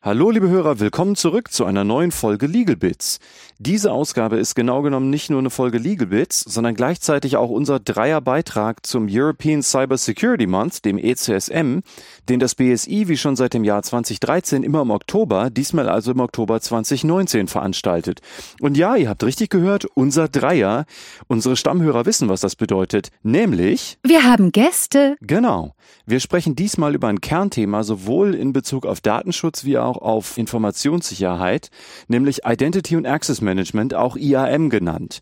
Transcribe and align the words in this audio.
Hallo 0.00 0.30
liebe 0.30 0.48
Hörer, 0.48 0.78
willkommen 0.78 1.16
zurück 1.16 1.50
zu 1.50 1.64
einer 1.64 1.82
neuen 1.82 2.12
Folge 2.12 2.46
Legal 2.46 2.76
Bits. 2.76 3.18
Diese 3.58 3.90
Ausgabe 3.90 4.36
ist 4.36 4.54
genau 4.54 4.82
genommen 4.82 5.10
nicht 5.10 5.28
nur 5.28 5.40
eine 5.40 5.50
Folge 5.50 5.78
Legal 5.78 6.06
Bits, 6.06 6.38
sondern 6.38 6.76
gleichzeitig 6.76 7.36
auch 7.36 7.50
unser 7.50 7.80
Dreierbeitrag 7.80 8.86
zum 8.86 9.08
European 9.10 9.60
Cyber 9.60 9.98
Security 9.98 10.46
Month, 10.46 10.84
dem 10.84 10.98
ECSM, 10.98 11.80
den 12.28 12.38
das 12.38 12.54
BSI 12.54 13.08
wie 13.08 13.16
schon 13.16 13.34
seit 13.34 13.54
dem 13.54 13.64
Jahr 13.64 13.82
2013 13.82 14.62
immer 14.62 14.82
im 14.82 14.92
Oktober, 14.92 15.50
diesmal 15.50 15.88
also 15.88 16.12
im 16.12 16.20
Oktober 16.20 16.60
2019 16.60 17.48
veranstaltet. 17.48 18.20
Und 18.60 18.76
ja, 18.76 18.94
ihr 18.94 19.08
habt 19.08 19.24
richtig 19.24 19.50
gehört, 19.50 19.84
unser 19.94 20.28
Dreier. 20.28 20.84
Unsere 21.26 21.56
Stammhörer 21.56 22.06
wissen, 22.06 22.28
was 22.28 22.40
das 22.40 22.54
bedeutet, 22.54 23.10
nämlich 23.24 23.98
Wir 24.04 24.22
haben 24.22 24.52
Gäste. 24.52 25.16
Genau. 25.22 25.74
Wir 26.06 26.20
sprechen 26.20 26.54
diesmal 26.54 26.94
über 26.94 27.08
ein 27.08 27.20
Kernthema 27.20 27.82
sowohl 27.82 28.36
in 28.36 28.52
Bezug 28.52 28.86
auf 28.86 29.00
Datenschutz 29.00 29.64
wie 29.64 29.76
auch 29.78 29.87
auf 29.96 30.38
Informationssicherheit, 30.38 31.70
nämlich 32.08 32.44
Identity 32.44 32.96
und 32.96 33.06
Access 33.06 33.40
Management, 33.40 33.94
auch 33.94 34.16
IAM 34.16 34.70
genannt. 34.70 35.20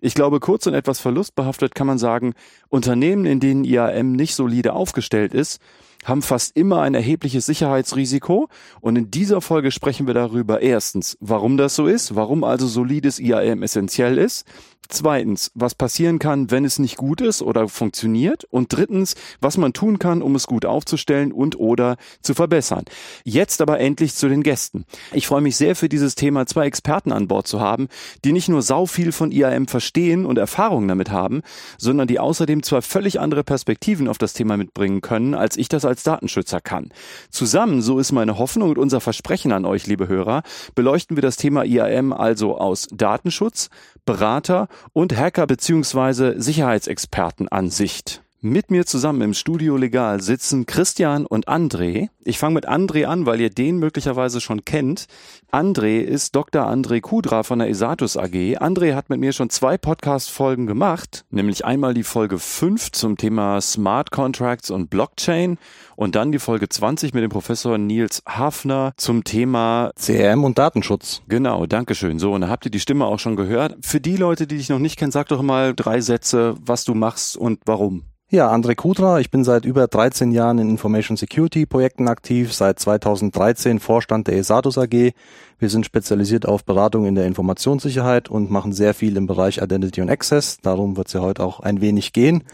Ich 0.00 0.14
glaube, 0.14 0.40
kurz 0.40 0.66
und 0.66 0.74
etwas 0.74 1.00
verlustbehaftet 1.00 1.74
kann 1.74 1.86
man 1.86 1.98
sagen, 1.98 2.34
Unternehmen, 2.68 3.24
in 3.24 3.40
denen 3.40 3.64
IAM 3.64 4.12
nicht 4.12 4.34
solide 4.34 4.72
aufgestellt 4.72 5.32
ist, 5.32 5.60
haben 6.04 6.22
fast 6.22 6.56
immer 6.56 6.82
ein 6.82 6.94
erhebliches 6.94 7.46
Sicherheitsrisiko 7.46 8.48
und 8.80 8.96
in 8.96 9.10
dieser 9.10 9.40
Folge 9.40 9.70
sprechen 9.70 10.06
wir 10.06 10.14
darüber 10.14 10.60
erstens, 10.60 11.16
warum 11.20 11.56
das 11.56 11.74
so 11.74 11.86
ist, 11.86 12.14
warum 12.14 12.44
also 12.44 12.66
solides 12.66 13.18
IAM 13.18 13.62
essentiell 13.62 14.18
ist, 14.18 14.44
Zweitens, 14.90 15.50
was 15.54 15.74
passieren 15.74 16.18
kann, 16.18 16.50
wenn 16.50 16.64
es 16.64 16.78
nicht 16.78 16.96
gut 16.96 17.20
ist 17.20 17.42
oder 17.42 17.68
funktioniert. 17.68 18.44
Und 18.44 18.74
drittens, 18.74 19.16
was 19.38 19.58
man 19.58 19.74
tun 19.74 19.98
kann, 19.98 20.22
um 20.22 20.34
es 20.34 20.46
gut 20.46 20.64
aufzustellen 20.64 21.30
und 21.30 21.60
oder 21.60 21.98
zu 22.22 22.32
verbessern. 22.32 22.84
Jetzt 23.22 23.60
aber 23.60 23.80
endlich 23.80 24.14
zu 24.14 24.30
den 24.30 24.42
Gästen. 24.42 24.86
Ich 25.12 25.26
freue 25.26 25.42
mich 25.42 25.58
sehr 25.58 25.76
für 25.76 25.90
dieses 25.90 26.14
Thema 26.14 26.46
zwei 26.46 26.64
Experten 26.64 27.12
an 27.12 27.28
Bord 27.28 27.46
zu 27.46 27.60
haben, 27.60 27.88
die 28.24 28.32
nicht 28.32 28.48
nur 28.48 28.62
sau 28.62 28.86
viel 28.86 29.12
von 29.12 29.30
IAM 29.30 29.68
verstehen 29.68 30.24
und 30.24 30.38
Erfahrungen 30.38 30.88
damit 30.88 31.10
haben, 31.10 31.42
sondern 31.76 32.08
die 32.08 32.18
außerdem 32.18 32.62
zwar 32.62 32.80
völlig 32.80 33.20
andere 33.20 33.44
Perspektiven 33.44 34.08
auf 34.08 34.16
das 34.16 34.32
Thema 34.32 34.56
mitbringen 34.56 35.02
können, 35.02 35.34
als 35.34 35.58
ich 35.58 35.68
das 35.68 35.84
als 35.88 36.02
Datenschützer 36.02 36.60
kann. 36.60 36.90
Zusammen, 37.30 37.82
so 37.82 37.98
ist 37.98 38.12
meine 38.12 38.38
Hoffnung 38.38 38.70
und 38.70 38.78
unser 38.78 39.00
Versprechen 39.00 39.52
an 39.52 39.64
euch, 39.64 39.86
liebe 39.86 40.08
Hörer, 40.08 40.42
beleuchten 40.74 41.16
wir 41.16 41.22
das 41.22 41.36
Thema 41.36 41.64
IAM 41.64 42.12
also 42.12 42.58
aus 42.58 42.86
Datenschutz, 42.92 43.70
Berater 44.04 44.68
und 44.92 45.16
Hacker- 45.16 45.46
bzw. 45.46 46.38
Sicherheitsexpertenansicht. 46.38 48.22
Mit 48.40 48.70
mir 48.70 48.86
zusammen 48.86 49.20
im 49.22 49.34
Studio 49.34 49.76
Legal 49.76 50.22
sitzen 50.22 50.64
Christian 50.64 51.26
und 51.26 51.48
André. 51.48 52.08
Ich 52.22 52.38
fange 52.38 52.54
mit 52.54 52.68
André 52.68 53.06
an, 53.06 53.26
weil 53.26 53.40
ihr 53.40 53.50
den 53.50 53.78
möglicherweise 53.78 54.40
schon 54.40 54.64
kennt. 54.64 55.06
André 55.50 55.98
ist 55.98 56.36
Dr. 56.36 56.62
André 56.62 57.00
Kudra 57.00 57.42
von 57.42 57.58
der 57.58 57.68
Esatus 57.68 58.16
AG. 58.16 58.58
André 58.60 58.94
hat 58.94 59.10
mit 59.10 59.18
mir 59.18 59.32
schon 59.32 59.50
zwei 59.50 59.76
Podcast-Folgen 59.76 60.68
gemacht, 60.68 61.24
nämlich 61.30 61.64
einmal 61.64 61.94
die 61.94 62.04
Folge 62.04 62.38
5 62.38 62.92
zum 62.92 63.16
Thema 63.16 63.60
Smart 63.60 64.12
Contracts 64.12 64.70
und 64.70 64.88
Blockchain 64.88 65.58
und 65.96 66.14
dann 66.14 66.30
die 66.30 66.38
Folge 66.38 66.68
20 66.68 67.14
mit 67.14 67.24
dem 67.24 67.30
Professor 67.30 67.76
Nils 67.76 68.22
Hafner 68.24 68.92
zum 68.98 69.24
Thema 69.24 69.90
CRM 69.96 70.44
und 70.44 70.58
Datenschutz. 70.58 71.22
Genau, 71.26 71.66
Dankeschön. 71.66 72.20
So, 72.20 72.34
und 72.34 72.42
da 72.42 72.48
habt 72.48 72.64
ihr 72.66 72.70
die 72.70 72.78
Stimme 72.78 73.06
auch 73.06 73.18
schon 73.18 73.34
gehört. 73.34 73.76
Für 73.80 74.00
die 74.00 74.14
Leute, 74.14 74.46
die 74.46 74.58
dich 74.58 74.68
noch 74.68 74.78
nicht 74.78 74.96
kennen, 74.96 75.10
sag 75.10 75.26
doch 75.26 75.42
mal 75.42 75.74
drei 75.74 76.00
Sätze, 76.00 76.54
was 76.64 76.84
du 76.84 76.94
machst 76.94 77.36
und 77.36 77.58
warum. 77.66 78.04
Ja, 78.30 78.52
André 78.52 78.74
Kudra, 78.74 79.20
ich 79.20 79.30
bin 79.30 79.42
seit 79.42 79.64
über 79.64 79.86
13 79.86 80.32
Jahren 80.32 80.58
in 80.58 80.68
Information 80.68 81.16
Security 81.16 81.64
Projekten 81.64 82.08
aktiv, 82.08 82.52
seit 82.52 82.78
2013 82.78 83.80
Vorstand 83.80 84.28
der 84.28 84.36
ESATUS 84.36 84.76
AG. 84.76 85.14
Wir 85.58 85.70
sind 85.70 85.86
spezialisiert 85.86 86.44
auf 86.44 86.62
Beratung 86.62 87.06
in 87.06 87.14
der 87.14 87.24
Informationssicherheit 87.24 88.28
und 88.28 88.50
machen 88.50 88.74
sehr 88.74 88.92
viel 88.92 89.16
im 89.16 89.26
Bereich 89.26 89.62
Identity 89.62 90.02
und 90.02 90.10
Access. 90.10 90.58
Darum 90.60 90.98
wird 90.98 91.06
es 91.06 91.14
ja 91.14 91.22
heute 91.22 91.42
auch 91.42 91.60
ein 91.60 91.80
wenig 91.80 92.12
gehen. 92.12 92.44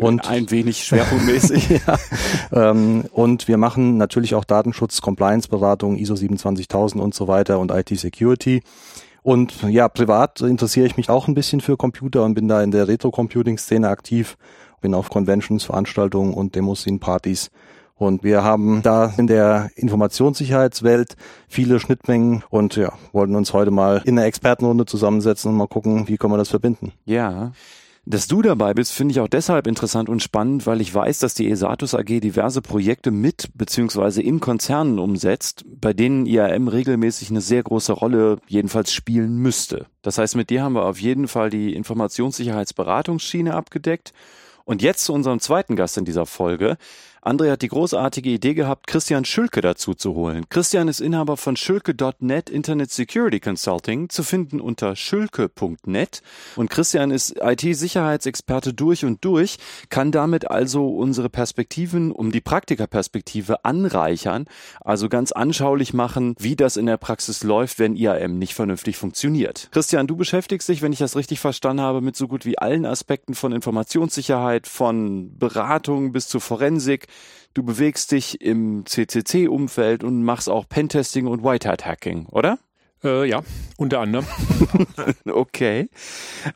Und 0.00 0.30
ein 0.30 0.52
wenig 0.52 0.84
schwerpunktmäßig. 0.84 1.80
ja, 1.84 1.98
ähm, 2.52 3.06
und 3.10 3.48
wir 3.48 3.56
machen 3.56 3.96
natürlich 3.96 4.36
auch 4.36 4.44
Datenschutz, 4.44 5.00
Compliance-Beratung, 5.00 5.96
ISO 5.96 6.14
27000 6.14 7.02
und 7.02 7.12
so 7.12 7.26
weiter 7.26 7.58
und 7.58 7.72
IT 7.72 7.88
Security. 7.98 8.62
Und 9.24 9.62
ja, 9.62 9.88
privat 9.88 10.42
interessiere 10.42 10.86
ich 10.86 10.96
mich 10.96 11.10
auch 11.10 11.26
ein 11.26 11.34
bisschen 11.34 11.60
für 11.60 11.76
Computer 11.76 12.24
und 12.24 12.34
bin 12.34 12.46
da 12.46 12.62
in 12.62 12.70
der 12.70 12.86
Retro-Computing-Szene 12.86 13.88
aktiv 13.88 14.36
bin 14.84 14.92
auf 14.92 15.08
Conventions, 15.08 15.64
Veranstaltungen 15.64 16.34
und 16.34 16.54
Demosin-Partys. 16.54 17.50
Und 17.94 18.22
wir 18.22 18.44
haben 18.44 18.82
da 18.82 19.14
in 19.16 19.26
der 19.26 19.70
Informationssicherheitswelt 19.76 21.16
viele 21.48 21.80
Schnittmengen 21.80 22.44
und 22.50 22.76
ja, 22.76 22.92
wollten 23.12 23.34
uns 23.34 23.54
heute 23.54 23.70
mal 23.70 24.02
in 24.04 24.18
einer 24.18 24.26
Expertenrunde 24.26 24.84
zusammensetzen 24.84 25.50
und 25.50 25.56
mal 25.56 25.68
gucken, 25.68 26.06
wie 26.06 26.18
können 26.18 26.34
wir 26.34 26.38
das 26.38 26.50
verbinden. 26.50 26.92
Ja. 27.06 27.52
Dass 28.04 28.26
du 28.26 28.42
dabei 28.42 28.74
bist, 28.74 28.92
finde 28.92 29.12
ich 29.12 29.20
auch 29.20 29.28
deshalb 29.28 29.66
interessant 29.66 30.10
und 30.10 30.22
spannend, 30.22 30.66
weil 30.66 30.82
ich 30.82 30.94
weiß, 30.94 31.20
dass 31.20 31.32
die 31.32 31.50
Esatus 31.50 31.94
AG 31.94 32.20
diverse 32.20 32.60
Projekte 32.60 33.10
mit 33.10 33.48
beziehungsweise 33.54 34.20
in 34.20 34.40
Konzernen 34.40 34.98
umsetzt, 34.98 35.64
bei 35.66 35.94
denen 35.94 36.26
IAM 36.26 36.68
regelmäßig 36.68 37.30
eine 37.30 37.40
sehr 37.40 37.62
große 37.62 37.94
Rolle 37.94 38.36
jedenfalls 38.46 38.92
spielen 38.92 39.38
müsste. 39.38 39.86
Das 40.02 40.18
heißt, 40.18 40.36
mit 40.36 40.50
dir 40.50 40.62
haben 40.62 40.74
wir 40.74 40.84
auf 40.84 41.00
jeden 41.00 41.26
Fall 41.26 41.48
die 41.48 41.72
Informationssicherheitsberatungsschiene 41.72 43.54
abgedeckt 43.54 44.12
und 44.64 44.82
jetzt 44.82 45.04
zu 45.04 45.12
unserem 45.12 45.40
zweiten 45.40 45.76
Gast 45.76 45.96
in 45.98 46.04
dieser 46.04 46.26
Folge. 46.26 46.76
André 47.24 47.50
hat 47.50 47.62
die 47.62 47.68
großartige 47.68 48.28
Idee 48.28 48.52
gehabt, 48.52 48.86
Christian 48.86 49.24
Schülke 49.24 49.62
dazu 49.62 49.94
zu 49.94 50.14
holen. 50.14 50.44
Christian 50.50 50.88
ist 50.88 51.00
Inhaber 51.00 51.38
von 51.38 51.56
Schülke.net 51.56 52.50
Internet 52.50 52.90
Security 52.90 53.40
Consulting, 53.40 54.10
zu 54.10 54.22
finden 54.22 54.60
unter 54.60 54.94
schülke.net. 54.94 56.20
Und 56.54 56.68
Christian 56.68 57.10
ist 57.10 57.36
IT-Sicherheitsexperte 57.40 58.74
durch 58.74 59.06
und 59.06 59.24
durch, 59.24 59.56
kann 59.88 60.12
damit 60.12 60.50
also 60.50 60.86
unsere 60.86 61.30
Perspektiven 61.30 62.12
um 62.12 62.30
die 62.30 62.42
Praktikerperspektive 62.42 63.64
anreichern, 63.64 64.44
also 64.82 65.08
ganz 65.08 65.32
anschaulich 65.32 65.94
machen, 65.94 66.34
wie 66.38 66.56
das 66.56 66.76
in 66.76 66.84
der 66.84 66.98
Praxis 66.98 67.42
läuft, 67.42 67.78
wenn 67.78 67.96
IAM 67.96 68.38
nicht 68.38 68.52
vernünftig 68.52 68.98
funktioniert. 68.98 69.70
Christian, 69.72 70.06
du 70.06 70.16
beschäftigst 70.16 70.68
dich, 70.68 70.82
wenn 70.82 70.92
ich 70.92 70.98
das 70.98 71.16
richtig 71.16 71.40
verstanden 71.40 71.82
habe, 71.82 72.02
mit 72.02 72.16
so 72.16 72.28
gut 72.28 72.44
wie 72.44 72.58
allen 72.58 72.84
Aspekten 72.84 73.32
von 73.32 73.52
Informationssicherheit, 73.52 74.66
von 74.66 75.38
Beratung 75.38 76.12
bis 76.12 76.28
zu 76.28 76.38
Forensik. 76.38 77.06
Du 77.54 77.62
bewegst 77.62 78.10
dich 78.12 78.40
im 78.40 78.84
CCC-Umfeld 78.84 80.02
und 80.02 80.24
machst 80.24 80.48
auch 80.48 80.68
Pentesting 80.68 81.26
und 81.26 81.44
White 81.44 81.68
Hat 81.68 81.86
Hacking, 81.86 82.26
oder? 82.26 82.58
Äh, 83.04 83.28
ja, 83.28 83.42
unter 83.76 84.00
anderem. 84.00 84.26
okay. 85.30 85.88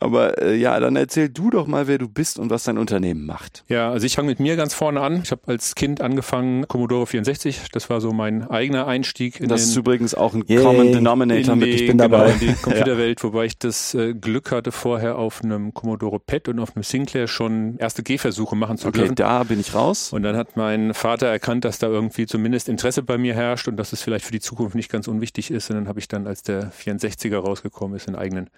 Aber 0.00 0.41
äh, 0.41 0.56
ja, 0.56 0.78
dann 0.81 0.97
erzähl 0.97 1.28
du 1.28 1.50
doch 1.50 1.66
mal, 1.66 1.86
wer 1.86 1.98
du 1.98 2.09
bist 2.09 2.38
und 2.38 2.50
was 2.50 2.64
dein 2.64 2.78
Unternehmen 2.78 3.26
macht. 3.26 3.64
Ja, 3.69 3.91
also 3.91 4.06
ich 4.06 4.14
fange 4.14 4.28
mit 4.28 4.41
mir 4.41 4.56
ganz 4.56 4.72
vorne 4.72 5.00
an. 5.00 5.20
Ich 5.22 5.31
habe 5.31 5.42
als 5.47 5.75
Kind 5.75 6.00
angefangen 6.00 6.66
Commodore 6.69 7.06
64. 7.06 7.70
Das 7.72 7.91
war 7.91 8.00
so 8.00 8.12
mein 8.12 8.48
eigener 8.48 8.87
Einstieg. 8.87 9.41
In 9.41 9.48
das 9.48 9.62
den, 9.62 9.70
ist 9.70 9.76
übrigens 9.76 10.14
auch 10.14 10.34
ein 10.34 10.44
Yay. 10.47 10.62
Common 10.62 10.92
Denominator 10.92 11.56
mit. 11.56 11.69
Die, 11.69 11.72
ich 11.72 11.87
bin 11.87 11.98
genau, 11.98 12.08
dabei. 12.08 12.32
In 12.32 12.38
die 12.41 12.53
Computerwelt, 12.62 13.20
ja. 13.20 13.25
wobei 13.25 13.44
ich 13.44 13.58
das 13.58 13.94
äh, 13.94 14.14
Glück 14.14 14.50
hatte, 14.50 14.72
vorher 14.72 15.19
auf 15.19 15.42
einem 15.42 15.75
Commodore 15.75 16.20
PET 16.20 16.48
und 16.48 16.60
auf 16.60 16.76
einem 16.76 16.82
Sinclair 16.82 17.28
schon 17.28 17.76
erste 17.78 18.03
Gehversuche 18.03 18.56
machen 18.56 18.78
zu 18.78 18.88
okay, 18.88 18.98
können. 18.98 19.10
Okay, 19.10 19.22
da 19.22 19.42
bin 19.42 19.60
ich 19.60 19.75
raus. 19.75 20.12
Und 20.12 20.22
dann 20.22 20.37
hat 20.37 20.56
mein 20.56 20.94
Vater 20.94 21.26
erkannt, 21.26 21.64
dass 21.64 21.78
da 21.78 21.88
irgendwie 21.88 22.26
zumindest 22.26 22.69
Interesse 22.69 23.02
bei 23.02 23.19
mir 23.19 23.34
herrscht 23.34 23.69
und 23.69 23.76
dass 23.76 23.93
es 23.93 24.02
vielleicht 24.02 24.25
für 24.25 24.32
die 24.32 24.40
Zukunft 24.40 24.75
nicht 24.75 24.90
ganz 24.90 25.08
unwichtig 25.08 25.50
ist. 25.50 25.69
Und 25.70 25.76
dann 25.76 25.88
habe 25.88 25.99
ich 25.99 26.08
dann 26.08 26.26
als 26.26 26.38
als 26.38 26.43
der 26.43 26.73
64er 26.73 27.38
rausgekommen 27.38 27.96
ist, 27.96 28.06
einen 28.06 28.17
eigenen 28.17 28.50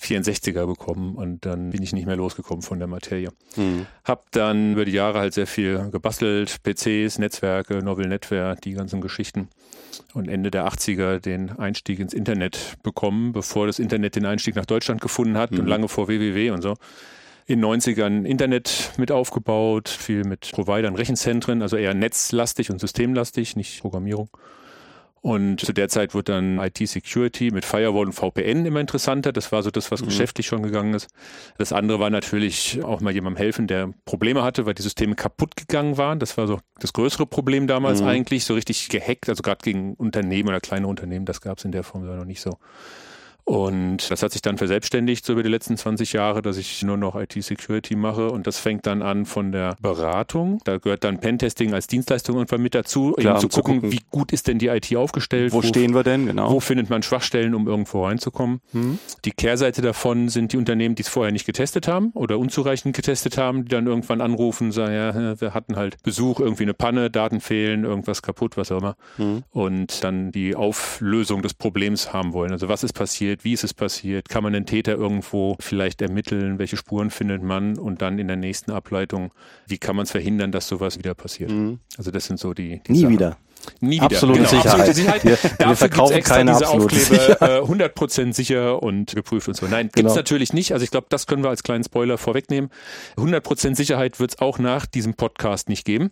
64er 0.00 0.66
bekommen 0.66 1.14
und 1.14 1.46
dann 1.46 1.70
bin 1.70 1.82
ich 1.82 1.92
nicht 1.92 2.06
mehr 2.06 2.16
losgekommen 2.16 2.62
von 2.62 2.78
der 2.80 2.88
Materie. 2.88 3.30
Mhm. 3.56 3.86
Hab 4.04 4.30
dann 4.32 4.72
über 4.72 4.84
die 4.84 4.92
Jahre 4.92 5.20
halt 5.20 5.32
sehr 5.32 5.46
viel 5.46 5.90
gebastelt, 5.90 6.58
PCs, 6.64 7.18
Netzwerke, 7.18 7.78
Novel 7.82 8.08
Network, 8.08 8.60
die 8.62 8.72
ganzen 8.72 9.00
Geschichten 9.00 9.48
und 10.12 10.28
Ende 10.28 10.50
der 10.50 10.66
80er 10.66 11.20
den 11.20 11.50
Einstieg 11.56 12.00
ins 12.00 12.14
Internet 12.14 12.74
bekommen, 12.82 13.32
bevor 13.32 13.66
das 13.66 13.78
Internet 13.78 14.16
den 14.16 14.26
Einstieg 14.26 14.56
nach 14.56 14.66
Deutschland 14.66 15.00
gefunden 15.00 15.36
hat 15.36 15.52
mhm. 15.52 15.60
und 15.60 15.66
lange 15.66 15.88
vor 15.88 16.08
www 16.08 16.50
und 16.50 16.62
so. 16.62 16.74
In 17.46 17.64
90ern 17.64 18.24
Internet 18.24 18.92
mit 18.96 19.12
aufgebaut, 19.12 19.88
viel 19.88 20.24
mit 20.24 20.50
Providern, 20.52 20.96
Rechenzentren, 20.96 21.62
also 21.62 21.76
eher 21.76 21.94
netzlastig 21.94 22.70
und 22.70 22.80
systemlastig, 22.80 23.54
nicht 23.56 23.80
Programmierung. 23.80 24.30
Und 25.22 25.60
zu 25.60 25.72
der 25.72 25.88
Zeit 25.88 26.14
wird 26.14 26.28
dann 26.28 26.58
IT-Security 26.58 27.52
mit 27.52 27.64
Firewall 27.64 28.06
und 28.06 28.12
VPN 28.12 28.66
immer 28.66 28.80
interessanter. 28.80 29.32
Das 29.32 29.52
war 29.52 29.62
so 29.62 29.70
das, 29.70 29.92
was 29.92 30.02
mhm. 30.02 30.06
geschäftlich 30.06 30.48
schon 30.48 30.64
gegangen 30.64 30.94
ist. 30.94 31.08
Das 31.58 31.72
andere 31.72 32.00
war 32.00 32.10
natürlich 32.10 32.82
auch 32.82 33.00
mal 33.00 33.14
jemandem 33.14 33.38
helfen, 33.38 33.68
der 33.68 33.94
Probleme 34.04 34.42
hatte, 34.42 34.66
weil 34.66 34.74
die 34.74 34.82
Systeme 34.82 35.14
kaputt 35.14 35.54
gegangen 35.54 35.96
waren. 35.96 36.18
Das 36.18 36.36
war 36.36 36.48
so 36.48 36.58
das 36.80 36.92
größere 36.92 37.24
Problem 37.26 37.68
damals 37.68 38.00
mhm. 38.00 38.08
eigentlich, 38.08 38.44
so 38.44 38.54
richtig 38.54 38.88
gehackt, 38.88 39.28
also 39.28 39.42
gerade 39.42 39.62
gegen 39.62 39.94
Unternehmen 39.94 40.48
oder 40.48 40.60
kleine 40.60 40.88
Unternehmen, 40.88 41.24
das 41.24 41.40
gab 41.40 41.58
es 41.58 41.64
in 41.64 41.70
der 41.70 41.84
Form 41.84 42.04
noch 42.04 42.24
nicht 42.24 42.40
so. 42.40 42.58
Und 43.44 44.10
das 44.10 44.22
hat 44.22 44.32
sich 44.32 44.40
dann 44.40 44.56
verselbstständigt 44.56 45.24
so 45.24 45.32
über 45.32 45.42
die 45.42 45.48
letzten 45.48 45.76
20 45.76 46.12
Jahre, 46.12 46.42
dass 46.42 46.56
ich 46.56 46.82
nur 46.82 46.96
noch 46.96 47.16
IT-Security 47.16 47.96
mache. 47.96 48.30
Und 48.30 48.46
das 48.46 48.58
fängt 48.58 48.86
dann 48.86 49.02
an 49.02 49.26
von 49.26 49.50
der 49.50 49.76
Beratung. 49.80 50.60
Da 50.64 50.78
gehört 50.78 51.04
dann 51.04 51.18
Pentesting 51.18 51.74
als 51.74 51.86
Dienstleistung 51.88 52.36
irgendwann 52.36 52.62
mit 52.62 52.74
dazu, 52.74 53.12
Klar, 53.12 53.34
eben 53.34 53.40
zu, 53.40 53.48
gucken, 53.48 53.74
zu, 53.74 53.80
gucken, 53.80 53.92
wie 53.92 54.00
gut 54.10 54.32
ist 54.32 54.46
denn 54.46 54.58
die 54.58 54.68
IT 54.68 54.94
aufgestellt. 54.96 55.52
Wo, 55.52 55.58
wo 55.58 55.62
stehen 55.62 55.94
wir 55.94 56.04
denn, 56.04 56.26
genau. 56.26 56.52
Wo 56.52 56.60
findet 56.60 56.88
man 56.88 57.02
Schwachstellen, 57.02 57.54
um 57.54 57.66
irgendwo 57.66 58.04
reinzukommen. 58.04 58.60
Mhm. 58.72 58.98
Die 59.24 59.32
Kehrseite 59.32 59.82
davon 59.82 60.28
sind 60.28 60.52
die 60.52 60.56
Unternehmen, 60.56 60.94
die 60.94 61.02
es 61.02 61.08
vorher 61.08 61.32
nicht 61.32 61.46
getestet 61.46 61.88
haben 61.88 62.10
oder 62.14 62.38
unzureichend 62.38 62.94
getestet 62.94 63.38
haben, 63.38 63.64
die 63.64 63.70
dann 63.70 63.86
irgendwann 63.86 64.20
anrufen, 64.20 64.70
sagen, 64.70 64.94
ja, 64.94 65.40
wir 65.40 65.54
hatten 65.54 65.76
halt 65.76 66.02
Besuch, 66.02 66.38
irgendwie 66.38 66.62
eine 66.62 66.74
Panne, 66.74 67.10
Daten 67.10 67.40
fehlen, 67.40 67.84
irgendwas 67.84 68.22
kaputt, 68.22 68.56
was 68.56 68.70
auch 68.70 68.78
immer. 68.78 68.96
Mhm. 69.18 69.42
Und 69.50 70.04
dann 70.04 70.30
die 70.30 70.54
Auflösung 70.54 71.42
des 71.42 71.54
Problems 71.54 72.12
haben 72.12 72.32
wollen. 72.32 72.52
Also 72.52 72.68
was 72.68 72.84
ist 72.84 72.92
passiert? 72.92 73.31
Passiert, 73.32 73.44
wie 73.44 73.52
ist 73.52 73.64
es 73.64 73.74
passiert, 73.74 74.28
kann 74.28 74.42
man 74.42 74.52
den 74.52 74.66
Täter 74.66 74.94
irgendwo 74.94 75.56
vielleicht 75.60 76.02
ermitteln, 76.02 76.58
welche 76.58 76.76
Spuren 76.76 77.10
findet 77.10 77.42
man 77.42 77.78
und 77.78 78.02
dann 78.02 78.18
in 78.18 78.28
der 78.28 78.36
nächsten 78.36 78.70
Ableitung, 78.70 79.32
wie 79.66 79.78
kann 79.78 79.96
man 79.96 80.04
es 80.04 80.10
verhindern, 80.10 80.52
dass 80.52 80.68
sowas 80.68 80.98
wieder 80.98 81.14
passiert. 81.14 81.50
Mhm. 81.50 81.78
Also 81.96 82.10
das 82.10 82.26
sind 82.26 82.38
so 82.38 82.54
die, 82.54 82.80
die 82.86 82.92
Nie 82.92 83.00
Sachen. 83.00 83.12
wieder. 83.12 83.36
Nie 83.80 83.96
wieder. 83.96 84.04
Absolute 84.06 84.40
genau, 84.40 84.50
Sicherheit. 84.50 84.66
Absolute 84.66 84.94
Sicherheit. 84.94 85.24
Wir, 85.24 85.36
Dafür 85.36 85.68
wir 85.68 85.76
verkaufen 85.76 86.12
extra 86.14 86.36
keine 86.36 86.52
diese 86.52 86.68
Aufkleber, 86.68 87.42
äh, 87.42 87.60
100% 87.60 88.32
sicher 88.32 88.82
und 88.82 89.14
geprüft 89.14 89.48
und 89.48 89.54
so. 89.54 89.66
Nein, 89.66 89.86
gibt's 89.86 89.96
genau. 89.96 90.14
natürlich 90.14 90.52
nicht. 90.52 90.72
Also 90.72 90.84
ich 90.84 90.90
glaube, 90.90 91.06
das 91.10 91.26
können 91.26 91.42
wir 91.42 91.50
als 91.50 91.62
kleinen 91.62 91.84
Spoiler 91.84 92.18
vorwegnehmen. 92.18 92.70
100% 93.16 93.74
Sicherheit 93.74 94.20
wird 94.20 94.32
es 94.32 94.38
auch 94.38 94.58
nach 94.58 94.86
diesem 94.86 95.14
Podcast 95.14 95.68
nicht 95.68 95.84
geben. 95.84 96.10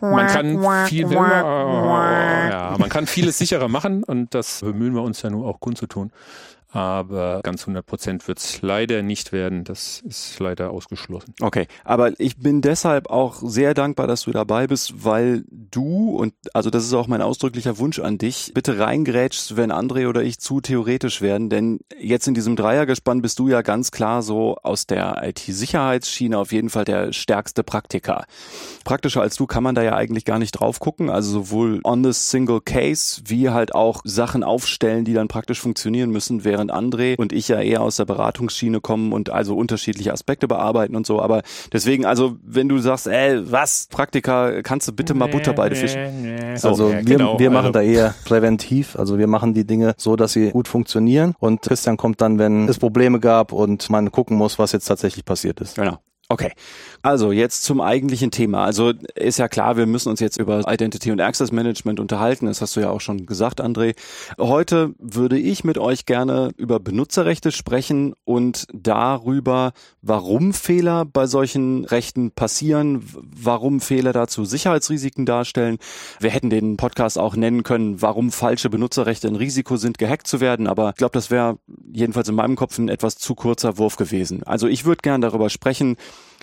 Man 0.00 0.26
kann 0.26 0.86
viel, 0.86 1.10
ja, 1.10 2.76
man 2.78 2.88
kann 2.88 3.06
vieles 3.06 3.38
sicherer 3.38 3.68
machen 3.68 4.04
und 4.04 4.34
das 4.34 4.60
bemühen 4.60 4.94
wir 4.94 5.02
uns 5.02 5.22
ja 5.22 5.30
nur 5.30 5.46
auch 5.46 5.60
kundzutun 5.60 6.12
aber 6.70 7.40
ganz 7.42 7.62
100 7.62 7.84
Prozent 7.84 8.28
wird 8.28 8.38
es 8.38 8.62
leider 8.62 9.02
nicht 9.02 9.32
werden. 9.32 9.64
Das 9.64 10.00
ist 10.06 10.38
leider 10.38 10.70
ausgeschlossen. 10.70 11.34
Okay, 11.40 11.66
aber 11.84 12.18
ich 12.20 12.38
bin 12.38 12.62
deshalb 12.62 13.10
auch 13.10 13.40
sehr 13.42 13.74
dankbar, 13.74 14.06
dass 14.06 14.22
du 14.22 14.30
dabei 14.30 14.66
bist, 14.66 15.04
weil 15.04 15.44
du 15.48 16.16
und 16.16 16.34
also 16.54 16.70
das 16.70 16.84
ist 16.84 16.94
auch 16.94 17.08
mein 17.08 17.22
ausdrücklicher 17.22 17.78
Wunsch 17.78 17.98
an 17.98 18.18
dich, 18.18 18.52
bitte 18.54 18.78
reingrätschst, 18.78 19.56
wenn 19.56 19.72
André 19.72 20.08
oder 20.08 20.22
ich 20.22 20.38
zu 20.38 20.60
theoretisch 20.60 21.20
werden, 21.20 21.50
denn 21.50 21.80
jetzt 21.98 22.28
in 22.28 22.34
diesem 22.34 22.54
Dreiergespann 22.54 23.20
bist 23.20 23.38
du 23.40 23.48
ja 23.48 23.62
ganz 23.62 23.90
klar 23.90 24.22
so 24.22 24.56
aus 24.62 24.86
der 24.86 25.22
IT-Sicherheitsschiene 25.24 26.38
auf 26.38 26.52
jeden 26.52 26.70
Fall 26.70 26.84
der 26.84 27.12
stärkste 27.12 27.64
Praktiker. 27.64 28.26
Praktischer 28.84 29.22
als 29.22 29.36
du 29.36 29.46
kann 29.46 29.62
man 29.62 29.74
da 29.74 29.82
ja 29.82 29.96
eigentlich 29.96 30.24
gar 30.24 30.38
nicht 30.38 30.52
drauf 30.52 30.78
gucken, 30.78 31.10
also 31.10 31.30
sowohl 31.30 31.80
on 31.82 32.04
the 32.04 32.12
single 32.12 32.60
case 32.60 33.22
wie 33.26 33.50
halt 33.50 33.74
auch 33.74 34.02
Sachen 34.04 34.44
aufstellen, 34.44 35.04
die 35.04 35.14
dann 35.14 35.28
praktisch 35.28 35.60
funktionieren 35.60 36.10
müssen, 36.10 36.44
während 36.44 36.59
während 36.60 36.72
André 36.72 37.16
und 37.16 37.32
ich 37.32 37.48
ja 37.48 37.60
eher 37.60 37.82
aus 37.82 37.96
der 37.96 38.04
Beratungsschiene 38.04 38.80
kommen 38.80 39.12
und 39.12 39.30
also 39.30 39.56
unterschiedliche 39.56 40.12
Aspekte 40.12 40.48
bearbeiten 40.48 40.96
und 40.96 41.06
so. 41.06 41.20
Aber 41.20 41.42
deswegen, 41.72 42.04
also 42.04 42.36
wenn 42.42 42.68
du 42.68 42.78
sagst, 42.78 43.06
ey, 43.06 43.40
was, 43.50 43.88
Praktika, 43.90 44.62
kannst 44.62 44.88
du 44.88 44.92
bitte 44.92 45.14
mal 45.14 45.28
Butter 45.28 45.52
bei 45.52 45.70
fischen? 45.74 46.56
So, 46.56 46.68
also 46.68 46.90
wir, 46.90 47.02
genau, 47.02 47.38
wir 47.38 47.50
machen 47.50 47.66
also. 47.66 47.72
da 47.72 47.82
eher 47.82 48.14
präventiv. 48.24 48.96
Also 48.96 49.18
wir 49.18 49.26
machen 49.26 49.54
die 49.54 49.66
Dinge 49.66 49.94
so, 49.96 50.16
dass 50.16 50.32
sie 50.32 50.50
gut 50.50 50.68
funktionieren. 50.68 51.34
Und 51.38 51.62
Christian 51.62 51.96
kommt 51.96 52.20
dann, 52.20 52.38
wenn 52.38 52.68
es 52.68 52.78
Probleme 52.78 53.20
gab 53.20 53.52
und 53.52 53.88
man 53.90 54.10
gucken 54.12 54.36
muss, 54.36 54.58
was 54.58 54.72
jetzt 54.72 54.86
tatsächlich 54.86 55.24
passiert 55.24 55.60
ist. 55.60 55.76
Genau. 55.76 55.98
Okay, 56.32 56.52
also 57.02 57.32
jetzt 57.32 57.64
zum 57.64 57.80
eigentlichen 57.80 58.30
Thema. 58.30 58.64
Also 58.64 58.92
ist 59.16 59.40
ja 59.40 59.48
klar, 59.48 59.76
wir 59.76 59.86
müssen 59.86 60.10
uns 60.10 60.20
jetzt 60.20 60.38
über 60.38 60.62
Identity 60.72 61.10
und 61.10 61.20
Access 61.20 61.50
Management 61.50 61.98
unterhalten. 61.98 62.46
Das 62.46 62.60
hast 62.60 62.76
du 62.76 62.80
ja 62.80 62.88
auch 62.88 63.00
schon 63.00 63.26
gesagt, 63.26 63.60
André. 63.60 63.96
Heute 64.38 64.94
würde 65.00 65.36
ich 65.36 65.64
mit 65.64 65.76
euch 65.76 66.06
gerne 66.06 66.52
über 66.56 66.78
Benutzerrechte 66.78 67.50
sprechen 67.50 68.14
und 68.22 68.68
darüber, 68.72 69.72
warum 70.02 70.52
Fehler 70.52 71.04
bei 71.04 71.26
solchen 71.26 71.84
Rechten 71.84 72.30
passieren, 72.30 73.04
warum 73.12 73.80
Fehler 73.80 74.12
dazu 74.12 74.44
Sicherheitsrisiken 74.44 75.26
darstellen. 75.26 75.78
Wir 76.20 76.30
hätten 76.30 76.48
den 76.48 76.76
Podcast 76.76 77.18
auch 77.18 77.34
nennen 77.34 77.64
können, 77.64 78.02
warum 78.02 78.30
falsche 78.30 78.70
Benutzerrechte 78.70 79.26
ein 79.26 79.34
Risiko 79.34 79.76
sind, 79.78 79.98
gehackt 79.98 80.28
zu 80.28 80.40
werden. 80.40 80.68
Aber 80.68 80.90
ich 80.90 80.96
glaube, 80.96 81.14
das 81.14 81.32
wäre 81.32 81.58
jedenfalls 81.92 82.28
in 82.28 82.36
meinem 82.36 82.54
Kopf 82.54 82.78
ein 82.78 82.88
etwas 82.88 83.16
zu 83.16 83.34
kurzer 83.34 83.78
Wurf 83.78 83.96
gewesen. 83.96 84.44
Also 84.44 84.68
ich 84.68 84.84
würde 84.84 85.00
gerne 85.02 85.26
darüber 85.26 85.50
sprechen, 85.50 85.96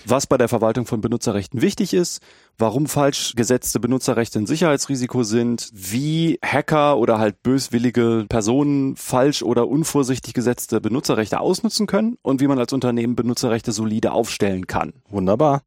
was 0.06 0.26
bei 0.26 0.36
der 0.36 0.48
Verwaltung 0.48 0.86
von 0.86 1.00
Benutzerrechten 1.00 1.60
wichtig 1.60 1.94
ist, 1.94 2.20
warum 2.56 2.86
falsch 2.86 3.34
gesetzte 3.36 3.80
Benutzerrechte 3.80 4.38
ein 4.38 4.46
Sicherheitsrisiko 4.46 5.22
sind, 5.22 5.70
wie 5.72 6.38
Hacker 6.44 6.98
oder 6.98 7.18
halt 7.18 7.42
böswillige 7.42 8.26
Personen 8.28 8.96
falsch 8.96 9.42
oder 9.42 9.68
unvorsichtig 9.68 10.34
gesetzte 10.34 10.80
Benutzerrechte 10.80 11.40
ausnutzen 11.40 11.86
können 11.86 12.16
und 12.22 12.40
wie 12.40 12.46
man 12.46 12.58
als 12.58 12.72
Unternehmen 12.72 13.16
Benutzerrechte 13.16 13.72
solide 13.72 14.12
aufstellen 14.12 14.66
kann. 14.66 14.92
Wunderbar. 15.08 15.62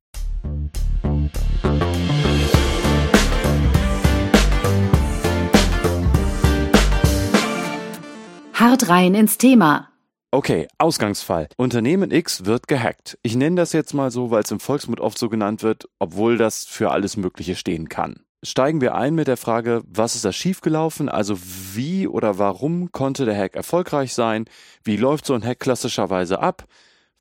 Hart 8.53 8.89
rein 8.89 9.15
ins 9.15 9.37
Thema. 9.37 9.90
Okay, 10.33 10.69
Ausgangsfall. 10.77 11.49
Unternehmen 11.57 12.09
X 12.09 12.45
wird 12.45 12.69
gehackt. 12.69 13.17
Ich 13.21 13.35
nenne 13.35 13.57
das 13.57 13.73
jetzt 13.73 13.93
mal 13.93 14.11
so, 14.11 14.31
weil 14.31 14.43
es 14.43 14.51
im 14.51 14.61
Volksmund 14.61 15.01
oft 15.01 15.17
so 15.17 15.27
genannt 15.27 15.61
wird, 15.61 15.89
obwohl 15.99 16.37
das 16.37 16.63
für 16.63 16.91
alles 16.91 17.17
Mögliche 17.17 17.57
stehen 17.57 17.89
kann. 17.89 18.21
Steigen 18.41 18.79
wir 18.79 18.95
ein 18.95 19.13
mit 19.13 19.27
der 19.27 19.35
Frage, 19.35 19.81
was 19.85 20.15
ist 20.15 20.23
da 20.23 20.31
schiefgelaufen? 20.31 21.09
Also 21.09 21.37
wie 21.73 22.07
oder 22.07 22.37
warum 22.37 22.93
konnte 22.93 23.25
der 23.25 23.37
Hack 23.37 23.57
erfolgreich 23.57 24.13
sein? 24.13 24.45
Wie 24.85 24.95
läuft 24.95 25.25
so 25.25 25.33
ein 25.33 25.43
Hack 25.43 25.59
klassischerweise 25.59 26.39
ab? 26.39 26.63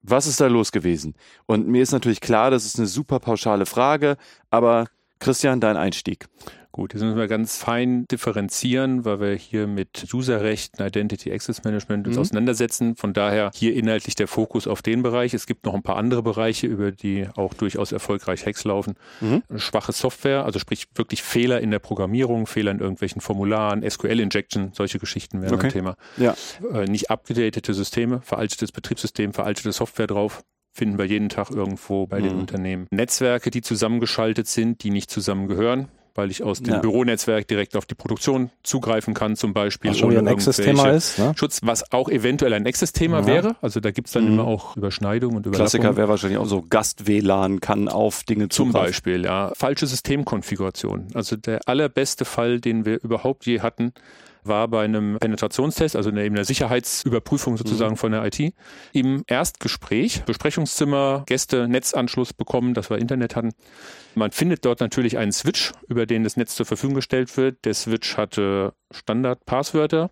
Was 0.03 0.29
ist 0.29 0.41
da 0.41 0.47
los 0.47 0.71
gewesen? 0.71 1.17
Und 1.47 1.67
mir 1.67 1.83
ist 1.83 1.91
natürlich 1.91 2.21
klar, 2.21 2.53
das 2.53 2.65
ist 2.65 2.79
eine 2.79 2.87
super 2.87 3.19
pauschale 3.19 3.67
Frage, 3.67 4.19
aber 4.51 4.87
Christian, 5.19 5.61
dein 5.61 5.77
Einstieg. 5.77 6.29
Gut, 6.73 6.95
jetzt 6.95 7.03
müssen 7.03 7.19
wir 7.19 7.27
ganz 7.27 7.57
fein 7.57 8.05
differenzieren, 8.13 9.05
weil 9.05 9.21
wir 9.21 9.35
hier 9.35 9.67
mit 9.67 10.07
Userrechten, 10.15 10.87
Identity 10.87 11.33
Access 11.33 11.65
Management 11.65 12.07
uns 12.07 12.15
mhm. 12.15 12.21
auseinandersetzen. 12.21 12.95
Von 12.95 13.13
daher 13.13 13.51
hier 13.55 13.75
inhaltlich 13.75 14.15
der 14.15 14.29
Fokus 14.29 14.69
auf 14.69 14.81
den 14.81 15.03
Bereich. 15.03 15.35
Es 15.35 15.47
gibt 15.47 15.67
noch 15.67 15.75
ein 15.75 15.83
paar 15.83 15.97
andere 15.97 16.23
Bereiche, 16.23 16.69
über 16.69 16.93
die 16.93 17.27
auch 17.35 17.55
durchaus 17.55 17.91
erfolgreich 17.91 18.47
Hacks 18.47 18.63
laufen. 18.63 18.95
Mhm. 19.21 19.43
Schwache 19.57 19.91
Software, 19.91 20.45
also 20.45 20.61
sprich 20.61 20.87
wirklich 20.95 21.25
Fehler 21.25 21.61
in 21.61 21.73
der 21.73 21.81
Programmierung, 21.81 22.47
Fehler 22.47 22.71
in 22.71 22.79
irgendwelchen 22.79 23.21
Formularen, 23.21 23.89
SQL-Injection, 23.89 24.71
solche 24.73 25.00
Geschichten 25.00 25.43
wären 25.43 25.55
okay. 25.55 25.67
ein 25.67 25.73
Thema. 25.73 25.97
Ja. 26.19 26.37
Äh, 26.73 26.85
nicht 26.85 27.11
abgedatete 27.11 27.75
Systeme, 27.75 28.21
veraltetes 28.23 28.71
Betriebssystem, 28.71 29.33
veraltete 29.33 29.73
Software 29.73 30.07
drauf 30.07 30.45
finden 30.73 30.99
wir 30.99 31.05
jeden 31.05 31.29
Tag 31.29 31.50
irgendwo 31.50 32.07
bei 32.07 32.21
mhm. 32.21 32.25
den 32.25 32.39
Unternehmen. 32.39 32.87
Netzwerke, 32.93 33.50
die 33.50 33.61
zusammengeschaltet 33.61 34.47
sind, 34.47 34.85
die 34.85 34.91
nicht 34.91 35.11
zusammengehören 35.11 35.89
weil 36.14 36.31
ich 36.31 36.43
aus 36.43 36.62
dem 36.62 36.75
ja. 36.75 36.81
Büronetzwerk 36.81 37.47
direkt 37.49 37.76
auf 37.76 37.87
die 37.87 37.95
Produktion 37.95 38.50
zugreifen 38.62 39.14
kann, 39.14 39.37
zum 39.37 39.52
Beispiel. 39.52 39.90
Was 39.90 40.02
ein 40.02 40.29
Access-Thema 40.29 40.90
ist. 40.90 41.19
Ne? 41.19 41.33
Schutz, 41.37 41.61
was 41.62 41.93
auch 41.93 42.09
eventuell 42.09 42.52
ein 42.52 42.67
Access-Thema 42.67 43.21
ja. 43.21 43.26
wäre. 43.26 43.57
Also 43.61 43.81
da 43.81 43.90
gibt's 43.90 44.12
dann 44.12 44.26
mhm. 44.26 44.33
immer 44.35 44.45
auch 44.45 44.76
Überschneidungen 44.76 45.37
und 45.37 45.47
Überlappungen. 45.47 45.81
Klassiker 45.81 45.97
wäre 45.97 46.09
wahrscheinlich 46.09 46.38
auch 46.38 46.47
so 46.47 46.62
Gast-WLAN 46.62 47.61
kann 47.61 47.88
auf 47.88 48.25
Dinge 48.25 48.49
zugreifen. 48.49 48.73
Zum 48.73 48.81
Beispiel, 48.81 49.25
ja. 49.25 49.52
Falsche 49.55 49.87
Systemkonfiguration. 49.87 51.09
Also 51.14 51.37
der 51.37 51.61
allerbeste 51.67 52.25
Fall, 52.25 52.61
den 52.61 52.85
wir 52.85 53.02
überhaupt 53.02 53.47
je 53.47 53.61
hatten, 53.61 53.93
war 54.44 54.68
bei 54.68 54.85
einem 54.85 55.18
Penetrationstest, 55.18 55.97
also 55.97 56.11
eben 56.11 56.35
der 56.35 56.44
Sicherheitsüberprüfung 56.44 57.56
sozusagen 57.56 57.92
mhm. 57.92 57.99
von 57.99 58.12
der 58.12 58.25
IT, 58.25 58.54
im 58.92 59.23
Erstgespräch, 59.26 60.23
Besprechungszimmer, 60.25 61.25
Gäste, 61.26 61.68
Netzanschluss 61.68 62.32
bekommen, 62.32 62.75
dass 62.75 62.90
wir 62.90 62.99
Internet 62.99 63.37
hatten. 63.37 63.52
Man 64.14 64.30
findet 64.30 64.64
dort 64.64 64.80
natürlich 64.80 65.18
einen 65.18 65.32
Switch, 65.32 65.73
über 65.88 66.06
den 66.06 66.25
das 66.25 66.37
Netz 66.37 66.54
zur 66.54 66.66
Verfügung 66.66 66.94
gestellt 66.94 67.37
wird. 67.37 67.64
Der 67.64 67.75
Switch 67.75 68.16
hatte 68.16 68.73
Standard-Passwörter, 68.92 70.11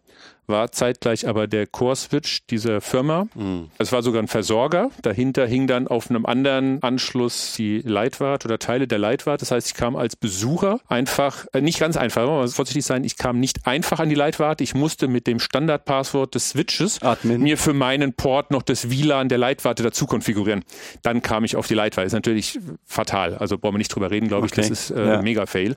war 0.49 0.73
zeitgleich 0.73 1.28
aber 1.28 1.47
der 1.47 1.66
Core-Switch 1.66 2.47
dieser 2.47 2.80
Firma. 2.80 3.28
Mhm. 3.35 3.70
Es 3.76 3.92
war 3.92 4.02
sogar 4.02 4.23
ein 4.23 4.28
Versorger. 4.28 4.90
Dahinter 5.02 5.47
hing 5.47 5.66
dann 5.66 5.87
auf 5.87 6.08
einem 6.08 6.25
anderen 6.25 6.82
Anschluss 6.82 7.52
die 7.52 7.82
Leitwart 7.85 8.47
oder 8.47 8.58
Teile 8.58 8.88
der 8.88 8.99
Leitwart. 8.99 9.42
Das 9.42 9.50
heißt, 9.50 9.66
ich 9.68 9.75
kam 9.75 9.94
als 9.94 10.16
Besucher 10.16 10.80
einfach, 10.88 11.47
äh, 11.52 11.61
nicht 11.61 11.78
ganz 11.78 11.97
einfach, 11.99 12.26
man 12.26 12.40
muss 12.40 12.54
vorsichtig 12.54 12.85
sein, 12.85 13.04
ich 13.04 13.18
kam 13.18 13.38
nicht 13.38 13.66
einfach 13.66 14.00
an 14.00 14.08
die 14.08 14.14
Leitwart. 14.14 14.62
Ich 14.62 14.75
musste 14.75 15.06
mit 15.06 15.26
dem 15.26 15.38
Standard-Passwort 15.38 16.35
des 16.35 16.50
Switches 16.50 17.02
Admin. 17.02 17.42
mir 17.42 17.58
für 17.58 17.75
meinen 17.75 18.14
Port 18.14 18.50
noch 18.50 18.62
das 18.62 18.90
WLAN 18.90 19.28
der 19.28 19.38
Leitwarte 19.38 19.82
dazu 19.82 20.06
konfigurieren. 20.06 20.64
Dann 21.02 21.20
kam 21.20 21.44
ich 21.44 21.56
auf 21.56 21.66
die 21.66 21.75
Leitwarte. 21.75 22.06
Ist 22.06 22.14
natürlich 22.14 22.58
fatal. 22.87 23.35
Also 23.35 23.58
brauchen 23.58 23.75
wir 23.75 23.78
nicht 23.78 23.94
drüber 23.94 24.11
reden, 24.11 24.28
glaube 24.28 24.47
ich. 24.47 24.52
Okay. 24.52 24.62
Das 24.62 24.70
ist 24.70 24.90
äh, 24.90 25.06
ja. 25.06 25.23
mega 25.23 25.44
Fail. 25.44 25.76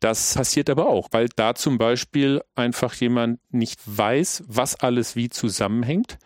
Das 0.00 0.34
passiert 0.34 0.70
aber 0.70 0.88
auch, 0.88 1.08
weil 1.10 1.28
da 1.34 1.54
zum 1.54 1.78
Beispiel 1.78 2.40
einfach 2.54 2.94
jemand 2.94 3.40
nicht 3.50 3.80
weiß, 3.84 4.44
was 4.46 4.76
alles 4.76 5.16
wie 5.16 5.28
zusammenhängt 5.28 6.18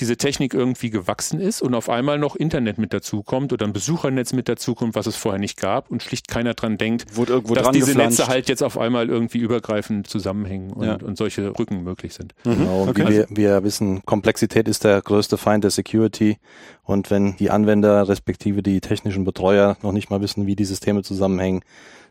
diese 0.00 0.16
Technik 0.16 0.54
irgendwie 0.54 0.90
gewachsen 0.90 1.40
ist 1.40 1.60
und 1.62 1.74
auf 1.74 1.90
einmal 1.90 2.18
noch 2.18 2.34
Internet 2.34 2.78
mit 2.78 2.92
dazukommt 2.92 3.52
oder 3.52 3.66
ein 3.66 3.72
Besuchernetz 3.72 4.32
mit 4.32 4.48
dazukommt, 4.48 4.94
was 4.94 5.06
es 5.06 5.16
vorher 5.16 5.38
nicht 5.38 5.58
gab 5.58 5.90
und 5.90 6.02
schlicht 6.02 6.28
keiner 6.28 6.54
dran 6.54 6.78
denkt, 6.78 7.06
dass 7.16 7.70
diese 7.70 7.96
Netze 7.96 8.26
halt 8.26 8.48
jetzt 8.48 8.62
auf 8.62 8.78
einmal 8.78 9.08
irgendwie 9.08 9.38
übergreifend 9.38 10.06
zusammenhängen 10.06 10.72
und, 10.72 10.86
ja. 10.86 10.94
und 10.94 11.16
solche 11.18 11.58
Rücken 11.58 11.82
möglich 11.82 12.14
sind. 12.14 12.34
Mhm. 12.44 12.56
Genau, 12.56 12.86
okay. 12.88 13.08
wir, 13.08 13.26
wir 13.30 13.62
wissen, 13.62 14.02
Komplexität 14.04 14.68
ist 14.68 14.84
der 14.84 15.02
größte 15.02 15.36
Feind 15.36 15.64
der 15.64 15.70
Security 15.70 16.38
und 16.82 17.10
wenn 17.10 17.36
die 17.36 17.50
Anwender 17.50 18.08
respektive 18.08 18.62
die 18.62 18.80
technischen 18.80 19.24
Betreuer 19.24 19.76
noch 19.82 19.92
nicht 19.92 20.10
mal 20.10 20.20
wissen, 20.20 20.46
wie 20.46 20.56
die 20.56 20.64
Systeme 20.64 21.02
zusammenhängen, 21.02 21.62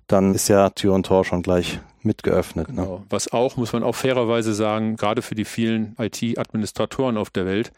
dann 0.10 0.34
ist 0.34 0.50
ja 0.50 0.70
Tür 0.72 0.94
und 0.94 1.06
Tor 1.06 1.24
schon 1.24 1.42
gleich 1.42 1.80
mit 2.02 2.24
geöffnet. 2.24 2.70
Ne? 2.70 2.76
Genau. 2.76 3.04
Was 3.10 3.32
auch, 3.32 3.58
muss 3.58 3.74
man 3.74 3.84
auch 3.84 3.96
fairerweise 3.96 4.54
sagen, 4.54 4.96
gerade 4.96 5.22
für 5.22 5.36
die 5.36 5.46
vielen 5.46 5.96
IT-Administratoren 6.00 7.18
auf 7.18 7.30
der 7.30 7.46
Welt, 7.46 7.72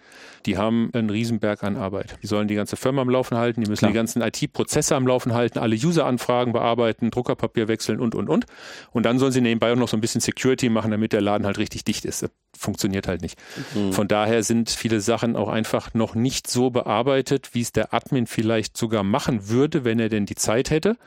die 0.45 0.57
haben 0.57 0.91
einen 0.93 1.09
Riesenberg 1.09 1.63
an 1.63 1.75
Arbeit. 1.75 2.17
Die 2.21 2.27
sollen 2.27 2.47
die 2.47 2.55
ganze 2.55 2.75
Firma 2.75 3.01
am 3.01 3.09
Laufen 3.09 3.37
halten, 3.37 3.61
die 3.61 3.69
müssen 3.69 3.79
Klar. 3.79 3.91
die 3.91 3.95
ganzen 3.95 4.21
IT-Prozesse 4.21 4.95
am 4.95 5.07
Laufen 5.07 5.33
halten, 5.33 5.59
alle 5.59 5.75
User-Anfragen 5.75 6.53
bearbeiten, 6.53 7.11
Druckerpapier 7.11 7.67
wechseln 7.67 7.99
und, 7.99 8.15
und, 8.15 8.29
und. 8.29 8.45
Und 8.91 9.05
dann 9.05 9.19
sollen 9.19 9.31
sie 9.31 9.41
nebenbei 9.41 9.71
auch 9.71 9.77
noch 9.77 9.89
so 9.89 9.97
ein 9.97 10.01
bisschen 10.01 10.21
Security 10.21 10.69
machen, 10.69 10.91
damit 10.91 11.13
der 11.13 11.21
Laden 11.21 11.45
halt 11.45 11.57
richtig 11.57 11.83
dicht 11.83 12.05
ist. 12.05 12.21
Das 12.21 12.31
funktioniert 12.57 13.07
halt 13.07 13.21
nicht. 13.21 13.39
Mhm. 13.75 13.91
Von 13.91 14.07
daher 14.07 14.43
sind 14.43 14.69
viele 14.69 15.01
Sachen 15.01 15.35
auch 15.35 15.49
einfach 15.49 15.93
noch 15.93 16.15
nicht 16.15 16.47
so 16.47 16.69
bearbeitet, 16.69 17.49
wie 17.53 17.61
es 17.61 17.71
der 17.71 17.93
Admin 17.93 18.27
vielleicht 18.27 18.77
sogar 18.77 19.03
machen 19.03 19.49
würde, 19.49 19.83
wenn 19.83 19.99
er 19.99 20.09
denn 20.09 20.25
die 20.25 20.35
Zeit 20.35 20.69
hätte. 20.69 20.97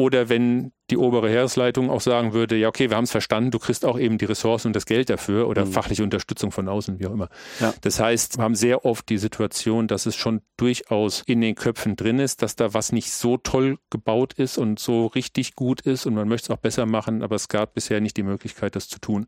Oder 0.00 0.30
wenn 0.30 0.72
die 0.88 0.96
obere 0.96 1.28
Heeresleitung 1.28 1.90
auch 1.90 2.00
sagen 2.00 2.32
würde, 2.32 2.56
ja, 2.56 2.68
okay, 2.68 2.88
wir 2.88 2.96
haben 2.96 3.04
es 3.04 3.10
verstanden, 3.10 3.50
du 3.50 3.58
kriegst 3.58 3.84
auch 3.84 3.98
eben 3.98 4.16
die 4.16 4.24
Ressourcen 4.24 4.68
und 4.68 4.72
das 4.74 4.86
Geld 4.86 5.10
dafür 5.10 5.46
oder 5.46 5.66
mhm. 5.66 5.72
fachliche 5.72 6.02
Unterstützung 6.02 6.52
von 6.52 6.70
außen, 6.70 6.98
wie 6.98 7.06
auch 7.06 7.12
immer. 7.12 7.28
Ja. 7.60 7.74
Das 7.82 8.00
heißt, 8.00 8.38
wir 8.38 8.44
haben 8.44 8.54
sehr 8.54 8.86
oft 8.86 9.06
die 9.10 9.18
Situation, 9.18 9.88
dass 9.88 10.06
es 10.06 10.16
schon 10.16 10.40
durchaus 10.56 11.20
in 11.26 11.42
den 11.42 11.54
Köpfen 11.54 11.96
drin 11.96 12.18
ist, 12.18 12.40
dass 12.40 12.56
da 12.56 12.72
was 12.72 12.92
nicht 12.92 13.12
so 13.12 13.36
toll 13.36 13.76
gebaut 13.90 14.32
ist 14.32 14.56
und 14.56 14.78
so 14.78 15.04
richtig 15.04 15.54
gut 15.54 15.82
ist 15.82 16.06
und 16.06 16.14
man 16.14 16.28
möchte 16.28 16.46
es 16.46 16.56
auch 16.56 16.62
besser 16.62 16.86
machen, 16.86 17.22
aber 17.22 17.36
es 17.36 17.48
gab 17.48 17.74
bisher 17.74 18.00
nicht 18.00 18.16
die 18.16 18.22
Möglichkeit, 18.22 18.76
das 18.76 18.88
zu 18.88 19.00
tun. 19.00 19.26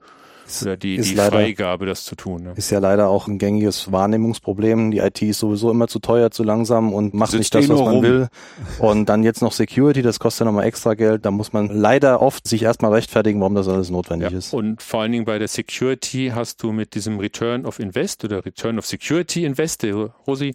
Oder 0.61 0.77
die, 0.77 0.99
die 0.99 1.15
leider, 1.15 1.31
Freigabe, 1.33 1.87
das 1.87 2.05
zu 2.05 2.17
tun. 2.17 2.43
Ne? 2.43 2.53
Ist 2.57 2.71
ja 2.71 2.79
leider 2.79 3.09
auch 3.09 3.29
ein 3.29 3.39
gängiges 3.39 3.91
Wahrnehmungsproblem. 3.91 4.91
Die 4.91 4.99
IT 4.99 5.23
ist 5.23 5.39
sowieso 5.39 5.71
immer 5.71 5.89
zu 5.89 5.99
teuer, 5.99 6.31
zu 6.31 6.43
langsam 6.43 6.93
und 6.93 7.15
macht 7.15 7.33
nicht 7.33 7.55
das, 7.55 7.69
was 7.69 7.81
man 7.81 7.95
rum. 7.95 8.03
will. 8.03 8.29
Und 8.79 9.09
dann 9.09 9.23
jetzt 9.23 9.41
noch 9.41 9.53
Security, 9.53 10.03
das 10.03 10.19
kostet 10.19 10.41
ja 10.41 10.47
nochmal 10.47 10.67
extra 10.67 10.95
Geld. 10.95 11.25
Da 11.25 11.31
muss 11.31 11.53
man 11.53 11.69
leider 11.69 12.21
oft 12.21 12.47
sich 12.47 12.63
erstmal 12.63 12.93
rechtfertigen, 12.93 13.41
warum 13.41 13.55
das 13.55 13.69
alles 13.69 13.91
notwendig 13.91 14.31
ja. 14.31 14.39
ist. 14.39 14.53
Und 14.53 14.83
vor 14.83 15.03
allen 15.03 15.13
Dingen 15.13 15.25
bei 15.25 15.39
der 15.39 15.49
Security 15.49 16.33
hast 16.35 16.63
du 16.63 16.73
mit 16.73 16.95
diesem 16.95 17.19
Return 17.19 17.65
of 17.65 17.79
Invest 17.79 18.25
oder 18.25 18.45
Return 18.45 18.79
of 18.79 18.87
Security 18.87 19.45
Invest, 19.45 19.87
Rosi, 20.27 20.55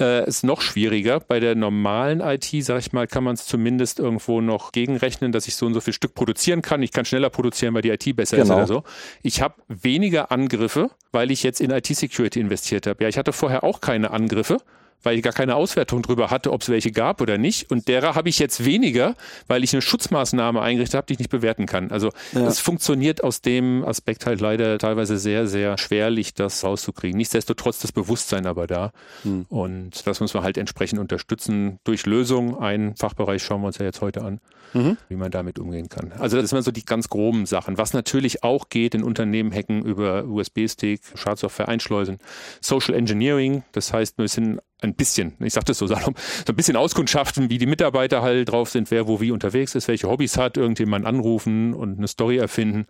äh, 0.00 0.26
ist 0.26 0.44
noch 0.44 0.60
schwieriger. 0.60 1.20
Bei 1.20 1.40
der 1.40 1.54
normalen 1.54 2.20
IT, 2.20 2.48
sag 2.60 2.78
ich 2.78 2.92
mal, 2.92 3.06
kann 3.06 3.24
man 3.24 3.34
es 3.34 3.46
zumindest 3.46 3.98
irgendwo 3.98 4.40
noch 4.40 4.72
gegenrechnen, 4.72 5.32
dass 5.32 5.48
ich 5.48 5.56
so 5.56 5.66
und 5.66 5.74
so 5.74 5.80
viel 5.80 5.92
Stück 5.92 6.14
produzieren 6.14 6.62
kann. 6.62 6.82
Ich 6.82 6.92
kann 6.92 7.04
schneller 7.04 7.30
produzieren, 7.30 7.74
weil 7.74 7.82
die 7.82 7.90
IT 7.90 8.16
besser 8.16 8.36
genau. 8.36 8.54
ist 8.54 8.56
oder 8.56 8.66
so 8.66 8.82
ich 9.26 9.42
habe 9.42 9.54
weniger 9.68 10.30
Angriffe, 10.30 10.90
weil 11.10 11.30
ich 11.30 11.42
jetzt 11.42 11.60
in 11.60 11.70
IT-Security 11.70 12.38
investiert 12.40 12.86
habe. 12.86 13.02
Ja, 13.02 13.08
ich 13.08 13.18
hatte 13.18 13.32
vorher 13.32 13.64
auch 13.64 13.80
keine 13.80 14.12
Angriffe 14.12 14.58
weil 15.02 15.16
ich 15.16 15.22
gar 15.22 15.32
keine 15.32 15.54
Auswertung 15.54 16.02
darüber 16.02 16.30
hatte, 16.30 16.52
ob 16.52 16.62
es 16.62 16.68
welche 16.68 16.90
gab 16.90 17.20
oder 17.20 17.38
nicht. 17.38 17.70
Und 17.70 17.88
derer 17.88 18.14
habe 18.14 18.28
ich 18.28 18.38
jetzt 18.38 18.64
weniger, 18.64 19.14
weil 19.46 19.64
ich 19.64 19.72
eine 19.72 19.82
Schutzmaßnahme 19.82 20.60
eingerichtet 20.60 20.96
habe, 20.96 21.06
die 21.06 21.14
ich 21.14 21.18
nicht 21.18 21.30
bewerten 21.30 21.66
kann. 21.66 21.90
Also 21.90 22.10
es 22.34 22.58
funktioniert 22.60 23.22
aus 23.22 23.40
dem 23.40 23.84
Aspekt 23.84 24.26
halt 24.26 24.40
leider 24.40 24.78
teilweise 24.78 25.18
sehr, 25.18 25.46
sehr 25.46 25.78
schwerlich, 25.78 26.34
das 26.34 26.64
rauszukriegen. 26.64 27.16
Nichtsdestotrotz 27.16 27.80
das 27.80 27.92
Bewusstsein 27.92 28.46
aber 28.46 28.66
da. 28.66 28.92
Hm. 29.22 29.46
Und 29.48 30.06
das 30.06 30.20
muss 30.20 30.34
man 30.34 30.42
halt 30.42 30.58
entsprechend 30.58 30.98
unterstützen 30.98 31.78
durch 31.84 32.06
Lösungen. 32.06 32.56
Einen 32.56 32.96
Fachbereich 32.96 33.42
schauen 33.42 33.60
wir 33.62 33.68
uns 33.68 33.78
ja 33.78 33.84
jetzt 33.84 34.00
heute 34.00 34.22
an, 34.22 34.40
mhm. 34.74 34.96
wie 35.08 35.16
man 35.16 35.30
damit 35.30 35.58
umgehen 35.58 35.88
kann. 35.88 36.12
Also 36.18 36.40
das 36.40 36.50
sind 36.50 36.62
so 36.62 36.70
die 36.70 36.84
ganz 36.84 37.08
groben 37.08 37.46
Sachen. 37.46 37.78
Was 37.78 37.92
natürlich 37.92 38.42
auch 38.42 38.68
geht, 38.68 38.94
in 38.94 39.02
Unternehmen 39.02 39.52
hacken 39.52 39.84
über 39.84 40.24
USB-Stick, 40.24 41.00
Schadsoftware 41.14 41.68
einschleusen, 41.68 42.18
Social 42.60 42.94
Engineering, 42.94 43.62
das 43.72 43.92
heißt, 43.92 44.18
wir 44.18 44.28
sind 44.28 44.60
ein 44.82 44.94
bisschen, 44.94 45.34
ich 45.40 45.54
sage 45.54 45.66
das 45.66 45.78
so, 45.78 45.86
so 45.86 45.94
ein 45.96 46.56
bisschen 46.56 46.76
auskundschaften, 46.76 47.48
wie 47.50 47.58
die 47.58 47.66
Mitarbeiter 47.66 48.22
halt 48.22 48.50
drauf 48.50 48.70
sind, 48.70 48.90
wer 48.90 49.08
wo 49.08 49.20
wie 49.20 49.30
unterwegs 49.30 49.74
ist, 49.74 49.88
welche 49.88 50.08
Hobbys 50.08 50.36
hat, 50.36 50.56
irgendjemand 50.56 51.06
anrufen 51.06 51.74
und 51.74 51.98
eine 51.98 52.08
Story 52.08 52.36
erfinden 52.36 52.86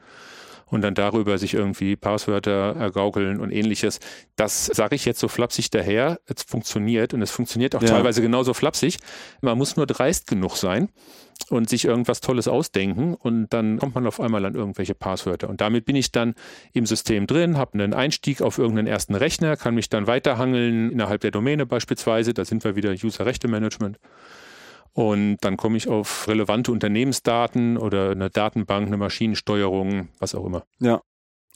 und 0.66 0.83
dann 0.83 0.95
darüber 0.95 1.38
sich 1.38 1.55
irgendwie 1.55 1.95
Passwörter 1.95 2.75
ergaukeln 2.76 3.40
und 3.40 3.52
ähnliches. 3.52 4.00
Das 4.35 4.66
sage 4.66 4.97
ich 4.97 5.05
jetzt 5.05 5.21
so 5.21 5.28
flapsig 5.28 5.71
daher. 5.71 6.19
Es 6.26 6.43
funktioniert 6.43 7.14
und 7.14 7.23
es 7.23 7.31
funktioniert 7.31 7.76
auch 7.76 7.83
ja. 7.83 7.88
teilweise 7.88 8.21
genauso 8.21 8.52
flapsig. 8.52 8.99
Man 9.40 9.57
muss 9.57 9.76
nur 9.76 9.87
dreist 9.87 10.26
genug 10.26 10.57
sein 10.57 10.88
und 11.50 11.69
sich 11.69 11.85
irgendwas 11.85 12.21
Tolles 12.21 12.49
ausdenken 12.49 13.14
und 13.14 13.52
dann 13.52 13.78
kommt 13.78 13.95
man 13.95 14.07
auf 14.07 14.21
einmal 14.21 14.45
an 14.45 14.55
irgendwelche 14.55 14.95
Passwörter. 14.95 15.49
Und 15.49 15.61
damit 15.61 15.85
bin 15.85 15.97
ich 15.97 16.12
dann 16.12 16.35
im 16.73 16.87
System 16.87 17.26
drin, 17.26 17.57
habe 17.57 17.75
einen 17.75 17.95
Einstieg 17.95 18.43
auf 18.43 18.59
irgendeinen 18.59 18.88
ersten 18.88 19.14
Rechner, 19.14 19.57
kann 19.57 19.75
mich 19.75 19.88
dann 19.88 20.07
weiterhangeln 20.07 20.90
innerhalb 20.90 21.21
der 21.21 21.31
Domäne 21.31 21.66
beispielsweise. 21.66 22.35
Da 22.35 22.45
sind 22.45 22.64
wir 22.64 22.76
wieder 22.76 22.90
User-Rechte-Management. 22.90 23.99
Und 24.93 25.37
dann 25.43 25.57
komme 25.59 25.76
ich 25.76 25.88
auf 25.88 26.26
relevante 26.26 26.73
Unternehmensdaten 26.73 27.76
oder 27.76 28.12
eine 28.12 28.31
Datenbank, 28.31 28.87
eine 28.87 28.97
Maschinensteuerung, 28.97 30.09
was 30.19 30.35
auch 30.35 30.47
immer. 30.47 30.64
Ja. 30.81 31.02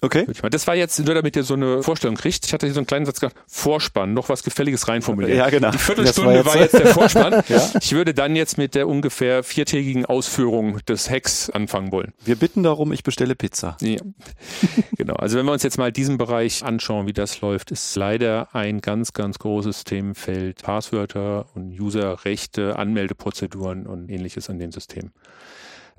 Okay. 0.02 0.26
Das 0.50 0.66
war 0.66 0.74
jetzt 0.74 0.98
nur, 0.98 1.14
damit 1.14 1.36
ihr 1.36 1.42
so 1.42 1.54
eine 1.54 1.82
Vorstellung 1.82 2.16
kriegt. 2.16 2.46
Ich 2.46 2.52
hatte 2.54 2.66
hier 2.66 2.72
so 2.72 2.80
einen 2.80 2.86
kleinen 2.86 3.04
Satz 3.04 3.20
gesagt, 3.20 3.36
Vorspann, 3.46 4.14
noch 4.14 4.30
was 4.30 4.42
Gefälliges 4.42 4.88
reinformuliert. 4.88 5.36
Ja, 5.36 5.50
genau. 5.50 5.70
Die 5.70 5.78
Viertelstunde 5.78 6.30
war 6.30 6.36
jetzt, 6.36 6.46
war 6.46 6.56
jetzt, 6.56 6.78
der 6.78 6.86
Vorspann. 6.86 7.44
ja? 7.48 7.70
Ich 7.80 7.92
würde 7.92 8.14
dann 8.14 8.34
jetzt 8.34 8.56
mit 8.56 8.74
der 8.74 8.88
ungefähr 8.88 9.42
viertägigen 9.42 10.06
Ausführung 10.06 10.78
des 10.86 11.10
Hacks 11.10 11.50
anfangen 11.50 11.92
wollen. 11.92 12.14
Wir 12.24 12.36
bitten 12.36 12.62
darum, 12.62 12.92
ich 12.92 13.02
bestelle 13.02 13.34
Pizza. 13.34 13.76
Ja. 13.82 14.00
genau. 14.96 15.14
Also 15.14 15.38
wenn 15.38 15.44
wir 15.44 15.52
uns 15.52 15.62
jetzt 15.62 15.76
mal 15.76 15.92
diesen 15.92 16.16
Bereich 16.16 16.64
anschauen, 16.64 17.06
wie 17.06 17.12
das 17.12 17.42
läuft, 17.42 17.70
ist 17.70 17.94
leider 17.96 18.54
ein 18.54 18.80
ganz, 18.80 19.12
ganz 19.12 19.38
großes 19.38 19.84
Themenfeld 19.84 20.62
Passwörter 20.62 21.46
und 21.54 21.78
Userrechte, 21.78 22.76
Anmeldeprozeduren 22.76 23.86
und 23.86 24.08
ähnliches 24.08 24.48
an 24.48 24.58
den 24.58 24.72
Systemen. 24.72 25.12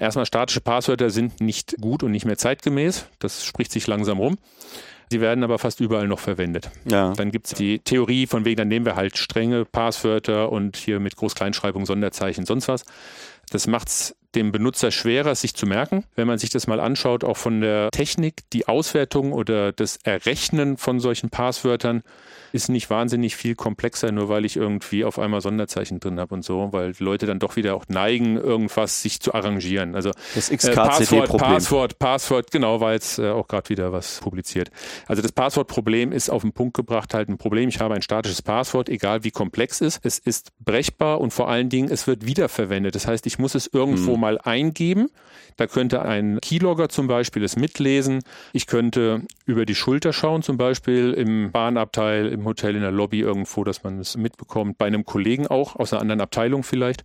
Erstmal 0.01 0.25
statische 0.25 0.61
Passwörter 0.61 1.11
sind 1.11 1.41
nicht 1.41 1.75
gut 1.79 2.01
und 2.01 2.09
nicht 2.09 2.25
mehr 2.25 2.35
zeitgemäß. 2.35 3.05
Das 3.19 3.45
spricht 3.45 3.71
sich 3.71 3.85
langsam 3.85 4.17
rum. 4.17 4.39
Sie 5.11 5.21
werden 5.21 5.43
aber 5.43 5.59
fast 5.59 5.79
überall 5.79 6.07
noch 6.07 6.17
verwendet. 6.17 6.71
Ja. 6.89 7.13
Dann 7.13 7.29
gibt 7.29 7.45
es 7.45 7.53
die 7.53 7.77
Theorie, 7.77 8.25
von 8.25 8.43
wegen, 8.43 8.57
dann 8.57 8.67
nehmen 8.67 8.87
wir 8.87 8.95
halt 8.95 9.15
strenge 9.19 9.63
Passwörter 9.63 10.51
und 10.51 10.75
hier 10.75 10.99
mit 10.99 11.17
Groß-Kleinschreibung, 11.17 11.85
Sonderzeichen, 11.85 12.47
sonst 12.47 12.67
was. 12.67 12.83
Das 13.51 13.67
macht 13.67 13.89
es 13.89 14.15
dem 14.35 14.51
Benutzer 14.51 14.91
schwerer, 14.91 15.35
sich 15.35 15.55
zu 15.55 15.65
merken. 15.65 16.05
Wenn 16.15 16.27
man 16.27 16.37
sich 16.37 16.49
das 16.49 16.67
mal 16.67 16.79
anschaut, 16.79 17.23
auch 17.23 17.37
von 17.37 17.61
der 17.61 17.89
Technik, 17.91 18.49
die 18.53 18.67
Auswertung 18.67 19.33
oder 19.33 19.71
das 19.71 19.97
Errechnen 20.03 20.77
von 20.77 20.99
solchen 20.99 21.29
Passwörtern 21.29 22.03
ist 22.53 22.69
nicht 22.69 22.89
wahnsinnig 22.89 23.35
viel 23.35 23.55
komplexer, 23.55 24.11
nur 24.11 24.29
weil 24.29 24.45
ich 24.45 24.57
irgendwie 24.57 25.05
auf 25.05 25.19
einmal 25.19 25.41
Sonderzeichen 25.41 25.99
drin 25.99 26.19
habe 26.19 26.33
und 26.33 26.43
so, 26.43 26.69
weil 26.71 26.93
Leute 26.99 27.25
dann 27.25 27.39
doch 27.39 27.55
wieder 27.55 27.75
auch 27.75 27.85
neigen, 27.87 28.37
irgendwas 28.37 29.01
sich 29.01 29.21
zu 29.21 29.33
arrangieren. 29.33 29.95
Also 29.95 30.11
das 30.35 30.49
XKCD-Problem. 30.49 31.51
Äh, 31.51 31.53
Passwort, 31.53 31.99
Passwort, 31.99 32.51
genau, 32.51 32.81
war 32.81 32.93
jetzt 32.93 33.19
äh, 33.19 33.29
auch 33.29 33.47
gerade 33.47 33.69
wieder 33.69 33.91
was 33.91 34.19
publiziert. 34.19 34.69
Also 35.07 35.21
das 35.21 35.31
Passwortproblem 35.31 36.11
ist 36.11 36.29
auf 36.29 36.41
den 36.41 36.51
Punkt 36.51 36.75
gebracht 36.75 37.13
halt 37.13 37.29
ein 37.29 37.37
Problem. 37.37 37.69
Ich 37.69 37.79
habe 37.79 37.93
ein 37.95 38.01
statisches 38.01 38.41
Passwort, 38.41 38.89
egal 38.89 39.23
wie 39.23 39.31
komplex 39.31 39.81
es 39.81 39.97
ist. 39.97 40.05
Es 40.05 40.19
ist 40.19 40.51
brechbar 40.59 41.21
und 41.21 41.31
vor 41.31 41.49
allen 41.49 41.69
Dingen, 41.69 41.89
es 41.89 42.07
wird 42.07 42.25
wiederverwendet. 42.25 42.95
Das 42.95 43.07
heißt, 43.07 43.25
ich 43.27 43.39
muss 43.39 43.55
es 43.55 43.67
irgendwo 43.67 44.13
hm. 44.13 44.20
Mal 44.21 44.39
eingeben. 44.39 45.09
Da 45.57 45.67
könnte 45.67 46.01
ein 46.01 46.39
Keylogger 46.41 46.89
zum 46.89 47.07
Beispiel 47.07 47.43
es 47.43 47.55
mitlesen. 47.55 48.23
Ich 48.53 48.67
könnte 48.67 49.23
über 49.45 49.65
die 49.65 49.75
Schulter 49.75 50.13
schauen, 50.13 50.41
zum 50.43 50.57
Beispiel 50.57 51.11
im 51.11 51.51
Bahnabteil, 51.51 52.27
im 52.27 52.45
Hotel, 52.45 52.75
in 52.75 52.81
der 52.81 52.91
Lobby 52.91 53.19
irgendwo, 53.19 53.63
dass 53.63 53.83
man 53.83 53.99
es 53.99 54.15
mitbekommt. 54.15 54.77
Bei 54.77 54.85
einem 54.85 55.05
Kollegen 55.05 55.47
auch, 55.47 55.75
aus 55.75 55.91
einer 55.91 56.01
anderen 56.01 56.21
Abteilung 56.21 56.63
vielleicht 56.63 57.03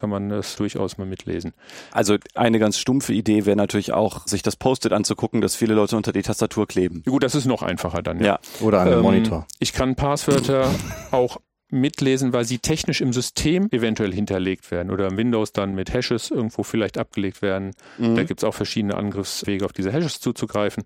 kann 0.00 0.10
man 0.10 0.28
das 0.28 0.56
durchaus 0.56 0.98
mal 0.98 1.06
mitlesen. 1.06 1.54
Also 1.90 2.16
eine 2.34 2.58
ganz 2.58 2.78
stumpfe 2.78 3.14
Idee 3.14 3.46
wäre 3.46 3.56
natürlich 3.56 3.94
auch, 3.94 4.26
sich 4.26 4.42
das 4.42 4.54
Post-it 4.56 4.92
anzugucken, 4.92 5.40
dass 5.40 5.56
viele 5.56 5.72
Leute 5.72 5.96
unter 5.96 6.12
die 6.12 6.20
Tastatur 6.20 6.66
kleben. 6.66 7.02
Ja, 7.06 7.12
gut, 7.12 7.22
das 7.22 7.34
ist 7.34 7.46
noch 7.46 7.62
einfacher 7.62 8.02
dann. 8.02 8.18
Ja, 8.20 8.26
ja. 8.26 8.40
oder 8.60 8.80
an 8.80 8.88
dem 8.88 8.98
ähm, 8.98 9.02
Monitor. 9.02 9.46
Ich 9.60 9.72
kann 9.72 9.94
Passwörter 9.94 10.70
auch 11.10 11.38
mitlesen, 11.80 12.32
weil 12.32 12.44
sie 12.44 12.58
technisch 12.58 13.00
im 13.00 13.12
System 13.12 13.68
eventuell 13.70 14.12
hinterlegt 14.12 14.70
werden 14.70 14.90
oder 14.90 15.08
im 15.08 15.16
Windows 15.16 15.52
dann 15.52 15.74
mit 15.74 15.92
Hashes 15.92 16.30
irgendwo 16.30 16.62
vielleicht 16.62 16.98
abgelegt 16.98 17.42
werden. 17.42 17.72
Mhm. 17.98 18.14
Da 18.14 18.24
gibt 18.24 18.40
es 18.40 18.44
auch 18.44 18.54
verschiedene 18.54 18.96
Angriffswege, 18.96 19.64
auf 19.64 19.72
diese 19.72 19.92
Hashes 19.92 20.20
zuzugreifen. 20.20 20.84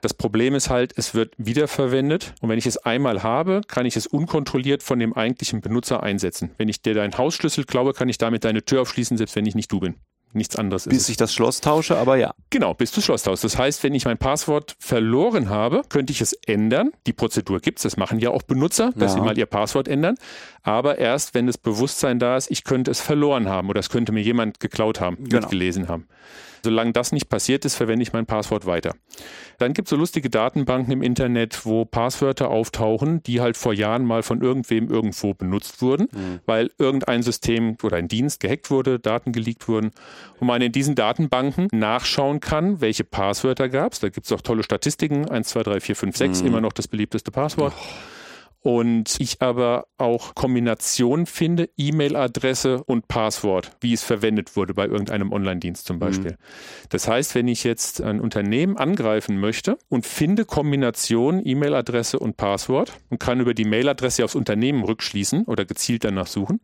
Das 0.00 0.14
Problem 0.14 0.54
ist 0.54 0.70
halt, 0.70 0.92
es 0.96 1.14
wird 1.14 1.34
wiederverwendet 1.38 2.34
und 2.40 2.48
wenn 2.48 2.58
ich 2.58 2.66
es 2.66 2.76
einmal 2.76 3.22
habe, 3.22 3.62
kann 3.66 3.86
ich 3.86 3.96
es 3.96 4.06
unkontrolliert 4.06 4.82
von 4.82 4.98
dem 4.98 5.14
eigentlichen 5.14 5.60
Benutzer 5.60 6.02
einsetzen. 6.02 6.50
Wenn 6.58 6.68
ich 6.68 6.82
dir 6.82 6.94
deinen 6.94 7.16
Hausschlüssel 7.16 7.64
klaue, 7.64 7.92
kann 7.92 8.08
ich 8.08 8.18
damit 8.18 8.44
deine 8.44 8.64
Tür 8.64 8.82
aufschließen, 8.82 9.16
selbst 9.16 9.36
wenn 9.36 9.46
ich 9.46 9.54
nicht 9.54 9.72
du 9.72 9.80
bin. 9.80 9.94
Nichts 10.36 10.56
anderes 10.56 10.84
bis 10.84 10.98
ist 11.04 11.08
ich 11.08 11.16
das 11.16 11.32
Schloss 11.34 11.60
tausche, 11.60 11.96
aber 11.96 12.16
ja. 12.16 12.34
Genau, 12.50 12.74
bis 12.74 12.92
du 12.92 13.00
Schloss 13.00 13.22
tauschst. 13.22 13.42
Das 13.44 13.56
heißt, 13.58 13.82
wenn 13.82 13.94
ich 13.94 14.04
mein 14.04 14.18
Passwort 14.18 14.76
verloren 14.78 15.48
habe, 15.48 15.82
könnte 15.88 16.12
ich 16.12 16.20
es 16.20 16.32
ändern. 16.46 16.90
Die 17.06 17.12
Prozedur 17.12 17.60
gibt's, 17.60 17.82
das 17.82 17.96
machen 17.96 18.18
ja 18.20 18.30
auch 18.30 18.42
Benutzer, 18.42 18.92
dass 18.94 19.12
Ja. 19.14 19.18
sie 19.20 19.24
mal 19.24 19.36
ihr 19.38 19.46
Passwort 19.46 19.88
ändern. 19.88 20.16
Aber 20.62 20.98
erst, 20.98 21.34
wenn 21.34 21.46
das 21.46 21.58
Bewusstsein 21.58 22.18
da 22.18 22.36
ist, 22.36 22.50
ich 22.50 22.64
könnte 22.64 22.90
es 22.90 23.00
verloren 23.00 23.48
haben 23.48 23.68
oder 23.70 23.80
es 23.80 23.88
könnte 23.88 24.12
mir 24.12 24.22
jemand 24.22 24.60
geklaut 24.60 25.00
haben, 25.00 25.16
Genau. 25.24 25.40
mitgelesen 25.40 25.88
haben. 25.88 26.06
Solange 26.62 26.92
das 26.92 27.12
nicht 27.12 27.28
passiert 27.28 27.64
ist, 27.64 27.76
verwende 27.76 28.02
ich 28.02 28.12
mein 28.12 28.26
Passwort 28.26 28.66
weiter. 28.66 28.94
Dann 29.58 29.72
gibt 29.72 29.88
es 29.88 29.90
so 29.90 29.96
lustige 29.96 30.28
Datenbanken 30.30 30.92
im 30.92 31.02
Internet, 31.02 31.64
wo 31.64 31.84
Passwörter 31.84 32.50
auftauchen, 32.50 33.22
die 33.22 33.40
halt 33.40 33.56
vor 33.56 33.72
Jahren 33.72 34.04
mal 34.04 34.22
von 34.22 34.42
irgendwem 34.42 34.90
irgendwo 34.90 35.34
benutzt 35.34 35.80
wurden, 35.82 36.08
weil 36.46 36.70
irgendein 36.78 37.22
System 37.22 37.76
oder 37.82 37.96
ein 37.96 38.08
Dienst 38.08 38.40
gehackt 38.40 38.70
wurde, 38.70 38.98
Daten 38.98 39.32
geleakt 39.32 39.68
wurden 39.68 39.92
und 40.40 40.46
man 40.46 40.60
in 40.62 40.72
diesen 40.72 40.94
Datenbanken 40.94 41.68
nachschauen 41.72 42.40
kann, 42.40 42.80
welche 42.80 43.04
Passwörter 43.04 43.68
gab 43.68 43.92
es. 43.92 44.00
Da 44.00 44.08
gibt 44.08 44.26
es 44.26 44.32
auch 44.32 44.40
tolle 44.40 44.62
Statistiken, 44.62 45.28
1, 45.28 45.48
2, 45.48 45.62
3, 45.62 45.80
4, 45.80 45.96
5, 45.96 46.16
6, 46.16 46.40
immer 46.42 46.60
noch 46.60 46.72
das 46.72 46.88
beliebteste 46.88 47.30
Passwort. 47.30 47.72
Und 48.66 49.20
ich 49.20 49.42
aber 49.42 49.86
auch 49.96 50.34
Kombinationen 50.34 51.26
finde, 51.26 51.68
E-Mail-Adresse 51.76 52.82
und 52.82 53.06
Passwort, 53.06 53.70
wie 53.80 53.92
es 53.92 54.02
verwendet 54.02 54.56
wurde 54.56 54.74
bei 54.74 54.86
irgendeinem 54.86 55.30
Online-Dienst 55.30 55.86
zum 55.86 56.00
Beispiel. 56.00 56.36
Das 56.88 57.06
heißt, 57.06 57.36
wenn 57.36 57.46
ich 57.46 57.62
jetzt 57.62 58.00
ein 58.00 58.20
Unternehmen 58.20 58.76
angreifen 58.76 59.38
möchte 59.38 59.78
und 59.88 60.04
finde 60.04 60.44
Kombination 60.44 61.40
E-Mail-Adresse 61.44 62.18
und 62.18 62.36
Passwort 62.36 62.92
und 63.08 63.20
kann 63.20 63.38
über 63.38 63.54
die 63.54 63.66
Mailadresse 63.66 64.24
aufs 64.24 64.34
Unternehmen 64.34 64.82
rückschließen 64.82 65.44
oder 65.44 65.64
gezielt 65.64 66.02
danach 66.02 66.26
suchen, 66.26 66.58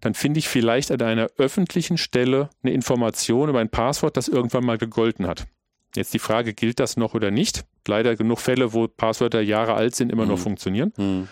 dann 0.00 0.14
finde 0.14 0.38
ich 0.38 0.48
vielleicht 0.48 0.90
an 0.92 1.02
einer 1.02 1.28
öffentlichen 1.36 1.98
Stelle 1.98 2.48
eine 2.62 2.72
Information 2.72 3.50
über 3.50 3.60
ein 3.60 3.68
Passwort, 3.68 4.16
das 4.16 4.28
irgendwann 4.28 4.64
mal 4.64 4.78
gegolten 4.78 5.26
hat. 5.26 5.46
Jetzt 5.94 6.14
die 6.14 6.18
Frage, 6.20 6.54
gilt 6.54 6.80
das 6.80 6.96
noch 6.96 7.12
oder 7.12 7.30
nicht? 7.30 7.66
Leider 7.88 8.16
genug 8.16 8.40
Fälle, 8.40 8.72
wo 8.72 8.88
Passwörter 8.88 9.40
Jahre 9.40 9.74
alt 9.74 9.94
sind, 9.94 10.10
immer 10.12 10.26
noch 10.26 10.38
funktionieren. 10.38 11.28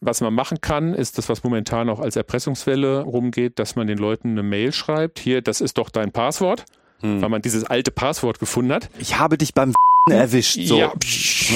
Was 0.00 0.20
man 0.20 0.34
machen 0.34 0.60
kann, 0.60 0.92
ist 0.92 1.16
das, 1.18 1.28
was 1.28 1.44
momentan 1.44 1.88
auch 1.88 2.00
als 2.00 2.16
Erpressungswelle 2.16 3.00
rumgeht, 3.02 3.58
dass 3.58 3.74
man 3.74 3.86
den 3.86 3.98
Leuten 3.98 4.30
eine 4.30 4.42
Mail 4.42 4.72
schreibt. 4.72 5.18
Hier, 5.18 5.40
das 5.40 5.60
ist 5.60 5.78
doch 5.78 5.88
dein 5.88 6.12
Passwort, 6.12 6.64
weil 7.00 7.28
man 7.28 7.42
dieses 7.42 7.64
alte 7.64 7.90
Passwort 7.90 8.38
gefunden 8.38 8.72
hat. 8.72 8.90
Ich 8.98 9.18
habe 9.18 9.38
dich 9.38 9.54
beim 9.54 9.72
erwischt. 10.10 10.58
So. 10.64 10.78
Ja. 10.78 10.92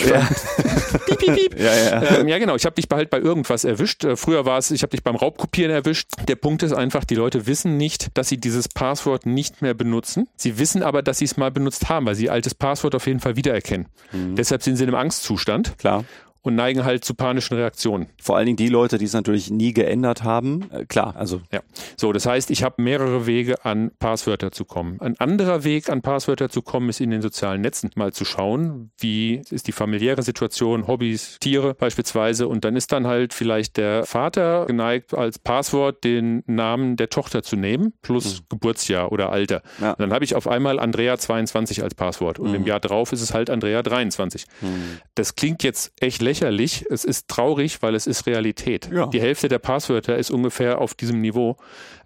Ja. 0.09 0.29
piep, 1.07 1.19
piep, 1.19 1.35
piep. 1.35 1.59
Ja, 1.59 1.75
ja. 1.75 2.19
Ähm, 2.21 2.29
ja, 2.29 2.39
genau. 2.39 2.55
Ich 2.57 2.65
habe 2.65 2.75
dich 2.75 2.87
halt 2.91 3.11
bei 3.11 3.19
irgendwas 3.19 3.65
erwischt. 3.65 4.05
Äh, 4.05 4.17
früher 4.17 4.45
war 4.45 4.59
es, 4.59 4.71
ich 4.71 4.83
habe 4.83 4.91
dich 4.91 5.03
beim 5.03 5.17
Raubkopieren 5.17 5.73
erwischt. 5.73 6.09
Der 6.29 6.37
Punkt 6.37 6.63
ist 6.63 6.73
einfach, 6.73 7.05
die 7.05 7.15
Leute 7.15 7.47
wissen 7.47 7.77
nicht, 7.77 8.17
dass 8.17 8.29
sie 8.29 8.39
dieses 8.39 8.69
Passwort 8.69 9.27
nicht 9.27 9.61
mehr 9.61 9.75
benutzen. 9.75 10.29
Sie 10.37 10.59
wissen 10.59 10.83
aber, 10.83 11.03
dass 11.03 11.19
sie 11.19 11.25
es 11.25 11.37
mal 11.37 11.51
benutzt 11.51 11.89
haben, 11.89 12.07
weil 12.07 12.15
sie 12.15 12.31
altes 12.31 12.55
Passwort 12.55 12.95
auf 12.95 13.07
jeden 13.07 13.21
Fall 13.21 13.37
wiedererkennen. 13.37 13.89
Deshalb 14.13 14.63
sind 14.63 14.77
sie 14.77 14.85
in 14.85 14.91
einem 14.91 14.99
Angstzustand 14.99 15.77
Klar. 15.79 16.05
Und 16.43 16.55
neigen 16.55 16.85
halt 16.85 17.05
zu 17.05 17.15
panischen 17.15 17.57
Reaktionen. 17.57 18.07
Vor 18.21 18.37
allen 18.37 18.47
Dingen 18.47 18.57
die 18.57 18.69
Leute, 18.69 18.99
die 18.99 19.05
es 19.05 19.13
natürlich 19.13 19.51
nie 19.51 19.73
geändert 19.73 20.25
haben. 20.25 20.71
Äh, 20.71 20.85
klar, 20.87 21.15
also 21.17 21.41
Ja, 21.53 21.61
so 21.97 22.13
das 22.13 22.27
heißt, 22.27 22.51
ich 22.51 22.63
habe 22.63 22.83
mehrere 22.83 23.27
Wege 23.27 23.65
an 23.65 23.91
Passwörter 23.99 24.53
zu 24.53 24.65
kommen. 24.65 25.01
Ein 25.01 25.19
anderer 25.19 25.65
Weg 25.65 25.91
an 25.91 26.03
Passwörter 26.03 26.49
zu 26.49 26.63
kommen 26.63 26.89
ist 26.89 27.01
in 27.01 27.11
den 27.11 27.23
sozialen 27.23 27.61
Netzen 27.61 27.91
mal 27.95 28.13
zu 28.13 28.25
schauen, 28.25 28.91
wie 28.99 29.43
ist 29.51 29.67
die 29.67 29.73
familiäre 29.73 30.23
Situation, 30.23 30.87
Hobbys, 30.87 31.39
Tiere 31.41 31.75
beispielsweise 31.75 32.49
und 32.49 32.65
dann 32.65 32.77
ist 32.77 32.93
dann 32.93 33.07
halt 33.07 33.35
vielleicht 33.35 33.77
der 33.77 34.05
Vater 34.05 34.67
geneigt 34.67 35.15
als 35.15 35.39
Passwort 35.39 36.05
den 36.05 36.43
Namen 36.47 36.97
der 36.97 37.09
Tochter 37.09 37.43
zu 37.43 37.57
nehmen 37.57 37.93
plus 38.03 38.43
Geburtsjahr 38.49 39.13
oder 39.13 39.31
Alter. 39.31 39.63
Ja. 39.81 39.95
Dann 39.97 40.13
habe 40.13 40.25
ich 40.25 40.35
auf 40.35 40.47
einmal 40.49 40.79
Andrea 40.79 41.19
22 41.19 41.83
als 41.83 41.95
Passwort 41.95 42.39
und 42.39 42.55
im 42.55 42.67
Jahr 42.67 42.81
drauf 42.81 43.13
ist 43.13 43.21
es 43.21 43.35
halt 43.35 43.51
Andrea 43.51 43.83
23. 43.83 44.47
Das 45.15 45.35
klingt 45.35 45.63
jetzt 45.63 45.93
echt 46.01 46.23
lächerlich. 46.29 46.85
Es 46.91 47.05
ist 47.05 47.29
traurig, 47.29 47.83
weil 47.83 47.95
es 47.95 48.07
ist 48.07 48.27
Realität. 48.27 48.91
Ja. 48.93 49.07
Die 49.07 49.21
Hälfte 49.21 49.49
der 49.49 49.59
Passwörter 49.59 50.17
ist 50.19 50.31
ungefähr 50.31 50.81
auf 50.81 50.95
diesem 50.95 51.21
Niveau. 51.21 51.57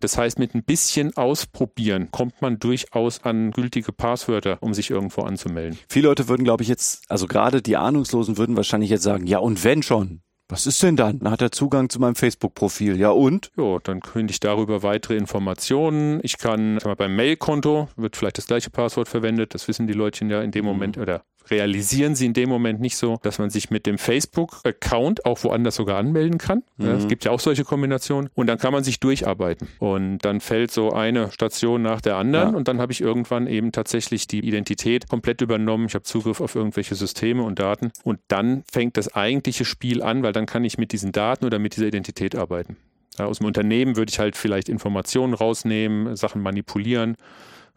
Das 0.01 0.17
heißt, 0.17 0.39
mit 0.39 0.55
ein 0.55 0.63
bisschen 0.63 1.17
Ausprobieren 1.17 2.11
kommt 2.11 2.41
man 2.41 2.59
durchaus 2.59 3.25
an 3.25 3.51
gültige 3.51 3.93
Passwörter, 3.93 4.59
um 4.61 4.75
sich 4.75 4.91
irgendwo 4.91 5.23
anzumelden. 5.23 5.79
viele 5.89 6.09
Leute 6.09 6.29
würden, 6.29 6.45
glaube 6.45 6.63
ich, 6.63 6.69
jetzt, 6.69 7.05
also 7.09 7.27
gerade 7.27 7.63
die 7.63 7.77
Ahnungslosen 7.77 8.39
würden 8.39 8.57
wahrscheinlich 8.57 8.91
jetzt 8.91 9.03
sagen, 9.03 9.27
ja 9.27 9.39
und 9.39 9.65
wenn 9.65 9.83
schon? 9.83 10.23
Was 10.49 10.67
ist 10.67 10.83
denn 10.83 10.97
dann? 10.97 11.19
Dann 11.21 11.33
hat 11.33 11.41
er 11.41 11.51
Zugang 11.51 11.89
zu 11.89 11.99
meinem 11.99 12.15
Facebook-Profil. 12.15 12.99
Ja 12.99 13.09
und? 13.09 13.51
Jo, 13.57 13.79
dann 13.79 14.01
könnte 14.01 14.33
ich 14.33 14.39
darüber 14.39 14.83
weitere 14.83 15.17
Informationen. 15.17 16.21
Ich 16.23 16.37
kann 16.37 16.75
mal, 16.85 16.95
beim 16.95 17.17
Mailkonto 17.17 17.89
wird 17.97 18.17
vielleicht 18.17 18.37
das 18.37 18.47
gleiche 18.49 18.69
Passwort 18.69 19.09
verwendet. 19.09 19.55
Das 19.55 19.67
wissen 19.67 19.87
die 19.87 19.95
Leutchen 19.95 20.29
ja 20.29 20.43
in 20.43 20.51
dem 20.51 20.67
Moment 20.67 20.99
oder 20.99 21.23
realisieren 21.51 22.15
sie 22.15 22.27
in 22.27 22.33
dem 22.33 22.49
Moment 22.49 22.81
nicht 22.81 22.97
so, 22.97 23.19
dass 23.23 23.39
man 23.39 23.51
sich 23.51 23.71
mit 23.71 23.87
dem 23.87 23.99
Facebook-Account 23.99 25.25
auch 25.25 25.43
woanders 25.45 25.77
sogar 25.77 25.99
anmelden 25.99 26.39
kann. 26.39 26.63
Ja, 26.79 26.93
es 26.93 27.09
gibt 27.09 27.25
ja 27.25 27.31
auch 27.31 27.41
solche 27.41 27.65
Kombinationen. 27.65 28.31
Und 28.35 28.47
dann 28.47 28.59
kann 28.59 28.73
man 28.73 28.85
sich 28.85 29.01
durcharbeiten. 29.01 29.69
Und 29.79 30.19
dann 30.19 30.41
fällt 30.41 30.71
so 30.71 30.93
eine 30.93 31.31
Station 31.33 31.83
nach 31.83 32.01
der 32.01 32.17
anderen 32.17 32.53
Ja. 32.53 32.57
und 32.57 32.69
dann 32.69 32.81
habe 32.81 32.93
ich 32.93 33.01
irgendwann 33.01 33.47
eben 33.47 33.73
tatsächlich 33.73 34.27
die 34.27 34.41
Identität 34.41 35.09
komplett 35.09 35.41
übernommen. 35.41 35.87
Ich 35.87 35.95
habe 35.95 36.05
Zugriff 36.05 36.41
auf 36.41 36.55
irgendwelche 36.55 36.95
Systeme 36.95 37.43
und 37.43 37.59
Daten. 37.59 37.93
Und 38.05 38.21
dann 38.29 38.65
fängt 38.71 38.97
das 38.97 39.15
eigentliche 39.15 39.65
Spiel 39.65 40.03
an, 40.03 40.23
weil 40.23 40.33
dann 40.33 40.47
kann 40.47 40.65
ich 40.65 40.79
mit 40.79 40.93
diesen 40.93 41.13
Daten 41.13 41.45
oder 41.45 41.59
mit 41.59 41.77
dieser 41.77 41.87
Identität 41.87 42.35
arbeiten. 42.35 42.77
Ja, 43.19 43.27
aus 43.27 43.39
dem 43.39 43.47
Unternehmen 43.47 43.97
würde 43.97 44.11
ich 44.11 44.19
halt 44.19 44.37
vielleicht 44.37 44.69
Informationen 44.69 45.35
rausnehmen, 45.35 46.17
Sachen 46.17 46.41
manipulieren. 46.43 47.17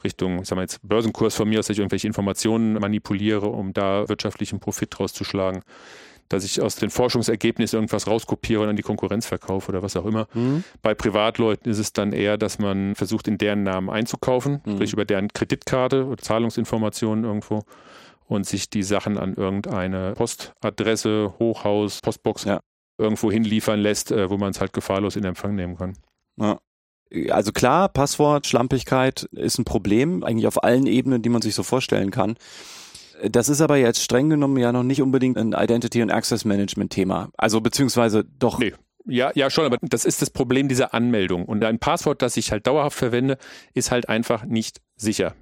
Richtung, 0.05 0.41
ich 0.41 0.47
sag 0.47 0.55
mal 0.55 0.61
jetzt 0.61 0.79
Börsenkurs 0.81 1.35
von 1.35 1.49
mir 1.49 1.59
aus, 1.59 1.67
dass 1.67 1.75
ich 1.75 1.79
irgendwelche 1.79 2.07
Informationen 2.07 2.73
manipuliere, 2.73 3.47
um 3.47 3.73
da 3.73 4.07
wirtschaftlichen 4.07 4.59
Profit 4.59 4.97
rauszuschlagen. 4.99 5.61
Dass 6.29 6.43
ich 6.43 6.59
aus 6.59 6.75
den 6.75 6.89
Forschungsergebnissen 6.89 7.77
irgendwas 7.77 8.07
rauskopiere 8.07 8.61
und 8.63 8.69
an 8.69 8.75
die 8.75 8.81
Konkurrenz 8.81 9.27
verkaufe 9.27 9.69
oder 9.69 9.83
was 9.83 9.95
auch 9.95 10.05
immer. 10.05 10.27
Bei 10.81 10.95
Privatleuten 10.95 11.69
ist 11.71 11.77
es 11.77 11.93
dann 11.93 12.13
eher, 12.13 12.37
dass 12.39 12.57
man 12.57 12.95
versucht, 12.95 13.27
in 13.27 13.37
deren 13.37 13.61
Namen 13.61 13.91
einzukaufen, 13.91 14.61
sprich 14.67 14.93
über 14.93 15.05
deren 15.05 15.27
Kreditkarte 15.27 16.05
oder 16.05 16.17
Zahlungsinformationen 16.17 17.25
irgendwo 17.25 17.61
und 18.27 18.47
sich 18.47 18.71
die 18.71 18.81
Sachen 18.81 19.19
an 19.19 19.35
irgendeine 19.35 20.13
Postadresse, 20.13 21.35
Hochhaus, 21.37 21.99
Postbox 22.01 22.45
Ja. 22.45 22.59
irgendwo 22.97 23.31
hinliefern 23.31 23.79
lässt, 23.79 24.11
äh, 24.11 24.27
wo 24.29 24.37
man 24.37 24.49
es 24.49 24.59
halt 24.59 24.73
gefahrlos 24.73 25.15
in 25.17 25.25
Empfang 25.25 25.53
nehmen 25.53 25.77
kann. 25.77 25.93
Ja. 26.37 26.57
Also 27.29 27.51
klar, 27.51 27.89
Passwort, 27.89 28.47
Schlampigkeit 28.47 29.23
ist 29.31 29.57
ein 29.57 29.65
Problem, 29.65 30.23
eigentlich 30.23 30.47
auf 30.47 30.63
allen 30.63 30.85
Ebenen, 30.85 31.21
die 31.21 31.29
man 31.29 31.41
sich 31.41 31.55
so 31.55 31.63
vorstellen 31.63 32.11
kann. 32.11 32.35
Das 33.23 33.49
ist 33.49 33.61
aber 33.61 33.77
jetzt 33.77 34.03
streng 34.03 34.29
genommen 34.29 34.57
ja 34.57 34.71
noch 34.71 34.83
nicht 34.83 35.01
unbedingt 35.01 35.37
ein 35.37 35.53
Identity- 35.53 36.01
und 36.01 36.11
Access-Management-Thema. 36.11 37.29
Also 37.37 37.61
beziehungsweise 37.61 38.25
doch. 38.39 38.59
Nee. 38.59 38.73
Ja, 39.07 39.31
ja, 39.35 39.51
schon, 39.51 39.65
aber 39.65 39.77
das 39.81 40.03
ist 40.03 40.21
das 40.21 40.31
Problem 40.31 40.67
dieser 40.67 40.93
Anmeldung. 40.93 41.45
Und 41.45 41.63
ein 41.63 41.77
Passwort, 41.77 42.23
das 42.23 42.37
ich 42.37 42.51
halt 42.51 42.65
dauerhaft 42.65 42.97
verwende, 42.97 43.37
ist 43.73 43.91
halt 43.91 44.09
einfach 44.09 44.45
nicht 44.45 44.81
sicher. 44.95 45.35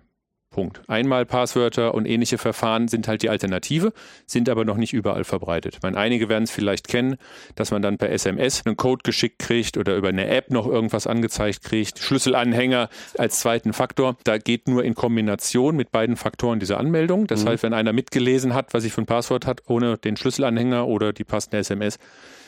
Punkt. 0.54 0.82
Einmal 0.88 1.26
Passwörter 1.26 1.94
und 1.94 2.06
ähnliche 2.06 2.38
Verfahren 2.38 2.88
sind 2.88 3.10
halt 3.10 3.22
die 3.24 3.30
Alternative, 3.30 3.92
sind 4.26 4.48
aber 4.48 4.64
noch 4.64 4.78
nicht 4.78 4.94
überall 4.94 5.26
verbreitet. 5.26 5.76
Ich 5.76 5.82
meine, 5.82 5.98
einige 5.98 6.30
werden 6.30 6.46
es 6.46 6.52
vielleicht 6.52 6.88
kennen, 6.88 7.18
dass 7.56 7.72
man 7.72 7.82
dann 7.82 7.98
per 7.98 8.10
SMS 8.10 8.66
einen 8.66 8.78
Code 8.78 9.02
geschickt 9.04 9.40
kriegt 9.40 9.78
oder 9.78 9.98
über 9.98 10.08
eine 10.08 10.28
App 10.28 10.52
noch 10.52 10.68
irgendwas 10.68 11.08
angezeigt 11.08 11.64
kriegt, 11.64 12.00
Schlüsselanhänger 12.00 12.90
als 13.18 13.42
zweiten 13.42 13.74
Faktor. 13.74 14.16
Da 14.24 14.38
geht 14.38 14.70
nur 14.70 14.86
in 14.86 14.96
Kombination 14.96 15.76
mit 15.76 15.92
beiden 15.92 16.16
Faktoren 16.16 16.60
diese 16.60 16.78
Anmeldung. 16.78 17.28
Das 17.28 17.46
heißt, 17.46 17.64
wenn 17.64 17.74
einer 17.74 17.92
mitgelesen 17.92 18.54
hat, 18.54 18.74
was 18.74 18.86
ich 18.86 18.94
für 18.94 19.02
ein 19.02 19.06
Passwort 19.08 19.46
hat, 19.46 19.64
ohne 19.68 19.98
den 19.98 20.16
Schlüsselanhänger 20.16 20.88
oder 20.88 21.12
die 21.12 21.26
passende 21.26 21.58
SMS, 21.58 21.98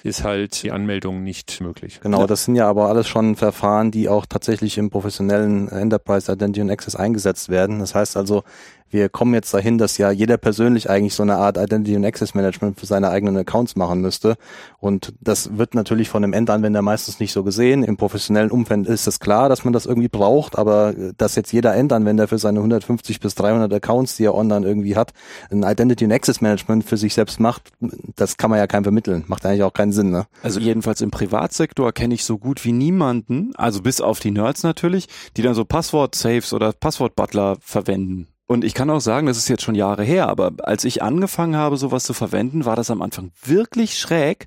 ist 0.05 0.23
halt 0.23 0.61
die 0.61 0.71
Anmeldung 0.71 1.23
nicht 1.23 1.61
möglich. 1.61 1.99
Genau, 1.99 2.27
das 2.27 2.45
sind 2.45 2.55
ja 2.55 2.69
aber 2.69 2.89
alles 2.89 3.07
schon 3.07 3.35
Verfahren, 3.35 3.89
die 3.89 4.07
auch 4.07 4.27
tatsächlich 4.27 4.77
im 4.77 4.91
professionellen 4.91 5.67
Enterprise 5.67 6.31
Identity 6.31 6.61
und 6.61 6.69
Access 6.69 6.95
eingesetzt 6.95 7.49
werden. 7.49 7.79
Das 7.79 7.95
heißt 7.95 8.15
also, 8.15 8.43
wir 8.89 9.09
kommen 9.09 9.33
jetzt 9.33 9.53
dahin, 9.53 9.77
dass 9.77 9.97
ja 9.97 10.11
jeder 10.11 10.37
persönlich 10.37 10.89
eigentlich 10.89 11.15
so 11.15 11.23
eine 11.23 11.35
Art 11.37 11.57
Identity 11.57 11.95
und 11.95 12.05
Access 12.05 12.33
Management 12.33 12.79
für 12.79 12.85
seine 12.85 13.09
eigenen 13.09 13.35
Accounts 13.35 13.75
machen 13.75 13.99
müsste. 13.99 14.35
Und 14.79 15.13
das 15.19 15.57
wird 15.57 15.75
natürlich 15.75 16.07
von 16.09 16.23
einem 16.23 16.33
Endanwender 16.33 16.81
meistens 16.81 17.19
nicht 17.19 17.33
so 17.33 17.43
gesehen. 17.43 17.83
Im 17.83 17.97
professionellen 17.97 18.51
Umfeld 18.51 18.87
ist 18.87 19.07
es 19.07 19.19
klar, 19.19 19.49
dass 19.49 19.63
man 19.63 19.73
das 19.73 19.85
irgendwie 19.85 20.07
braucht, 20.07 20.57
aber 20.57 20.93
dass 21.17 21.35
jetzt 21.35 21.51
jeder 21.51 21.75
Endanwender 21.75 22.27
für 22.27 22.37
seine 22.37 22.59
150 22.59 23.19
bis 23.19 23.35
300 23.35 23.73
Accounts, 23.73 24.17
die 24.17 24.25
er 24.25 24.35
online 24.35 24.65
irgendwie 24.65 24.95
hat, 24.95 25.11
ein 25.51 25.63
Identity 25.63 26.05
und 26.05 26.11
Access 26.11 26.41
Management 26.41 26.83
für 26.83 26.97
sich 26.97 27.13
selbst 27.13 27.39
macht, 27.39 27.71
das 28.15 28.37
kann 28.37 28.49
man 28.49 28.59
ja 28.59 28.67
keinem 28.67 28.83
vermitteln. 28.83 29.23
Macht 29.27 29.45
eigentlich 29.45 29.63
auch 29.63 29.73
keinen 29.73 29.91
Sinn, 29.91 30.11
ne? 30.11 30.25
Also 30.43 30.59
jedenfalls 30.59 31.01
im 31.01 31.11
Privatsektor 31.11 31.91
kenne 31.91 32.13
ich 32.13 32.23
so 32.23 32.37
gut 32.37 32.63
wie 32.63 32.71
niemanden, 32.71 33.51
also 33.55 33.81
bis 33.81 33.99
auf 33.99 34.19
die 34.19 34.31
Nerds 34.31 34.63
natürlich, 34.63 35.07
die 35.35 35.41
dann 35.41 35.55
so 35.55 35.65
Passwort-Saves 35.65 36.53
oder 36.53 36.71
Passwort-Butler 36.71 37.57
verwenden. 37.59 38.27
Und 38.47 38.63
ich 38.63 38.73
kann 38.73 38.89
auch 38.89 38.99
sagen, 38.99 39.27
das 39.27 39.37
ist 39.37 39.47
jetzt 39.47 39.63
schon 39.63 39.75
Jahre 39.75 40.03
her, 40.03 40.27
aber 40.29 40.51
als 40.63 40.83
ich 40.83 41.01
angefangen 41.01 41.55
habe, 41.55 41.77
sowas 41.77 42.03
zu 42.03 42.13
verwenden, 42.13 42.65
war 42.65 42.75
das 42.75 42.91
am 42.91 43.01
Anfang 43.01 43.31
wirklich 43.43 43.97
schräg, 43.97 44.45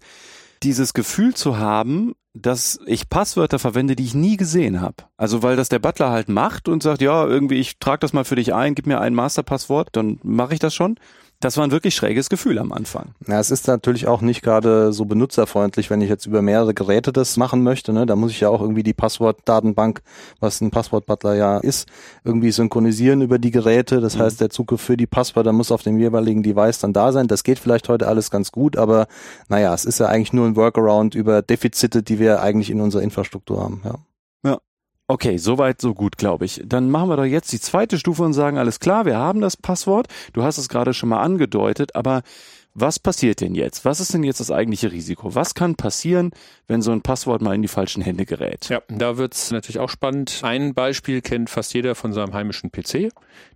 dieses 0.62 0.94
Gefühl 0.94 1.34
zu 1.34 1.58
haben, 1.58 2.14
dass 2.34 2.78
ich 2.86 3.08
Passwörter 3.08 3.58
verwende, 3.58 3.96
die 3.96 4.04
ich 4.04 4.14
nie 4.14 4.36
gesehen 4.36 4.80
habe. 4.80 4.96
Also 5.16 5.42
weil 5.42 5.56
das 5.56 5.68
der 5.68 5.80
Butler 5.80 6.10
halt 6.10 6.28
macht 6.28 6.68
und 6.68 6.82
sagt, 6.82 7.02
ja, 7.02 7.26
irgendwie 7.26 7.56
ich 7.56 7.78
trage 7.78 8.00
das 8.00 8.12
mal 8.12 8.24
für 8.24 8.36
dich 8.36 8.54
ein, 8.54 8.74
gib 8.74 8.86
mir 8.86 9.00
ein 9.00 9.14
Masterpasswort, 9.14 9.88
dann 9.92 10.20
mache 10.22 10.54
ich 10.54 10.60
das 10.60 10.74
schon. 10.74 10.98
Das 11.40 11.56
war 11.56 11.64
ein 11.64 11.70
wirklich 11.70 11.94
schräges 11.94 12.28
Gefühl 12.28 12.58
am 12.58 12.72
Anfang. 12.72 13.14
Ja, 13.28 13.38
es 13.38 13.52
ist 13.52 13.68
natürlich 13.68 14.08
auch 14.08 14.22
nicht 14.22 14.42
gerade 14.42 14.92
so 14.92 15.04
benutzerfreundlich, 15.04 15.88
wenn 15.88 16.00
ich 16.00 16.08
jetzt 16.08 16.26
über 16.26 16.42
mehrere 16.42 16.74
Geräte 16.74 17.12
das 17.12 17.36
machen 17.36 17.62
möchte. 17.62 17.92
Ne? 17.92 18.06
Da 18.06 18.16
muss 18.16 18.32
ich 18.32 18.40
ja 18.40 18.48
auch 18.48 18.60
irgendwie 18.60 18.82
die 18.82 18.92
Passwortdatenbank, 18.92 20.02
was 20.40 20.60
ein 20.60 20.72
Passwortbutler 20.72 21.36
ja 21.36 21.58
ist, 21.58 21.88
irgendwie 22.24 22.50
synchronisieren 22.50 23.22
über 23.22 23.38
die 23.38 23.52
Geräte. 23.52 24.00
Das 24.00 24.16
mhm. 24.16 24.22
heißt, 24.22 24.40
der 24.40 24.50
Zugriff 24.50 24.80
für 24.80 24.96
die 24.96 25.06
Passwörter 25.06 25.52
muss 25.52 25.70
auf 25.70 25.84
dem 25.84 26.00
jeweiligen 26.00 26.42
Device 26.42 26.80
dann 26.80 26.92
da 26.92 27.12
sein. 27.12 27.28
Das 27.28 27.44
geht 27.44 27.60
vielleicht 27.60 27.88
heute 27.88 28.08
alles 28.08 28.32
ganz 28.32 28.50
gut, 28.50 28.76
aber 28.76 29.06
naja, 29.48 29.72
es 29.72 29.84
ist 29.84 30.00
ja 30.00 30.06
eigentlich 30.06 30.32
nur 30.32 30.44
ein 30.44 30.56
Workaround 30.56 31.14
über 31.14 31.42
Defizite, 31.42 32.02
die 32.02 32.18
wir 32.18 32.42
eigentlich 32.42 32.68
in 32.68 32.80
unserer 32.80 33.02
Infrastruktur 33.02 33.62
haben. 33.62 33.80
Ja. 33.84 33.94
Okay, 35.10 35.38
soweit, 35.38 35.80
so 35.80 35.94
gut, 35.94 36.18
glaube 36.18 36.44
ich. 36.44 36.60
Dann 36.66 36.90
machen 36.90 37.08
wir 37.08 37.16
doch 37.16 37.24
jetzt 37.24 37.50
die 37.50 37.60
zweite 37.60 37.98
Stufe 37.98 38.22
und 38.22 38.34
sagen, 38.34 38.58
alles 38.58 38.78
klar, 38.78 39.06
wir 39.06 39.16
haben 39.16 39.40
das 39.40 39.56
Passwort. 39.56 40.06
Du 40.34 40.42
hast 40.42 40.58
es 40.58 40.68
gerade 40.68 40.92
schon 40.92 41.08
mal 41.08 41.22
angedeutet, 41.22 41.96
aber 41.96 42.22
was 42.74 42.98
passiert 42.98 43.40
denn 43.40 43.54
jetzt? 43.54 43.86
Was 43.86 44.00
ist 44.00 44.12
denn 44.12 44.22
jetzt 44.22 44.38
das 44.38 44.50
eigentliche 44.50 44.92
Risiko? 44.92 45.34
Was 45.34 45.54
kann 45.54 45.76
passieren, 45.76 46.30
wenn 46.66 46.82
so 46.82 46.92
ein 46.92 47.00
Passwort 47.00 47.40
mal 47.40 47.54
in 47.54 47.62
die 47.62 47.68
falschen 47.68 48.02
Hände 48.02 48.26
gerät? 48.26 48.68
Ja, 48.68 48.82
da 48.88 49.16
wird's 49.16 49.50
natürlich 49.50 49.78
auch 49.78 49.88
spannend. 49.88 50.40
Ein 50.42 50.74
Beispiel 50.74 51.22
kennt 51.22 51.48
fast 51.48 51.72
jeder 51.72 51.94
von 51.94 52.12
seinem 52.12 52.34
heimischen 52.34 52.70
PC. 52.70 53.10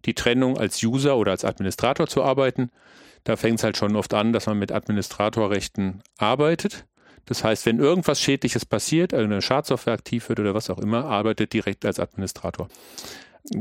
Die 0.06 0.14
Trennung 0.14 0.56
als 0.56 0.82
User 0.82 1.18
oder 1.18 1.32
als 1.32 1.44
Administrator 1.44 2.06
zu 2.06 2.22
arbeiten. 2.22 2.70
Da 3.24 3.36
fängt's 3.36 3.62
halt 3.62 3.76
schon 3.76 3.94
oft 3.94 4.14
an, 4.14 4.32
dass 4.32 4.46
man 4.46 4.58
mit 4.58 4.72
Administratorrechten 4.72 6.02
arbeitet. 6.16 6.86
Das 7.26 7.44
heißt, 7.44 7.66
wenn 7.66 7.78
irgendwas 7.78 8.20
Schädliches 8.20 8.66
passiert, 8.66 9.14
eine 9.14 9.42
Schadsoftware 9.42 9.94
aktiv 9.94 10.28
wird 10.28 10.40
oder 10.40 10.54
was 10.54 10.70
auch 10.70 10.78
immer, 10.78 11.04
arbeitet 11.04 11.52
direkt 11.52 11.84
als 11.84 12.00
Administrator. 12.00 12.68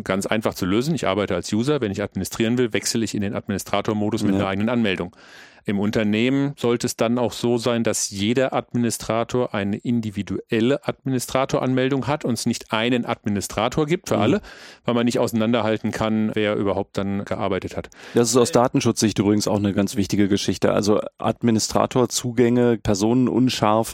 Ganz 0.04 0.26
einfach 0.28 0.54
zu 0.54 0.66
lösen. 0.66 0.94
Ich 0.94 1.08
arbeite 1.08 1.34
als 1.36 1.52
User. 1.52 1.82
Wenn 1.82 1.92
ich 1.92 2.04
administrieren 2.04 2.58
will, 2.58 2.72
wechsle 2.72 3.04
ich 3.04 3.16
in 3.16 3.22
den 3.22 3.34
Administrator-Modus 3.34 4.24
mit 4.24 4.34
ja. 4.34 4.42
einer 4.42 4.48
eigenen 4.48 4.70
Anmeldung. 4.70 5.16
Im 5.64 5.80
Unternehmen 5.80 6.54
sollte 6.58 6.88
es 6.88 6.96
dann 6.96 7.20
auch 7.20 7.34
so 7.34 7.58
sein, 7.58 7.84
dass 7.84 8.10
jeder 8.10 8.54
Administrator 8.54 9.54
eine 9.54 9.78
individuelle 9.78 10.88
Administratoranmeldung 10.88 12.08
hat 12.08 12.26
und 12.26 12.34
es 12.34 12.46
nicht 12.46 12.72
einen 12.72 13.06
Administrator 13.06 13.86
gibt 13.86 14.10
für 14.10 14.18
mhm. 14.18 14.22
alle, 14.22 14.42
weil 14.86 14.96
man 14.96 15.06
nicht 15.06 15.20
auseinanderhalten 15.20 15.92
kann, 15.92 16.32
wer 16.34 16.56
überhaupt 16.56 16.98
dann 16.98 17.26
gearbeitet 17.26 17.78
hat. 17.78 17.90
Das 18.16 18.30
ist 18.30 18.38
aus 18.38 18.52
Datenschutzsicht 18.52 19.20
übrigens 19.20 19.48
auch 19.48 19.58
eine 19.58 19.74
ganz 19.74 19.96
wichtige 19.96 20.28
Geschichte. 20.28 20.72
Also 20.74 21.00
Administratorzugänge, 21.20 22.80
personenunscharf 22.82 23.94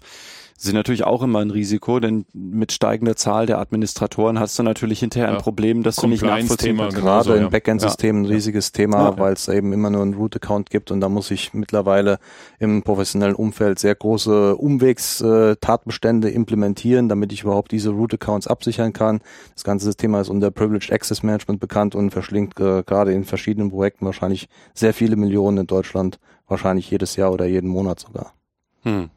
sind 0.59 0.73
natürlich 0.73 1.03
auch 1.03 1.21
immer 1.21 1.39
ein 1.39 1.51
Risiko, 1.51 1.99
denn 1.99 2.25
mit 2.33 2.71
steigender 2.71 3.15
Zahl 3.15 3.45
der 3.45 3.59
Administratoren 3.59 4.39
hast 4.39 4.57
du 4.57 4.63
natürlich 4.63 4.99
hinterher 4.99 5.29
ein 5.29 5.37
Problem, 5.37 5.83
dass 5.83 5.97
du 5.97 6.07
nicht 6.07 6.23
nachvollziehen 6.23 6.77
kannst. 6.77 6.97
Gerade 6.97 7.35
in 7.35 7.49
Backend-Systemen 7.51 8.23
ein 8.23 8.25
riesiges 8.25 8.71
Thema, 8.71 9.11
ja. 9.11 9.19
weil 9.19 9.33
es 9.33 9.47
eben 9.47 9.71
immer 9.71 9.91
nur 9.91 10.01
einen 10.01 10.15
Root-Account 10.15 10.71
gibt 10.71 10.89
und 10.89 10.99
da 10.99 11.09
muss 11.09 11.29
ich 11.29 11.53
mittlerweile 11.53 12.17
im 12.57 12.81
professionellen 12.81 13.35
Umfeld 13.35 13.77
sehr 13.77 13.93
große 13.93 14.55
Umwegs-Tatbestände 14.55 16.31
implementieren, 16.31 17.07
damit 17.07 17.31
ich 17.33 17.43
überhaupt 17.43 17.71
diese 17.71 17.91
Root-Accounts 17.91 18.47
absichern 18.47 18.93
kann. 18.93 19.21
Das 19.53 19.63
ganze 19.63 19.93
Thema 19.95 20.21
ist 20.21 20.29
unter 20.29 20.49
Privileged 20.49 20.91
Access 20.91 21.21
Management 21.21 21.59
bekannt 21.59 21.93
und 21.93 22.09
verschlingt 22.09 22.59
äh, 22.59 22.81
gerade 22.81 23.13
in 23.13 23.25
verschiedenen 23.25 23.69
Projekten 23.69 24.07
wahrscheinlich 24.07 24.49
sehr 24.73 24.95
viele 24.95 25.17
Millionen 25.17 25.59
in 25.59 25.67
Deutschland, 25.67 26.19
wahrscheinlich 26.47 26.89
jedes 26.89 27.15
Jahr 27.15 27.31
oder 27.31 27.45
jeden 27.45 27.69
Monat 27.69 27.99
sogar. 27.99 28.33
Hm. 28.81 29.11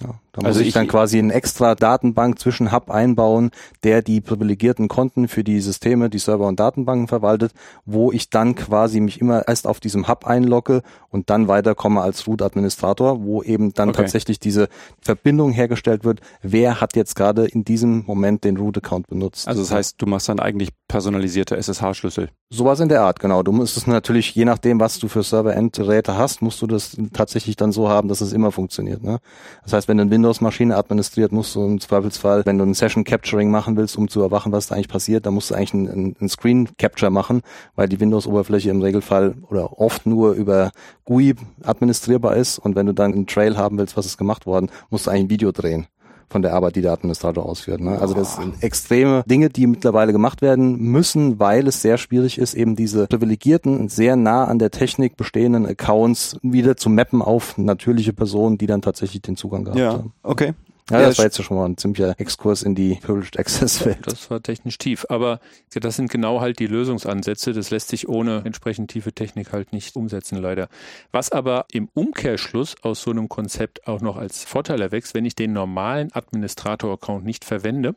Ja, 0.00 0.14
da 0.42 0.48
also 0.48 0.58
muss 0.58 0.62
ich, 0.62 0.68
ich 0.68 0.74
dann 0.74 0.88
quasi 0.88 1.18
eine 1.18 1.32
extra 1.32 1.74
Datenbank 1.74 2.38
zwischen 2.38 2.72
Hub 2.72 2.90
einbauen, 2.90 3.50
der 3.82 4.02
die 4.02 4.20
privilegierten 4.20 4.88
Konten 4.88 5.28
für 5.28 5.44
die 5.44 5.60
Systeme, 5.60 6.10
die 6.10 6.18
Server 6.18 6.46
und 6.46 6.60
Datenbanken 6.60 7.08
verwaltet, 7.08 7.52
wo 7.84 8.12
ich 8.12 8.30
dann 8.30 8.54
quasi 8.54 9.00
mich 9.00 9.20
immer 9.20 9.46
erst 9.48 9.66
auf 9.66 9.80
diesem 9.80 10.08
Hub 10.08 10.26
einlogge 10.26 10.82
und 11.10 11.30
dann 11.30 11.48
weiterkomme 11.48 12.00
als 12.00 12.26
Root-Administrator, 12.26 13.22
wo 13.22 13.42
eben 13.42 13.72
dann 13.74 13.90
okay. 13.90 14.02
tatsächlich 14.02 14.38
diese 14.38 14.68
Verbindung 15.00 15.52
hergestellt 15.52 16.04
wird, 16.04 16.20
wer 16.42 16.80
hat 16.80 16.96
jetzt 16.96 17.14
gerade 17.14 17.46
in 17.46 17.64
diesem 17.64 18.04
Moment 18.06 18.44
den 18.44 18.56
Root-Account 18.56 19.08
benutzt. 19.08 19.48
Also 19.48 19.62
das 19.62 19.72
heißt, 19.72 20.00
du 20.00 20.06
machst 20.06 20.28
dann 20.28 20.40
eigentlich 20.40 20.70
personalisierte 20.86 21.56
SSH-Schlüssel. 21.56 22.30
Sowas 22.50 22.80
in 22.80 22.88
der 22.88 23.02
Art, 23.02 23.20
genau. 23.20 23.42
Du 23.42 23.52
musst 23.52 23.76
es 23.76 23.86
natürlich, 23.86 24.34
je 24.34 24.44
nachdem, 24.44 24.80
was 24.80 24.98
du 24.98 25.08
für 25.08 25.22
Server-Endgeräte 25.22 26.16
hast, 26.16 26.40
musst 26.40 26.62
du 26.62 26.66
das 26.66 26.96
tatsächlich 27.12 27.56
dann 27.56 27.72
so 27.72 27.88
haben, 27.88 28.08
dass 28.08 28.20
es 28.20 28.32
immer 28.32 28.52
funktioniert. 28.52 29.02
Ne? 29.02 29.18
Das 29.64 29.74
heißt, 29.74 29.88
wenn 29.88 29.98
du 29.98 30.02
eine 30.02 30.10
Windows-Maschine 30.28 30.76
administriert, 30.76 31.32
musst 31.32 31.54
du 31.54 31.64
im 31.64 31.80
Zweifelsfall, 31.80 32.44
wenn 32.44 32.58
du 32.58 32.64
ein 32.64 32.74
Session-Capturing 32.74 33.50
machen 33.50 33.78
willst, 33.78 33.96
um 33.96 34.08
zu 34.08 34.20
erwachen, 34.20 34.52
was 34.52 34.66
da 34.66 34.74
eigentlich 34.74 34.88
passiert, 34.88 35.24
dann 35.24 35.32
musst 35.32 35.50
du 35.50 35.54
eigentlich 35.54 35.72
einen, 35.72 36.16
einen 36.20 36.28
Screen-Capture 36.28 37.10
machen, 37.10 37.40
weil 37.76 37.88
die 37.88 37.98
Windows-Oberfläche 37.98 38.68
im 38.68 38.82
Regelfall 38.82 39.36
oder 39.48 39.80
oft 39.80 40.04
nur 40.04 40.32
über 40.32 40.70
GUI 41.06 41.34
administrierbar 41.62 42.36
ist. 42.36 42.58
Und 42.58 42.76
wenn 42.76 42.84
du 42.84 42.92
dann 42.92 43.14
einen 43.14 43.26
Trail 43.26 43.56
haben 43.56 43.78
willst, 43.78 43.96
was 43.96 44.04
ist 44.04 44.18
gemacht 44.18 44.44
worden, 44.44 44.68
musst 44.90 45.06
du 45.06 45.10
eigentlich 45.10 45.24
ein 45.24 45.30
Video 45.30 45.50
drehen 45.50 45.86
von 46.30 46.42
der 46.42 46.54
Arbeit, 46.54 46.76
die 46.76 46.82
der 46.82 46.92
Administrator 46.92 47.46
ausführt. 47.46 47.80
Ne? 47.80 48.00
Also 48.00 48.14
das 48.14 48.36
sind 48.36 48.62
extreme 48.62 49.22
Dinge, 49.26 49.48
die 49.48 49.66
mittlerweile 49.66 50.12
gemacht 50.12 50.42
werden 50.42 50.78
müssen, 50.78 51.38
weil 51.38 51.66
es 51.66 51.82
sehr 51.82 51.98
schwierig 51.98 52.38
ist, 52.38 52.54
eben 52.54 52.76
diese 52.76 53.06
privilegierten, 53.06 53.88
sehr 53.88 54.16
nah 54.16 54.44
an 54.44 54.58
der 54.58 54.70
Technik 54.70 55.16
bestehenden 55.16 55.66
Accounts 55.66 56.38
wieder 56.42 56.76
zu 56.76 56.90
mappen 56.90 57.22
auf 57.22 57.56
natürliche 57.58 58.12
Personen, 58.12 58.58
die 58.58 58.66
dann 58.66 58.82
tatsächlich 58.82 59.22
den 59.22 59.36
Zugang 59.36 59.64
gehabt 59.64 59.80
ja, 59.80 59.92
haben. 59.92 60.12
Okay. 60.22 60.54
Ja, 60.90 61.00
das 61.00 61.18
war 61.18 61.26
jetzt 61.26 61.42
schon 61.42 61.56
mal 61.56 61.66
ein 61.66 61.76
ziemlicher 61.76 62.18
Exkurs 62.18 62.62
in 62.62 62.74
die 62.74 62.94
Privileged 62.94 63.38
Access 63.38 63.84
Welt. 63.84 63.98
Das 64.02 64.30
war 64.30 64.42
technisch 64.42 64.78
tief, 64.78 65.04
aber 65.10 65.40
das 65.74 65.96
sind 65.96 66.10
genau 66.10 66.40
halt 66.40 66.58
die 66.58 66.66
Lösungsansätze. 66.66 67.52
Das 67.52 67.70
lässt 67.70 67.88
sich 67.88 68.08
ohne 68.08 68.42
entsprechend 68.44 68.90
tiefe 68.90 69.12
Technik 69.12 69.52
halt 69.52 69.72
nicht 69.72 69.96
umsetzen, 69.96 70.38
leider. 70.38 70.68
Was 71.12 71.30
aber 71.30 71.66
im 71.72 71.90
Umkehrschluss 71.92 72.76
aus 72.82 73.02
so 73.02 73.10
einem 73.10 73.28
Konzept 73.28 73.86
auch 73.86 74.00
noch 74.00 74.16
als 74.16 74.44
Vorteil 74.44 74.80
erwächst, 74.80 75.14
wenn 75.14 75.26
ich 75.26 75.36
den 75.36 75.52
normalen 75.52 76.10
Administrator-Account 76.12 77.24
nicht 77.24 77.44
verwende, 77.44 77.94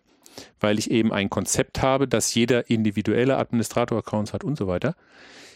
weil 0.60 0.78
ich 0.78 0.92
eben 0.92 1.14
ein 1.14 1.30
Konzept 1.30 1.82
habe, 1.82 2.08
dass 2.10 2.34
jeder 2.34 2.70
individuelle 2.70 3.38
Administrator-Accounts 3.38 4.34
hat 4.34 4.44
und 4.44 4.58
so 4.58 4.68
weiter, 4.68 4.96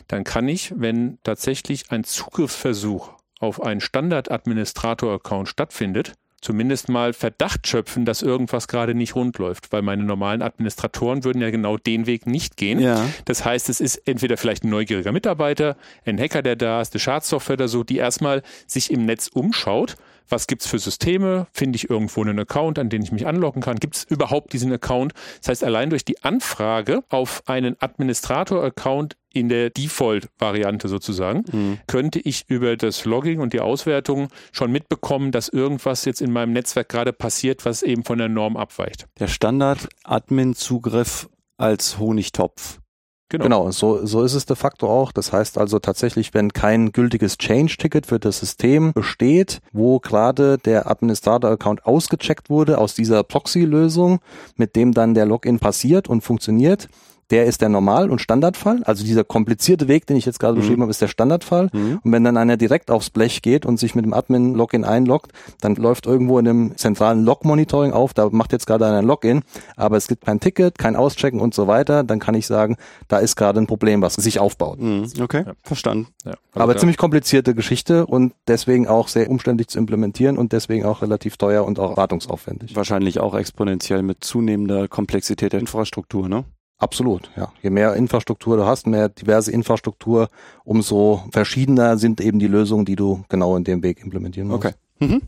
dann 0.08 0.24
kann 0.24 0.48
ich, 0.48 0.74
wenn 0.78 1.18
tatsächlich 1.24 1.92
ein 1.92 2.06
Zugriffsversuch 2.06 3.10
auf 3.40 3.62
einen 3.62 3.82
Standard-Administrator-Account 3.82 5.50
stattfindet, 5.50 6.14
zumindest 6.46 6.90
mal 6.90 7.14
Verdacht 7.14 7.68
schöpfen, 7.68 8.06
dass 8.06 8.22
irgendwas 8.22 8.68
gerade 8.68 8.94
nicht 8.94 9.16
rund 9.16 9.38
läuft, 9.40 9.72
weil 9.72 9.82
meine 9.82 10.04
normalen 10.04 10.44
Administratoren 10.44 11.24
würden 11.24 11.42
ja 11.42 11.50
genau 11.50 11.78
den 11.78 12.06
Weg 12.06 12.28
nicht 12.28 12.56
gehen. 12.56 12.80
Ja. 12.80 13.04
Das 13.26 13.44
heißt, 13.44 13.68
es 13.70 13.82
ist 13.82 13.96
entweder 14.08 14.38
vielleicht 14.38 14.64
ein 14.64 14.70
neugieriger 14.70 15.12
Mitarbeiter, 15.12 15.76
ein 16.06 16.20
Hacker, 16.20 16.44
der 16.44 16.56
da 16.56 16.82
ist, 16.82 16.94
eine 16.94 17.00
Schadsoftware 17.00 17.56
oder 17.56 17.68
so, 17.68 17.84
die 17.84 17.98
erstmal 17.98 18.44
sich 18.68 18.92
im 18.92 19.06
Netz 19.06 19.28
umschaut, 19.28 19.98
was 20.30 20.48
gibt's 20.48 20.68
für 20.68 20.80
Systeme? 20.80 21.48
Finde 21.54 21.78
ich 21.78 21.90
irgendwo 21.90 22.22
einen 22.22 22.40
Account, 22.40 22.80
an 22.80 22.90
den 22.90 23.02
ich 23.02 23.12
mich 23.12 23.28
anlocken 23.28 23.62
kann? 23.62 23.76
Gibt 23.78 23.98
es 23.98 24.04
überhaupt 24.04 24.54
diesen 24.54 24.72
Account? 24.74 25.14
Das 25.40 25.50
heißt, 25.50 25.64
allein 25.64 25.90
durch 25.90 26.06
die 26.06 26.24
Anfrage 26.24 27.04
auf 27.10 27.44
einen 27.48 27.76
Administrator-Account 27.80 29.18
in 29.34 29.50
der 29.50 29.70
Default-Variante 29.70 30.88
sozusagen, 30.88 31.44
mhm. 31.52 31.80
könnte 31.88 32.20
ich 32.20 32.46
über 32.48 32.78
das 32.78 33.04
Logging 33.06 33.42
und 33.42 33.54
die 33.54 33.60
Auswertung 33.60 34.30
schon 34.52 34.72
mitbekommen, 34.72 35.32
dass 35.32 35.50
irgendwas 35.50 36.06
jetzt 36.06 36.22
in 36.22 36.32
meinem 36.32 36.54
Netzwerk 36.54 36.90
gerade 36.90 37.12
passiert, 37.12 37.66
was 37.66 37.84
eben 37.84 38.06
von 38.06 38.18
der 38.18 38.30
Norm 38.30 38.56
abweicht. 38.56 39.08
Der 39.20 39.28
Standard-Admin-Zugriff 39.28 41.28
als 41.58 42.00
Honigtopf. 42.00 42.80
Genau. 43.30 43.44
genau, 43.44 43.72
so, 43.72 44.06
so 44.06 44.24
ist 44.24 44.36
es 44.36 44.46
de 44.46 44.56
facto 44.56 44.88
auch. 44.88 45.12
Das 45.12 45.34
heißt 45.34 45.58
also 45.58 45.80
tatsächlich, 45.80 46.36
wenn 46.36 46.54
kein 46.54 46.92
gültiges 46.92 47.38
Change-Ticket 47.40 48.06
für 48.06 48.20
das 48.20 48.40
System 48.40 48.94
besteht, 48.94 49.62
wo 49.74 50.00
gerade 50.00 50.60
der 50.60 50.90
Administrator-Account 50.90 51.88
ausgecheckt 51.88 52.52
wurde 52.52 52.78
aus 52.78 52.94
dieser 52.94 53.24
Proxy-Lösung, 53.24 54.20
mit 54.58 54.76
dem 54.76 54.94
dann 54.94 55.16
der 55.16 55.26
Login 55.26 55.58
passiert 55.58 56.08
und 56.08 56.22
funktioniert, 56.22 56.88
der 57.32 57.46
ist 57.46 57.62
der 57.62 57.70
Normal- 57.70 58.10
und 58.10 58.20
Standardfall. 58.20 58.84
Also 58.84 59.04
dieser 59.04 59.24
komplizierte 59.24 59.88
Weg, 59.88 60.06
den 60.06 60.18
ich 60.18 60.26
jetzt 60.26 60.40
gerade 60.40 60.56
mhm. 60.56 60.62
beschrieben 60.62 60.82
habe, 60.82 60.92
ist 60.92 61.02
der 61.02 61.08
Standardfall. 61.08 61.70
Mhm. 61.74 62.00
Und 62.04 62.12
wenn 62.12 62.24
dann 62.24 62.38
einer 62.38 62.58
direkt 62.58 62.92
aufs 62.92 63.10
Blech 63.10 63.42
geht 63.42 63.66
und 63.66 63.78
sich 63.78 63.96
mit 63.96 64.06
dem 64.06 64.14
Admin-Login 64.14 64.84
einloggt, 64.84 65.32
dann 65.62 65.76
läuft 65.76 66.06
irgendwo 66.06 66.40
in 66.40 66.48
einem 66.48 66.78
zentralen 66.78 67.24
Log-Monitoring 67.24 67.92
auf, 67.92 68.14
da 68.14 68.30
macht 68.30 68.52
jetzt 68.52 68.68
gerade 68.68 68.86
einer 68.86 69.00
ein 69.00 69.06
Login, 69.06 69.42
aber 69.76 69.98
es 69.98 70.08
gibt 70.08 70.26
kein 70.26 70.40
Ticket, 70.40 70.78
kein 70.78 70.96
Auschecken 70.96 71.40
und 71.40 71.54
so 71.54 71.68
weiter, 71.68 72.04
dann 72.04 72.20
kann 72.20 72.36
ich 72.36 72.48
sagen, 72.48 72.78
da 73.08 73.18
ist 73.18 73.36
gerade 73.36 73.60
ein 73.60 73.68
Problem, 73.68 74.02
was 74.02 74.16
sich 74.16 74.40
aufbaut. 74.40 74.80
Mhm. 74.80 75.08
Okay, 75.20 75.44
ja. 75.46 75.54
verstanden. 75.64 76.08
Ja. 76.24 76.32
Also 76.54 76.64
aber 76.64 76.78
ziemlich 76.78 76.98
komplizierte 76.98 77.56
Geschichte 77.56 78.06
und 78.06 78.34
deswegen 78.48 78.88
auch 78.88 79.08
sehr 79.08 79.30
umständlich 79.30 79.68
zu 79.68 79.80
implementieren 79.80 80.38
und 80.38 80.54
deswegen 80.54 80.86
auch 80.86 81.02
relativ 81.02 81.38
teuer 81.38 81.66
und 81.66 81.80
auch 81.80 81.98
wartungsaufwendig. 81.98 82.76
Wahrscheinlich 82.76 83.20
auch 83.20 83.36
exponentiell 83.36 84.04
mit 84.04 84.24
zunehmender 84.24 84.88
Komplexität 84.88 85.54
der 85.54 85.60
Infrastruktur, 85.60 86.30
ne? 86.30 86.46
Absolut, 86.78 87.32
ja. 87.38 87.54
Je 87.62 87.70
mehr 87.70 87.94
Infrastruktur 87.96 88.58
du 88.58 88.66
hast, 88.66 88.86
mehr 88.86 89.08
diverse 89.10 89.52
Infrastruktur, 89.52 90.30
umso 90.66 91.24
verschiedener 91.32 91.98
sind 91.98 92.20
eben 92.20 92.40
die 92.40 92.48
Lösungen, 92.48 92.86
die 92.86 92.98
du 92.98 93.24
genau 93.30 93.56
in 93.56 93.64
dem 93.64 93.82
Weg 93.82 94.02
implementieren 94.04 94.50
musst. 94.50 94.66
Okay. 94.66 94.76
Mhm. 95.00 95.22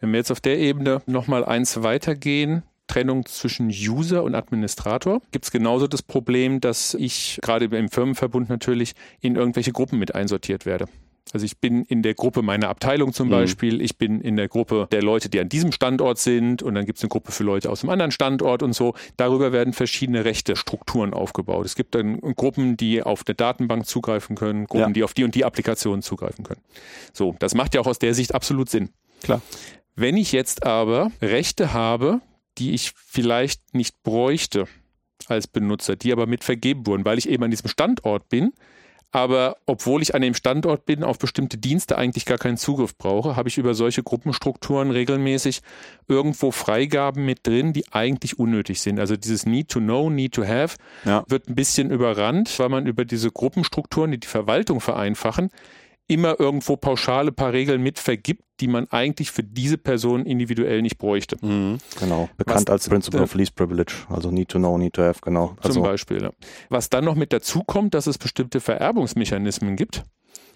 Wenn 0.00 0.12
wir 0.12 0.18
jetzt 0.18 0.32
auf 0.32 0.40
der 0.40 0.58
Ebene 0.58 1.02
nochmal 1.06 1.44
eins 1.44 1.82
weitergehen, 1.82 2.62
Trennung 2.88 3.26
zwischen 3.26 3.68
User 3.68 4.24
und 4.24 4.34
Administrator, 4.34 5.20
gibt 5.30 5.44
es 5.44 5.50
genauso 5.50 5.86
das 5.86 6.02
Problem, 6.02 6.60
dass 6.60 6.94
ich 6.94 7.38
gerade 7.42 7.66
im 7.66 7.88
Firmenverbund 7.88 8.48
natürlich 8.48 8.94
in 9.20 9.36
irgendwelche 9.36 9.72
Gruppen 9.72 9.98
mit 9.98 10.14
einsortiert 10.14 10.66
werde. 10.66 10.86
Also 11.32 11.44
ich 11.44 11.58
bin 11.58 11.84
in 11.84 12.02
der 12.02 12.14
Gruppe 12.14 12.42
meiner 12.42 12.68
Abteilung 12.68 13.12
zum 13.12 13.28
mhm. 13.28 13.32
Beispiel, 13.32 13.80
ich 13.80 13.98
bin 13.98 14.20
in 14.20 14.36
der 14.36 14.48
Gruppe 14.48 14.88
der 14.90 15.02
Leute, 15.02 15.28
die 15.28 15.40
an 15.40 15.48
diesem 15.48 15.72
Standort 15.72 16.18
sind 16.18 16.62
und 16.62 16.74
dann 16.74 16.86
gibt 16.86 16.98
es 16.98 17.04
eine 17.04 17.08
Gruppe 17.08 17.32
für 17.32 17.44
Leute 17.44 17.70
aus 17.70 17.82
einem 17.82 17.90
anderen 17.90 18.10
Standort 18.10 18.62
und 18.62 18.72
so. 18.72 18.94
Darüber 19.16 19.52
werden 19.52 19.72
verschiedene 19.72 20.24
Rechte, 20.24 20.56
Strukturen 20.56 21.14
aufgebaut. 21.14 21.66
Es 21.66 21.74
gibt 21.74 21.94
dann 21.94 22.20
Gruppen, 22.20 22.76
die 22.76 23.02
auf 23.02 23.24
eine 23.26 23.34
Datenbank 23.34 23.86
zugreifen 23.86 24.36
können, 24.36 24.66
Gruppen, 24.66 24.88
ja. 24.88 24.92
die 24.92 25.04
auf 25.04 25.14
die 25.14 25.24
und 25.24 25.34
die 25.34 25.44
Applikationen 25.44 26.02
zugreifen 26.02 26.44
können. 26.44 26.60
So, 27.12 27.34
das 27.38 27.54
macht 27.54 27.74
ja 27.74 27.80
auch 27.80 27.86
aus 27.86 27.98
der 27.98 28.14
Sicht 28.14 28.34
absolut 28.34 28.68
Sinn. 28.68 28.90
Klar. 29.22 29.42
Wenn 29.96 30.16
ich 30.16 30.32
jetzt 30.32 30.64
aber 30.64 31.10
Rechte 31.20 31.72
habe, 31.72 32.20
die 32.58 32.72
ich 32.72 32.92
vielleicht 32.96 33.74
nicht 33.74 34.02
bräuchte 34.02 34.66
als 35.26 35.46
Benutzer, 35.46 35.96
die 35.96 36.12
aber 36.12 36.26
mit 36.26 36.44
vergeben 36.44 36.86
wurden, 36.86 37.04
weil 37.04 37.18
ich 37.18 37.28
eben 37.28 37.42
an 37.42 37.50
diesem 37.50 37.68
Standort 37.68 38.28
bin, 38.28 38.52
aber 39.10 39.56
obwohl 39.64 40.02
ich 40.02 40.14
an 40.14 40.20
dem 40.20 40.34
Standort 40.34 40.84
bin, 40.84 41.02
auf 41.02 41.18
bestimmte 41.18 41.56
Dienste 41.56 41.96
eigentlich 41.96 42.26
gar 42.26 42.36
keinen 42.36 42.58
Zugriff 42.58 42.96
brauche, 42.96 43.36
habe 43.36 43.48
ich 43.48 43.56
über 43.56 43.74
solche 43.74 44.02
Gruppenstrukturen 44.02 44.90
regelmäßig 44.90 45.60
irgendwo 46.08 46.50
Freigaben 46.50 47.24
mit 47.24 47.46
drin, 47.46 47.72
die 47.72 47.90
eigentlich 47.90 48.38
unnötig 48.38 48.82
sind. 48.82 49.00
Also 49.00 49.16
dieses 49.16 49.46
Need 49.46 49.70
to 49.70 49.80
Know, 49.80 50.10
Need 50.10 50.34
to 50.34 50.46
Have 50.46 50.76
ja. 51.04 51.24
wird 51.26 51.48
ein 51.48 51.54
bisschen 51.54 51.90
überrannt, 51.90 52.58
weil 52.58 52.68
man 52.68 52.86
über 52.86 53.06
diese 53.06 53.30
Gruppenstrukturen, 53.30 54.10
die 54.10 54.20
die 54.20 54.28
Verwaltung 54.28 54.80
vereinfachen, 54.80 55.48
immer 56.06 56.38
irgendwo 56.38 56.76
pauschale 56.76 57.32
paar 57.32 57.52
Regeln 57.52 57.82
mit 57.82 57.98
vergibt, 57.98 58.42
die 58.60 58.68
man 58.68 58.86
eigentlich 58.90 59.30
für 59.30 59.42
diese 59.42 59.78
Person 59.78 60.26
individuell 60.26 60.82
nicht 60.82 60.98
bräuchte. 60.98 61.36
Mhm, 61.40 61.78
genau, 61.98 62.28
bekannt 62.36 62.68
Was, 62.68 62.72
als 62.72 62.88
Principle 62.88 63.20
äh, 63.20 63.24
of 63.24 63.34
Least 63.34 63.54
Privilege, 63.54 63.94
also 64.08 64.30
Need 64.30 64.48
to 64.48 64.58
Know, 64.58 64.78
Need 64.78 64.94
to 64.94 65.02
Have, 65.02 65.20
genau. 65.22 65.56
Also, 65.60 65.74
zum 65.74 65.82
Beispiel. 65.82 66.22
Ja. 66.22 66.30
Was 66.68 66.90
dann 66.90 67.04
noch 67.04 67.14
mit 67.14 67.32
dazu 67.32 67.62
kommt, 67.64 67.94
dass 67.94 68.06
es 68.06 68.18
bestimmte 68.18 68.60
Vererbungsmechanismen 68.60 69.76
gibt 69.76 70.04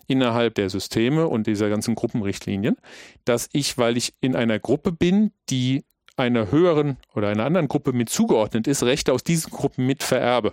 innerhalb 0.07 0.55
der 0.57 0.69
Systeme 0.69 1.29
und 1.29 1.47
dieser 1.47 1.69
ganzen 1.69 1.95
Gruppenrichtlinien, 1.95 2.77
dass 3.25 3.49
ich, 3.53 3.79
weil 3.79 3.97
ich 3.97 4.15
in 4.21 4.35
einer 4.37 4.59
Gruppe 4.59 4.93
bin, 4.93 5.31
die 5.49 5.85
einer 6.17 6.51
höheren 6.51 6.99
oder 7.15 7.29
einer 7.29 7.45
anderen 7.45 7.69
Gruppe 7.69 7.93
mit 7.93 8.11
zugeordnet 8.11 8.67
ist, 8.67 8.83
Rechte 8.83 9.13
aus 9.13 9.25
diesen 9.25 9.51
Gruppen 9.51 9.87
mit 9.87 10.03
vererbe. 10.03 10.53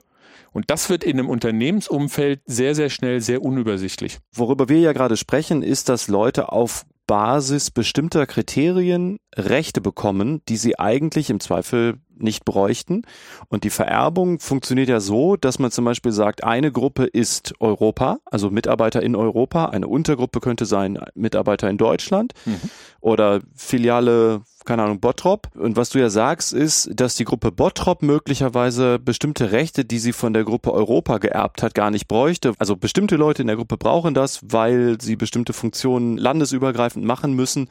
Und 0.52 0.70
das 0.70 0.90
wird 0.90 1.04
in 1.04 1.20
einem 1.20 1.30
Unternehmensumfeld 1.30 2.42
sehr, 2.46 2.76
sehr 2.76 2.90
schnell 2.90 3.22
sehr 3.22 3.42
unübersichtlich. 3.42 4.20
Worüber 4.34 4.70
wir 4.70 4.80
ja 4.80 4.94
gerade 4.94 5.18
sprechen, 5.18 5.62
ist, 5.62 5.90
dass 5.90 6.08
Leute 6.08 6.52
auf 6.52 6.86
Basis 7.10 7.72
bestimmter 7.72 8.28
Kriterien 8.28 9.18
Rechte 9.36 9.82
bekommen, 9.82 10.44
die 10.48 10.58
sie 10.58 10.78
eigentlich 10.78 11.32
im 11.32 11.40
Zweifel 11.40 11.96
nicht 12.16 12.46
bräuchten. 12.46 13.02
Und 13.48 13.64
die 13.64 13.72
Vererbung 13.72 14.40
funktioniert 14.40 14.90
ja 14.90 15.00
so, 15.00 15.36
dass 15.36 15.58
man 15.58 15.72
zum 15.72 15.86
Beispiel 15.86 16.12
sagt, 16.12 16.44
eine 16.44 16.72
Gruppe 16.72 17.06
ist 17.06 17.56
Europa, 17.60 18.20
also 18.26 18.52
Mitarbeiter 18.52 19.02
in 19.02 19.16
Europa, 19.16 19.66
eine 19.66 19.88
Untergruppe 19.88 20.40
könnte 20.40 20.68
sein 20.68 21.00
Mitarbeiter 21.16 21.68
in 21.68 21.80
Deutschland 21.80 22.34
mhm. 22.46 22.60
oder 23.02 23.40
Filiale 23.56 24.42
keine 24.70 24.84
Ahnung, 24.84 25.00
Bottrop. 25.00 25.48
Und 25.56 25.78
was 25.78 25.90
du 25.90 25.98
ja 25.98 26.12
sagst, 26.12 26.54
ist, 26.54 26.92
dass 26.94 27.16
die 27.16 27.24
Gruppe 27.24 27.52
Bottrop 27.52 28.04
möglicherweise 28.04 29.00
bestimmte 29.00 29.52
Rechte, 29.52 29.84
die 29.84 29.98
sie 29.98 30.14
von 30.14 30.32
der 30.32 30.44
Gruppe 30.44 30.72
Europa 30.72 31.18
geerbt 31.18 31.64
hat, 31.64 31.74
gar 31.74 31.90
nicht 31.90 32.08
bräuchte. 32.08 32.54
Also 32.60 32.76
bestimmte 32.76 33.16
Leute 33.16 33.42
in 33.42 33.48
der 33.48 33.56
Gruppe 33.56 33.78
brauchen 33.78 34.14
das, 34.14 34.42
weil 34.44 35.02
sie 35.02 35.16
bestimmte 35.16 35.54
Funktionen 35.54 36.18
landesübergreifend 36.18 37.04
machen 37.04 37.34
müssen, 37.34 37.68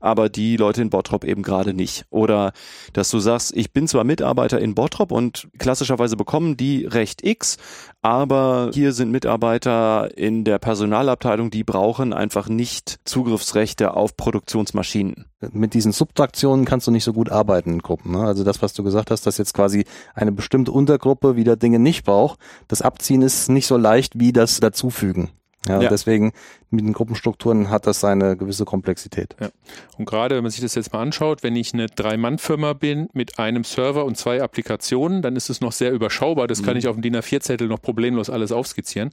aber 0.00 0.30
die 0.30 0.56
Leute 0.56 0.80
in 0.80 0.88
Bottrop 0.88 1.24
eben 1.24 1.42
gerade 1.42 1.74
nicht. 1.74 2.06
Oder 2.08 2.52
dass 2.94 3.10
du 3.10 3.18
sagst, 3.18 3.54
ich 3.54 3.74
bin 3.74 3.86
zwar 3.86 4.04
Mitarbeiter 4.04 4.58
in 4.58 4.74
Bottrop 4.74 5.12
und 5.12 5.48
klassischerweise 5.58 6.16
bekommen 6.16 6.56
die 6.56 6.86
Recht 6.86 7.22
X, 7.26 7.58
aber 8.00 8.70
hier 8.72 8.94
sind 8.94 9.10
Mitarbeiter 9.10 10.16
in 10.16 10.44
der 10.44 10.58
Personalabteilung, 10.58 11.50
die 11.50 11.64
brauchen 11.64 12.14
einfach 12.14 12.48
nicht 12.48 13.00
Zugriffsrechte 13.04 13.92
auf 13.92 14.16
Produktionsmaschinen. 14.16 15.26
Mit 15.52 15.74
diesen 15.74 15.92
Subtraktionen 15.92 16.64
kannst 16.64 16.88
du 16.88 16.90
nicht 16.90 17.04
so 17.04 17.12
gut 17.12 17.30
arbeiten 17.30 17.74
in 17.74 17.78
Gruppen. 17.78 18.12
Ne? 18.12 18.20
Also 18.20 18.42
das, 18.42 18.60
was 18.60 18.72
du 18.72 18.82
gesagt 18.82 19.12
hast, 19.12 19.24
dass 19.24 19.38
jetzt 19.38 19.54
quasi 19.54 19.84
eine 20.14 20.32
bestimmte 20.32 20.72
Untergruppe 20.72 21.36
wieder 21.36 21.56
Dinge 21.56 21.78
nicht 21.78 22.04
braucht, 22.04 22.40
das 22.66 22.82
Abziehen 22.82 23.22
ist 23.22 23.48
nicht 23.48 23.66
so 23.68 23.76
leicht 23.76 24.18
wie 24.18 24.32
das 24.32 24.58
Dazufügen. 24.58 25.30
Ja, 25.68 25.80
ja. 25.82 25.88
deswegen 25.88 26.32
mit 26.70 26.84
den 26.84 26.92
Gruppenstrukturen 26.92 27.70
hat 27.70 27.86
das 27.86 28.00
seine 28.00 28.36
gewisse 28.36 28.64
Komplexität. 28.64 29.36
Ja. 29.40 29.48
Und 29.96 30.04
gerade 30.04 30.36
wenn 30.36 30.42
man 30.42 30.50
sich 30.50 30.60
das 30.60 30.74
jetzt 30.74 30.92
mal 30.92 31.00
anschaut, 31.00 31.42
wenn 31.42 31.56
ich 31.56 31.72
eine 31.74 31.86
Drei-Mann-Firma 31.86 32.72
bin 32.72 33.08
mit 33.12 33.38
einem 33.38 33.64
Server 33.64 34.04
und 34.04 34.16
zwei 34.16 34.42
Applikationen, 34.42 35.22
dann 35.22 35.36
ist 35.36 35.50
es 35.50 35.60
noch 35.60 35.72
sehr 35.72 35.92
überschaubar. 35.92 36.46
Das 36.46 36.60
mhm. 36.60 36.66
kann 36.66 36.76
ich 36.76 36.88
auf 36.88 36.96
dem 36.96 37.02
DIN 37.02 37.16
A4-Zettel 37.16 37.68
noch 37.68 37.80
problemlos 37.80 38.30
alles 38.30 38.52
aufskizzieren. 38.52 39.10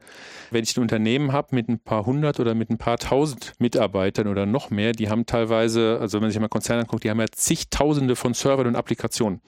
Wenn 0.52 0.64
ich 0.64 0.76
ein 0.78 0.82
Unternehmen 0.82 1.32
habe 1.32 1.56
mit 1.56 1.70
ein 1.70 1.80
paar 1.80 2.06
hundert 2.06 2.40
oder 2.40 2.56
mit 2.56 2.70
ein 2.70 2.78
paar 2.78 2.98
tausend 2.98 3.54
Mitarbeitern 3.60 4.28
oder 4.28 4.46
noch 4.46 4.70
mehr, 4.70 4.92
die 4.92 5.10
haben 5.10 5.26
teilweise, 5.26 5.98
also 6.00 6.18
wenn 6.18 6.24
man 6.24 6.32
sich 6.32 6.40
mal 6.40 6.48
Konzerne 6.48 6.82
anguckt, 6.82 7.04
die 7.04 7.10
haben 7.10 7.20
ja 7.20 7.28
zigtausende 7.32 8.16
von 8.16 8.34
Servern 8.34 8.68
und 8.68 8.76
Applikationen. 8.76 9.42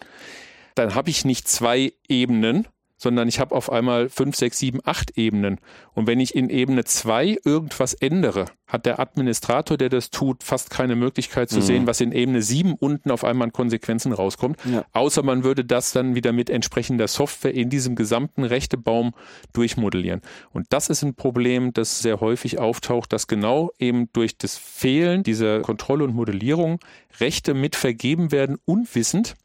Dann 0.76 0.94
habe 0.94 1.10
ich 1.10 1.26
nicht 1.26 1.48
zwei 1.48 1.94
Ebenen, 2.08 2.68
sondern 2.98 3.28
ich 3.28 3.40
habe 3.40 3.56
auf 3.56 3.72
einmal 3.72 4.10
fünf, 4.10 4.36
sechs, 4.36 4.60
sieben, 4.60 4.80
acht 4.84 5.18
Ebenen. 5.18 5.60
Und 5.94 6.08
wenn 6.08 6.20
ich 6.20 6.36
in 6.36 6.50
Ebene 6.50 6.84
zwei 6.84 7.38
irgendwas 7.46 7.94
ändere, 7.94 8.46
hat 8.68 8.86
der 8.86 9.00
Administrator, 9.00 9.78
der 9.78 9.90
das 9.90 10.10
tut, 10.10 10.44
fast 10.44 10.70
keine 10.70 10.96
Möglichkeit 10.96 11.50
zu 11.50 11.58
mhm. 11.58 11.62
sehen, 11.62 11.88
was 11.88 12.02
in 12.02 12.12
Ebene 12.12 12.42
sieben 12.42 12.74
unten 12.74 13.12
auf 13.12 13.24
einmal 13.24 13.48
an 13.48 13.54
Konsequenzen 13.54 14.12
rauskommt. 14.12 14.58
Ja. 14.66 14.84
Außer 14.92 15.24
man 15.24 15.44
würde 15.44 15.64
das 15.64 15.94
dann 15.94 16.16
wieder 16.16 16.34
mit 16.34 16.50
entsprechender 16.50 17.08
Software 17.08 17.54
in 17.54 17.70
diesem 17.70 17.96
gesamten 17.96 18.44
Rechtebaum 18.44 19.14
durchmodellieren. 19.54 20.22
Und 20.52 20.68
das 20.70 20.90
ist 20.90 21.04
ein 21.04 21.16
Problem, 21.16 21.74
das 21.74 22.00
sehr 22.00 22.20
häufig 22.20 22.60
auftaucht, 22.60 23.14
dass 23.14 23.28
genau 23.28 23.72
eben 23.80 24.12
durch 24.12 24.38
das 24.38 24.58
Fehlen 24.58 25.24
dieser 25.24 25.62
Kontrolle 25.62 26.04
und 26.04 26.14
Modellierung 26.14 26.80
Rechte 27.20 27.54
mit 27.54 27.76
vergeben 27.76 28.32
werden, 28.32 28.58
unwissend 28.66 29.36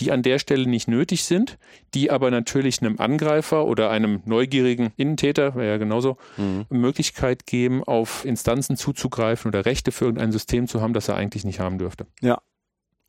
die 0.00 0.12
an 0.12 0.22
der 0.22 0.38
Stelle 0.38 0.68
nicht 0.68 0.88
nötig 0.88 1.24
sind, 1.24 1.58
die 1.94 2.10
aber 2.10 2.30
natürlich 2.30 2.80
einem 2.80 2.98
Angreifer 2.98 3.66
oder 3.66 3.90
einem 3.90 4.22
neugierigen 4.24 4.92
Innentäter, 4.96 5.54
wäre 5.54 5.68
ja 5.68 5.76
genauso, 5.76 6.16
mhm. 6.36 6.66
Möglichkeit 6.70 7.46
geben, 7.46 7.84
auf 7.84 8.24
Instanzen 8.24 8.76
zuzugreifen 8.76 9.48
oder 9.50 9.66
Rechte 9.66 9.92
für 9.92 10.06
irgendein 10.06 10.32
System 10.32 10.66
zu 10.66 10.80
haben, 10.80 10.94
das 10.94 11.08
er 11.08 11.16
eigentlich 11.16 11.44
nicht 11.44 11.60
haben 11.60 11.78
dürfte. 11.78 12.06
Ja, 12.20 12.38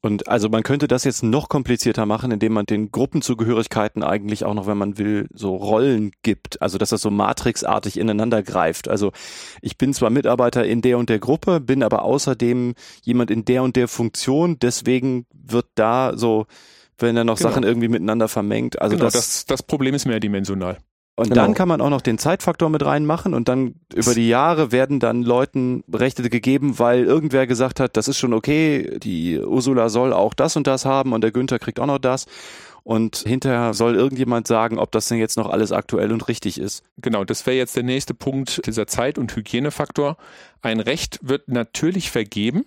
und 0.04 0.28
also 0.28 0.50
man 0.50 0.64
könnte 0.64 0.88
das 0.88 1.04
jetzt 1.04 1.22
noch 1.22 1.48
komplizierter 1.48 2.08
machen, 2.08 2.32
indem 2.32 2.54
man 2.54 2.66
den 2.66 2.92
Gruppenzugehörigkeiten 2.92 4.02
eigentlich 4.02 4.44
auch 4.44 4.56
noch, 4.56 4.66
wenn 4.66 4.78
man 4.78 4.98
will, 4.98 5.28
so 5.32 5.56
Rollen 5.56 6.12
gibt. 6.24 6.60
Also 6.62 6.80
dass 6.80 6.90
das 6.90 7.02
so 7.02 7.12
matrixartig 7.12 8.00
ineinander 8.00 8.42
greift. 8.42 8.88
Also 8.88 9.12
ich 9.62 9.78
bin 9.78 9.94
zwar 9.94 10.10
Mitarbeiter 10.10 10.66
in 10.66 10.82
der 10.82 10.98
und 10.98 11.10
der 11.10 11.20
Gruppe, 11.20 11.60
bin 11.60 11.84
aber 11.84 12.02
außerdem 12.02 12.74
jemand 13.04 13.30
in 13.30 13.46
der 13.46 13.62
und 13.62 13.76
der 13.76 13.88
Funktion. 13.88 14.58
Deswegen 14.58 15.28
wird 15.34 15.68
da 15.76 16.14
so, 16.16 16.48
wenn 17.02 17.18
er 17.18 17.24
noch 17.24 17.38
genau. 17.38 17.50
Sachen 17.50 17.64
irgendwie 17.64 17.88
miteinander 17.88 18.28
vermengt. 18.28 18.82
Also 18.82 18.96
genau, 18.96 19.06
das, 19.06 19.14
das, 19.14 19.46
das 19.46 19.64
Problem 19.64 19.94
ist 19.96 20.06
mehrdimensional. 20.06 20.78
Und 21.16 21.30
genau. 21.30 21.42
dann 21.42 21.54
kann 21.54 21.68
man 21.68 21.82
auch 21.82 21.90
noch 21.90 22.02
den 22.02 22.18
Zeitfaktor 22.18 22.70
mit 22.70 22.84
reinmachen 22.84 23.34
und 23.34 23.48
dann 23.50 23.76
über 23.94 24.16
die 24.16 24.30
Jahre 24.30 24.72
werden 24.72 25.00
dann 25.00 25.24
Leuten 25.24 25.84
Rechte 25.94 26.28
gegeben, 26.30 26.80
weil 26.80 27.04
irgendwer 27.04 27.48
gesagt 27.48 27.80
hat, 27.80 27.98
das 27.98 28.08
ist 28.08 28.18
schon 28.18 28.34
okay, 28.34 28.98
die 28.98 29.40
Ursula 29.40 29.90
soll 29.90 30.14
auch 30.14 30.34
das 30.34 30.56
und 30.56 30.68
das 30.68 30.86
haben 30.86 31.14
und 31.14 31.22
der 31.22 31.32
Günther 31.32 31.60
kriegt 31.60 31.80
auch 31.80 31.86
noch 31.86 32.00
das. 32.00 32.26
Und 32.84 33.18
hinterher 33.18 33.76
soll 33.76 33.96
irgendjemand 33.96 34.48
sagen, 34.48 34.80
ob 34.80 34.92
das 34.92 35.08
denn 35.08 35.20
jetzt 35.20 35.38
noch 35.38 35.50
alles 35.50 35.72
aktuell 35.72 36.12
und 36.12 36.28
richtig 36.28 36.60
ist. 36.60 36.84
Genau, 36.98 37.24
das 37.24 37.46
wäre 37.46 37.58
jetzt 37.58 37.76
der 37.76 37.84
nächste 37.84 38.16
Punkt, 38.16 38.66
dieser 38.66 38.88
Zeit- 38.88 39.20
und 39.20 39.36
Hygienefaktor. 39.36 40.18
Ein 40.64 40.80
Recht 40.80 41.20
wird 41.22 41.50
natürlich 41.50 42.10
vergeben, 42.10 42.66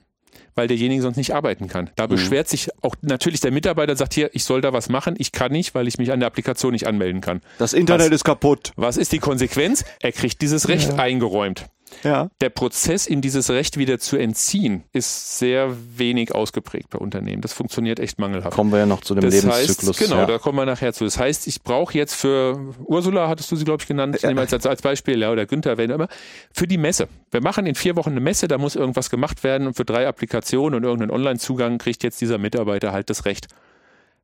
weil 0.54 0.68
derjenige 0.68 1.02
sonst 1.02 1.16
nicht 1.16 1.34
arbeiten 1.34 1.68
kann. 1.68 1.90
Da 1.96 2.06
mhm. 2.06 2.10
beschwert 2.10 2.48
sich 2.48 2.68
auch 2.82 2.94
natürlich 3.02 3.40
der 3.40 3.50
Mitarbeiter, 3.50 3.96
sagt 3.96 4.14
hier, 4.14 4.30
ich 4.34 4.44
soll 4.44 4.60
da 4.60 4.72
was 4.72 4.88
machen, 4.88 5.14
ich 5.18 5.32
kann 5.32 5.52
nicht, 5.52 5.74
weil 5.74 5.88
ich 5.88 5.98
mich 5.98 6.12
an 6.12 6.20
der 6.20 6.26
Applikation 6.26 6.72
nicht 6.72 6.86
anmelden 6.86 7.20
kann. 7.20 7.40
Das 7.58 7.72
Internet 7.72 8.08
was, 8.08 8.16
ist 8.16 8.24
kaputt. 8.24 8.72
Was 8.76 8.96
ist 8.96 9.12
die 9.12 9.18
Konsequenz? 9.18 9.84
Er 10.00 10.12
kriegt 10.12 10.40
dieses 10.42 10.68
Recht 10.68 10.90
ja. 10.90 10.96
eingeräumt. 10.96 11.66
Ja. 12.03 12.29
Der 12.40 12.51
Prozess, 12.51 13.07
ihm 13.07 13.20
dieses 13.20 13.51
Recht 13.51 13.77
wieder 13.77 13.99
zu 13.99 14.16
entziehen, 14.16 14.85
ist 14.92 15.38
sehr 15.38 15.75
wenig 15.97 16.35
ausgeprägt 16.35 16.90
bei 16.90 16.99
Unternehmen. 16.99 17.42
Das 17.42 17.53
funktioniert 17.53 18.01
echt 18.01 18.18
mangelhaft. 18.18 18.55
Kommen 18.55 18.73
wir 18.73 18.81
ja 18.81 18.87
noch 18.87 19.01
zu 19.01 19.14
dem 19.14 19.23
das 19.23 19.35
Lebenszyklus. 19.35 20.01
Heißt, 20.01 20.11
genau, 20.11 20.20
ja. 20.20 20.27
da 20.27 20.38
kommen 20.38 20.59
wir 20.59 20.66
nachher 20.66 20.92
zu. 20.92 21.05
Das 21.05 21.18
heißt, 21.18 21.47
ich 21.47 21.62
brauche 21.62 21.97
jetzt 21.97 22.14
für 22.14 22.75
Ursula, 22.85 23.29
hattest 23.29 23.51
du 23.53 23.57
sie, 23.57 23.64
glaube 23.64 23.83
ich, 23.83 23.88
genannt, 23.88 24.20
ja. 24.23 24.31
als, 24.31 24.53
als 24.53 24.83
Beispiel, 24.83 25.20
ja, 25.20 25.31
oder 25.31 25.47
Günther, 25.47 25.77
wenn 25.79 25.90
immer, 25.90 26.09
für 26.53 26.66
die 26.66 26.79
Messe. 26.79 27.09
Wir 27.31 27.40
machen 27.40 27.66
in 27.66 27.75
vier 27.75 27.97
Wochen 27.97 28.11
eine 28.11 28.20
Messe, 28.20 28.49
da 28.49 28.59
muss 28.59 28.77
irgendwas 28.77 29.11
gemacht 29.11 29.44
werden 29.44 29.66
und 29.66 29.75
für 29.75 29.85
drei 29.85 30.07
Applikationen 30.07 30.77
und 30.77 30.85
irgendeinen 30.85 31.11
Online-Zugang 31.11 31.79
kriegt 31.79 32.03
jetzt 32.03 32.20
dieser 32.20 32.38
Mitarbeiter 32.38 32.92
halt 32.92 33.11
das 33.11 33.25
Recht. 33.25 33.49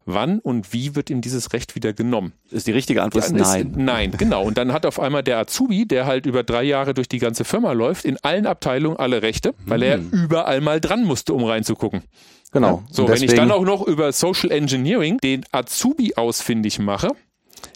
Wann 0.07 0.39
und 0.39 0.73
wie 0.73 0.95
wird 0.97 1.11
ihm 1.11 1.21
dieses 1.21 1.53
Recht 1.53 1.75
wieder 1.75 1.93
genommen? 1.93 2.33
Ist 2.51 2.67
die 2.67 2.73
richtige 2.73 3.03
Antwort 3.03 3.27
Dann 3.29 3.37
nein. 3.37 3.71
Ist, 3.71 3.77
nein, 3.77 4.11
genau. 4.19 4.43
Und 4.45 4.59
dann 4.59 4.73
hat 4.73 4.87
auf 4.87 4.99
einmal 4.99 5.23
der 5.23 5.39
Azubi, 5.39 5.87
der 5.87 6.07
halt 6.07 6.27
über 6.27 6.43
drei 6.43 6.63
Jahre 6.63 6.95
durch 6.95 7.09
die 7.09 7.19
ganze 7.19 7.45
Firma 7.45 7.73
läuft, 7.73 8.05
in 8.05 8.17
allen 8.23 8.47
Abteilungen 8.47 8.97
alle 8.97 9.23
Rechte, 9.23 9.55
weil 9.67 9.83
er 9.83 9.99
Hm. 9.99 10.11
überall 10.13 10.61
mal 10.61 10.81
dran 10.81 11.05
musste, 11.05 11.35
um 11.35 11.45
reinzugucken. 11.45 12.03
Genau. 12.53 12.83
So, 12.91 13.05
Und 13.05 13.11
wenn 13.13 13.23
ich 13.23 13.35
dann 13.35 13.51
auch 13.53 13.65
noch 13.65 13.87
über 13.87 14.11
Social 14.13 14.51
Engineering 14.51 15.19
den 15.19 15.45
Azubi 15.53 16.15
ausfindig 16.17 16.79
mache, 16.81 17.09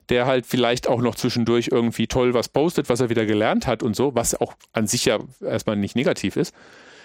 der 0.09 0.27
halt 0.27 0.47
vielleicht 0.47 0.89
auch 0.89 1.01
noch 1.01 1.15
zwischendurch 1.15 1.69
irgendwie 1.71 2.07
toll 2.07 2.35
was 2.35 2.49
postet, 2.49 2.89
was 2.89 3.01
er 3.01 3.09
wieder 3.09 3.25
gelernt 3.27 3.67
hat 3.67 3.83
und 3.83 3.95
so, 3.95 4.15
was 4.15 4.35
auch 4.41 4.55
an 4.73 4.87
sich 4.87 5.05
ja 5.05 5.21
erstmal 5.41 5.77
nicht 5.77 5.95
negativ 5.95 6.37
ist, 6.37 6.55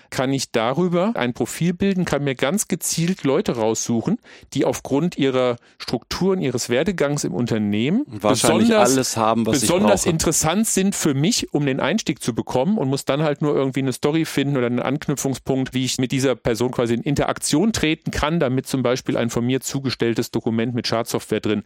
kann 0.10 0.34
ich 0.34 0.52
darüber 0.52 1.12
ein 1.16 1.34
Profil 1.34 1.74
bilden, 1.74 2.06
kann 2.06 2.24
mir 2.24 2.36
ganz 2.36 2.68
gezielt 2.68 3.24
Leute 3.24 3.56
raussuchen, 3.56 4.18
die 4.54 4.66
aufgrund 4.66 5.18
ihrer 5.18 5.58
Strukturen, 5.78 6.42
ihres 6.42 6.70
Werdegangs 6.70 7.24
im 7.24 7.34
Unternehmen 7.34 8.04
Wahrscheinlich 8.08 8.68
besonders, 8.70 8.92
alles 8.92 9.18
haben, 9.18 9.46
was 9.46 9.56
ich 9.58 9.62
besonders 9.62 10.06
interessant 10.06 10.68
sind 10.68 10.96
für 10.96 11.14
mich, 11.14 11.54
um 11.54 11.66
den 11.66 11.80
Einstieg 11.80 12.22
zu 12.22 12.34
bekommen 12.34 12.78
und 12.78 12.90
muss 12.90 13.06
dann 13.06 13.24
halt 13.24 13.42
nur 13.42 13.56
irgendwie 13.56 13.82
eine 13.82 13.94
Story 13.94 14.26
finden 14.26 14.58
oder 14.58 14.68
einen 14.68 14.80
Anknüpfungspunkt, 14.80 15.74
wie 15.74 15.86
ich 15.86 15.98
mit 15.98 16.12
dieser 16.12 16.36
Person 16.36 16.72
quasi 16.72 16.94
in 16.94 17.04
Interaktion 17.04 17.74
treten 17.74 18.12
kann, 18.12 18.40
damit 18.40 18.68
zum 18.68 18.84
Beispiel 18.84 19.18
ein 19.18 19.30
von 19.30 19.46
mir 19.46 19.62
zugestelltes 19.62 20.32
Dokument 20.32 20.74
mit 20.74 20.88
Schadsoftware 20.88 21.40
drin 21.40 21.64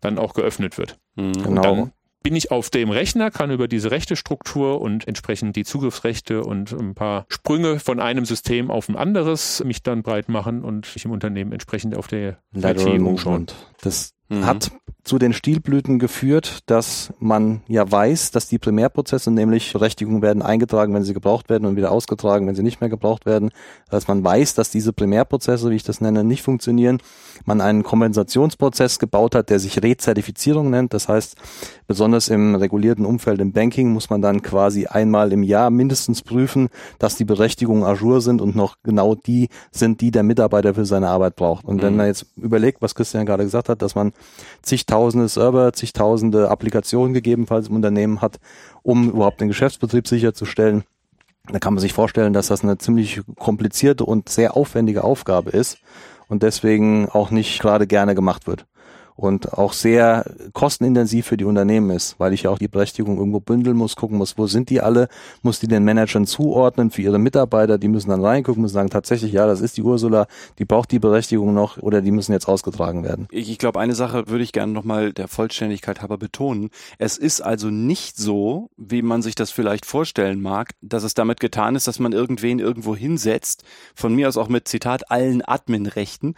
dann 0.00 0.18
auch 0.18 0.34
geöffnet 0.34 0.78
wird. 0.78 0.98
Genau. 1.16 1.48
Und 1.48 1.62
dann 1.62 1.92
bin 2.22 2.36
ich 2.36 2.50
auf 2.50 2.70
dem 2.70 2.90
Rechner, 2.90 3.30
kann 3.30 3.50
über 3.50 3.68
diese 3.68 3.90
Rechtestruktur 3.90 4.80
und 4.80 5.08
entsprechend 5.08 5.56
die 5.56 5.64
Zugriffsrechte 5.64 6.42
und 6.44 6.72
ein 6.72 6.94
paar 6.94 7.24
Sprünge 7.28 7.78
von 7.78 8.00
einem 8.00 8.24
System 8.24 8.70
auf 8.70 8.88
ein 8.88 8.96
anderes 8.96 9.62
mich 9.64 9.82
dann 9.82 10.02
breit 10.02 10.28
machen 10.28 10.62
und 10.62 10.92
mich 10.94 11.04
im 11.04 11.10
Unternehmen 11.10 11.52
entsprechend 11.52 11.96
auf 11.96 12.08
der 12.08 12.38
Lateral 12.52 12.96
IT 12.96 13.00
umschauen. 13.00 13.32
Movement. 13.32 13.54
Das 13.80 14.14
Mhm. 14.30 14.46
hat 14.46 14.70
zu 15.02 15.18
den 15.18 15.32
Stilblüten 15.32 15.98
geführt, 15.98 16.60
dass 16.66 17.12
man 17.18 17.62
ja 17.66 17.90
weiß, 17.90 18.30
dass 18.32 18.48
die 18.48 18.58
Primärprozesse, 18.58 19.30
nämlich 19.30 19.72
Berechtigungen 19.72 20.22
werden 20.22 20.42
eingetragen, 20.42 20.94
wenn 20.94 21.04
sie 21.04 21.14
gebraucht 21.14 21.48
werden 21.48 21.64
und 21.64 21.76
wieder 21.76 21.90
ausgetragen, 21.90 22.46
wenn 22.46 22.54
sie 22.54 22.62
nicht 22.62 22.80
mehr 22.80 22.90
gebraucht 22.90 23.26
werden, 23.26 23.50
dass 23.88 24.08
man 24.08 24.22
weiß, 24.22 24.54
dass 24.54 24.70
diese 24.70 24.92
Primärprozesse, 24.92 25.70
wie 25.70 25.76
ich 25.76 25.82
das 25.82 26.00
nenne, 26.00 26.22
nicht 26.22 26.42
funktionieren. 26.42 26.98
Man 27.44 27.60
einen 27.60 27.82
Kompensationsprozess 27.82 28.98
gebaut 28.98 29.34
hat, 29.34 29.48
der 29.50 29.58
sich 29.58 29.82
Rezertifizierung 29.82 30.70
nennt. 30.70 30.92
Das 30.92 31.08
heißt, 31.08 31.36
besonders 31.86 32.28
im 32.28 32.54
regulierten 32.54 33.06
Umfeld 33.06 33.40
im 33.40 33.52
Banking 33.52 33.92
muss 33.92 34.10
man 34.10 34.20
dann 34.20 34.42
quasi 34.42 34.86
einmal 34.86 35.32
im 35.32 35.42
Jahr 35.42 35.70
mindestens 35.70 36.22
prüfen, 36.22 36.68
dass 36.98 37.16
die 37.16 37.24
Berechtigungen 37.24 37.84
ajour 37.84 38.20
sind 38.20 38.42
und 38.42 38.54
noch 38.54 38.76
genau 38.82 39.14
die 39.14 39.48
sind, 39.70 40.02
die 40.02 40.10
der 40.10 40.22
Mitarbeiter 40.22 40.74
für 40.74 40.84
seine 40.84 41.08
Arbeit 41.08 41.36
braucht. 41.36 41.64
Und 41.64 41.82
wenn 41.82 41.96
man 41.96 42.06
jetzt 42.06 42.26
überlegt, 42.36 42.82
was 42.82 42.94
Christian 42.94 43.24
gerade 43.24 43.44
gesagt 43.44 43.70
hat, 43.70 43.80
dass 43.80 43.94
man 43.94 44.12
zigtausende 44.62 45.28
Server, 45.28 45.72
zigtausende 45.72 46.50
Applikationen 46.50 47.14
gegebenenfalls 47.14 47.68
im 47.68 47.76
Unternehmen 47.76 48.20
hat, 48.20 48.38
um 48.82 49.10
überhaupt 49.10 49.40
den 49.40 49.48
Geschäftsbetrieb 49.48 50.06
sicherzustellen, 50.08 50.84
da 51.48 51.58
kann 51.58 51.74
man 51.74 51.80
sich 51.80 51.92
vorstellen, 51.92 52.32
dass 52.32 52.48
das 52.48 52.62
eine 52.62 52.78
ziemlich 52.78 53.22
komplizierte 53.38 54.04
und 54.04 54.28
sehr 54.28 54.56
aufwendige 54.56 55.04
Aufgabe 55.04 55.50
ist 55.50 55.78
und 56.28 56.42
deswegen 56.42 57.08
auch 57.08 57.30
nicht 57.30 57.60
gerade 57.60 57.86
gerne 57.86 58.14
gemacht 58.14 58.46
wird. 58.46 58.66
Und 59.20 59.52
auch 59.52 59.74
sehr 59.74 60.24
kostenintensiv 60.54 61.26
für 61.26 61.36
die 61.36 61.44
Unternehmen 61.44 61.90
ist, 61.90 62.18
weil 62.18 62.32
ich 62.32 62.44
ja 62.44 62.50
auch 62.50 62.58
die 62.58 62.68
Berechtigung 62.68 63.18
irgendwo 63.18 63.38
bündeln 63.38 63.76
muss, 63.76 63.94
gucken 63.94 64.16
muss, 64.16 64.38
wo 64.38 64.46
sind 64.46 64.70
die 64.70 64.80
alle, 64.80 65.08
muss 65.42 65.60
die 65.60 65.68
den 65.68 65.84
Managern 65.84 66.26
zuordnen 66.26 66.90
für 66.90 67.02
ihre 67.02 67.18
Mitarbeiter, 67.18 67.76
die 67.76 67.88
müssen 67.88 68.08
dann 68.08 68.24
reingucken, 68.24 68.62
müssen 68.62 68.72
sagen, 68.72 68.88
tatsächlich, 68.88 69.32
ja, 69.32 69.46
das 69.46 69.60
ist 69.60 69.76
die 69.76 69.82
Ursula, 69.82 70.26
die 70.58 70.64
braucht 70.64 70.90
die 70.90 70.98
Berechtigung 70.98 71.52
noch 71.52 71.76
oder 71.76 72.00
die 72.00 72.12
müssen 72.12 72.32
jetzt 72.32 72.48
ausgetragen 72.48 73.04
werden. 73.04 73.28
Ich, 73.30 73.50
ich 73.50 73.58
glaube, 73.58 73.78
eine 73.78 73.94
Sache 73.94 74.28
würde 74.28 74.42
ich 74.42 74.52
gerne 74.52 74.72
nochmal 74.72 75.12
der 75.12 75.28
Vollständigkeit 75.28 76.00
halber 76.00 76.16
betonen. 76.16 76.70
Es 76.96 77.18
ist 77.18 77.42
also 77.42 77.68
nicht 77.68 78.16
so, 78.16 78.70
wie 78.78 79.02
man 79.02 79.20
sich 79.20 79.34
das 79.34 79.50
vielleicht 79.50 79.84
vorstellen 79.84 80.40
mag, 80.40 80.70
dass 80.80 81.02
es 81.02 81.12
damit 81.12 81.40
getan 81.40 81.76
ist, 81.76 81.86
dass 81.86 81.98
man 81.98 82.12
irgendwen 82.12 82.58
irgendwo 82.58 82.96
hinsetzt, 82.96 83.64
von 83.94 84.14
mir 84.14 84.28
aus 84.28 84.38
auch 84.38 84.48
mit 84.48 84.66
Zitat 84.66 85.10
allen 85.10 85.42
Adminrechten, 85.42 86.36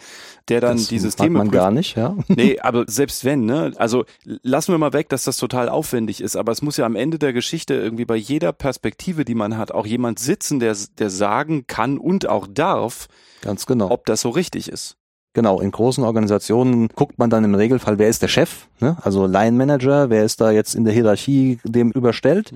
der 0.49 0.61
dann 0.61 0.79
das 0.79 0.89
die 0.89 0.99
Systeme 0.99 1.39
man 1.39 1.47
prüft. 1.47 1.55
gar 1.55 1.71
nicht, 1.71 1.97
ja. 1.97 2.17
Nee, 2.27 2.59
aber 2.73 2.85
selbst 2.89 3.25
wenn, 3.25 3.45
ne? 3.45 3.73
Also 3.77 4.05
lassen 4.25 4.73
wir 4.73 4.79
mal 4.79 4.93
weg, 4.93 5.09
dass 5.09 5.25
das 5.25 5.37
total 5.37 5.69
aufwendig 5.69 6.21
ist, 6.21 6.37
aber 6.37 6.53
es 6.53 6.63
muss 6.63 6.77
ja 6.77 6.87
am 6.87 6.97
Ende 6.97 7.19
der 7.19 7.33
Geschichte 7.33 7.75
irgendwie 7.75 8.05
bei 8.05 8.17
jeder 8.17 8.53
Perspektive, 8.53 9.25
die 9.25 9.35
man 9.35 9.57
hat, 9.59 9.73
auch 9.73 9.87
jemand 9.87 10.19
sitzen, 10.19 10.59
der, 10.59 10.77
der 10.99 11.11
sagen 11.11 11.67
kann 11.67 11.99
und 11.99 12.29
auch 12.29 12.47
darf, 12.49 13.09
Ganz 13.43 13.67
genau. 13.67 13.91
ob 13.91 14.07
das 14.07 14.23
so 14.23 14.31
richtig 14.31 14.69
ist. 14.69 14.97
Genau, 15.35 15.61
in 15.61 15.71
großen 15.71 16.05
Organisationen 16.05 16.89
guckt 16.89 17.19
man 17.19 17.31
dann 17.31 17.43
im 17.45 17.55
Regelfall, 17.55 17.99
wer 17.99 18.09
ist 18.09 18.21
der 18.21 18.29
Chef, 18.29 18.69
ne? 18.81 18.99
also 19.01 19.27
Line 19.27 19.57
Manager, 19.57 20.11
wer 20.11 20.25
ist 20.25 20.43
da 20.43 20.51
jetzt 20.51 20.75
in 20.75 20.85
der 20.85 20.93
Hierarchie 20.93 21.59
dem 21.65 21.91
überstellt. 21.91 22.53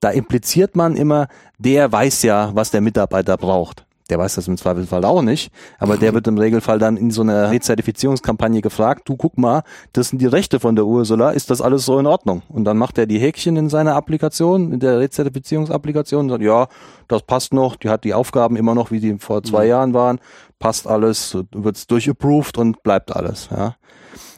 Da 0.00 0.10
impliziert 0.10 0.76
man 0.76 0.96
immer, 0.96 1.28
der 1.58 1.90
weiß 1.90 2.22
ja, 2.22 2.54
was 2.54 2.70
der 2.70 2.82
Mitarbeiter 2.82 3.38
braucht. 3.38 3.86
Der 4.10 4.18
weiß 4.18 4.34
das 4.34 4.48
im 4.48 4.56
Zweifelsfall 4.56 5.04
auch 5.04 5.22
nicht, 5.22 5.52
aber 5.78 5.96
der 5.96 6.12
wird 6.12 6.26
im 6.26 6.36
Regelfall 6.36 6.78
dann 6.78 6.96
in 6.96 7.10
so 7.10 7.22
einer 7.22 7.50
Rezertifizierungskampagne 7.50 8.60
gefragt, 8.60 9.08
du 9.08 9.16
guck 9.16 9.38
mal, 9.38 9.62
das 9.92 10.08
sind 10.08 10.20
die 10.20 10.26
Rechte 10.26 10.60
von 10.60 10.74
der 10.76 10.84
Ursula, 10.84 11.30
ist 11.30 11.50
das 11.50 11.60
alles 11.60 11.84
so 11.84 11.98
in 11.98 12.06
Ordnung? 12.06 12.42
Und 12.48 12.64
dann 12.64 12.76
macht 12.76 12.98
er 12.98 13.06
die 13.06 13.18
Häkchen 13.18 13.56
in 13.56 13.68
seiner 13.68 13.94
Applikation, 13.94 14.72
in 14.72 14.80
der 14.80 14.98
Rezertifizierungsapplikation 14.98 16.24
und 16.24 16.30
sagt, 16.30 16.42
ja, 16.42 16.66
das 17.08 17.22
passt 17.22 17.54
noch, 17.54 17.76
die 17.76 17.88
hat 17.88 18.04
die 18.04 18.14
Aufgaben 18.14 18.56
immer 18.56 18.74
noch, 18.74 18.90
wie 18.90 19.00
die 19.00 19.16
vor 19.18 19.42
zwei 19.42 19.66
Jahren 19.66 19.94
waren, 19.94 20.18
passt 20.58 20.86
alles, 20.86 21.38
wird's 21.52 21.86
durchapproved 21.86 22.58
und 22.58 22.82
bleibt 22.82 23.14
alles. 23.14 23.48
Ja. 23.50 23.76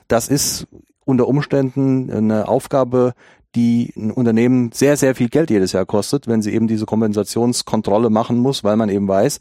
Das 0.06 0.28
ist 0.28 0.66
unter 1.04 1.26
Umständen 1.26 2.10
eine 2.10 2.48
Aufgabe, 2.48 3.14
die 3.54 3.92
ein 3.96 4.10
Unternehmen 4.10 4.72
sehr, 4.72 4.96
sehr 4.96 5.14
viel 5.14 5.28
Geld 5.28 5.50
jedes 5.50 5.72
Jahr 5.72 5.86
kostet, 5.86 6.26
wenn 6.26 6.42
sie 6.42 6.52
eben 6.52 6.68
diese 6.68 6.86
Kompensationskontrolle 6.86 8.10
machen 8.10 8.38
muss, 8.38 8.64
weil 8.64 8.76
man 8.76 8.88
eben 8.88 9.08
weiß, 9.08 9.40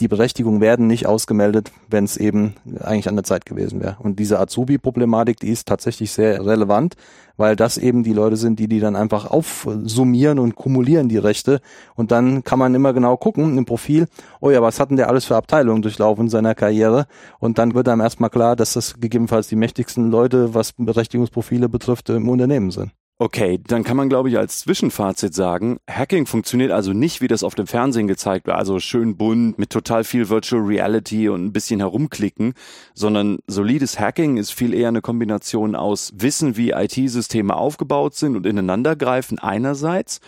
die 0.00 0.08
Berechtigungen 0.08 0.60
werden 0.60 0.88
nicht 0.88 1.06
ausgemeldet, 1.06 1.70
wenn 1.88 2.04
es 2.04 2.16
eben 2.16 2.54
eigentlich 2.80 3.08
an 3.08 3.14
der 3.14 3.24
Zeit 3.24 3.46
gewesen 3.46 3.80
wäre. 3.80 3.96
Und 4.00 4.18
diese 4.18 4.40
Azubi-Problematik, 4.40 5.38
die 5.38 5.50
ist 5.50 5.68
tatsächlich 5.68 6.10
sehr 6.10 6.44
relevant, 6.44 6.94
weil 7.36 7.54
das 7.54 7.78
eben 7.78 8.02
die 8.02 8.12
Leute 8.12 8.36
sind, 8.36 8.58
die 8.58 8.66
die 8.66 8.80
dann 8.80 8.96
einfach 8.96 9.30
aufsummieren 9.30 10.40
und 10.40 10.56
kumulieren 10.56 11.08
die 11.08 11.18
Rechte. 11.18 11.60
Und 11.94 12.10
dann 12.10 12.42
kann 12.42 12.58
man 12.58 12.74
immer 12.74 12.92
genau 12.92 13.16
gucken 13.16 13.56
im 13.56 13.66
Profil, 13.66 14.08
oh 14.40 14.50
ja, 14.50 14.62
was 14.62 14.80
hat 14.80 14.90
denn 14.90 14.96
der 14.96 15.08
alles 15.08 15.26
für 15.26 15.36
Abteilungen 15.36 15.82
durchlaufen 15.82 16.24
in 16.24 16.30
seiner 16.30 16.56
Karriere? 16.56 17.06
Und 17.38 17.58
dann 17.58 17.74
wird 17.74 17.88
einem 17.88 18.00
erstmal 18.00 18.30
klar, 18.30 18.56
dass 18.56 18.72
das 18.72 18.94
gegebenenfalls 18.98 19.46
die 19.46 19.56
mächtigsten 19.56 20.10
Leute, 20.10 20.54
was 20.54 20.72
Berechtigungsprofile 20.72 21.68
betrifft, 21.68 22.08
im 22.08 22.28
Unternehmen 22.28 22.72
sind. 22.72 22.90
Okay, 23.20 23.60
dann 23.64 23.84
kann 23.84 23.96
man, 23.96 24.08
glaube 24.08 24.28
ich, 24.28 24.36
als 24.38 24.58
Zwischenfazit 24.58 25.34
sagen, 25.34 25.78
Hacking 25.88 26.26
funktioniert 26.26 26.72
also 26.72 26.92
nicht, 26.92 27.20
wie 27.20 27.28
das 27.28 27.44
auf 27.44 27.54
dem 27.54 27.68
Fernsehen 27.68 28.08
gezeigt 28.08 28.48
wird, 28.48 28.56
also 28.56 28.80
schön 28.80 29.16
bunt, 29.16 29.56
mit 29.56 29.70
total 29.70 30.02
viel 30.02 30.28
Virtual 30.28 30.60
Reality 30.60 31.28
und 31.28 31.44
ein 31.44 31.52
bisschen 31.52 31.78
herumklicken, 31.78 32.54
sondern 32.92 33.38
solides 33.46 34.00
Hacking 34.00 34.36
ist 34.36 34.52
viel 34.52 34.74
eher 34.74 34.88
eine 34.88 35.00
Kombination 35.00 35.76
aus 35.76 36.12
Wissen, 36.16 36.56
wie 36.56 36.70
IT-Systeme 36.70 37.54
aufgebaut 37.54 38.16
sind 38.16 38.34
und 38.34 38.46
ineinandergreifen 38.46 39.38
einerseits 39.38 40.20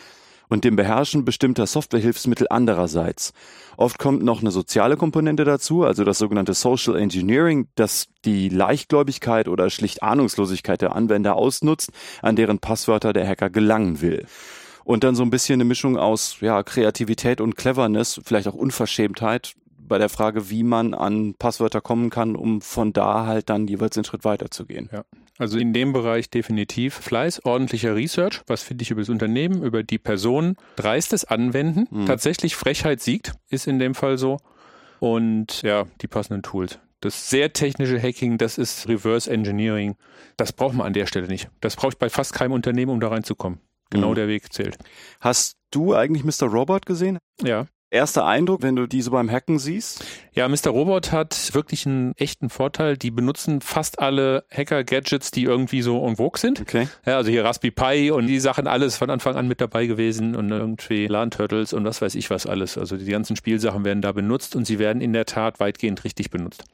und 0.49 0.65
dem 0.65 0.77
Beherrschen 0.77 1.25
bestimmter 1.25 1.67
Softwarehilfsmittel 1.67 2.47
andererseits. 2.51 3.33
Oft 3.77 3.99
kommt 3.99 4.23
noch 4.23 4.41
eine 4.41 4.51
soziale 4.51 4.97
Komponente 4.97 5.45
dazu, 5.45 5.85
also 5.85 6.05
das 6.05 6.19
sogenannte 6.19 6.55
Social 6.55 6.97
Engineering, 6.97 7.69
das 7.75 8.09
die 8.25 8.49
Leichtgläubigkeit 8.49 9.49
oder 9.49 9.71
schlicht 9.71 10.03
Ahnungslosigkeit 10.03 10.81
der 10.81 10.97
Anwender 10.97 11.37
ausnutzt, 11.37 11.91
an 12.23 12.37
deren 12.37 12.59
Passwörter 12.59 13.13
der 13.13 13.27
Hacker 13.27 13.51
gelangen 13.51 14.01
will. 14.01 14.27
Und 14.85 15.03
dann 15.03 15.17
so 15.17 15.25
ein 15.25 15.31
bisschen 15.31 15.55
eine 15.55 15.65
Mischung 15.65 15.99
aus 15.99 16.37
ja, 16.41 16.63
Kreativität 16.63 17.41
und 17.41 17.57
Cleverness, 17.57 18.21
vielleicht 18.25 18.47
auch 18.47 18.55
Unverschämtheit 18.55 19.55
bei 19.89 19.99
der 19.99 20.09
Frage, 20.09 20.51
wie 20.51 20.63
man 20.63 20.95
an 20.95 21.35
Passwörter 21.35 21.81
kommen 21.81 22.11
kann, 22.11 22.37
um 22.37 22.61
von 22.61 22.93
da 22.93 23.27
halt 23.27 23.51
dann 23.51 23.67
jeweils 23.67 23.97
einen 23.97 24.05
Schritt 24.05 24.25
weiterzugehen. 24.25 24.89
Ja. 24.93 25.05
Also 25.39 25.59
in 25.59 25.73
dem 25.73 25.93
Bereich 25.93 26.31
definitiv 26.31 26.95
Fleiß, 26.95 27.45
ordentlicher 27.45 27.95
Research, 27.95 28.41
was 28.47 28.63
finde 28.63 28.83
ich 28.83 28.91
über 28.91 29.03
das 29.03 29.09
Unternehmen, 29.11 29.63
über 29.63 29.83
die 29.83 29.99
Person, 29.99 30.57
dreistes 30.77 31.25
Anwenden, 31.25 31.87
Mhm. 31.91 32.07
tatsächlich 32.07 32.57
Frechheit 32.57 33.01
siegt, 33.01 33.35
ist 33.51 33.67
in 33.67 33.79
dem 33.79 33.95
Fall 33.95 34.17
so. 34.19 34.39
Und 34.99 35.63
ja, 35.63 35.85
die 36.01 36.09
passenden 36.09 36.43
Tools. 36.43 36.79
Das 37.01 37.29
sehr 37.29 37.53
technische 37.53 38.01
Hacking, 38.03 38.39
das 38.39 38.57
ist 38.57 38.89
Reverse 38.89 39.31
Engineering. 39.31 39.97
Das 40.39 40.53
braucht 40.53 40.75
man 40.75 40.87
an 40.87 40.95
der 40.95 41.07
Stelle 41.07 41.29
nicht. 41.29 41.49
Das 41.61 41.77
brauche 41.77 41.91
ich 41.91 41.99
bei 41.99 42.09
fast 42.09 42.33
keinem 42.33 42.53
Unternehmen, 42.53 42.91
um 42.93 43.01
da 43.01 43.09
reinzukommen. 43.09 43.61
Genau 43.91 44.11
Mhm. 44.11 44.15
der 44.17 44.29
Weg 44.29 44.53
zählt. 44.53 44.79
Hast 45.21 45.57
du 45.71 45.95
eigentlich 45.95 46.25
Mr. 46.25 46.49
Robot 46.49 46.87
gesehen? 46.87 47.19
Ja. 47.43 47.67
Erster 47.97 48.27
Eindruck, 48.27 48.63
wenn 48.63 48.77
du 48.77 48.87
diese 48.87 49.11
beim 49.11 49.31
Hacken 49.31 49.59
siehst? 49.59 50.05
Ja, 50.35 50.47
Mr. 50.49 50.69
Robot 50.69 51.13
hat 51.13 51.55
wirklich 51.55 51.87
einen 51.87 52.13
echten 52.19 52.51
Vorteil. 52.51 52.99
Die 52.99 53.11
benutzen 53.11 53.63
fast 53.63 54.01
alle 54.01 54.45
Hacker-Gadgets, 54.53 55.31
die 55.31 55.45
irgendwie 55.45 55.81
so 55.81 56.07
en 56.07 56.17
vogue 56.17 56.39
sind. 56.39 56.61
Okay. 56.61 56.89
Ja, 57.07 57.17
also 57.17 57.31
hier 57.31 57.43
Raspberry 57.43 57.71
Pi 57.71 58.11
und 58.11 58.27
die 58.27 58.39
Sachen 58.39 58.67
alles 58.67 58.99
von 58.99 59.09
Anfang 59.09 59.37
an 59.37 59.49
mit 59.49 59.63
dabei 59.63 59.87
gewesen 59.87 60.37
und 60.37 60.51
irgendwie 60.51 61.07
LAN 61.07 61.31
Turtles 61.31 61.73
und 61.73 61.87
was 61.87 62.03
weiß 62.03 62.17
ich 62.17 62.29
was 62.29 62.47
alles. 62.47 62.77
Also 62.77 62.99
die 62.99 63.11
ganzen 63.11 63.35
Spielsachen 63.35 63.87
werden 63.87 64.03
da 64.03 64.13
benutzt 64.13 64.57
und 64.57 64.67
sie 64.67 64.79
werden 64.79 65.01
in 65.01 65.15
der 65.15 65.25
Tat 65.25 65.59
weitgehend 65.59 66.05
richtig 66.05 66.31
benutzt. 66.31 66.65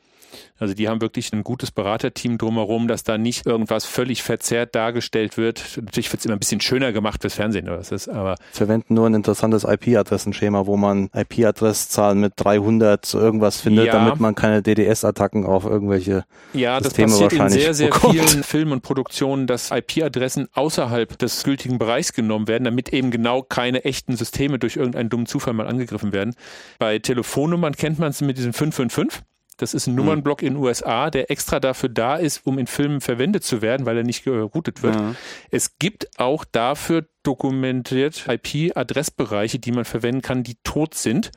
Also 0.59 0.75
die 0.75 0.89
haben 0.89 1.01
wirklich 1.01 1.33
ein 1.33 1.45
gutes 1.45 1.71
Beraterteam 1.71 2.39
drumherum, 2.39 2.89
dass 2.89 3.03
da 3.05 3.19
nicht 3.19 3.47
irgendwas 3.47 3.85
völlig 3.85 4.23
verzerrt 4.23 4.75
dargestellt 4.75 5.37
wird. 5.37 5.63
Natürlich 5.77 6.13
wird 6.13 6.21
es 6.21 6.27
immer 6.27 6.37
ein 6.37 6.39
bisschen 6.39 6.61
schöner 6.61 6.93
gemacht 6.93 7.23
fürs 7.23 7.35
Fernsehen, 7.35 7.69
oder 7.69 7.79
was 7.79 7.93
ist, 7.93 8.09
aber. 8.09 8.37
Verwenden 8.53 8.95
nur 8.95 9.07
ein 9.07 9.15
interessantes 9.15 9.65
IP-Adressenschema, 9.65 10.67
wo 10.67 10.77
man 10.77 11.11
IP-Adresszahlen 11.15 12.21
mit 12.21 12.35
300 12.37 13.15
irgendwas 13.15 13.61
findet, 13.61 13.87
ja. 13.87 13.93
damit 13.93 14.21
man 14.21 14.35
keine 14.35 14.63
DDS-Attacken 14.63 15.45
auf 15.45 15.65
irgendwelche 15.65 16.25
Ja, 16.53 16.79
das 16.79 16.95
Systeme 16.95 17.13
passiert 17.13 17.33
in 17.33 17.49
sehr, 17.49 17.75
sehr 17.75 17.89
bekommt. 17.89 18.15
vielen 18.15 18.43
Filmen 18.43 18.73
und 18.73 18.83
Produktionen, 18.83 19.47
dass 19.47 19.71
IP-Adressen 19.71 20.49
außerhalb 20.53 21.19
des 21.19 21.45
gültigen 21.45 21.79
Bereichs 21.79 22.13
genommen 22.13 22.49
werden, 22.49 22.65
damit 22.65 22.93
eben 22.93 23.11
genau 23.11 23.43
keine 23.43 23.85
echten 23.85 24.17
Systeme 24.17 24.59
durch 24.59 24.77
irgendeinen 24.77 25.09
dummen 25.09 25.27
Zufall 25.27 25.55
mal 25.55 25.67
angegriffen 25.67 26.13
werden. 26.13 26.35
Bei 26.79 26.99
Telefonnummern 26.99 27.75
kennt 27.75 27.99
man 27.99 28.11
es 28.11 28.21
mit 28.21 28.39
diesem 28.39 28.53
555. 28.53 29.23
Das 29.63 29.75
ist 29.75 29.87
ein 29.87 29.95
Nummernblock 29.95 30.43
in 30.43 30.55
den 30.55 30.63
USA, 30.63 31.09
der 31.09 31.31
extra 31.31 31.61
dafür 31.61 31.89
da 31.89 32.17
ist, 32.17 32.45
um 32.45 32.59
in 32.59 32.67
Filmen 32.67 33.01
verwendet 33.01 33.45
zu 33.45 33.63
werden, 33.63 33.87
weil 33.87 33.97
er 33.97 34.03
nicht 34.03 34.25
geroutet 34.25 34.83
wird. 34.83 34.97
Ja. 34.97 35.15
Es 35.51 35.79
gibt 35.79 36.19
auch 36.19 36.45
dafür 36.45 37.07
dokumentiert 37.23 38.27
IP-Adressbereiche, 38.27 39.61
die 39.61 39.71
man 39.71 39.85
verwenden 39.85 40.21
kann, 40.21 40.43
die 40.43 40.57
tot 40.65 40.95
sind, 40.95 41.31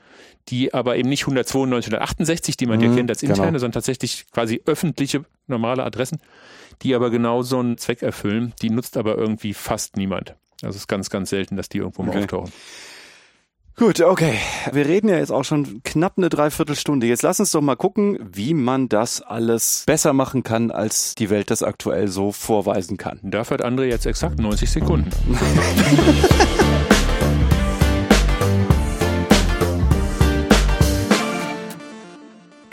die 0.49 0.73
aber 0.73 0.97
eben 0.97 1.07
nicht 1.07 1.21
192, 1.21 1.93
168, 1.93 2.57
die 2.57 2.65
man 2.65 2.79
mhm, 2.79 2.81
hier 2.81 2.95
kennt 2.95 3.11
als 3.11 3.19
genau. 3.19 3.33
interne, 3.33 3.51
genau. 3.51 3.59
sondern 3.59 3.73
tatsächlich 3.73 4.25
quasi 4.31 4.59
öffentliche 4.65 5.23
normale 5.45 5.83
Adressen, 5.83 6.19
die 6.81 6.95
aber 6.95 7.11
genau 7.11 7.43
so 7.43 7.59
einen 7.59 7.77
Zweck 7.77 8.01
erfüllen. 8.01 8.53
Die 8.63 8.71
nutzt 8.71 8.97
aber 8.97 9.19
irgendwie 9.19 9.53
fast 9.53 9.97
niemand. 9.97 10.35
Also 10.63 10.77
es 10.77 10.83
ist 10.83 10.87
ganz, 10.87 11.11
ganz 11.11 11.29
selten, 11.29 11.57
dass 11.57 11.69
die 11.69 11.77
irgendwo 11.77 12.01
okay. 12.01 12.11
mal 12.11 12.19
auftauchen. 12.21 12.51
Gut, 13.77 13.99
okay. 13.99 14.35
Wir 14.71 14.85
reden 14.85 15.09
ja 15.09 15.17
jetzt 15.17 15.31
auch 15.31 15.43
schon 15.43 15.81
knapp 15.83 16.13
eine 16.15 16.29
Dreiviertelstunde. 16.29 17.07
Jetzt 17.07 17.23
lass 17.23 17.41
uns 17.41 17.51
doch 17.51 17.59
mal 17.59 17.75
gucken, 17.75 18.17
wie 18.21 18.53
man 18.53 18.87
das 18.87 19.21
alles 19.21 19.83
besser 19.85 20.13
machen 20.13 20.43
kann, 20.43 20.71
als 20.71 21.13
die 21.13 21.29
Welt 21.29 21.51
das 21.51 21.61
aktuell 21.61 22.07
so 22.07 22.31
vorweisen 22.31 22.95
kann. 22.95 23.19
Dafür 23.21 23.57
hat 23.57 23.65
André 23.65 23.83
jetzt 23.83 24.05
exakt 24.05 24.39
90 24.39 24.71
Sekunden. 24.71 25.09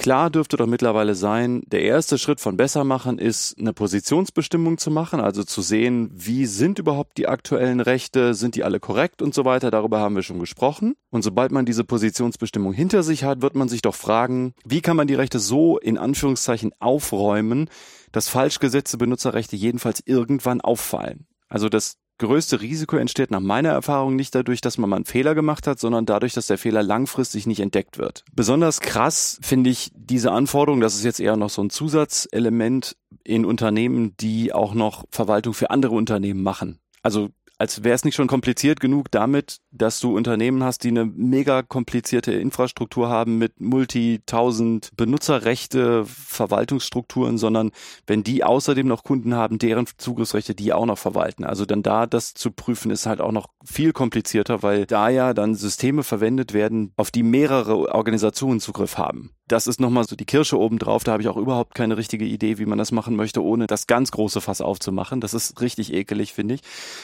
Klar 0.02 0.30
dürfte 0.30 0.56
doch 0.56 0.66
mittlerweile 0.66 1.14
sein, 1.14 1.62
der 1.68 1.82
erste 1.82 2.18
Schritt 2.18 2.40
von 2.40 2.56
Bessermachen 2.56 3.20
ist, 3.20 3.56
eine 3.56 3.72
Positionsbestimmung 3.72 4.76
zu 4.76 4.90
machen, 4.90 5.20
also 5.20 5.44
zu 5.44 5.62
sehen, 5.62 6.10
wie 6.12 6.46
sind 6.46 6.80
überhaupt 6.80 7.18
die 7.18 7.28
aktuellen 7.28 7.78
Rechte, 7.78 8.34
sind 8.34 8.56
die 8.56 8.64
alle 8.64 8.80
korrekt 8.80 9.22
und 9.22 9.32
so 9.32 9.44
weiter. 9.44 9.70
Darüber 9.70 10.00
haben 10.00 10.16
wir 10.16 10.24
schon 10.24 10.40
gesprochen. 10.40 10.96
Und 11.10 11.22
sobald 11.22 11.52
man 11.52 11.66
diese 11.66 11.84
Positionsbestimmung 11.84 12.72
hinter 12.72 13.04
sich 13.04 13.22
hat, 13.22 13.42
wird 13.42 13.54
man 13.54 13.68
sich 13.68 13.80
doch 13.80 13.94
fragen, 13.94 14.54
wie 14.64 14.80
kann 14.80 14.96
man 14.96 15.06
die 15.06 15.14
Rechte 15.14 15.38
so 15.38 15.78
in 15.78 15.98
Anführungszeichen 15.98 16.72
aufräumen, 16.80 17.70
dass 18.10 18.28
falsch 18.28 18.58
gesetzte 18.58 18.98
Benutzerrechte 18.98 19.54
jedenfalls 19.54 20.02
irgendwann 20.04 20.60
auffallen. 20.60 21.28
Also 21.48 21.68
das 21.68 21.98
größte 22.22 22.60
Risiko 22.60 22.96
entsteht 22.96 23.30
nach 23.30 23.40
meiner 23.40 23.70
Erfahrung 23.70 24.16
nicht 24.16 24.34
dadurch, 24.34 24.60
dass 24.60 24.78
man 24.78 24.88
mal 24.88 24.96
einen 24.96 25.04
Fehler 25.04 25.34
gemacht 25.34 25.66
hat, 25.66 25.78
sondern 25.78 26.06
dadurch, 26.06 26.32
dass 26.32 26.46
der 26.46 26.58
Fehler 26.58 26.82
langfristig 26.82 27.46
nicht 27.46 27.60
entdeckt 27.60 27.98
wird. 27.98 28.24
Besonders 28.34 28.80
krass 28.80 29.38
finde 29.42 29.70
ich 29.70 29.90
diese 29.94 30.32
Anforderung, 30.32 30.80
das 30.80 30.94
ist 30.94 31.04
jetzt 31.04 31.20
eher 31.20 31.36
noch 31.36 31.50
so 31.50 31.62
ein 31.62 31.70
Zusatzelement 31.70 32.96
in 33.24 33.44
Unternehmen, 33.44 34.16
die 34.18 34.52
auch 34.52 34.74
noch 34.74 35.04
Verwaltung 35.10 35.52
für 35.52 35.70
andere 35.70 35.94
Unternehmen 35.94 36.42
machen. 36.42 36.78
Also 37.02 37.30
als 37.62 37.84
wäre 37.84 37.94
es 37.94 38.04
nicht 38.04 38.16
schon 38.16 38.26
kompliziert 38.26 38.80
genug 38.80 39.08
damit, 39.12 39.58
dass 39.70 40.00
du 40.00 40.16
Unternehmen 40.16 40.64
hast, 40.64 40.82
die 40.82 40.88
eine 40.88 41.04
mega 41.04 41.62
komplizierte 41.62 42.32
Infrastruktur 42.32 43.08
haben 43.08 43.38
mit 43.38 43.60
multi-tausend 43.60 44.90
Benutzerrechte, 44.96 46.04
Verwaltungsstrukturen, 46.04 47.38
sondern 47.38 47.70
wenn 48.04 48.24
die 48.24 48.42
außerdem 48.42 48.88
noch 48.88 49.04
Kunden 49.04 49.36
haben, 49.36 49.60
deren 49.60 49.86
Zugriffsrechte 49.96 50.56
die 50.56 50.72
auch 50.72 50.86
noch 50.86 50.98
verwalten. 50.98 51.44
Also 51.44 51.64
dann 51.64 51.84
da 51.84 52.06
das 52.06 52.34
zu 52.34 52.50
prüfen 52.50 52.90
ist 52.90 53.06
halt 53.06 53.20
auch 53.20 53.30
noch 53.30 53.46
viel 53.64 53.92
komplizierter, 53.92 54.64
weil 54.64 54.84
da 54.84 55.08
ja 55.08 55.32
dann 55.32 55.54
Systeme 55.54 56.02
verwendet 56.02 56.54
werden, 56.54 56.92
auf 56.96 57.12
die 57.12 57.22
mehrere 57.22 57.94
Organisationen 57.94 58.58
Zugriff 58.58 58.98
haben 58.98 59.30
das 59.52 59.66
ist 59.66 59.80
nochmal 59.80 60.04
so 60.04 60.16
die 60.16 60.24
Kirsche 60.24 60.58
obendrauf. 60.58 61.04
Da 61.04 61.12
habe 61.12 61.22
ich 61.22 61.28
auch 61.28 61.36
überhaupt 61.36 61.74
keine 61.74 61.96
richtige 61.96 62.24
Idee, 62.24 62.58
wie 62.58 62.64
man 62.64 62.78
das 62.78 62.90
machen 62.90 63.16
möchte, 63.16 63.42
ohne 63.42 63.66
das 63.66 63.86
ganz 63.86 64.10
große 64.10 64.40
Fass 64.40 64.62
aufzumachen. 64.62 65.20
Das 65.20 65.34
ist 65.34 65.60
richtig 65.60 65.92
ekelig, 65.92 66.32
finde 66.32 66.54
ich. 66.54 66.60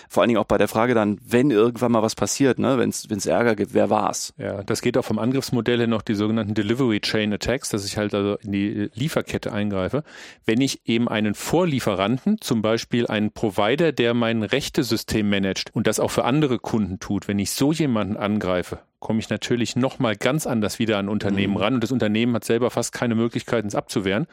Vor 0.08 0.22
allen 0.22 0.28
Dingen 0.28 0.40
auch 0.40 0.46
bei 0.46 0.56
der 0.56 0.68
Frage 0.68 0.94
dann, 0.94 1.18
wenn 1.26 1.50
irgendwann 1.50 1.92
mal 1.92 2.02
was 2.02 2.14
passiert, 2.14 2.58
ne, 2.58 2.78
wenn 2.78 2.88
es 2.88 3.26
Ärger 3.26 3.54
gibt, 3.54 3.74
wer 3.74 3.90
war's? 3.90 4.32
Ja, 4.38 4.62
das 4.62 4.80
geht 4.80 4.96
auch 4.96 5.04
vom 5.04 5.18
Angriffsmodell 5.18 5.78
her 5.78 5.86
noch 5.86 6.00
die 6.00 6.14
sogenannten 6.14 6.54
Delivery 6.54 7.00
Chain 7.00 7.32
Attacks, 7.34 7.68
dass 7.68 7.84
ich 7.84 7.98
halt 7.98 8.14
also 8.14 8.36
in 8.36 8.52
die 8.52 8.90
Lieferkette 8.94 9.52
eingreife. 9.52 10.02
Wenn 10.46 10.62
ich 10.62 10.88
eben 10.88 11.08
einen 11.08 11.34
Vorlieferanten, 11.34 12.40
zum 12.40 12.62
Beispiel 12.62 13.06
einen 13.06 13.30
Provider, 13.30 13.92
der 13.92 14.14
mein 14.14 14.42
Rechtesystem 14.42 15.28
managt 15.28 15.74
und 15.74 15.86
das 15.86 16.00
auch 16.00 16.10
für 16.10 16.24
andere 16.24 16.58
Kunden 16.58 16.98
tut, 16.98 17.28
wenn 17.28 17.38
ich 17.38 17.50
so 17.50 17.72
jemanden 17.72 18.16
angreife, 18.16 18.78
komme 19.00 19.20
ich 19.20 19.30
natürlich 19.30 19.76
nochmal 19.76 20.16
ganz 20.16 20.46
anders 20.46 20.78
wieder 20.78 20.98
an 20.98 21.08
Unternehmen 21.08 21.54
mhm. 21.54 21.60
ran 21.60 21.74
und 21.74 21.84
das 21.84 21.92
Unternehmen 21.92 22.34
hat 22.34 22.44
selber 22.44 22.70
fast 22.70 22.92
keine 22.92 23.14
Möglichkeiten, 23.14 23.68
es 23.68 23.74
abzuwehren 23.74 24.26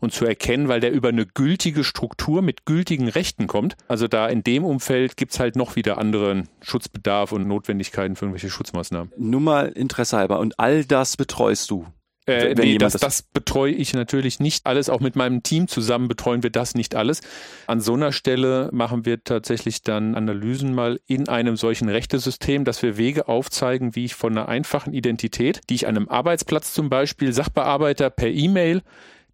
und 0.00 0.12
zu 0.12 0.24
erkennen, 0.24 0.68
weil 0.68 0.80
der 0.80 0.92
über 0.92 1.08
eine 1.08 1.26
gültige 1.26 1.84
Struktur 1.84 2.42
mit 2.42 2.64
gültigen 2.64 3.08
Rechten 3.08 3.46
kommt. 3.46 3.76
Also 3.88 4.08
da 4.08 4.28
in 4.28 4.44
dem 4.44 4.64
Umfeld 4.64 5.16
gibt's 5.16 5.40
halt 5.40 5.56
noch 5.56 5.76
wieder 5.76 5.98
anderen 5.98 6.48
Schutzbedarf 6.60 7.32
und 7.32 7.46
Notwendigkeiten 7.46 8.16
für 8.16 8.26
irgendwelche 8.26 8.50
Schutzmaßnahmen. 8.50 9.12
Nur 9.16 9.40
mal 9.40 9.68
Interesse 9.68 10.16
halber 10.16 10.38
und 10.38 10.58
all 10.58 10.84
das 10.84 11.16
betreust 11.16 11.70
du. 11.70 11.86
Äh, 12.26 12.54
nee, 12.54 12.78
das, 12.78 12.92
das 12.92 13.22
betreue 13.22 13.72
ich 13.72 13.94
natürlich 13.94 14.38
nicht 14.38 14.64
alles. 14.64 14.88
Auch 14.88 15.00
mit 15.00 15.16
meinem 15.16 15.42
Team 15.42 15.66
zusammen 15.66 16.06
betreuen 16.06 16.42
wir 16.42 16.50
das 16.50 16.74
nicht 16.74 16.94
alles. 16.94 17.20
An 17.66 17.80
so 17.80 17.94
einer 17.94 18.12
Stelle 18.12 18.68
machen 18.72 19.04
wir 19.04 19.24
tatsächlich 19.24 19.82
dann 19.82 20.14
Analysen 20.14 20.72
mal 20.72 21.00
in 21.06 21.28
einem 21.28 21.56
solchen 21.56 21.88
Rechtesystem, 21.88 22.64
dass 22.64 22.82
wir 22.82 22.96
Wege 22.96 23.26
aufzeigen, 23.26 23.96
wie 23.96 24.04
ich 24.04 24.14
von 24.14 24.38
einer 24.38 24.48
einfachen 24.48 24.92
Identität, 24.92 25.62
die 25.68 25.74
ich 25.74 25.86
an 25.88 25.96
einem 25.96 26.08
Arbeitsplatz 26.08 26.72
zum 26.72 26.88
Beispiel 26.88 27.32
Sachbearbeiter 27.32 28.10
per 28.10 28.28
E-Mail, 28.28 28.82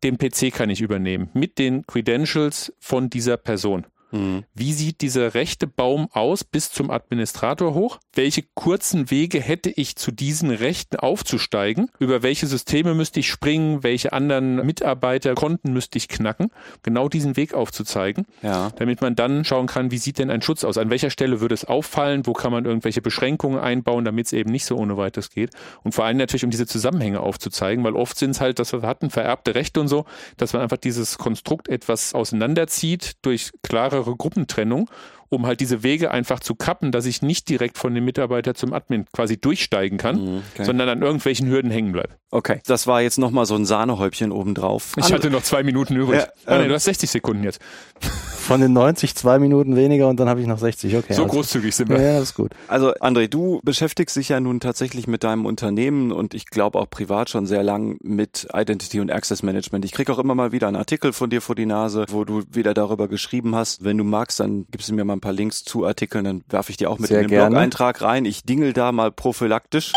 den 0.03 0.17
PC 0.17 0.53
kann 0.53 0.71
ich 0.71 0.81
übernehmen 0.81 1.29
mit 1.35 1.59
den 1.59 1.87
Credentials 1.87 2.73
von 2.79 3.11
dieser 3.11 3.37
Person. 3.37 3.87
Mhm. 4.11 4.45
Wie 4.55 4.73
sieht 4.73 5.01
dieser 5.01 5.35
rechte 5.35 5.67
Baum 5.67 6.09
aus 6.13 6.45
bis 6.45 6.71
zum 6.71 6.91
Administrator 6.91 7.75
hoch? 7.75 7.99
Welche 8.15 8.43
kurzen 8.55 9.11
Wege 9.11 9.41
hätte 9.41 9.71
ich 9.71 9.97
zu 9.97 10.11
diesen 10.11 10.51
Rechten 10.51 10.97
aufzusteigen? 10.97 11.91
Über 11.99 12.23
welche 12.23 12.47
Systeme 12.47 12.95
müsste 12.95 13.21
ich 13.21 13.29
springen? 13.29 13.83
Welche 13.83 14.13
anderen 14.13 14.65
Mitarbeiterkonten 14.67 15.73
müsste 15.73 15.99
ich 15.99 16.09
knacken? 16.09 16.51
Genau 16.83 17.09
diesen 17.09 17.37
Weg 17.37 17.55
aufzuzeigen, 17.55 18.27
ja. 18.43 18.71
damit 18.77 19.01
man 19.01 19.15
dann 19.15 19.45
schauen 19.45 19.67
kann, 19.67 19.91
wie 19.91 19.99
sieht 19.99 20.19
denn 20.19 20.31
ein 20.31 20.43
Schutz 20.43 20.65
aus? 20.65 20.79
An 20.79 20.91
welcher 20.91 21.11
Stelle 21.11 21.41
würde 21.41 21.55
es 21.55 21.65
auffallen? 21.65 22.27
Wo 22.27 22.33
kann 22.33 22.53
man 22.53 22.65
irgendwelche 22.65 23.03
Beschränkungen 23.03 23.59
einbauen, 23.59 24.05
damit 24.05 24.27
es 24.27 24.33
eben 24.33 24.51
nicht 24.51 24.65
so 24.65 24.77
ohne 24.77 24.97
weiteres 24.97 25.31
geht? 25.31 25.51
Und 25.83 25.93
vor 25.93 26.05
allem 26.05 26.17
natürlich, 26.17 26.45
um 26.45 26.51
diese 26.51 26.67
Zusammenhänge 26.67 27.21
aufzuzeigen, 27.21 27.85
weil 27.85 27.95
oft 27.95 28.19
sind 28.19 28.31
es 28.31 28.41
halt, 28.41 28.59
dass 28.59 28.73
wir 28.73 28.83
hatten 28.83 29.11
vererbte 29.11 29.55
Rechte 29.55 29.81
und 29.81 29.89
so, 29.89 30.05
dass 30.37 30.53
man 30.53 30.63
einfach 30.63 30.77
dieses 30.77 31.19
Konstrukt 31.19 31.69
etwas 31.69 32.15
auseinanderzieht 32.15 33.13
durch 33.23 33.51
klare 33.63 33.98
klarere 33.99 34.17
Gruppentrennung, 34.17 34.89
um 35.29 35.47
halt 35.47 35.61
diese 35.61 35.83
Wege 35.83 36.11
einfach 36.11 36.41
zu 36.41 36.55
kappen, 36.55 36.93
dass 36.93 37.07
ich 37.07 37.23
nicht 37.23 37.49
direkt 37.49 37.79
von 37.79 37.95
dem 37.95 38.05
Mitarbeiter 38.05 38.55
zum 38.55 38.73
Admin 38.73 39.07
quasi 39.13 39.39
durchsteigen 39.39 39.99
kann, 39.99 40.17
mhm, 40.17 40.43
okay. 40.55 40.65
sondern 40.65 40.89
an 40.89 41.03
irgendwelchen 41.03 41.49
Hürden 41.49 41.71
hängen 41.71 41.93
bleibe. 41.93 42.11
Okay, 42.31 42.61
das 42.67 42.87
war 42.87 43.01
jetzt 43.01 43.19
nochmal 43.19 43.47
so 43.47 43.55
ein 43.55 43.65
Sahnehäubchen 43.65 44.33
obendrauf. 44.33 44.93
Ich 44.99 45.13
hatte 45.13 45.31
noch 45.31 45.43
zwei 45.43 45.63
Minuten 45.63 45.97
übrig. 45.97 46.21
Ja, 46.21 46.27
oh, 46.47 46.59
nee, 46.59 46.63
ähm, 46.65 46.69
du 46.69 46.75
hast 46.75 46.85
60 46.85 47.11
Sekunden 47.11 47.43
jetzt. 47.43 47.59
Von 48.01 48.61
den 48.61 48.73
90 48.73 49.15
zwei 49.15 49.39
Minuten 49.39 49.77
weniger 49.77 50.09
und 50.09 50.21
dann 50.21 50.29
habe 50.29 50.41
ich 50.41 50.47
noch 50.47 50.59
60. 50.59 50.97
Okay. 50.97 51.15
So 51.15 51.23
also, 51.23 51.35
großzügig 51.35 51.75
sind 51.75 51.89
wir. 51.89 52.01
Ja, 52.01 52.19
ist 52.21 52.35
gut. 52.35 52.53
Also 52.67 52.93
André, 52.95 53.29
du 53.29 53.61
beschäftigst 53.63 54.17
dich 54.17 54.31
ja 54.31 54.41
nun 54.41 54.61
tatsächlich 54.61 55.07
mit 55.07 55.25
deinem 55.25 55.47
Unternehmen 55.47 56.13
und 56.13 56.35
ich 56.35 56.47
glaube 56.47 56.79
auch 56.79 56.89
privat 56.89 57.31
schon 57.31 57.47
sehr 57.47 57.63
lang 57.63 57.99
mit 58.03 58.49
Identity 58.55 59.01
und 59.01 59.11
Access 59.11 59.43
Management. 59.43 59.85
Ich 59.85 59.93
krieg 59.93 60.09
auch 60.11 60.19
immer 60.19 60.35
mal 60.35 60.53
wieder 60.53 60.67
einen 60.69 60.77
Artikel 60.77 61.13
von 61.13 61.31
dir 61.31 61.41
vor 61.41 61.55
die 61.55 61.67
Nase, 61.67 62.07
wo 62.09 62.25
du 62.25 62.43
wieder 62.51 62.75
darüber 62.75 63.09
geschrieben 63.09 63.55
hast. 63.55 63.85
Wenn 63.85 63.99
du 63.99 64.05
magst, 64.05 64.41
dann 64.41 64.67
gibst 64.71 64.89
du 64.89 64.95
mir 64.95 65.05
mal 65.05 65.18
ein 65.19 65.21
paar 65.21 65.33
Links 65.33 65.65
zu 65.65 65.85
Artikeln, 65.85 66.25
dann 66.25 66.45
werfe 66.49 66.71
ich 66.71 66.77
dir 66.77 66.91
auch 66.91 66.99
mit 66.99 67.09
sehr 67.09 67.21
in 67.21 67.29
den 67.29 67.37
Blog-Eintrag 67.37 68.03
rein. 68.03 68.25
Ich 68.25 68.45
dingel 68.45 68.73
da 68.73 68.93
mal 68.93 69.13
prophylaktisch. 69.13 69.93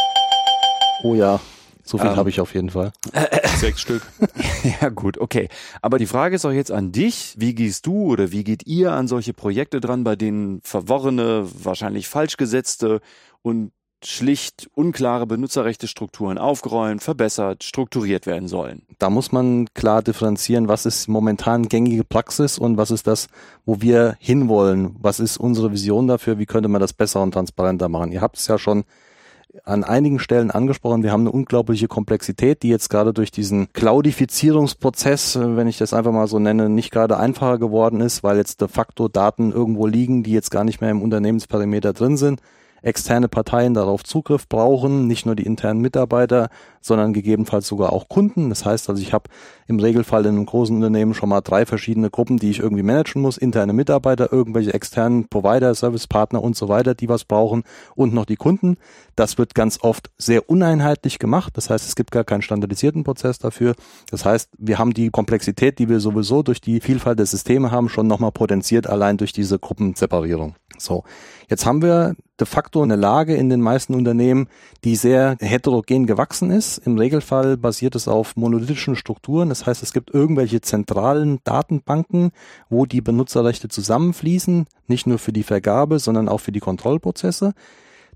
Oh 1.03 1.15
ja. 1.15 1.39
So 1.84 1.97
viel 1.97 2.07
ähm, 2.07 2.15
habe 2.15 2.30
ich 2.30 2.39
auf 2.39 2.53
jeden 2.53 2.69
Fall. 2.69 2.91
Sechs 3.57 3.82
Stück. 3.82 4.03
ja 4.82 4.89
gut, 4.89 5.17
okay. 5.17 5.49
Aber 5.82 5.97
die 5.97 6.05
Frage 6.05 6.36
ist 6.36 6.45
auch 6.45 6.51
jetzt 6.51 6.72
an 6.72 6.91
dich. 6.91 7.36
Wie 7.38 7.55
gehst 7.55 7.86
du 7.86 8.11
oder 8.11 8.32
wie 8.32 8.43
geht 8.43 8.65
ihr 8.67 8.93
an 8.93 9.07
solche 9.07 9.34
Projekte 9.34 9.82
dran, 9.82 10.03
bei 10.03 10.15
denen 10.15 10.61
verworrene, 10.61 11.47
wahrscheinlich 11.51 12.07
falsch 12.07 12.38
gesetzte 12.38 13.01
und 13.41 13.72
schlicht 14.06 14.70
unklare 14.74 15.28
Benutzerrechte 15.28 15.88
Strukturen 15.88 16.38
aufgeräumt, 16.38 17.04
verbessert, 17.04 17.64
strukturiert 17.64 18.26
werden 18.26 18.47
sollen. 18.47 18.84
Da 18.99 19.10
muss 19.10 19.32
man 19.32 19.68
klar 19.74 20.02
differenzieren, 20.02 20.68
was 20.68 20.86
ist 20.86 21.08
momentan 21.08 21.68
gängige 21.68 22.04
Praxis 22.04 22.58
und 22.58 22.78
was 22.78 22.91
ist 22.91 23.08
das, 23.08 23.28
wo 23.66 23.82
wir 23.82 24.16
hinwollen. 24.20 24.95
Was 24.99 25.20
ist 25.20 25.38
unsere 25.38 25.72
Vision 25.72 26.08
dafür? 26.08 26.39
Wie 26.39 26.45
könnte 26.45 26.70
man 26.70 26.82
das 26.82 26.93
besser 26.93 27.22
und 27.22 27.34
transparenter 27.34 27.89
machen? 27.89 28.12
Ihr 28.12 28.22
habt 28.22 28.38
es 28.38 28.47
ja 28.47 28.58
schon 28.58 28.84
an 29.66 29.84
einigen 29.84 30.20
Stellen 30.20 30.49
angesprochen. 30.49 31.04
Wir 31.04 31.12
haben 31.12 31.22
eine 31.22 31.32
unglaubliche 31.32 31.88
Komplexität, 31.88 32.64
die 32.64 32.70
jetzt 32.70 32.89
gerade 32.89 33.14
durch 33.14 33.32
diesen 33.32 33.72
Cloudifizierungsprozess, 33.74 35.38
wenn 35.39 35.68
ich 35.68 35.78
das 35.78 35.93
einfach 35.93 36.14
mal 36.14 36.28
so 36.28 36.39
nenne, 36.39 36.70
nicht 36.70 36.91
gerade 36.91 37.18
einfacher 37.18 37.58
geworden 37.58 37.99
ist, 37.99 38.24
weil 38.24 38.38
jetzt 38.38 38.62
de 38.62 38.70
facto 38.70 39.10
Daten 39.10 39.52
irgendwo 39.52 39.88
liegen, 39.88 40.24
die 40.24 40.32
jetzt 40.32 40.52
gar 40.52 40.64
nicht 40.64 40.80
mehr 40.80 40.91
im 40.91 41.02
Unternehmensperimeter 41.02 41.93
drin 41.93 42.18
sind 42.18 42.41
externe 42.82 43.28
Parteien 43.28 43.74
darauf 43.74 44.04
Zugriff 44.04 44.48
brauchen, 44.48 45.08
nicht 45.08 45.26
nur 45.26 45.36
die 45.36 45.46
internen 45.46 45.82
Mitarbeiter, 45.82 46.50
sondern 46.82 47.14
gegebenenfalls 47.14 47.68
sogar 47.68 47.94
auch 47.94 48.10
Kunden. 48.10 48.50
Das 48.50 48.66
heißt 48.66 48.90
also, 48.90 49.02
ich 49.02 49.14
habe 49.14 49.30
im 49.68 49.80
Regelfall 49.80 50.26
in 50.26 50.36
einem 50.36 50.46
großen 50.46 50.76
Unternehmen 50.76 51.14
schon 51.14 51.30
mal 51.30 51.42
drei 51.42 51.66
verschiedene 51.66 52.10
Gruppen, 52.10 52.38
die 52.38 52.50
ich 52.50 52.60
irgendwie 52.60 52.84
managen 52.84 53.22
muss, 53.22 53.38
interne 53.38 53.74
Mitarbeiter, 53.74 54.34
irgendwelche 54.34 54.74
externen 54.74 55.28
Provider, 55.30 55.74
Servicepartner 55.76 56.42
und 56.42 56.56
so 56.56 56.68
weiter, 56.70 56.96
die 56.96 57.08
was 57.08 57.24
brauchen 57.24 57.64
und 57.96 58.14
noch 58.14 58.26
die 58.26 58.36
Kunden. 58.36 58.78
Das 59.16 59.38
wird 59.38 59.54
ganz 59.54 59.80
oft 59.82 60.10
sehr 60.18 60.50
uneinheitlich 60.50 61.20
gemacht. 61.20 61.56
Das 61.56 61.70
heißt, 61.70 61.88
es 61.88 61.96
gibt 61.96 62.12
gar 62.12 62.24
keinen 62.24 62.42
standardisierten 62.42 63.04
Prozess 63.04 63.38
dafür. 63.38 63.76
Das 64.10 64.26
heißt, 64.26 64.50
wir 64.58 64.80
haben 64.80 64.94
die 64.94 65.10
Komplexität, 65.12 65.78
die 65.78 65.88
wir 65.88 66.00
sowieso 66.00 66.42
durch 66.42 66.62
die 66.62 66.82
Vielfalt 66.82 67.20
der 67.20 67.28
Systeme 67.28 67.72
haben, 67.72 67.90
schon 67.90 68.08
nochmal 68.08 68.32
potenziert, 68.32 68.88
allein 68.88 69.18
durch 69.18 69.34
diese 69.34 69.60
Gruppenseparierung. 69.60 70.56
So. 70.78 71.04
Jetzt 71.52 71.66
haben 71.66 71.82
wir 71.82 72.16
de 72.39 72.47
facto 72.47 72.82
eine 72.82 72.95
Lage 72.95 73.36
in 73.36 73.49
den 73.49 73.60
meisten 73.60 73.93
Unternehmen, 73.93 74.47
die 74.86 74.95
sehr 74.95 75.36
heterogen 75.41 76.08
gewachsen 76.08 76.49
ist. 76.49 76.78
Im 76.78 76.97
Regelfall 76.97 77.58
basiert 77.58 77.93
es 77.95 78.08
auf 78.08 78.38
monolithischen 78.38 78.95
Strukturen. 78.95 79.49
Das 79.49 79.66
heißt, 79.66 79.84
es 79.84 79.91
gibt 79.91 80.14
irgendwelche 80.14 80.62
zentralen 80.62 81.39
Datenbanken, 81.43 82.32
wo 82.70 82.86
die 82.86 83.02
Benutzerrechte 83.02 83.68
zusammenfließen, 83.68 84.66
nicht 84.88 85.08
nur 85.08 85.20
für 85.20 85.34
die 85.34 85.43
Vergabe, 85.43 85.99
sondern 85.99 86.30
auch 86.30 86.39
für 86.39 86.54
die 86.54 86.62
Kontrollprozesse. 86.62 87.54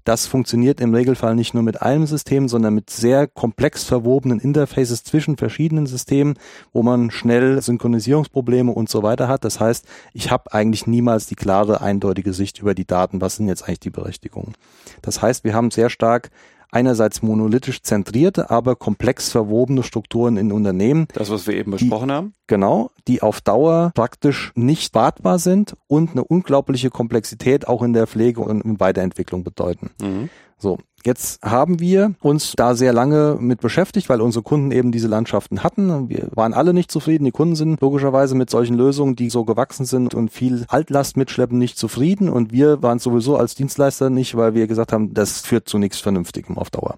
Das 0.05 0.27
funktioniert 0.27 0.79
im 0.81 0.93
Regelfall 0.93 1.33
nicht 1.33 1.55
nur 1.55 1.63
mit 1.63 1.81
einem 1.81 2.05
System, 2.05 2.47
sondern 2.47 2.75
mit 2.75 2.91
sehr 2.91 3.25
komplex 3.25 3.83
verwobenen 3.83 4.39
Interfaces 4.39 5.03
zwischen 5.03 5.35
verschiedenen 5.35 5.87
Systemen, 5.87 6.35
wo 6.73 6.83
man 6.83 7.09
schnell 7.09 7.59
Synchronisierungsprobleme 7.59 8.71
und 8.71 8.87
so 8.87 9.01
weiter 9.01 9.27
hat. 9.27 9.43
Das 9.43 9.59
heißt, 9.59 9.87
ich 10.13 10.29
habe 10.29 10.53
eigentlich 10.53 10.85
niemals 10.85 11.25
die 11.25 11.33
klare, 11.33 11.81
eindeutige 11.81 12.33
Sicht 12.33 12.59
über 12.59 12.75
die 12.75 12.85
Daten. 12.85 13.19
Was 13.19 13.37
sind 13.37 13.47
jetzt 13.47 13.63
eigentlich 13.63 13.79
die 13.79 13.89
Berechtigungen? 13.89 14.53
Das 15.01 15.23
heißt, 15.23 15.43
wir 15.43 15.55
haben 15.55 15.71
sehr 15.71 15.89
stark 15.89 16.29
einerseits 16.71 17.21
monolithisch 17.21 17.81
zentrierte, 17.81 18.49
aber 18.49 18.75
komplex 18.75 19.31
verwobene 19.31 19.83
Strukturen 19.83 20.37
in 20.37 20.51
Unternehmen. 20.51 21.07
Das, 21.13 21.29
was 21.29 21.47
wir 21.47 21.55
eben 21.55 21.71
besprochen 21.71 22.09
die, 22.09 22.13
haben? 22.13 22.33
Genau, 22.47 22.91
die 23.07 23.21
auf 23.21 23.41
Dauer 23.41 23.91
praktisch 23.95 24.51
nicht 24.55 24.93
wartbar 24.95 25.39
sind 25.39 25.75
und 25.87 26.11
eine 26.11 26.23
unglaubliche 26.23 26.89
Komplexität 26.89 27.67
auch 27.67 27.81
in 27.81 27.93
der 27.93 28.07
Pflege 28.07 28.41
und 28.41 28.79
Weiterentwicklung 28.79 29.43
bedeuten. 29.43 29.91
Mhm. 30.01 30.29
So, 30.57 30.77
jetzt 31.05 31.41
haben 31.43 31.79
wir 31.79 32.13
uns 32.21 32.53
da 32.55 32.75
sehr 32.75 32.93
lange 32.93 33.37
mit 33.39 33.61
beschäftigt, 33.61 34.09
weil 34.09 34.21
unsere 34.21 34.43
Kunden 34.43 34.71
eben 34.71 34.91
diese 34.91 35.07
Landschaften 35.07 35.63
hatten. 35.63 36.09
Wir 36.09 36.27
waren 36.33 36.53
alle 36.53 36.73
nicht 36.73 36.91
zufrieden. 36.91 37.25
Die 37.25 37.31
Kunden 37.31 37.55
sind 37.55 37.81
logischerweise 37.81 38.35
mit 38.35 38.49
solchen 38.49 38.75
Lösungen, 38.75 39.15
die 39.15 39.29
so 39.29 39.45
gewachsen 39.45 39.85
sind 39.85 40.13
und 40.13 40.31
viel 40.31 40.65
Altlast 40.67 41.17
mitschleppen, 41.17 41.57
nicht 41.57 41.77
zufrieden. 41.77 42.29
Und 42.29 42.51
wir 42.51 42.81
waren 42.81 42.99
sowieso 42.99 43.37
als 43.37 43.55
Dienstleister 43.55 44.09
nicht, 44.09 44.35
weil 44.35 44.53
wir 44.53 44.67
gesagt 44.67 44.91
haben, 44.91 45.13
das 45.13 45.41
führt 45.41 45.69
zu 45.69 45.77
nichts 45.77 45.99
Vernünftigem 45.99 46.57
auf 46.57 46.69
Dauer. 46.69 46.97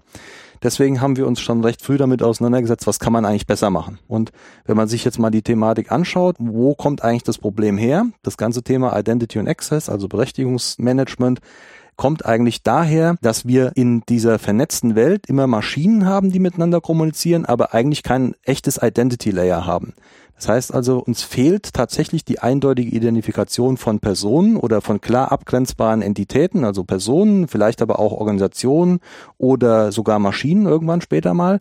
Deswegen 0.62 1.00
haben 1.00 1.16
wir 1.16 1.26
uns 1.26 1.40
schon 1.40 1.62
recht 1.62 1.82
früh 1.82 1.98
damit 1.98 2.22
auseinandergesetzt, 2.22 2.86
was 2.86 2.98
kann 2.98 3.12
man 3.12 3.24
eigentlich 3.24 3.46
besser 3.46 3.70
machen. 3.70 3.98
Und 4.08 4.32
wenn 4.64 4.76
man 4.76 4.88
sich 4.88 5.04
jetzt 5.04 5.18
mal 5.18 5.30
die 5.30 5.42
Thematik 5.42 5.92
anschaut, 5.92 6.36
wo 6.38 6.74
kommt 6.74 7.04
eigentlich 7.04 7.22
das 7.22 7.38
Problem 7.38 7.78
her? 7.78 8.06
Das 8.22 8.36
ganze 8.36 8.62
Thema 8.62 8.98
Identity 8.98 9.38
und 9.38 9.48
Access, 9.48 9.88
also 9.88 10.08
Berechtigungsmanagement, 10.08 11.40
kommt 11.98 12.24
eigentlich 12.24 12.62
daher, 12.62 13.16
dass 13.20 13.44
wir 13.44 13.72
in 13.74 14.02
dieser 14.08 14.38
vernetzten 14.38 14.94
Welt 14.94 15.26
immer 15.26 15.46
Maschinen 15.46 16.06
haben, 16.06 16.30
die 16.30 16.38
miteinander 16.38 16.80
kommunizieren, 16.80 17.44
aber 17.44 17.74
eigentlich 17.74 18.02
kein 18.02 18.34
echtes 18.44 18.78
Identity 18.80 19.32
Layer 19.32 19.66
haben. 19.66 19.92
Das 20.36 20.48
heißt 20.48 20.72
also, 20.72 21.00
uns 21.00 21.24
fehlt 21.24 21.74
tatsächlich 21.74 22.24
die 22.24 22.38
eindeutige 22.38 22.94
Identifikation 22.96 23.76
von 23.76 23.98
Personen 23.98 24.56
oder 24.56 24.80
von 24.80 25.00
klar 25.00 25.32
abgrenzbaren 25.32 26.00
Entitäten, 26.00 26.64
also 26.64 26.84
Personen, 26.84 27.48
vielleicht 27.48 27.82
aber 27.82 27.98
auch 27.98 28.12
Organisationen 28.12 29.00
oder 29.36 29.90
sogar 29.90 30.20
Maschinen 30.20 30.66
irgendwann 30.66 31.00
später 31.00 31.34
mal, 31.34 31.58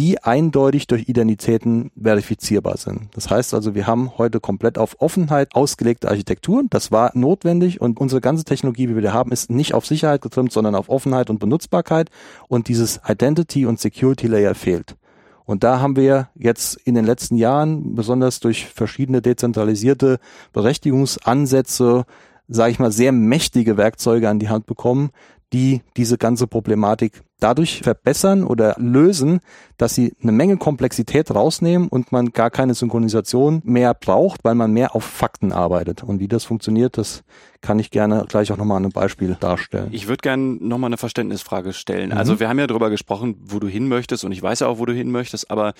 die 0.00 0.22
eindeutig 0.22 0.86
durch 0.86 1.10
Identitäten 1.10 1.90
verifizierbar 1.94 2.78
sind. 2.78 3.08
Das 3.12 3.28
heißt 3.28 3.52
also, 3.52 3.74
wir 3.74 3.86
haben 3.86 4.16
heute 4.16 4.40
komplett 4.40 4.78
auf 4.78 4.96
Offenheit 4.98 5.54
ausgelegte 5.54 6.08
Architekturen. 6.08 6.68
Das 6.70 6.90
war 6.90 7.10
notwendig 7.12 7.82
und 7.82 8.00
unsere 8.00 8.22
ganze 8.22 8.44
Technologie, 8.44 8.88
wie 8.88 8.94
wir 8.94 9.02
da 9.02 9.12
haben, 9.12 9.30
ist 9.30 9.50
nicht 9.50 9.74
auf 9.74 9.84
Sicherheit 9.84 10.22
getrimmt, 10.22 10.52
sondern 10.52 10.74
auf 10.74 10.88
Offenheit 10.88 11.28
und 11.28 11.38
Benutzbarkeit. 11.38 12.08
Und 12.48 12.68
dieses 12.68 13.02
Identity 13.06 13.66
und 13.66 13.78
Security 13.78 14.26
Layer 14.26 14.54
fehlt. 14.54 14.96
Und 15.44 15.64
da 15.64 15.80
haben 15.80 15.96
wir 15.96 16.30
jetzt 16.34 16.76
in 16.76 16.94
den 16.94 17.04
letzten 17.04 17.36
Jahren, 17.36 17.94
besonders 17.94 18.40
durch 18.40 18.68
verschiedene 18.68 19.20
dezentralisierte 19.20 20.18
Berechtigungsansätze, 20.54 22.06
sage 22.48 22.72
ich 22.72 22.78
mal, 22.78 22.90
sehr 22.90 23.12
mächtige 23.12 23.76
Werkzeuge 23.76 24.30
an 24.30 24.38
die 24.38 24.48
Hand 24.48 24.64
bekommen, 24.64 25.10
die 25.52 25.82
diese 25.98 26.16
ganze 26.16 26.46
Problematik 26.46 27.22
dadurch 27.40 27.80
verbessern 27.82 28.44
oder 28.44 28.74
lösen, 28.78 29.40
dass 29.76 29.94
sie 29.94 30.14
eine 30.22 30.32
Menge 30.32 30.58
Komplexität 30.58 31.34
rausnehmen 31.34 31.88
und 31.88 32.12
man 32.12 32.32
gar 32.32 32.50
keine 32.50 32.74
Synchronisation 32.74 33.62
mehr 33.64 33.94
braucht, 33.94 34.44
weil 34.44 34.54
man 34.54 34.72
mehr 34.72 34.94
auf 34.94 35.04
Fakten 35.04 35.52
arbeitet. 35.52 36.02
Und 36.02 36.20
wie 36.20 36.28
das 36.28 36.44
funktioniert, 36.44 36.98
das 36.98 37.22
kann 37.62 37.78
ich 37.78 37.90
gerne 37.90 38.24
gleich 38.28 38.52
auch 38.52 38.56
nochmal 38.56 38.78
an 38.78 38.84
einem 38.84 38.92
Beispiel 38.92 39.36
darstellen. 39.38 39.88
Ich 39.90 40.08
würde 40.08 40.22
gerne 40.22 40.56
nochmal 40.60 40.88
eine 40.88 40.96
Verständnisfrage 40.96 41.72
stellen. 41.72 42.10
Mhm. 42.10 42.16
Also 42.16 42.40
wir 42.40 42.48
haben 42.48 42.58
ja 42.58 42.66
darüber 42.66 42.88
gesprochen, 42.88 43.36
wo 43.42 43.58
du 43.58 43.68
hin 43.68 43.88
möchtest 43.88 44.24
und 44.24 44.32
ich 44.32 44.42
weiß 44.42 44.60
ja 44.60 44.66
auch, 44.66 44.78
wo 44.78 44.86
du 44.86 44.94
hin 44.94 45.10
möchtest, 45.10 45.50
aber 45.50 45.74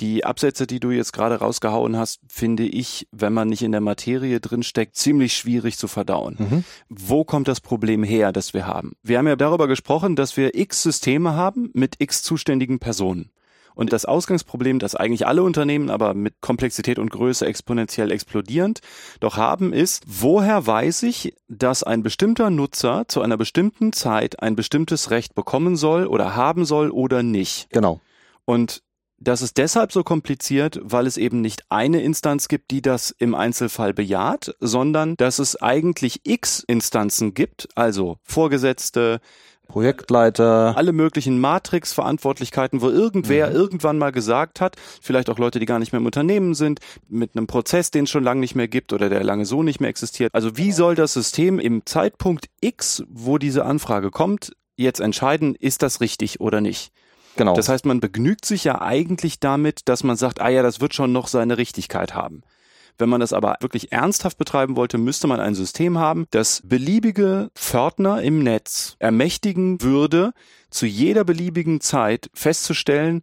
die 0.00 0.24
Absätze, 0.24 0.66
die 0.66 0.80
du 0.80 0.90
jetzt 0.90 1.12
gerade 1.12 1.36
rausgehauen 1.36 1.96
hast, 1.96 2.20
finde 2.28 2.64
ich, 2.64 3.06
wenn 3.12 3.34
man 3.34 3.48
nicht 3.48 3.62
in 3.62 3.72
der 3.72 3.82
Materie 3.82 4.40
drinsteckt, 4.40 4.96
ziemlich 4.96 5.34
schwierig 5.34 5.76
zu 5.76 5.88
verdauen. 5.88 6.36
Mhm. 6.38 6.64
Wo 6.88 7.24
kommt 7.24 7.48
das 7.48 7.60
Problem 7.60 8.02
her, 8.02 8.32
das 8.32 8.54
wir 8.54 8.66
haben? 8.66 8.92
Wir 9.02 9.18
haben 9.18 9.26
ja 9.26 9.36
darüber 9.36 9.68
gesprochen, 9.68 10.16
dass 10.16 10.36
wir 10.36 10.54
x 10.54 10.82
Systeme 10.82 11.05
haben 11.14 11.70
mit 11.74 11.96
x 11.98 12.22
zuständigen 12.22 12.78
Personen. 12.78 13.30
Und 13.76 13.92
das 13.92 14.06
Ausgangsproblem, 14.06 14.78
das 14.78 14.94
eigentlich 14.94 15.26
alle 15.26 15.42
Unternehmen 15.42 15.90
aber 15.90 16.14
mit 16.14 16.40
Komplexität 16.40 16.98
und 16.98 17.10
Größe 17.10 17.44
exponentiell 17.44 18.10
explodierend 18.10 18.80
doch 19.20 19.36
haben, 19.36 19.74
ist, 19.74 20.02
woher 20.06 20.66
weiß 20.66 21.02
ich, 21.02 21.34
dass 21.48 21.82
ein 21.82 22.02
bestimmter 22.02 22.48
Nutzer 22.48 23.04
zu 23.06 23.20
einer 23.20 23.36
bestimmten 23.36 23.92
Zeit 23.92 24.42
ein 24.42 24.56
bestimmtes 24.56 25.10
Recht 25.10 25.34
bekommen 25.34 25.76
soll 25.76 26.06
oder 26.06 26.34
haben 26.34 26.64
soll 26.64 26.90
oder 26.90 27.22
nicht? 27.22 27.68
Genau. 27.70 28.00
Und 28.46 28.82
das 29.18 29.42
ist 29.42 29.56
deshalb 29.56 29.92
so 29.92 30.02
kompliziert, 30.04 30.78
weil 30.82 31.06
es 31.06 31.16
eben 31.16 31.40
nicht 31.40 31.64
eine 31.70 32.02
Instanz 32.02 32.48
gibt, 32.48 32.70
die 32.70 32.82
das 32.82 33.14
im 33.18 33.34
Einzelfall 33.34 33.94
bejaht, 33.94 34.54
sondern 34.60 35.16
dass 35.16 35.38
es 35.38 35.60
eigentlich 35.60 36.20
x 36.24 36.60
Instanzen 36.66 37.34
gibt, 37.34 37.68
also 37.74 38.18
Vorgesetzte, 38.22 39.20
Projektleiter. 39.66 40.76
Alle 40.76 40.92
möglichen 40.92 41.40
Matrix-Verantwortlichkeiten, 41.40 42.80
wo 42.80 42.88
irgendwer 42.88 43.50
mhm. 43.50 43.56
irgendwann 43.56 43.98
mal 43.98 44.12
gesagt 44.12 44.60
hat, 44.60 44.76
vielleicht 45.00 45.30
auch 45.30 45.38
Leute, 45.38 45.58
die 45.58 45.66
gar 45.66 45.78
nicht 45.78 45.92
mehr 45.92 46.00
im 46.00 46.06
Unternehmen 46.06 46.54
sind, 46.54 46.80
mit 47.08 47.36
einem 47.36 47.46
Prozess, 47.46 47.90
den 47.90 48.04
es 48.04 48.10
schon 48.10 48.24
lange 48.24 48.40
nicht 48.40 48.54
mehr 48.54 48.68
gibt 48.68 48.92
oder 48.92 49.08
der 49.08 49.24
lange 49.24 49.44
so 49.44 49.62
nicht 49.62 49.80
mehr 49.80 49.90
existiert. 49.90 50.34
Also 50.34 50.56
wie 50.56 50.72
soll 50.72 50.94
das 50.94 51.12
System 51.12 51.58
im 51.58 51.84
Zeitpunkt 51.84 52.46
X, 52.60 53.04
wo 53.08 53.38
diese 53.38 53.64
Anfrage 53.64 54.10
kommt, 54.10 54.52
jetzt 54.76 55.00
entscheiden, 55.00 55.54
ist 55.54 55.82
das 55.82 56.00
richtig 56.00 56.40
oder 56.40 56.60
nicht? 56.60 56.92
Genau. 57.36 57.54
Das 57.54 57.68
heißt, 57.68 57.84
man 57.84 58.00
begnügt 58.00 58.46
sich 58.46 58.64
ja 58.64 58.80
eigentlich 58.80 59.40
damit, 59.40 59.88
dass 59.88 60.04
man 60.04 60.16
sagt, 60.16 60.40
ah 60.40 60.48
ja, 60.48 60.62
das 60.62 60.80
wird 60.80 60.94
schon 60.94 61.12
noch 61.12 61.28
seine 61.28 61.58
Richtigkeit 61.58 62.14
haben. 62.14 62.42
Wenn 62.98 63.08
man 63.08 63.20
das 63.20 63.32
aber 63.32 63.56
wirklich 63.60 63.92
ernsthaft 63.92 64.38
betreiben 64.38 64.76
wollte, 64.76 64.98
müsste 64.98 65.26
man 65.26 65.40
ein 65.40 65.54
System 65.54 65.98
haben, 65.98 66.26
das 66.30 66.62
beliebige 66.64 67.50
Pförtner 67.54 68.22
im 68.22 68.42
Netz 68.42 68.96
ermächtigen 68.98 69.82
würde, 69.82 70.32
zu 70.70 70.86
jeder 70.86 71.24
beliebigen 71.24 71.80
Zeit 71.80 72.30
festzustellen, 72.34 73.22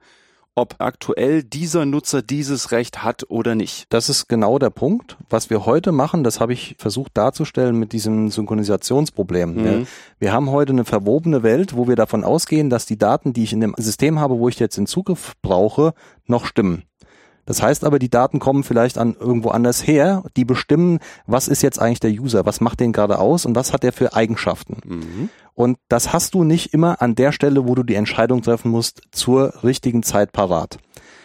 ob 0.55 0.75
aktuell 0.79 1.43
dieser 1.43 1.85
Nutzer 1.85 2.21
dieses 2.21 2.71
Recht 2.71 3.03
hat 3.03 3.29
oder 3.29 3.55
nicht. 3.55 3.85
Das 3.89 4.09
ist 4.09 4.27
genau 4.27 4.59
der 4.59 4.69
Punkt. 4.69 5.17
Was 5.29 5.49
wir 5.49 5.65
heute 5.65 5.91
machen, 5.91 6.23
das 6.23 6.39
habe 6.39 6.53
ich 6.53 6.75
versucht 6.77 7.17
darzustellen 7.17 7.77
mit 7.79 7.91
diesem 7.91 8.29
Synchronisationsproblem. 8.29 9.55
Mhm. 9.55 9.87
Wir 10.19 10.31
haben 10.31 10.51
heute 10.51 10.73
eine 10.73 10.85
verwobene 10.85 11.41
Welt, 11.41 11.75
wo 11.75 11.87
wir 11.87 11.95
davon 11.95 12.23
ausgehen, 12.23 12.69
dass 12.69 12.85
die 12.85 12.97
Daten, 12.97 13.33
die 13.33 13.43
ich 13.43 13.53
in 13.53 13.61
dem 13.61 13.73
System 13.77 14.19
habe, 14.19 14.37
wo 14.37 14.47
ich 14.47 14.59
jetzt 14.59 14.77
den 14.77 14.87
Zugriff 14.87 15.33
brauche, 15.41 15.93
noch 16.27 16.45
stimmen. 16.45 16.83
Das 17.45 17.61
heißt 17.61 17.83
aber, 17.83 17.99
die 17.99 18.09
Daten 18.09 18.39
kommen 18.39 18.63
vielleicht 18.63 18.97
an 18.97 19.15
irgendwo 19.19 19.49
anders 19.49 19.85
her, 19.85 20.23
die 20.37 20.45
bestimmen, 20.45 20.99
was 21.27 21.47
ist 21.47 21.61
jetzt 21.61 21.79
eigentlich 21.79 21.99
der 21.99 22.11
User, 22.11 22.45
was 22.45 22.61
macht 22.61 22.79
den 22.79 22.93
gerade 22.93 23.19
aus 23.19 23.45
und 23.45 23.55
was 23.55 23.73
hat 23.73 23.83
er 23.83 23.91
für 23.91 24.13
Eigenschaften. 24.13 24.77
Mhm. 24.85 25.29
Und 25.55 25.77
das 25.87 26.13
hast 26.13 26.33
du 26.33 26.43
nicht 26.43 26.73
immer 26.73 27.01
an 27.01 27.15
der 27.15 27.31
Stelle, 27.31 27.67
wo 27.67 27.75
du 27.75 27.83
die 27.83 27.95
Entscheidung 27.95 28.41
treffen 28.41 28.71
musst, 28.71 29.01
zur 29.11 29.63
richtigen 29.63 30.01
Zeit 30.03 30.31
parat. 30.31 30.79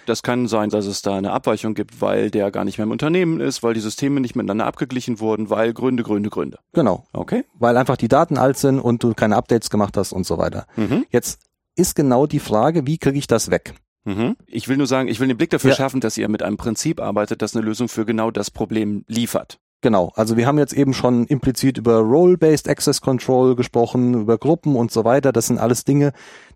Das 0.08 0.22
kann 0.22 0.48
sein, 0.48 0.70
dass 0.70 0.86
es 0.86 1.02
da 1.02 1.16
eine 1.16 1.32
Abweichung 1.32 1.74
gibt, 1.74 2.00
weil 2.00 2.30
der 2.30 2.50
gar 2.50 2.64
nicht 2.64 2.78
mehr 2.78 2.86
im 2.86 2.90
Unternehmen 2.90 3.40
ist, 3.40 3.62
weil 3.62 3.74
die 3.74 3.80
Systeme 3.80 4.20
nicht 4.20 4.34
miteinander 4.36 4.64
abgeglichen 4.64 5.20
wurden, 5.20 5.50
weil 5.50 5.74
Gründe, 5.74 6.02
Gründe, 6.02 6.30
Gründe. 6.30 6.58
Genau. 6.72 7.04
Okay. 7.12 7.44
Weil 7.58 7.76
einfach 7.76 7.98
die 7.98 8.08
Daten 8.08 8.38
alt 8.38 8.56
sind 8.56 8.80
und 8.80 9.02
du 9.02 9.12
keine 9.12 9.36
Updates 9.36 9.68
gemacht 9.68 9.98
hast 9.98 10.12
und 10.12 10.24
so 10.24 10.38
weiter. 10.38 10.66
Mhm. 10.76 11.04
Jetzt 11.10 11.40
ist 11.76 11.94
genau 11.94 12.26
die 12.26 12.40
Frage, 12.40 12.86
wie 12.86 12.96
kriege 12.96 13.18
ich 13.18 13.26
das 13.26 13.50
weg? 13.50 13.74
Mhm. 14.05 14.36
Ich 14.46 14.68
will 14.68 14.76
nur 14.76 14.86
sagen, 14.86 15.09
ich 15.09 15.20
will 15.20 15.28
den 15.28 15.36
Blick 15.36 15.51
dafür 15.51 15.70
ja. 15.70 15.76
schärfen, 15.76 16.01
dass 16.01 16.16
ihr 16.16 16.28
mit 16.28 16.42
einem 16.42 16.57
Prinzip 16.57 17.01
arbeitet, 17.01 17.42
das 17.42 17.55
eine 17.55 17.64
Lösung 17.64 17.88
für 17.88 18.05
genau 18.05 18.30
das 18.30 18.51
Problem 18.51 19.05
liefert. 19.07 19.59
Genau, 19.80 20.11
also 20.16 20.36
wir 20.36 20.46
haben 20.49 20.59
jetzt 20.59 20.72
eben 20.72 20.92
schon 20.92 21.26
implizit 21.26 21.78
über 21.78 21.99
Role-Based 21.99 22.68
Access 22.68 23.01
Control 23.01 23.55
gesprochen, 23.55 24.14
über 24.14 24.36
Gruppen 24.36 24.74
und 24.74 24.90
so 24.90 25.05
weiter. 25.05 25.30
Das 25.30 25.46
sind 25.46 25.59
alles 25.59 25.84
Dinge, 25.84 26.12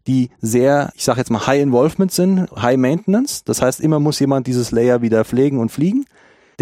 die 0.08 0.30
sehr, 0.40 0.90
ich 0.96 1.04
sage 1.04 1.20
jetzt 1.20 1.30
mal, 1.30 1.46
High 1.46 1.62
Involvement 1.62 2.10
sind, 2.10 2.50
High 2.60 2.78
Maintenance. 2.78 3.44
Das 3.44 3.62
heißt, 3.62 3.80
immer 3.80 4.00
muss 4.00 4.18
jemand 4.18 4.48
dieses 4.48 4.72
Layer 4.72 5.02
wieder 5.02 5.24
pflegen 5.24 5.60
und 5.60 5.70
fliegen. 5.70 6.04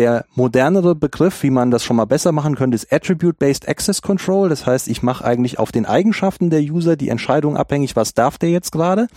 Der 0.00 0.24
modernere 0.34 0.94
Begriff, 0.94 1.42
wie 1.42 1.50
man 1.50 1.70
das 1.70 1.84
schon 1.84 1.96
mal 1.96 2.06
besser 2.06 2.32
machen 2.32 2.54
könnte, 2.54 2.74
ist 2.74 2.90
Attribute-Based 2.90 3.68
Access 3.68 4.00
Control. 4.00 4.48
Das 4.48 4.64
heißt, 4.64 4.88
ich 4.88 5.02
mache 5.02 5.22
eigentlich 5.26 5.58
auf 5.58 5.72
den 5.72 5.84
Eigenschaften 5.84 6.48
der 6.48 6.62
User 6.62 6.96
die 6.96 7.10
Entscheidung 7.10 7.54
abhängig, 7.54 7.96
was 7.96 8.14
darf 8.14 8.38
der 8.38 8.48
jetzt 8.48 8.72
gerade. 8.72 9.08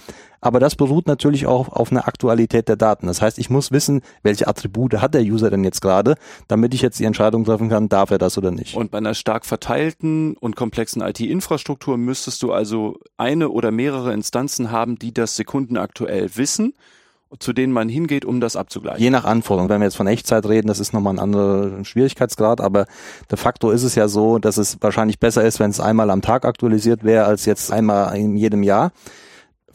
Aber 0.41 0.59
das 0.59 0.75
beruht 0.75 1.07
natürlich 1.07 1.45
auch 1.45 1.69
auf 1.69 1.89
einer 1.89 2.05
Aktualität 2.05 2.67
der 2.67 2.75
Daten. 2.75 3.07
Das 3.07 3.21
heißt, 3.21 3.39
ich 3.39 3.49
muss 3.49 3.71
wissen, 3.71 4.01
welche 4.23 4.45
Attribute 4.45 4.95
hat 4.95 5.13
der 5.13 5.21
User 5.21 5.49
denn 5.49 5.63
jetzt 5.63 5.79
gerade, 5.79 6.15
damit 6.49 6.73
ich 6.73 6.81
jetzt 6.81 6.99
die 6.99 7.05
Entscheidung 7.05 7.45
treffen 7.45 7.69
kann, 7.69 7.87
darf 7.87 8.11
er 8.11 8.17
das 8.17 8.37
oder 8.37 8.51
nicht. 8.51 8.75
Und 8.75 8.91
bei 8.91 8.97
einer 8.97 9.13
stark 9.13 9.45
verteilten 9.45 10.35
und 10.35 10.57
komplexen 10.57 11.01
IT-Infrastruktur 11.01 11.97
müsstest 11.97 12.43
du 12.43 12.51
also 12.51 12.99
eine 13.15 13.47
oder 13.47 13.71
mehrere 13.71 14.11
Instanzen 14.11 14.69
haben, 14.69 14.99
die 14.99 15.13
das 15.13 15.37
sekundenaktuell 15.37 16.35
wissen 16.35 16.73
zu 17.39 17.53
denen 17.53 17.73
man 17.73 17.89
hingeht, 17.89 18.25
um 18.25 18.39
das 18.39 18.55
abzugleichen? 18.55 19.01
Je 19.01 19.09
nach 19.09 19.25
Anforderung. 19.25 19.69
Wenn 19.69 19.81
wir 19.81 19.85
jetzt 19.85 19.97
von 19.97 20.07
Echtzeit 20.07 20.45
reden, 20.45 20.67
das 20.67 20.79
ist 20.79 20.93
nochmal 20.93 21.13
ein 21.13 21.19
anderer 21.19 21.83
Schwierigkeitsgrad, 21.83 22.61
aber 22.61 22.85
de 23.29 23.37
facto 23.37 23.71
ist 23.71 23.83
es 23.83 23.95
ja 23.95 24.07
so, 24.07 24.39
dass 24.39 24.57
es 24.57 24.77
wahrscheinlich 24.81 25.19
besser 25.19 25.43
ist, 25.43 25.59
wenn 25.59 25.71
es 25.71 25.79
einmal 25.79 26.09
am 26.09 26.21
Tag 26.21 26.45
aktualisiert 26.45 27.03
wäre, 27.03 27.25
als 27.25 27.45
jetzt 27.45 27.71
einmal 27.71 28.15
in 28.17 28.35
jedem 28.35 28.63
Jahr. 28.63 28.91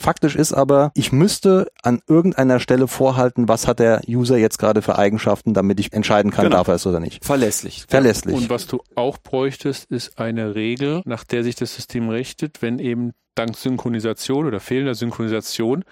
Faktisch 0.00 0.36
ist 0.36 0.52
aber, 0.52 0.92
ich 0.94 1.10
müsste 1.10 1.72
an 1.82 2.00
irgendeiner 2.06 2.60
Stelle 2.60 2.86
vorhalten, 2.86 3.48
was 3.48 3.66
hat 3.66 3.80
der 3.80 4.00
User 4.08 4.36
jetzt 4.36 4.58
gerade 4.58 4.80
für 4.80 4.96
Eigenschaften, 4.96 5.54
damit 5.54 5.80
ich 5.80 5.92
entscheiden 5.92 6.30
kann, 6.30 6.44
genau. 6.44 6.58
darf 6.58 6.68
er 6.68 6.74
es 6.74 6.86
oder 6.86 7.00
nicht. 7.00 7.24
Verlässlich. 7.24 7.84
Verlässlich. 7.88 8.36
Und 8.36 8.48
was 8.48 8.68
du 8.68 8.80
auch 8.94 9.18
bräuchtest, 9.18 9.90
ist 9.90 10.16
eine 10.16 10.54
Regel, 10.54 11.02
nach 11.04 11.24
der 11.24 11.42
sich 11.42 11.56
das 11.56 11.74
System 11.74 12.10
richtet, 12.10 12.62
wenn 12.62 12.78
eben 12.78 13.12
dank 13.34 13.56
Synchronisation 13.56 14.46
oder 14.46 14.60
fehlender 14.60 14.94
Synchronisation 14.94 15.84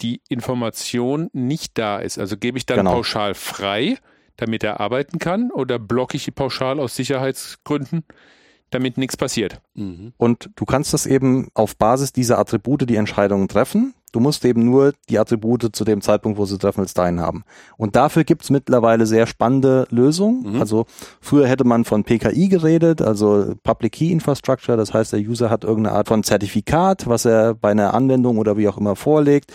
die 0.00 0.20
Information 0.28 1.30
nicht 1.32 1.78
da 1.78 1.98
ist. 1.98 2.18
Also 2.18 2.36
gebe 2.36 2.58
ich 2.58 2.66
dann 2.66 2.78
genau. 2.78 2.92
pauschal 2.92 3.34
frei, 3.34 3.96
damit 4.36 4.64
er 4.64 4.80
arbeiten 4.80 5.18
kann, 5.18 5.50
oder 5.50 5.78
blocke 5.78 6.16
ich 6.16 6.24
die 6.24 6.30
pauschal 6.30 6.80
aus 6.80 6.96
Sicherheitsgründen, 6.96 8.04
damit 8.70 8.98
nichts 8.98 9.16
passiert? 9.16 9.60
Mhm. 9.74 10.12
Und 10.16 10.50
du 10.56 10.64
kannst 10.64 10.92
das 10.92 11.06
eben 11.06 11.48
auf 11.54 11.76
Basis 11.76 12.12
dieser 12.12 12.38
Attribute 12.38 12.88
die 12.88 12.96
Entscheidungen 12.96 13.48
treffen. 13.48 13.94
Du 14.14 14.20
musst 14.20 14.44
eben 14.44 14.64
nur 14.64 14.92
die 15.08 15.18
Attribute 15.18 15.74
zu 15.74 15.84
dem 15.84 16.00
Zeitpunkt, 16.00 16.38
wo 16.38 16.44
sie 16.44 16.56
treffen, 16.56 16.82
als 16.82 16.94
dein 16.94 17.18
haben. 17.18 17.42
Und 17.76 17.96
dafür 17.96 18.22
gibt's 18.22 18.48
mittlerweile 18.48 19.06
sehr 19.06 19.26
spannende 19.26 19.88
Lösungen. 19.90 20.54
Mhm. 20.54 20.60
Also 20.60 20.86
früher 21.20 21.48
hätte 21.48 21.64
man 21.64 21.84
von 21.84 22.04
PKI 22.04 22.48
geredet, 22.48 23.02
also 23.02 23.54
Public 23.64 23.94
Key 23.94 24.12
Infrastructure. 24.12 24.76
Das 24.76 24.94
heißt, 24.94 25.12
der 25.12 25.20
User 25.20 25.50
hat 25.50 25.64
irgendeine 25.64 25.96
Art 25.96 26.06
von 26.06 26.22
Zertifikat, 26.22 27.08
was 27.08 27.24
er 27.24 27.54
bei 27.54 27.72
einer 27.72 27.92
Anwendung 27.92 28.38
oder 28.38 28.56
wie 28.56 28.68
auch 28.68 28.78
immer 28.78 28.94
vorlegt. 28.94 29.52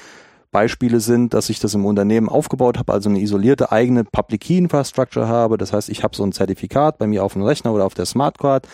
Beispiele 0.51 0.99
sind, 0.99 1.33
dass 1.33 1.49
ich 1.49 1.59
das 1.59 1.73
im 1.73 1.85
Unternehmen 1.85 2.29
aufgebaut 2.29 2.77
habe, 2.77 2.93
also 2.93 3.09
eine 3.09 3.19
isolierte 3.19 3.71
eigene 3.71 4.03
Public 4.03 4.41
Key 4.41 4.57
Infrastructure 4.57 5.27
habe. 5.27 5.57
Das 5.57 5.73
heißt, 5.73 5.89
ich 5.89 6.03
habe 6.03 6.15
so 6.15 6.23
ein 6.23 6.31
Zertifikat 6.31 6.97
bei 6.97 7.07
mir 7.07 7.23
auf 7.23 7.33
dem 7.33 7.43
Rechner 7.43 7.73
oder 7.73 7.85
auf 7.85 7.93
der 7.93 8.05
Smartcard. 8.05 8.67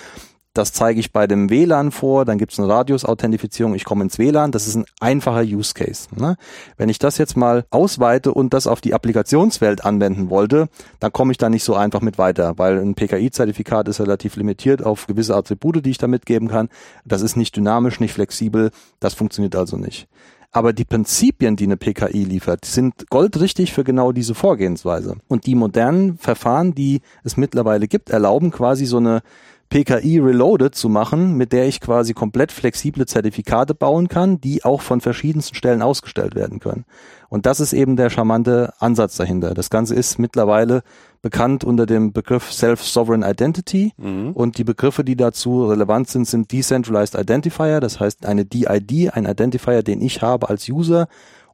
Das 0.56 0.72
zeige 0.72 1.02
ich 1.02 1.12
bei 1.12 1.28
dem 1.28 1.50
WLAN 1.50 1.92
vor, 1.92 2.24
dann 2.24 2.38
gibt 2.38 2.54
es 2.54 2.60
eine 2.60 2.70
Radius-Authentifizierung, 2.70 3.76
ich 3.76 3.84
komme 3.84 4.06
ins 4.06 4.18
WLAN, 4.18 4.54
das 4.54 4.68
ist 4.68 4.76
ein 4.76 4.86
einfacher 5.02 5.42
Use 5.42 5.74
Case. 5.74 6.08
Ne? 6.16 6.38
Wenn 6.78 6.88
ich 6.88 6.98
das 6.98 7.18
jetzt 7.18 7.36
mal 7.36 7.66
ausweite 7.72 8.34
und 8.34 8.54
das 8.54 8.66
auf 8.66 8.80
die 8.80 8.94
Applikationswelt 8.94 9.84
anwenden 9.84 10.30
wollte, 10.30 10.70
dann 11.02 11.12
komme 11.12 11.34
ich 11.34 11.38
da 11.38 11.50
nicht 11.50 11.66
so 11.66 11.76
einfach 11.76 12.00
mit 12.00 12.18
weiter, 12.18 12.54
weil 12.56 12.80
ein 12.80 12.96
PKI-Zertifikat 12.96 13.90
ist 13.90 14.00
relativ 14.00 14.38
limitiert 14.38 14.82
auf 14.82 15.08
gewisse 15.08 15.36
Attribute, 15.36 15.86
die 15.86 15.90
ich 15.90 15.98
da 15.98 16.08
mitgeben 16.08 16.48
kann. 16.48 16.70
Das 17.04 17.22
ist 17.22 17.36
nicht 17.36 17.58
dynamisch, 17.58 18.00
nicht 18.00 18.14
flexibel, 18.14 18.72
das 19.02 19.14
funktioniert 19.14 19.58
also 19.58 19.76
nicht. 19.76 20.08
Aber 20.56 20.72
die 20.72 20.86
Prinzipien, 20.86 21.58
die 21.58 21.66
eine 21.66 21.76
PKI 21.76 22.24
liefert, 22.24 22.64
sind 22.64 23.10
goldrichtig 23.10 23.74
für 23.74 23.84
genau 23.84 24.14
diese 24.14 24.34
Vorgehensweise. 24.34 25.18
Und 25.28 25.48
die 25.48 25.54
modernen 25.54 26.18
Verfahren, 26.18 26.74
die 26.74 27.02
es 27.26 27.36
mittlerweile 27.36 27.90
gibt, 27.90 28.10
erlauben 28.10 28.52
quasi 28.52 28.86
so 28.86 28.96
eine 28.96 29.22
PKI 29.68 30.20
Reloaded 30.20 30.74
zu 30.74 30.88
machen, 30.88 31.36
mit 31.36 31.52
der 31.52 31.68
ich 31.68 31.82
quasi 31.82 32.14
komplett 32.14 32.54
flexible 32.54 33.06
Zertifikate 33.06 33.76
bauen 33.76 34.08
kann, 34.08 34.40
die 34.40 34.64
auch 34.64 34.82
von 34.82 35.02
verschiedensten 35.02 35.56
Stellen 35.56 35.82
ausgestellt 35.82 36.36
werden 36.36 36.62
können. 36.62 36.86
Und 37.28 37.46
das 37.46 37.60
ist 37.60 37.74
eben 37.74 37.98
der 37.98 38.10
charmante 38.10 38.72
Ansatz 38.80 39.18
dahinter. 39.18 39.56
Das 39.56 39.70
Ganze 39.70 39.94
ist 39.94 40.20
mittlerweile 40.20 40.84
bekannt 41.26 41.64
unter 41.64 41.88
dem 41.88 42.14
Begriff 42.14 42.54
Self-Sovereign 42.54 43.24
Identity 43.24 43.94
mhm. 43.98 44.34
und 44.34 44.60
die 44.60 44.64
Begriffe, 44.64 45.04
die 45.04 45.16
dazu 45.16 45.66
relevant 45.66 46.08
sind, 46.08 46.28
sind 46.28 46.52
Decentralized 46.52 47.16
Identifier, 47.16 47.80
das 47.80 48.00
heißt 48.00 48.28
eine 48.28 48.46
DID, 48.46 49.12
ein 49.12 49.26
Identifier, 49.26 49.82
den 49.82 50.04
ich 50.04 50.22
habe 50.22 50.50
als 50.50 50.70
User 50.70 51.08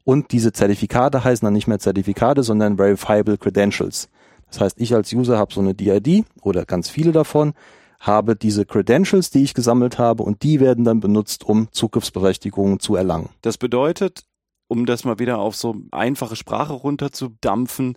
und 0.04 0.32
diese 0.32 0.52
Zertifikate 0.52 1.24
heißen 1.24 1.46
dann 1.46 1.54
nicht 1.54 1.68
mehr 1.68 1.78
Zertifikate, 1.78 2.42
sondern 2.42 2.76
Verifiable 2.76 3.38
Credentials. 3.38 4.10
Das 4.50 4.60
heißt, 4.60 4.78
ich 4.78 4.94
als 4.94 5.10
User 5.10 5.38
habe 5.38 5.54
so 5.54 5.62
eine 5.62 5.74
DID 5.74 6.26
oder 6.42 6.66
ganz 6.66 6.90
viele 6.90 7.12
davon, 7.12 7.54
habe 7.98 8.36
diese 8.36 8.66
Credentials, 8.66 9.30
die 9.30 9.42
ich 9.42 9.54
gesammelt 9.54 9.98
habe 9.98 10.22
und 10.22 10.42
die 10.42 10.60
werden 10.60 10.84
dann 10.84 11.00
benutzt, 11.00 11.44
um 11.44 11.68
Zugriffsberechtigungen 11.72 12.78
zu 12.78 12.94
erlangen. 12.94 13.30
Das 13.40 13.56
bedeutet, 13.56 14.24
um 14.68 14.84
das 14.84 15.04
mal 15.06 15.18
wieder 15.18 15.38
auf 15.38 15.56
so 15.56 15.76
einfache 15.92 16.36
Sprache 16.36 16.74
runterzudampfen, 16.74 17.96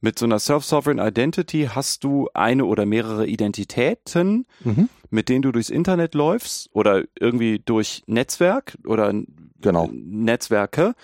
mit 0.00 0.18
so 0.18 0.26
einer 0.26 0.38
Self-Sovereign 0.38 0.98
Identity 0.98 1.68
hast 1.72 2.04
du 2.04 2.28
eine 2.34 2.64
oder 2.64 2.86
mehrere 2.86 3.26
Identitäten, 3.26 4.46
mhm. 4.62 4.88
mit 5.10 5.28
denen 5.28 5.42
du 5.42 5.52
durchs 5.52 5.70
Internet 5.70 6.14
läufst 6.14 6.68
oder 6.72 7.04
irgendwie 7.18 7.58
durch 7.58 8.02
Netzwerk 8.06 8.76
oder 8.86 9.12
genau. 9.60 9.88
Netzwerke 9.92 10.94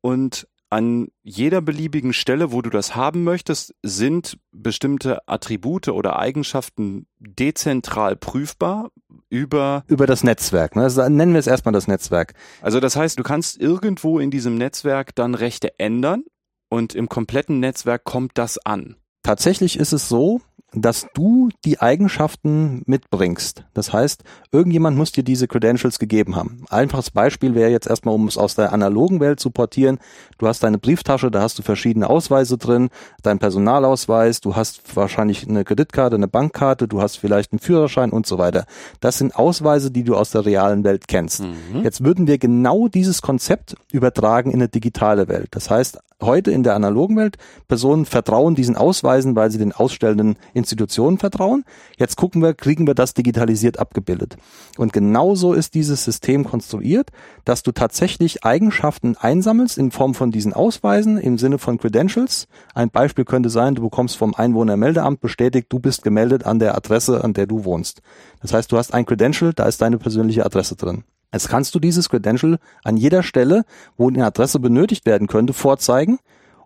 und 0.00 0.46
an 0.68 1.08
jeder 1.22 1.60
beliebigen 1.60 2.12
Stelle, 2.12 2.50
wo 2.50 2.60
du 2.60 2.70
das 2.70 2.96
haben 2.96 3.22
möchtest, 3.22 3.74
sind 3.82 4.38
bestimmte 4.50 5.26
Attribute 5.28 5.88
oder 5.88 6.18
Eigenschaften 6.18 7.06
dezentral 7.20 8.16
prüfbar 8.16 8.90
über 9.28 9.84
über 9.86 10.06
das 10.06 10.24
Netzwerk. 10.24 10.74
Ne? 10.74 10.82
Also 10.82 11.08
nennen 11.08 11.32
wir 11.32 11.38
es 11.38 11.46
erstmal 11.46 11.72
das 11.72 11.86
Netzwerk. 11.86 12.34
Also 12.62 12.80
das 12.80 12.96
heißt, 12.96 13.18
du 13.18 13.22
kannst 13.22 13.60
irgendwo 13.60 14.18
in 14.18 14.30
diesem 14.30 14.58
Netzwerk 14.58 15.14
dann 15.14 15.34
Rechte 15.34 15.78
ändern 15.78 16.24
und 16.68 16.94
im 16.94 17.08
kompletten 17.08 17.60
Netzwerk 17.60 18.04
kommt 18.04 18.32
das 18.34 18.58
an. 18.58 18.96
Tatsächlich 19.22 19.78
ist 19.78 19.92
es 19.92 20.08
so, 20.08 20.40
dass 20.72 21.06
du 21.14 21.48
die 21.64 21.80
Eigenschaften 21.80 22.82
mitbringst. 22.86 23.64
Das 23.72 23.92
heißt, 23.92 24.22
irgendjemand 24.52 24.96
muss 24.96 25.10
dir 25.10 25.22
diese 25.22 25.48
Credentials 25.48 25.98
gegeben 25.98 26.36
haben. 26.36 26.64
Einfaches 26.68 27.10
Beispiel 27.10 27.54
wäre 27.54 27.70
jetzt 27.70 27.86
erstmal, 27.86 28.14
um 28.14 28.28
es 28.28 28.36
aus 28.36 28.56
der 28.56 28.72
analogen 28.72 29.20
Welt 29.20 29.40
zu 29.40 29.50
portieren. 29.50 29.98
Du 30.38 30.46
hast 30.46 30.62
deine 30.62 30.78
Brieftasche, 30.78 31.30
da 31.30 31.40
hast 31.40 31.58
du 31.58 31.62
verschiedene 31.62 32.10
Ausweise 32.10 32.58
drin, 32.58 32.90
dein 33.22 33.38
Personalausweis, 33.38 34.40
du 34.40 34.54
hast 34.54 34.94
wahrscheinlich 34.94 35.48
eine 35.48 35.64
Kreditkarte, 35.64 36.16
eine 36.16 36.28
Bankkarte, 36.28 36.88
du 36.88 37.00
hast 37.00 37.16
vielleicht 37.16 37.52
einen 37.52 37.60
Führerschein 37.60 38.10
und 38.10 38.26
so 38.26 38.38
weiter. 38.38 38.66
Das 39.00 39.18
sind 39.18 39.34
Ausweise, 39.34 39.90
die 39.90 40.04
du 40.04 40.14
aus 40.14 40.30
der 40.30 40.44
realen 40.44 40.84
Welt 40.84 41.08
kennst. 41.08 41.42
Mhm. 41.42 41.84
Jetzt 41.84 42.04
würden 42.04 42.26
wir 42.26 42.38
genau 42.38 42.88
dieses 42.88 43.22
Konzept 43.22 43.76
übertragen 43.92 44.50
in 44.50 44.56
eine 44.56 44.68
digitale 44.68 45.28
Welt. 45.28 45.48
Das 45.52 45.70
heißt, 45.70 45.98
heute 46.22 46.50
in 46.50 46.62
der 46.62 46.74
analogen 46.74 47.16
Welt, 47.16 47.36
Personen 47.68 48.06
vertrauen 48.06 48.54
diesen 48.54 48.76
Ausweisen, 48.76 49.36
weil 49.36 49.50
sie 49.50 49.58
den 49.58 49.72
ausstellenden 49.72 50.36
Institutionen 50.54 51.18
vertrauen. 51.18 51.64
Jetzt 51.98 52.16
gucken 52.16 52.42
wir, 52.42 52.54
kriegen 52.54 52.86
wir 52.86 52.94
das 52.94 53.14
digitalisiert 53.14 53.78
abgebildet. 53.78 54.36
Und 54.78 54.92
genauso 54.92 55.52
ist 55.52 55.74
dieses 55.74 56.04
System 56.04 56.44
konstruiert, 56.44 57.10
dass 57.44 57.62
du 57.62 57.72
tatsächlich 57.72 58.44
Eigenschaften 58.44 59.16
einsammelst 59.16 59.78
in 59.78 59.90
Form 59.90 60.14
von 60.14 60.30
diesen 60.30 60.52
Ausweisen 60.52 61.18
im 61.18 61.38
Sinne 61.38 61.58
von 61.58 61.78
Credentials. 61.78 62.48
Ein 62.74 62.90
Beispiel 62.90 63.24
könnte 63.24 63.50
sein, 63.50 63.74
du 63.74 63.82
bekommst 63.82 64.16
vom 64.16 64.34
Einwohnermeldeamt 64.34 65.20
bestätigt, 65.20 65.66
du 65.70 65.78
bist 65.78 66.02
gemeldet 66.02 66.46
an 66.46 66.58
der 66.58 66.76
Adresse, 66.76 67.22
an 67.22 67.34
der 67.34 67.46
du 67.46 67.64
wohnst. 67.64 68.00
Das 68.40 68.52
heißt, 68.52 68.72
du 68.72 68.78
hast 68.78 68.94
ein 68.94 69.06
Credential, 69.06 69.52
da 69.52 69.64
ist 69.64 69.82
deine 69.82 69.98
persönliche 69.98 70.44
Adresse 70.44 70.76
drin. 70.76 71.04
Jetzt 71.32 71.48
kannst 71.48 71.74
du 71.74 71.80
dieses 71.80 72.08
Credential 72.08 72.58
an 72.84 72.96
jeder 72.96 73.22
Stelle, 73.22 73.64
wo 73.96 74.08
eine 74.08 74.24
Adresse 74.24 74.60
benötigt 74.60 75.06
werden 75.06 75.26
könnte, 75.26 75.52
vorzeigen 75.52 76.18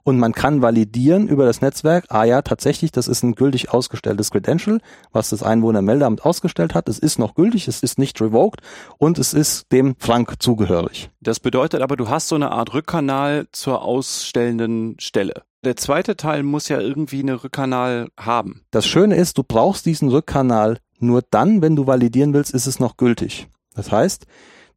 und 0.03 0.19
man 0.19 0.33
kann 0.33 0.63
validieren 0.63 1.29
über 1.29 1.45
das 1.45 1.61
Netzwerk, 1.61 2.07
ah 2.09 2.25
ja, 2.25 2.43
tatsächlich, 2.43 2.93
das 2.93 3.09
ist 3.09 3.23
ein 3.23 3.35
gültig 3.35 3.73
ausgestelltes 3.73 4.31
Credential, 4.31 4.81
was 5.13 5.31
das 5.31 5.43
Einwohnermeldeamt 5.43 6.25
ausgestellt 6.25 6.75
hat. 6.75 6.89
Es 6.89 6.99
ist 6.99 7.19
noch 7.19 7.35
gültig, 7.35 7.69
es 7.69 7.83
ist 7.83 7.99
nicht 7.99 8.21
revoked 8.21 8.61
und 8.99 9.19
es 9.19 9.35
ist 9.35 9.71
dem 9.73 9.95
Frank 9.99 10.35
zugehörig. 10.41 11.11
Das 11.21 11.41
bedeutet 11.41 11.83
aber, 11.83 11.97
du 11.97 12.09
hast 12.09 12.29
so 12.29 12.35
eine 12.35 12.51
Art 12.51 12.75
Rückkanal 12.75 13.47
zur 13.53 13.83
ausstellenden 13.83 14.97
Stelle. 14.99 15.43
Der 15.63 15.77
zweite 15.77 16.17
Teil 16.17 16.43
muss 16.43 16.69
ja 16.69 16.81
irgendwie 16.81 17.21
eine 17.21 17.45
Rückkanal 17.45 18.09
haben. 18.19 18.63
Das 18.71 18.87
Schöne 18.87 19.17
ist, 19.17 19.37
du 19.37 19.43
brauchst 19.43 19.85
diesen 19.85 20.09
Rückkanal 20.09 20.79
nur 20.99 21.23
dann, 21.31 21.63
wenn 21.63 21.77
du 21.77 21.87
validieren 21.87 22.35
willst, 22.35 22.53
ist 22.53 22.67
es 22.67 22.79
noch 22.79 22.97
gültig. 22.97 23.49
Das 23.75 23.93
heißt, 23.93 24.27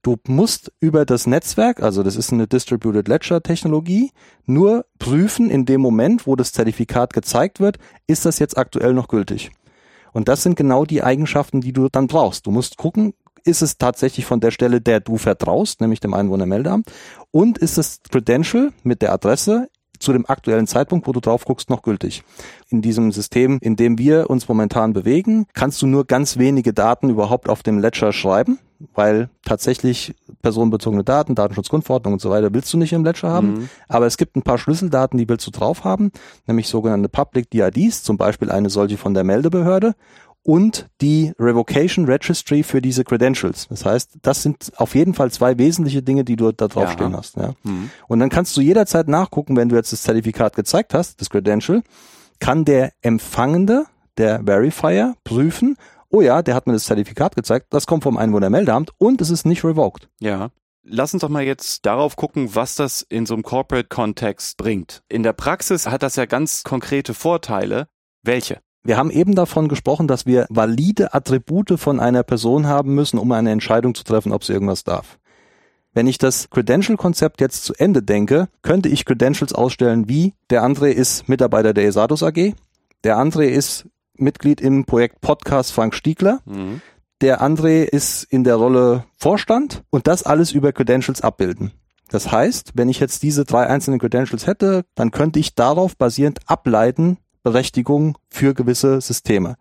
Du 0.03 0.17
musst 0.27 0.73
über 0.81 1.05
das 1.05 1.27
Netzwerk, 1.27 1.81
also 1.81 2.03
das 2.03 2.17
ist 2.17 2.33
eine 2.33 2.45
Distributed 2.45 3.07
Ledger 3.07 3.41
Technologie, 3.41 4.11
nur 4.45 4.85
prüfen 4.99 5.49
in 5.49 5.65
dem 5.65 5.79
Moment, 5.79 6.27
wo 6.27 6.35
das 6.35 6.51
Zertifikat 6.51 7.13
gezeigt 7.13 7.61
wird, 7.61 7.77
ist 8.05 8.25
das 8.25 8.37
jetzt 8.37 8.57
aktuell 8.57 8.93
noch 8.93 9.07
gültig. 9.07 9.51
Und 10.11 10.27
das 10.27 10.43
sind 10.43 10.57
genau 10.57 10.83
die 10.83 11.03
Eigenschaften, 11.03 11.61
die 11.61 11.71
du 11.71 11.87
dann 11.89 12.07
brauchst. 12.07 12.45
Du 12.45 12.51
musst 12.51 12.75
gucken, 12.75 13.13
ist 13.45 13.61
es 13.61 13.77
tatsächlich 13.77 14.25
von 14.25 14.41
der 14.41 14.51
Stelle, 14.51 14.81
der 14.81 14.99
du 14.99 15.17
vertraust, 15.17 15.79
nämlich 15.79 16.01
dem 16.01 16.13
Einwohnermeldeamt, 16.13 16.91
und 17.31 17.57
ist 17.57 17.77
das 17.77 18.01
Credential 18.09 18.73
mit 18.83 19.01
der 19.01 19.13
Adresse 19.13 19.69
zu 20.03 20.13
dem 20.13 20.25
aktuellen 20.27 20.67
Zeitpunkt, 20.67 21.07
wo 21.07 21.11
du 21.11 21.19
drauf 21.19 21.45
guckst, 21.45 21.69
noch 21.69 21.81
gültig. 21.81 22.23
In 22.69 22.81
diesem 22.81 23.11
System, 23.11 23.57
in 23.61 23.75
dem 23.75 23.97
wir 23.97 24.29
uns 24.29 24.47
momentan 24.47 24.93
bewegen, 24.93 25.45
kannst 25.53 25.81
du 25.81 25.87
nur 25.87 26.05
ganz 26.05 26.37
wenige 26.37 26.73
Daten 26.73 27.09
überhaupt 27.09 27.49
auf 27.49 27.63
dem 27.63 27.79
Ledger 27.79 28.13
schreiben, 28.13 28.59
weil 28.93 29.29
tatsächlich 29.45 30.15
personenbezogene 30.41 31.03
Daten, 31.03 31.35
Datenschutzgrundverordnung 31.35 32.13
und 32.13 32.21
so 32.21 32.29
weiter 32.29 32.53
willst 32.53 32.73
du 32.73 32.77
nicht 32.77 32.93
im 32.93 33.03
Ledger 33.03 33.29
haben. 33.29 33.53
Mhm. 33.53 33.69
Aber 33.87 34.05
es 34.05 34.17
gibt 34.17 34.35
ein 34.35 34.41
paar 34.41 34.57
Schlüsseldaten, 34.57 35.17
die 35.17 35.29
willst 35.29 35.47
du 35.47 35.51
drauf 35.51 35.83
haben, 35.83 36.11
nämlich 36.47 36.67
sogenannte 36.67 37.09
Public 37.09 37.49
DIDs, 37.49 38.03
zum 38.03 38.17
Beispiel 38.17 38.51
eine 38.51 38.69
solche 38.69 38.97
von 38.97 39.13
der 39.13 39.23
Meldebehörde 39.23 39.95
und 40.43 40.89
die 41.01 41.33
Revocation 41.39 42.05
Registry 42.05 42.63
für 42.63 42.81
diese 42.81 43.03
Credentials. 43.03 43.67
Das 43.69 43.85
heißt, 43.85 44.19
das 44.21 44.43
sind 44.43 44.71
auf 44.75 44.93
jeden 44.93 45.13
Fall 45.13 45.31
zwei 45.31 45.57
wesentliche 45.57 46.03
Dinge, 46.03 46.23
die 46.23 46.35
du 46.35 46.51
da 46.51 46.67
draufstehen 46.67 47.11
ja. 47.11 47.17
hast. 47.17 47.37
Ja. 47.37 47.53
Mhm. 47.63 47.89
Und 48.07 48.19
dann 48.19 48.29
kannst 48.29 48.55
du 48.57 48.61
jederzeit 48.61 49.07
nachgucken, 49.07 49.55
wenn 49.55 49.69
du 49.69 49.75
jetzt 49.75 49.93
das 49.93 50.03
Zertifikat 50.03 50.55
gezeigt 50.55 50.93
hast, 50.93 51.19
das 51.21 51.29
Credential, 51.29 51.81
kann 52.39 52.65
der 52.65 52.91
Empfangende, 53.01 53.85
der 54.17 54.43
Verifier, 54.43 55.15
prüfen, 55.23 55.77
oh 56.09 56.21
ja, 56.21 56.41
der 56.43 56.55
hat 56.55 56.67
mir 56.67 56.73
das 56.73 56.83
Zertifikat 56.83 57.35
gezeigt, 57.35 57.67
das 57.71 57.87
kommt 57.87 58.03
vom 58.03 58.17
Einwohnermeldeamt 58.17 58.91
und 58.97 59.21
es 59.21 59.29
ist 59.29 59.45
nicht 59.45 59.63
revoked. 59.63 60.09
Ja. 60.19 60.49
Lass 60.85 61.13
uns 61.13 61.21
doch 61.21 61.29
mal 61.29 61.43
jetzt 61.43 61.85
darauf 61.85 62.17
gucken, 62.17 62.55
was 62.55 62.75
das 62.75 63.01
in 63.07 63.25
so 63.25 63.33
einem 63.35 63.43
Corporate-Kontext 63.43 64.57
bringt. 64.57 65.01
In 65.07 65.23
der 65.23 65.31
Praxis 65.31 65.87
hat 65.87 66.03
das 66.03 66.17
ja 66.17 66.25
ganz 66.25 66.63
konkrete 66.63 67.13
Vorteile. 67.13 67.87
Welche? 68.21 68.59
Wir 68.83 68.97
haben 68.97 69.11
eben 69.11 69.33
davon 69.33 69.69
gesprochen, 69.69 70.09
dass 70.09 70.25
wir 70.25 70.45
valide 70.49 71.13
Attribute 71.13 71.79
von 71.79 72.01
einer 72.01 72.23
Person 72.23 72.67
haben 72.67 72.93
müssen, 72.95 73.17
um 73.17 73.31
eine 73.31 73.51
Entscheidung 73.51 73.95
zu 73.95 74.03
treffen, 74.03 74.33
ob 74.33 74.43
sie 74.43 74.51
irgendwas 74.51 74.83
darf. 74.83 75.19
Wenn 75.93 76.07
ich 76.07 76.17
das 76.17 76.49
Credential-Konzept 76.49 77.39
jetzt 77.39 77.63
zu 77.63 77.73
Ende 77.75 78.03
denke, 78.03 78.49
könnte 78.61 78.89
ich 78.89 79.05
Credentials 79.05 79.53
ausstellen 79.53 80.09
wie 80.09 80.33
der 80.49 80.63
André 80.63 80.89
ist 80.89 81.29
Mitarbeiter 81.29 81.73
der 81.73 81.85
Esatus 81.85 82.23
AG, 82.23 82.53
der 83.03 83.17
André 83.17 83.45
ist 83.45 83.85
Mitglied 84.15 84.59
im 84.59 84.85
Projekt 84.85 85.21
Podcast 85.21 85.71
Frank 85.71 85.95
Stiegler, 85.95 86.39
mhm. 86.45 86.81
der 87.21 87.41
André 87.41 87.83
ist 87.83 88.23
in 88.23 88.43
der 88.43 88.55
Rolle 88.55 89.05
Vorstand 89.17 89.83
und 89.91 90.07
das 90.07 90.23
alles 90.23 90.51
über 90.51 90.73
Credentials 90.73 91.21
abbilden. 91.21 91.71
Das 92.09 92.31
heißt, 92.31 92.71
wenn 92.75 92.89
ich 92.89 92.99
jetzt 92.99 93.23
diese 93.23 93.45
drei 93.45 93.67
einzelnen 93.67 93.99
Credentials 93.99 94.45
hätte, 94.45 94.85
dann 94.95 95.11
könnte 95.11 95.39
ich 95.39 95.55
darauf 95.55 95.95
basierend 95.95 96.39
ableiten, 96.47 97.17
Berechtigung 97.43 98.17
für 98.29 98.53
gewisse 98.53 99.01
Systeme. 99.01 99.55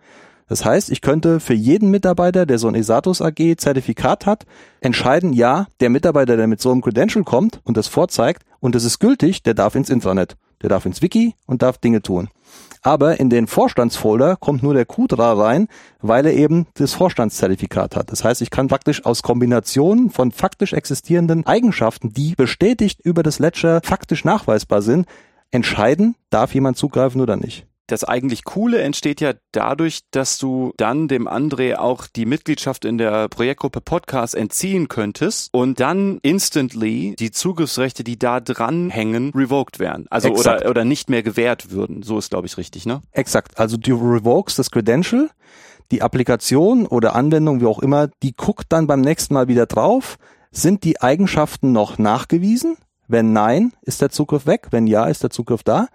Das 0.53 0.65
heißt, 0.67 0.91
ich 0.91 1.01
könnte 1.01 1.41
für 1.41 1.55
jeden 1.55 1.91
Mitarbeiter, 1.91 2.45
der 2.45 2.59
so 2.59 2.69
ein 2.69 2.75
Esatus 2.75 3.23
AG 3.23 3.57
Zertifikat 3.57 4.27
hat, 4.27 4.45
entscheiden, 4.81 5.33
ja, 5.33 5.67
der 5.81 5.89
Mitarbeiter, 5.89 6.37
der 6.37 6.47
mit 6.47 6.61
so 6.61 6.71
einem 6.71 6.83
Credential 6.83 7.25
kommt 7.25 7.61
und 7.65 7.77
das 7.77 7.89
vorzeigt 7.89 8.43
und 8.61 8.75
es 8.75 8.85
ist 8.85 8.99
gültig, 8.99 9.43
der 9.43 9.55
darf 9.55 9.75
ins 9.75 9.89
Intranet, 9.89 10.37
der 10.61 10.69
darf 10.69 10.85
ins 10.85 11.01
Wiki 11.01 11.35
und 11.47 11.63
darf 11.63 11.79
Dinge 11.79 12.03
tun. 12.03 12.29
Aber 12.83 13.19
in 13.19 13.31
den 13.31 13.47
Vorstandsfolder 13.47 14.37
kommt 14.37 14.63
nur 14.63 14.75
der 14.75 14.85
Kudra 14.85 15.33
rein, 15.33 15.69
weil 16.03 16.27
er 16.27 16.35
eben 16.35 16.67
das 16.75 16.93
Vorstandszertifikat 16.93 17.97
hat. 17.97 18.13
Das 18.13 18.23
heißt, 18.23 18.43
ich 18.43 18.51
kann 18.51 18.69
praktisch 18.69 19.07
aus 19.07 19.23
Kombinationen 19.23 20.11
von 20.11 20.33
faktisch 20.33 20.75
existierenden 20.75 21.47
Eigenschaften, 21.47 22.13
die 22.13 22.35
bestätigt 22.35 23.01
über 23.01 23.23
das 23.23 23.39
Ledger 23.39 23.81
faktisch 23.83 24.27
nachweisbar 24.27 24.83
sind, 24.83 25.07
entscheiden, 25.51 26.15
darf 26.29 26.55
jemand 26.55 26.77
zugreifen 26.77 27.21
oder 27.23 27.37
nicht 27.37 27.67
das 27.87 28.05
eigentlich 28.05 28.45
Coole 28.45 28.81
entsteht 28.81 29.21
ja 29.21 29.35
dadurch, 29.53 30.01
dass 30.11 30.39
du 30.39 30.73
dann 30.77 31.09
dem 31.09 31.29
André 31.29 31.77
auch 31.77 32.07
die 32.07 32.27
Mitgliedschaft 32.27 32.85
in 32.85 32.99
der 32.99 33.29
Projektgruppe 33.29 33.81
Podcast 33.81 34.35
entziehen 34.35 34.89
könntest 34.89 35.49
und 35.53 35.81
dann 35.81 36.19
instantly 36.23 37.15
die 37.19 37.31
Zugriffsrechte, 37.31 38.05
die 38.05 38.19
da 38.19 38.41
dran 38.41 38.91
hängen, 38.91 39.33
revoked 39.35 39.79
werden. 39.79 40.07
Also 40.11 40.31
oder, 40.31 40.69
oder 40.69 40.85
nicht 40.85 41.11
mehr 41.11 41.23
gewährt 41.23 41.71
würden. 41.71 42.03
So 42.03 42.19
ist, 42.19 42.31
glaube 42.31 42.47
ich, 42.47 42.57
richtig, 42.57 42.87
ne? 42.87 43.03
Exakt. 43.13 43.59
Also 43.59 43.77
du 43.77 43.95
revokest 43.95 44.59
das 44.59 44.71
Credential, 44.71 45.31
die 45.91 46.03
Applikation 46.03 46.87
oder 46.87 47.15
Anwendung, 47.15 47.61
wie 47.61 47.67
auch 47.67 47.81
immer, 47.81 48.09
die 48.23 48.35
guckt 48.35 48.67
dann 48.71 48.87
beim 48.87 49.01
nächsten 49.01 49.35
Mal 49.35 49.49
wieder 49.49 49.67
drauf. 49.67 50.17
Sind 50.51 50.85
die 50.85 51.01
Eigenschaften 51.01 51.73
noch 51.73 51.99
nachgewiesen? 51.99 52.77
Wenn 53.09 53.33
nein, 53.33 53.73
ist 53.83 54.01
der 54.01 54.11
Zugriff 54.11 54.47
weg. 54.47 54.69
Wenn 54.71 54.87
ja, 54.87 55.07
ist 55.07 55.23
der 55.23 55.31
Zugriff 55.31 55.63
da. 55.63 55.89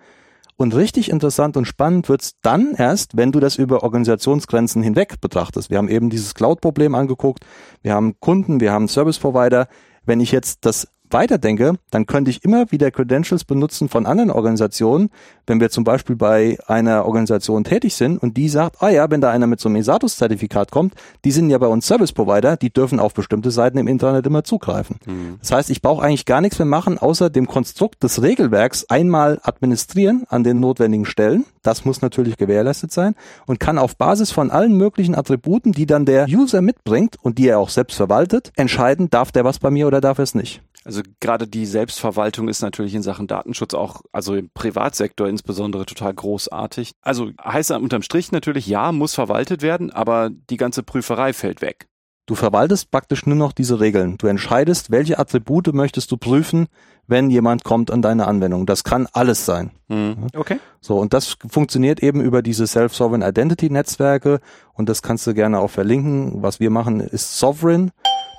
Und 0.60 0.74
richtig 0.74 1.10
interessant 1.12 1.56
und 1.56 1.66
spannend 1.66 2.10
wird's 2.10 2.34
dann 2.42 2.74
erst, 2.74 3.16
wenn 3.16 3.32
du 3.32 3.40
das 3.40 3.58
über 3.58 3.84
Organisationsgrenzen 3.84 4.82
hinweg 4.82 5.22
betrachtest. 5.22 5.70
Wir 5.70 5.78
haben 5.78 5.88
eben 5.88 6.10
dieses 6.10 6.34
Cloud-Problem 6.34 6.96
angeguckt. 6.96 7.46
Wir 7.84 7.94
haben 7.94 8.20
Kunden, 8.20 8.60
wir 8.60 8.72
haben 8.72 8.88
Service-Provider. 8.88 9.68
Wenn 10.04 10.20
ich 10.20 10.32
jetzt 10.32 10.66
das 10.66 10.88
weiterdenke, 11.10 11.74
dann 11.92 12.06
könnte 12.06 12.32
ich 12.32 12.44
immer 12.44 12.72
wieder 12.72 12.92
Credentials 12.92 13.44
benutzen 13.44 13.90
von 13.90 14.06
anderen 14.06 14.32
Organisationen, 14.32 15.10
wenn 15.46 15.60
wir 15.60 15.70
zum 15.70 15.84
Beispiel 15.84 16.16
bei 16.16 16.58
einer 16.68 17.06
Organisation 17.06 17.64
tätig 17.64 17.96
sind 17.96 18.18
und 18.22 18.38
die 18.38 18.50
sagt, 18.50 18.82
ah 18.82 18.90
ja, 18.90 19.10
wenn 19.10 19.22
da 19.22 19.32
einer 19.32 19.48
mit 19.48 19.60
so 19.60 19.70
einem 19.70 19.78
ESATUS-Zertifikat 19.78 20.72
kommt, 20.72 20.94
die 21.26 21.32
sind 21.32 21.50
ja 21.50 21.58
bei 21.58 21.68
uns 21.68 21.88
Service-Provider, 21.88 22.58
die 22.58 22.70
dürfen 22.72 23.00
auf 23.00 23.14
bestimmte 23.14 23.52
Seiten 23.52 23.78
im 23.78 23.88
Internet 23.88 24.26
immer 24.26 24.44
zugreifen. 24.44 24.98
Mhm. 25.06 25.38
Das 25.40 25.52
heißt, 25.52 25.70
ich 25.70 25.82
brauche 25.82 26.04
eigentlich 26.04 26.26
gar 26.26 26.42
nichts 26.42 26.60
mehr 26.60 26.66
machen, 26.66 26.98
außer 26.98 27.30
dem 27.30 27.48
Konstrukt 27.48 28.04
des 28.04 28.22
Regelwerks 28.22 28.86
einmal 28.90 29.40
administrieren 29.44 30.26
an 30.30 30.44
den 30.44 30.60
notwendigen 30.60 31.06
Stellen. 31.06 31.46
Das 31.64 31.86
muss 31.86 32.02
natürlich 32.02 32.38
gewährleistet 32.38 32.92
sein 32.92 33.16
und 33.46 33.60
kann 33.60 33.78
auf 33.78 33.98
Basis 33.98 34.32
von 34.32 34.52
allen 34.52 34.78
möglichen 34.78 35.16
Attributen, 35.16 35.72
die 35.72 35.86
dann 35.86 36.06
der 36.06 36.28
User 36.28 36.62
mitbringt 36.62 37.16
und 37.22 37.38
die 37.38 37.48
er 37.48 37.60
auch 37.60 37.70
selbst 37.70 37.96
verwaltet, 37.96 38.52
entscheiden, 38.56 39.10
darf 39.10 39.32
der 39.32 39.44
was 39.44 39.60
bei 39.60 39.72
mir 39.72 39.88
oder 39.88 40.02
darf 40.02 40.18
er 40.18 40.24
es 40.24 40.36
nicht. 40.36 40.62
Also 40.88 41.02
gerade 41.20 41.50
die 41.50 41.66
Selbstverwaltung 41.66 42.48
ist 42.48 42.62
natürlich 42.62 42.96
in 42.96 43.04
Sachen 43.04 43.28
Datenschutz 43.28 43.74
auch, 43.74 44.04
also 44.14 44.36
im 44.36 44.50
Privatsektor 44.50 45.28
insbesondere 45.28 45.86
total 45.86 46.14
großartig. 46.14 46.94
Also 47.02 47.32
heißt 47.44 47.72
unterm 47.72 48.04
Strich 48.04 48.32
natürlich, 48.32 48.68
ja, 48.68 48.94
muss 48.94 49.14
verwaltet 49.14 49.62
werden, 49.62 49.92
aber 49.92 50.30
die 50.50 50.56
ganze 50.56 50.84
Prüferei 50.84 51.34
fällt 51.34 51.62
weg. 51.62 51.90
Du 52.26 52.36
verwaltest 52.36 52.90
praktisch 52.90 53.26
nur 53.26 53.36
noch 53.36 53.52
diese 53.52 53.82
Regeln. 53.82 54.18
Du 54.18 54.28
entscheidest, 54.28 54.90
welche 54.90 55.20
Attribute 55.20 55.74
möchtest 55.74 56.10
du 56.10 56.16
prüfen, 56.16 56.68
wenn 57.06 57.30
jemand 57.30 57.66
kommt 57.66 57.92
an 57.92 58.02
deine 58.02 58.26
Anwendung. 58.26 58.66
Das 58.66 58.86
kann 58.86 59.10
alles 59.12 59.46
sein. 59.46 59.72
Mhm. 59.90 60.28
Okay. 60.34 60.58
So, 60.80 61.00
und 61.00 61.14
das 61.14 61.36
funktioniert 61.50 62.02
eben 62.02 62.22
über 62.22 62.42
diese 62.42 62.66
Self-Sovereign 62.66 63.24
Identity 63.24 63.70
Netzwerke 63.70 64.40
und 64.74 64.88
das 64.88 65.02
kannst 65.02 65.28
du 65.28 65.34
gerne 65.34 65.60
auch 65.60 65.70
verlinken. 65.70 66.42
Was 66.42 66.62
wir 66.62 66.70
machen, 66.70 67.02
ist 67.02 67.38
Sovereign. 67.40 67.92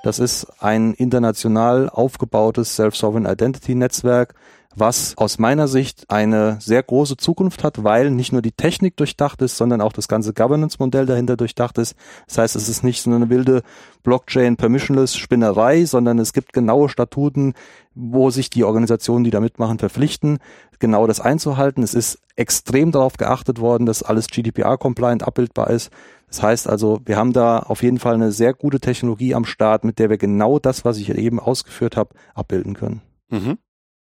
Das 0.03 0.19
ist 0.19 0.47
ein 0.61 0.95
international 0.95 1.89
aufgebautes 1.89 2.77
Self-Sovereign 2.77 3.27
Identity 3.27 3.75
Netzwerk, 3.75 4.35
was 4.79 5.15
aus 5.17 5.39
meiner 5.39 5.69
Sicht 5.69 6.05
eine 6.09 6.59
sehr 6.61 6.83
große 6.83 7.17
Zukunft 7.17 7.65
hat, 7.65 7.85
weil 7.85 8.11
nicht 8.11 8.33
nur 8.33 8.43
die 8.43 8.53
Technik 8.53 8.97
durchdacht 8.97 9.43
ist, 9.43 9.57
sondern 9.57 9.81
auch 9.81 9.93
das 9.93 10.09
ganze 10.09 10.33
Governance-Modell 10.33 11.07
dahinter 11.07 11.37
durchdacht 11.37 11.79
ist. 11.79 11.97
Das 12.27 12.39
heißt, 12.39 12.57
es 12.57 12.69
ist 12.69 12.85
nicht 12.85 13.03
so 13.03 13.11
eine 13.11 13.31
wilde 13.31 13.63
Blockchain-Permissionless-Spinnerei, 14.03 15.85
sondern 15.85 16.19
es 16.19 16.33
gibt 16.33 16.53
genaue 16.53 16.89
Statuten, 16.89 17.55
wo 17.95 18.31
sich 18.31 18.51
die 18.51 18.65
Organisationen, 18.65 19.25
die 19.25 19.31
da 19.31 19.41
mitmachen, 19.41 19.79
verpflichten, 19.79 20.39
genau 20.79 21.07
das 21.07 21.21
einzuhalten. 21.21 21.83
Es 21.83 21.95
ist 21.95 22.19
extrem 22.37 22.93
darauf 22.93 23.17
geachtet 23.17 23.61
worden, 23.61 23.87
dass 23.87 24.03
alles 24.03 24.29
GDPR-compliant 24.29 25.23
abbildbar 25.23 25.71
ist. 25.71 25.91
Das 26.29 26.43
heißt 26.43 26.69
also, 26.69 27.01
wir 27.05 27.17
haben 27.17 27.33
da 27.33 27.59
auf 27.59 27.83
jeden 27.83 27.99
Fall 27.99 28.15
eine 28.15 28.33
sehr 28.33 28.55
gute 28.55 28.81
Technologie 28.81 29.35
am 29.35 29.45
Start, 29.45 29.85
mit 29.85 29.99
der 29.99 30.11
wir 30.11 30.19
genau 30.19 30.59
das, 30.59 30.85
was 30.85 30.99
ich 30.99 31.11
eben 31.11 31.41
ausgeführt 31.41 31.97
habe, 31.97 32.15
abbilden 32.35 32.75
können. 32.75 33.03
Mhm. 33.31 33.59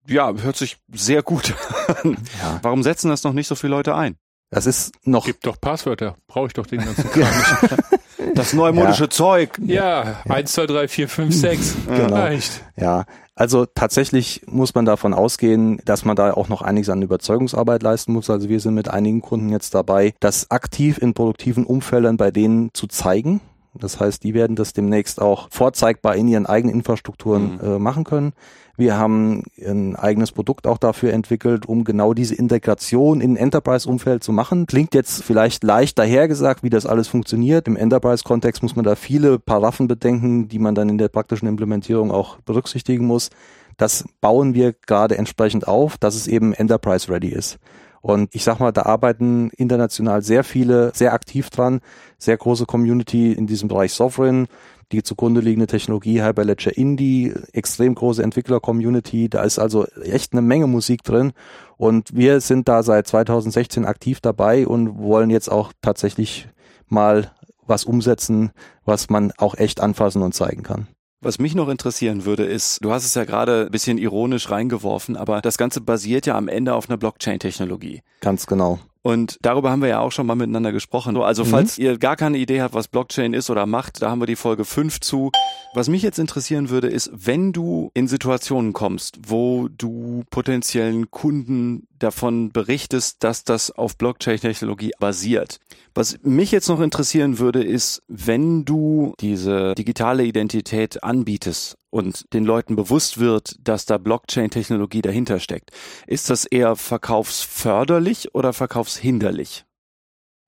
Ja, 0.10 0.34
hört 0.34 0.58
sich 0.58 0.78
sehr 0.92 1.24
gut 1.24 1.54
an. 2.04 2.18
Ja. 2.42 2.60
Warum 2.62 2.84
setzen 2.84 3.10
das 3.10 3.24
noch 3.24 3.34
nicht 3.34 3.48
so 3.48 3.56
viele 3.56 3.72
Leute 3.72 3.96
ein? 3.96 4.16
Das 4.52 4.66
ist 4.66 4.94
noch. 5.06 5.26
Gibt 5.26 5.46
doch 5.46 5.60
Passwörter. 5.62 6.16
Brauche 6.28 6.48
ich 6.48 6.54
doch 6.54 6.66
den 6.66 6.84
ganzen 6.84 7.10
Kram 7.12 7.28
nicht. 7.28 8.36
Das 8.36 8.54
neumodische 8.54 9.04
ja. 9.04 9.10
Zeug. 9.10 9.60
Ja, 9.66 10.22
eins, 10.28 10.54
zwei, 10.54 10.66
drei, 10.66 10.88
vier, 10.88 11.08
fünf, 11.08 11.34
sechs. 11.36 11.76
Genau. 11.88 12.16
Reicht. 12.16 12.62
Ja, 12.76 13.06
also 13.36 13.66
tatsächlich 13.66 14.42
muss 14.48 14.76
man 14.76 14.86
davon 14.86 15.14
ausgehen, 15.14 15.82
dass 15.86 16.06
man 16.06 16.16
da 16.16 16.34
auch 16.34 16.50
noch 16.50 16.62
einiges 16.62 16.90
an 16.90 17.02
Überzeugungsarbeit 17.02 17.84
leisten 17.84 18.14
muss. 18.14 18.30
Also 18.30 18.50
wir 18.50 18.60
sind 18.60 18.74
mit 18.76 18.90
einigen 18.90 19.22
Kunden 19.22 19.50
jetzt 19.50 19.74
dabei, 19.74 20.14
das 20.20 20.52
aktiv 20.52 20.98
in 20.98 21.14
produktiven 21.14 21.66
Umfeldern 21.66 22.18
bei 22.18 22.32
denen 22.32 22.70
zu 22.74 22.88
zeigen, 22.88 23.42
Das 23.80 24.00
heißt, 24.00 24.24
die 24.24 24.34
werden 24.34 24.56
das 24.56 24.74
demnächst 24.74 25.22
auch 25.22 25.48
vorzeigbar 25.52 26.16
in 26.16 26.28
ihren 26.28 26.46
eigenen 26.46 26.76
Infrastrukturen 26.76 27.54
mhm. 27.54 27.60
äh, 27.62 27.80
machen 27.80 28.04
können. 28.04 28.34
Wir 28.80 28.98
haben 28.98 29.44
ein 29.62 29.98
eigenes 29.98 30.32
Produkt 30.32 30.66
auch 30.66 30.78
dafür 30.78 31.12
entwickelt, 31.12 31.66
um 31.66 31.84
genau 31.84 32.14
diese 32.14 32.36
Integration 32.36 33.20
in 33.20 33.36
Enterprise-Umfeld 33.36 34.24
zu 34.24 34.32
machen. 34.32 34.68
Klingt 34.68 34.94
jetzt 34.94 35.22
vielleicht 35.22 35.66
leicht 35.66 36.00
dahergesagt, 36.00 36.64
wie 36.64 36.70
das 36.70 36.86
alles 36.86 37.10
funktioniert. 37.10 37.68
Im 37.68 37.76
Enterprise-Kontext 37.76 38.64
muss 38.64 38.78
man 38.78 38.86
da 38.86 38.96
viele 38.96 39.38
Paraffen 39.38 39.90
bedenken, 39.90 40.48
die 40.48 40.60
man 40.60 40.76
dann 40.76 40.88
in 40.88 40.98
der 40.98 41.10
praktischen 41.10 41.50
Implementierung 41.50 42.10
auch 42.10 42.38
berücksichtigen 42.46 43.06
muss. 43.06 43.32
Das 43.76 44.06
bauen 44.22 44.54
wir 44.54 44.74
gerade 44.88 45.18
entsprechend 45.18 45.68
auf, 45.68 45.98
dass 45.98 46.16
es 46.16 46.28
eben 46.28 46.54
Enterprise-ready 46.54 47.30
ist. 47.30 47.60
Und 48.02 48.34
ich 48.34 48.44
sag 48.44 48.60
mal, 48.60 48.72
da 48.72 48.84
arbeiten 48.84 49.50
international 49.58 50.22
sehr 50.22 50.44
viele 50.44 50.92
sehr 50.94 51.14
aktiv 51.14 51.50
dran, 51.50 51.82
sehr 52.18 52.38
große 52.38 52.66
Community 52.66 53.34
in 53.34 53.48
diesem 53.48 53.68
Bereich 53.68 53.94
Sovereign, 53.94 54.48
die 54.92 55.04
zugrunde 55.04 55.42
liegende 55.42 55.68
Technologie 55.68 56.22
Hyperledger 56.22 56.76
Indie, 56.76 57.34
extrem 57.54 57.96
große 57.96 58.24
Entwickler-Community. 58.24 59.30
Da 59.30 59.44
ist 59.44 59.60
also 59.60 59.86
echt 60.04 60.34
eine 60.34 60.42
Menge 60.42 60.68
Musik 60.68 61.04
drin. 61.04 61.34
Und 61.78 62.16
wir 62.16 62.42
sind 62.42 62.68
da 62.68 62.84
seit 62.84 63.08
2016 63.08 63.86
aktiv 63.86 64.20
dabei 64.20 64.68
und 64.68 64.98
wollen 64.98 65.30
jetzt 65.30 65.52
auch 65.52 65.72
tatsächlich 65.82 66.48
mal 66.88 67.32
was 67.68 67.86
umsetzen, 67.86 68.52
was 68.84 69.10
man 69.10 69.32
auch 69.38 69.56
echt 69.56 69.80
anfassen 69.80 70.24
und 70.24 70.34
zeigen 70.34 70.64
kann. 70.64 70.88
Was 71.22 71.38
mich 71.38 71.54
noch 71.54 71.68
interessieren 71.68 72.24
würde, 72.24 72.46
ist, 72.46 72.84
du 72.84 72.92
hast 72.92 73.04
es 73.04 73.14
ja 73.14 73.26
gerade 73.26 73.66
ein 73.66 73.72
bisschen 73.72 73.98
ironisch 73.98 74.50
reingeworfen, 74.50 75.18
aber 75.18 75.42
das 75.42 75.58
Ganze 75.58 75.82
basiert 75.82 76.26
ja 76.26 76.38
am 76.38 76.48
Ende 76.48 76.74
auf 76.74 76.90
einer 76.90 76.98
Blockchain-Technologie. 76.98 78.02
Ganz 78.22 78.48
genau. 78.48 78.80
Und 79.02 79.38
darüber 79.42 79.70
haben 79.70 79.82
wir 79.82 79.90
ja 79.90 80.00
auch 80.00 80.12
schon 80.12 80.28
mal 80.28 80.36
miteinander 80.36 80.72
gesprochen. 80.72 81.18
Also 81.18 81.44
mhm. 81.44 81.50
falls 81.50 81.78
ihr 81.78 81.98
gar 81.98 82.16
keine 82.16 82.38
Idee 82.38 82.62
habt, 82.62 82.74
was 82.74 82.88
Blockchain 82.88 83.34
ist 83.34 83.50
oder 83.50 83.66
macht, 83.66 84.02
da 84.02 84.10
haben 84.10 84.20
wir 84.20 84.28
die 84.28 84.36
Folge 84.38 84.64
5 84.64 85.02
zu. 85.02 85.32
Was 85.74 85.90
mich 85.90 86.04
jetzt 86.04 86.20
interessieren 86.20 86.70
würde, 86.70 86.88
ist, 86.88 87.12
wenn 87.14 87.52
du 87.52 87.92
in 87.94 88.08
Situationen 88.08 88.72
kommst, 88.72 89.20
wo 89.28 89.68
du 89.68 90.24
potenziellen 90.30 91.12
Kunden 91.12 91.88
davon 92.00 92.52
berichtest, 92.52 93.24
dass 93.24 93.44
das 93.44 93.72
auf 93.72 93.98
Blockchain-Technologie 93.98 94.92
basiert. 95.00 95.60
Was 95.94 96.18
mich 96.24 96.52
jetzt 96.52 96.70
noch 96.70 96.80
interessieren 96.80 97.40
würde, 97.40 97.64
ist, 97.64 98.02
wenn 98.08 98.66
du 98.66 99.14
diese 99.20 99.76
digitale 99.76 100.24
Identität 100.24 101.04
anbietest 101.04 101.78
und 101.90 102.34
den 102.34 102.46
Leuten 102.46 102.76
bewusst 102.76 103.20
wird, 103.20 103.56
dass 103.62 103.86
da 103.86 103.98
Blockchain-Technologie 103.98 105.02
dahinter 105.02 105.40
steckt, 105.40 105.72
ist 106.08 106.30
das 106.30 106.46
eher 106.46 106.76
verkaufsförderlich 106.76 108.34
oder 108.34 108.54
verkaufshinderlich? 108.54 109.66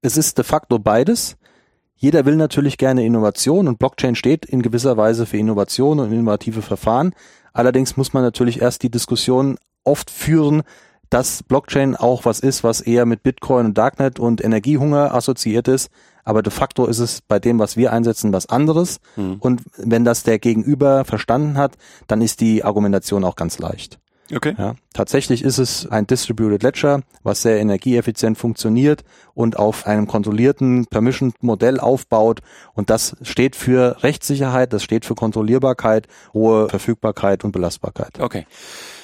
Es 0.02 0.18
ist 0.18 0.38
de 0.38 0.46
facto 0.46 0.80
beides. 0.80 1.38
Jeder 1.96 2.26
will 2.26 2.36
natürlich 2.36 2.80
gerne 2.80 3.06
Innovation 3.06 3.68
und 3.68 3.78
Blockchain 3.78 4.16
steht 4.16 4.46
in 4.46 4.64
gewisser 4.64 4.98
Weise 4.98 5.28
für 5.28 5.38
Innovation 5.38 6.00
und 6.00 6.12
innovative 6.12 6.64
Verfahren. 6.64 7.14
Allerdings 7.54 7.98
muss 7.98 8.14
man 8.14 8.24
natürlich 8.24 8.62
erst 8.62 8.82
die 8.82 8.90
Diskussion 8.90 9.58
oft 9.84 10.10
führen, 10.10 10.64
dass 11.12 11.44
Blockchain 11.44 11.96
auch 11.96 12.26
was 12.26 12.40
ist, 12.40 12.64
was 12.64 12.82
eher 12.82 13.06
mit 13.06 13.22
Bitcoin 13.22 13.68
und 13.68 13.78
Darknet 13.78 14.20
und 14.20 14.44
Energiehunger 14.44 15.14
assoziiert 15.14 15.68
ist. 15.68 15.92
Aber 16.24 16.42
de 16.42 16.52
facto 16.52 16.86
ist 16.86 17.00
es 17.00 17.22
bei 17.22 17.40
dem, 17.40 17.60
was 17.60 17.78
wir 17.78 17.92
einsetzen, 17.92 18.32
was 18.34 18.48
anderes. 18.48 19.00
Mhm. 19.16 19.36
Und 19.40 19.62
wenn 19.78 20.06
das 20.06 20.24
der 20.24 20.40
Gegenüber 20.40 21.04
verstanden 21.04 21.58
hat, 21.58 21.78
dann 22.08 22.22
ist 22.22 22.42
die 22.42 22.64
Argumentation 22.64 23.24
auch 23.24 23.36
ganz 23.36 23.60
leicht. 23.60 24.00
Okay. 24.34 24.56
Ja, 24.58 24.76
tatsächlich 24.94 25.44
ist 25.44 25.58
es 25.58 25.88
ein 25.88 26.08
Distributed 26.08 26.64
Ledger, 26.64 27.02
was 27.24 27.42
sehr 27.42 27.60
energieeffizient 27.60 28.38
funktioniert 28.38 29.04
und 29.34 29.60
auf 29.60 29.86
einem 29.86 30.08
kontrollierten 30.08 30.86
Permission-Modell 30.86 31.80
aufbaut. 31.80 32.40
Und 32.74 32.90
das 32.90 33.18
steht 33.22 33.58
für 33.58 34.02
Rechtssicherheit, 34.04 34.72
das 34.72 34.84
steht 34.84 35.04
für 35.04 35.16
Kontrollierbarkeit, 35.16 36.08
hohe 36.34 36.70
Verfügbarkeit 36.70 37.44
und 37.44 37.52
Belastbarkeit. 37.52 38.22
Okay. 38.22 38.46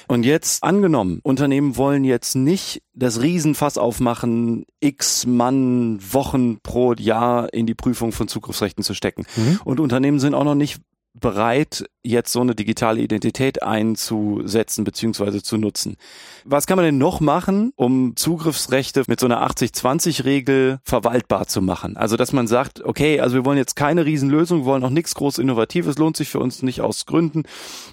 Und 0.08 0.24
jetzt 0.24 0.64
angenommen, 0.64 1.20
Unternehmen 1.22 1.76
wollen 1.76 2.02
jetzt 2.02 2.34
nicht 2.34 2.82
das 2.94 3.20
Riesenfass 3.20 3.76
aufmachen, 3.76 4.64
x 4.80 5.26
Mann 5.26 6.00
Wochen 6.12 6.60
pro 6.62 6.94
Jahr 6.94 7.52
in 7.52 7.66
die 7.66 7.74
Prüfung 7.74 8.12
von 8.12 8.26
Zugriffsrechten 8.26 8.82
zu 8.82 8.94
stecken. 8.94 9.26
Mhm. 9.36 9.60
Und 9.64 9.80
Unternehmen 9.80 10.18
sind 10.18 10.34
auch 10.34 10.44
noch 10.44 10.54
nicht 10.54 10.80
bereit, 11.14 11.84
jetzt 12.02 12.32
so 12.32 12.40
eine 12.40 12.54
digitale 12.54 13.00
Identität 13.00 13.62
einzusetzen 13.62 14.84
bzw. 14.84 15.42
zu 15.42 15.56
nutzen. 15.56 15.96
Was 16.44 16.66
kann 16.66 16.76
man 16.76 16.84
denn 16.84 16.98
noch 16.98 17.20
machen, 17.20 17.72
um 17.76 18.16
Zugriffsrechte 18.16 19.04
mit 19.08 19.20
so 19.20 19.26
einer 19.26 19.46
80-20-Regel 19.46 20.78
verwaltbar 20.84 21.46
zu 21.46 21.60
machen? 21.60 21.96
Also, 21.96 22.16
dass 22.16 22.32
man 22.32 22.46
sagt, 22.46 22.82
okay, 22.84 23.20
also 23.20 23.34
wir 23.36 23.44
wollen 23.44 23.58
jetzt 23.58 23.76
keine 23.76 24.04
Riesenlösung, 24.04 24.60
wir 24.60 24.66
wollen 24.66 24.84
auch 24.84 24.90
nichts 24.90 25.14
groß 25.14 25.38
Innovatives, 25.38 25.98
lohnt 25.98 26.16
sich 26.16 26.28
für 26.28 26.40
uns 26.40 26.62
nicht 26.62 26.80
aus 26.80 27.06
Gründen. 27.06 27.44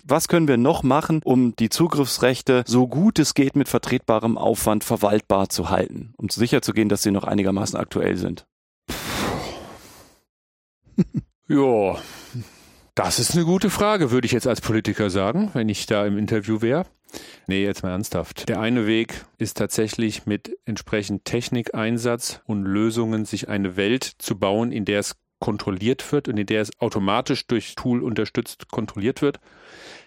Was 0.05 0.27
können 0.27 0.47
wir 0.47 0.57
noch 0.57 0.83
machen, 0.83 1.21
um 1.23 1.55
die 1.55 1.69
Zugriffsrechte 1.69 2.63
so 2.67 2.87
gut 2.87 3.19
es 3.19 3.33
geht 3.33 3.55
mit 3.55 3.69
vertretbarem 3.69 4.37
Aufwand 4.37 4.83
verwaltbar 4.83 5.49
zu 5.49 5.69
halten, 5.69 6.13
um 6.17 6.29
sicherzugehen, 6.29 6.89
dass 6.89 7.03
sie 7.03 7.11
noch 7.11 7.23
einigermaßen 7.23 7.79
aktuell 7.79 8.17
sind? 8.17 8.45
ja, 11.47 11.97
das 12.95 13.19
ist 13.19 13.35
eine 13.35 13.43
gute 13.43 13.69
Frage, 13.69 14.11
würde 14.11 14.25
ich 14.25 14.31
jetzt 14.31 14.47
als 14.47 14.61
Politiker 14.61 15.09
sagen, 15.09 15.51
wenn 15.53 15.69
ich 15.69 15.85
da 15.85 16.05
im 16.05 16.17
Interview 16.17 16.61
wäre. 16.61 16.85
Nee, 17.47 17.63
jetzt 17.63 17.83
mal 17.83 17.91
ernsthaft. 17.91 18.49
Der 18.49 18.59
eine 18.59 18.87
Weg 18.87 19.25
ist 19.37 19.57
tatsächlich 19.57 20.25
mit 20.25 20.57
entsprechend 20.65 21.25
Technikeinsatz 21.25 22.41
und 22.45 22.63
Lösungen 22.63 23.25
sich 23.25 23.49
eine 23.49 23.75
Welt 23.75 24.03
zu 24.03 24.37
bauen, 24.39 24.71
in 24.71 24.85
der 24.85 24.99
es 24.99 25.15
kontrolliert 25.39 26.11
wird 26.11 26.27
und 26.27 26.37
in 26.37 26.47
der 26.47 26.61
es 26.61 26.71
automatisch 26.79 27.45
durch 27.47 27.75
Tool 27.75 28.01
unterstützt 28.01 28.71
kontrolliert 28.71 29.21
wird. 29.21 29.39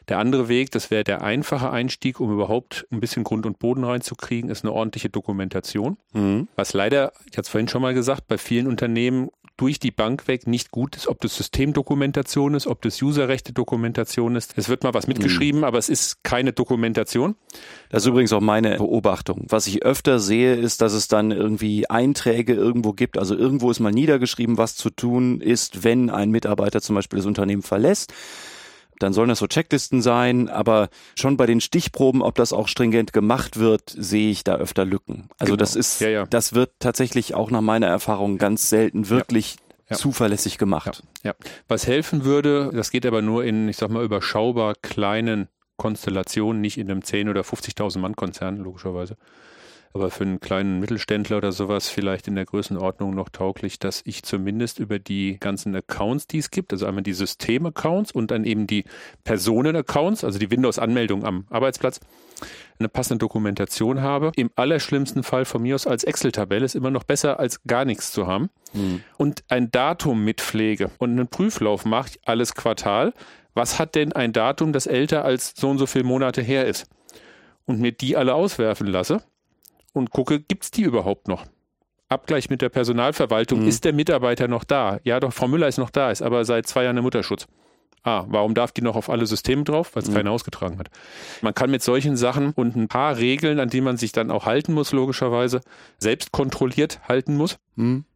Der 0.09 0.19
andere 0.19 0.49
Weg, 0.49 0.71
das 0.71 0.91
wäre 0.91 1.05
der 1.05 1.23
einfache 1.23 1.71
Einstieg, 1.71 2.19
um 2.19 2.33
überhaupt 2.33 2.87
ein 2.91 3.01
bisschen 3.01 3.25
Grund 3.25 3.45
und 3.45 3.59
Boden 3.59 3.85
reinzukriegen, 3.85 4.51
ist 4.51 4.65
eine 4.65 4.73
ordentliche 4.73 5.11
Dokumentation. 5.11 5.99
Mhm. 6.15 6.49
Was 6.57 6.73
leider, 6.73 7.13
ich 7.31 7.37
hatte 7.37 7.43
es 7.43 7.49
vorhin 7.51 7.69
schon 7.69 7.83
mal 7.83 7.93
gesagt, 7.93 8.27
bei 8.27 8.39
vielen 8.39 8.67
Unternehmen 8.67 9.29
durch 9.59 9.79
die 9.79 9.91
Bank 9.91 10.29
weg 10.29 10.47
nicht 10.47 10.71
gut 10.71 10.97
ist, 10.97 11.09
ob 11.09 11.21
das 11.21 11.37
Systemdokumentation 11.37 12.55
ist, 12.55 12.67
ob 12.67 12.81
das 12.81 13.03
Userrechte-Dokumentation 13.03 14.37
ist. 14.37 14.55
Es 14.57 14.69
wird 14.69 14.85
mal 14.85 14.95
was 14.95 15.07
mitgeschrieben, 15.07 15.61
mhm. 15.61 15.65
aber 15.65 15.79
es 15.79 15.89
ist 15.89 16.23
keine 16.23 16.53
Dokumentation. 16.53 17.35
Das 17.91 18.05
ist 18.05 18.09
übrigens 18.09 18.33
auch 18.33 18.41
meine 18.41 18.77
Beobachtung. 18.77 19.45
Was 19.49 19.67
ich 19.67 19.83
öfter 19.83 20.21
sehe, 20.21 20.55
ist, 20.55 20.81
dass 20.81 20.93
es 20.93 21.09
dann 21.09 21.33
irgendwie 21.33 21.91
Einträge 21.91 22.55
irgendwo 22.55 22.93
gibt. 22.93 23.19
Also 23.19 23.37
irgendwo 23.37 23.71
ist 23.71 23.81
mal 23.81 23.93
niedergeschrieben, 23.93 24.59
was 24.59 24.77
zu 24.77 24.91
tun 24.91 25.41
ist, 25.41 25.83
wenn 25.83 26.09
ein 26.09 26.31
Mitarbeiter 26.31 26.81
zum 26.81 26.95
Beispiel 26.95 27.19
das 27.19 27.27
Unternehmen 27.27 27.63
verlässt 27.63 28.15
dann 28.99 29.13
sollen 29.13 29.29
das 29.29 29.39
so 29.39 29.47
Checklisten 29.47 30.03
sein, 30.03 30.49
aber 30.49 30.89
schon 31.17 31.37
bei 31.37 31.47
den 31.47 31.61
Stichproben, 31.61 32.23
ob 32.23 32.35
das 32.35 32.53
auch 32.53 32.69
stringent 32.69 33.13
gemacht 33.13 33.59
wird, 33.59 33.95
sehe 33.97 34.31
ich 34.31 34.45
da 34.45 34.57
öfter 34.57 34.85
Lücken. 34.85 35.29
Also 35.39 35.53
genau. 35.53 35.57
das 35.57 35.77
ist, 35.77 36.01
ja, 36.01 36.09
ja. 36.09 36.27
das 36.27 36.55
wird 36.55 36.73
tatsächlich 36.79 37.35
auch 37.35 37.51
nach 37.51 37.61
meiner 37.61 37.87
Erfahrung 37.87 38.39
ganz 38.39 38.69
selten 38.69 39.09
wirklich 39.09 39.57
ja. 39.89 39.97
zuverlässig 39.97 40.59
gemacht. 40.59 41.03
Ja. 41.23 41.35
Was 41.67 41.87
helfen 41.87 42.25
würde, 42.25 42.71
das 42.73 42.91
geht 42.91 43.07
aber 43.07 43.23
nur 43.23 43.45
in, 43.45 43.69
ich 43.69 43.77
sag 43.77 43.91
mal, 43.91 44.05
überschaubar 44.05 44.75
kleinen 44.81 45.49
Konstellationen, 45.77 46.61
nicht 46.61 46.79
in 46.79 46.91
einem 46.91 47.03
10 47.03 47.29
oder 47.29 47.43
50.000 47.43 47.99
Mann 47.99 48.17
Konzern, 48.17 48.57
logischerweise 48.59 49.17
aber 49.95 50.11
für 50.11 50.25
einen 50.25 50.41
kleinen 50.41 50.81
Mittelständler 50.81 51.39
oder 51.39 51.53
sowas 51.53 51.89
vielleicht 51.89 52.29
in 52.29 52.35
der 52.35 52.45
Größenordnung 52.45 53.15
noch 53.15 53.29
tauglich, 53.29 53.79
dass 53.79 54.03
ich 54.05 54.23
zumindest 54.23 54.79
über 54.79 54.99
die 54.99 55.39
ganzen 55.39 55.75
Accounts, 55.75 56.27
die 56.27 56.39
es 56.39 56.51
gibt, 56.51 56.73
also 56.73 56.87
einmal 56.87 57.03
die 57.03 57.13
System-Accounts 57.13 58.13
und 58.13 58.31
dann 58.31 58.45
eben 58.45 58.67
die 58.67 58.85
Personen-Accounts, 59.25 60.25
also 60.25 60.39
die 60.39 60.51
Windows-Anmeldung 60.51 61.25
am 61.25 61.47
Arbeitsplatz, 61.51 62.01
eine 62.79 62.89
passende 62.89 63.19
Dokumentation 63.19 64.01
habe. 64.01 64.33
Im 64.37 64.51
allerschlimmsten 64.55 65.23
Fall 65.23 65.45
von 65.45 65.63
mir 65.63 65.75
aus 65.75 65.87
als 65.87 66.05
Excel-Tabelle 66.05 66.65
ist 66.65 66.77
immer 66.77 66.91
noch 66.91 67.05
besser, 67.05 67.41
als 67.41 67.65
gar 67.65 67.85
nichts 67.85 68.13
zu 68.13 68.27
haben. 68.27 68.51
Mhm. 68.73 69.03
Und 69.17 69.43
ein 69.49 69.71
Datum 69.71 70.25
mitpflege 70.25 70.91
und 70.99 71.11
einen 71.11 71.29
Prüflauf 71.29 71.85
mache, 71.85 72.13
alles 72.25 72.55
Quartal. 72.55 73.15
Was 73.55 73.79
hat 73.79 73.95
denn 73.97 74.13
ein 74.13 74.33
Datum, 74.33 74.73
das 74.73 74.87
älter 74.87 75.25
als 75.25 75.55
so 75.57 75.71
und 75.71 75.79
so 75.79 75.87
viele 75.87 76.05
Monate 76.05 76.43
her 76.43 76.67
ist? 76.67 76.87
Und 77.67 77.81
mir 77.81 77.93
die 77.93 78.17
alle 78.17 78.35
auswerfen 78.35 78.87
lasse 78.87 79.23
und 79.99 80.11
gucke, 80.11 80.41
gibt 80.41 80.65
es 80.65 80.71
die 80.71 80.83
überhaupt 80.83 81.29
noch? 81.29 81.45
Abgleich 82.09 82.49
mit 82.49 82.63
der 82.63 82.71
Personalverwaltung, 82.71 83.63
mhm. 83.63 83.69
ist 83.69 83.85
der 83.85 83.93
Mitarbeiter 83.93 84.49
noch 84.49 84.65
da? 84.65 84.99
Ja, 85.05 85.21
doch, 85.21 85.33
Frau 85.33 85.47
Müller 85.47 85.69
ist 85.69 85.79
noch 85.79 85.91
da, 85.91 86.11
ist 86.11 86.23
aber 86.23 86.45
seit 86.45 86.67
zwei 86.67 86.85
Jahren 86.85 86.97
im 86.97 87.05
Mutterschutz. 87.05 87.47
Ah, 88.03 88.25
warum 88.29 88.55
darf 88.55 88.73
die 88.73 88.81
noch 88.81 88.97
auf 88.97 89.11
alle 89.11 89.27
Systeme 89.27 89.65
drauf? 89.65 89.95
Weil 89.95 90.03
es 90.03 90.09
mhm. 90.09 90.15
keiner 90.15 90.31
ausgetragen 90.31 90.79
hat. 90.79 90.89
Man 91.43 91.53
kann 91.53 91.71
mit 91.71 91.83
solchen 91.83 92.17
Sachen 92.17 92.53
und 92.53 92.77
ein 92.77 92.89
paar 92.89 93.19
Regeln, 93.19 93.61
an 93.61 93.69
die 93.69 93.83
man 93.83 93.97
sich 93.97 94.13
dann 94.13 94.31
auch 94.31 94.47
halten 94.47 94.73
muss, 94.73 94.93
logischerweise, 94.93 95.61
selbst 95.99 96.33
kontrolliert 96.33 97.01
halten 97.09 97.37
muss, 97.37 97.59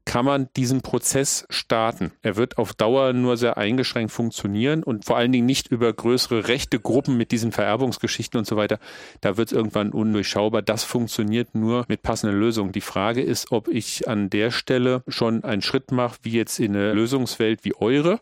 kann 0.05 0.25
man 0.25 0.49
diesen 0.57 0.83
Prozess 0.83 1.47
starten. 1.49 2.13
Er 2.23 2.37
wird 2.37 2.59
auf 2.59 2.75
Dauer 2.75 3.13
nur 3.13 3.37
sehr 3.37 3.57
eingeschränkt 3.57 4.13
funktionieren 4.13 4.83
und 4.83 5.05
vor 5.05 5.17
allen 5.17 5.33
Dingen 5.33 5.47
nicht 5.47 5.69
über 5.69 5.93
größere 5.93 6.49
rechte 6.49 6.81
Gruppen 6.81 7.17
mit 7.17 7.31
diesen 7.31 7.53
Vererbungsgeschichten 7.53 8.39
und 8.39 8.47
so 8.47 8.57
weiter. 8.57 8.79
Da 9.21 9.37
wird 9.37 9.49
es 9.49 9.57
irgendwann 9.57 9.91
undurchschaubar. 9.91 10.63
Das 10.63 10.85
funktioniert 10.85 11.55
nur 11.55 11.85
mit 11.89 12.03
passenden 12.03 12.39
Lösungen. 12.39 12.73
Die 12.73 12.81
Frage 12.81 13.23
ist, 13.23 13.53
ob 13.53 13.69
ich 13.69 14.09
an 14.09 14.29
der 14.29 14.51
Stelle 14.51 15.03
schon 15.07 15.45
einen 15.45 15.63
Schritt 15.63 15.93
mache, 15.93 16.19
wie 16.23 16.33
jetzt 16.33 16.59
in 16.59 16.75
eine 16.75 16.93
Lösungswelt 16.93 17.65
wie 17.65 17.75
eure, 17.77 18.21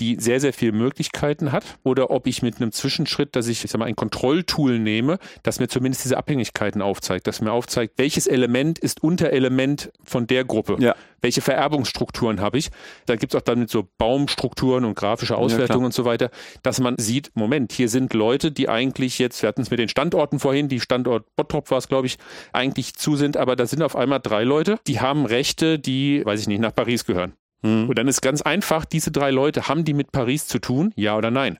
die 0.00 0.16
sehr, 0.18 0.40
sehr 0.40 0.52
viele 0.52 0.72
Möglichkeiten 0.72 1.52
hat, 1.52 1.64
oder 1.84 2.10
ob 2.10 2.26
ich 2.26 2.42
mit 2.42 2.56
einem 2.56 2.72
Zwischenschritt, 2.72 3.36
dass 3.36 3.48
ich, 3.48 3.64
ich 3.64 3.70
sag 3.70 3.78
mal, 3.78 3.84
ein 3.84 3.96
Kontrolltool 3.96 4.78
nehme, 4.78 5.18
das 5.42 5.60
mir 5.60 5.68
zumindest 5.68 6.04
diese 6.04 6.16
Abhängigkeiten 6.16 6.80
aufzeigt, 6.80 7.26
das 7.26 7.40
mir 7.42 7.52
aufzeigt, 7.52 7.94
welches 7.98 8.26
Element 8.26 8.78
ist 8.78 9.02
Unterelement 9.02 9.92
von 10.02 10.26
der 10.26 10.44
Gruppe. 10.44 10.76
Ja. 10.80 10.94
Welche 11.20 11.40
Vererbungsstrukturen 11.42 12.40
habe 12.40 12.58
ich? 12.58 12.70
Da 13.06 13.16
gibt 13.16 13.34
es 13.34 13.38
auch 13.38 13.44
dann 13.44 13.58
mit 13.58 13.70
so 13.70 13.86
Baumstrukturen 13.98 14.84
und 14.84 14.94
grafische 14.94 15.36
Auswertungen 15.36 15.82
ja, 15.82 15.86
und 15.86 15.94
so 15.94 16.04
weiter, 16.04 16.30
dass 16.62 16.80
man 16.80 16.96
sieht, 16.98 17.30
Moment, 17.34 17.72
hier 17.72 17.88
sind 17.88 18.14
Leute, 18.14 18.50
die 18.50 18.68
eigentlich 18.68 19.18
jetzt, 19.18 19.42
wir 19.42 19.48
hatten 19.48 19.60
es 19.60 19.70
mit 19.70 19.78
den 19.78 19.88
Standorten 19.88 20.38
vorhin, 20.38 20.68
die 20.68 20.80
Standort 20.80 21.26
Bottrop 21.36 21.70
war 21.70 21.78
es, 21.78 21.88
glaube 21.88 22.06
ich, 22.06 22.16
eigentlich 22.52 22.94
zu 22.94 23.16
sind, 23.16 23.36
aber 23.36 23.56
da 23.56 23.66
sind 23.66 23.82
auf 23.82 23.96
einmal 23.96 24.20
drei 24.20 24.44
Leute, 24.44 24.78
die 24.86 25.00
haben 25.00 25.26
Rechte, 25.26 25.78
die, 25.78 26.24
weiß 26.24 26.40
ich 26.40 26.48
nicht, 26.48 26.60
nach 26.60 26.74
Paris 26.74 27.04
gehören. 27.04 27.34
Mhm. 27.62 27.88
Und 27.88 27.98
dann 27.98 28.08
ist 28.08 28.22
ganz 28.22 28.42
einfach, 28.42 28.84
diese 28.84 29.10
drei 29.10 29.30
Leute, 29.30 29.68
haben 29.68 29.84
die 29.84 29.94
mit 29.94 30.12
Paris 30.12 30.46
zu 30.46 30.58
tun? 30.58 30.92
Ja 30.96 31.16
oder 31.16 31.30
nein? 31.30 31.58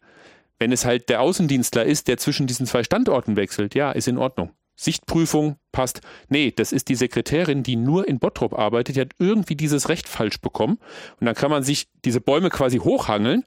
Wenn 0.59 0.73
es 0.73 0.85
halt 0.85 1.09
der 1.09 1.21
Außendienstler 1.23 1.85
ist, 1.85 2.09
der 2.09 2.18
zwischen 2.18 2.47
diesen 2.47 2.66
zwei 2.66 2.83
Standorten 2.83 3.37
wechselt, 3.37 3.75
ja, 3.75 3.93
ist 3.93 4.09
in 4.09 4.18
Ordnung. 4.18 4.51
Sichtprüfung 4.81 5.57
passt. 5.72 6.01
Nee, 6.28 6.53
das 6.55 6.72
ist 6.72 6.89
die 6.89 6.95
Sekretärin, 6.95 7.62
die 7.62 7.76
nur 7.76 8.09
in 8.09 8.18
Bottrop 8.18 8.59
arbeitet, 8.59 8.97
die 8.97 9.01
hat 9.01 9.12
irgendwie 9.18 9.55
dieses 9.55 9.91
Recht 9.91 10.09
falsch 10.09 10.41
bekommen. 10.41 10.78
Und 11.20 11.26
dann 11.26 11.35
kann 11.35 11.51
man 11.51 11.62
sich 11.62 11.89
diese 12.05 12.20
Bäume 12.20 12.49
quasi 12.49 12.78
hochhangeln 12.78 13.45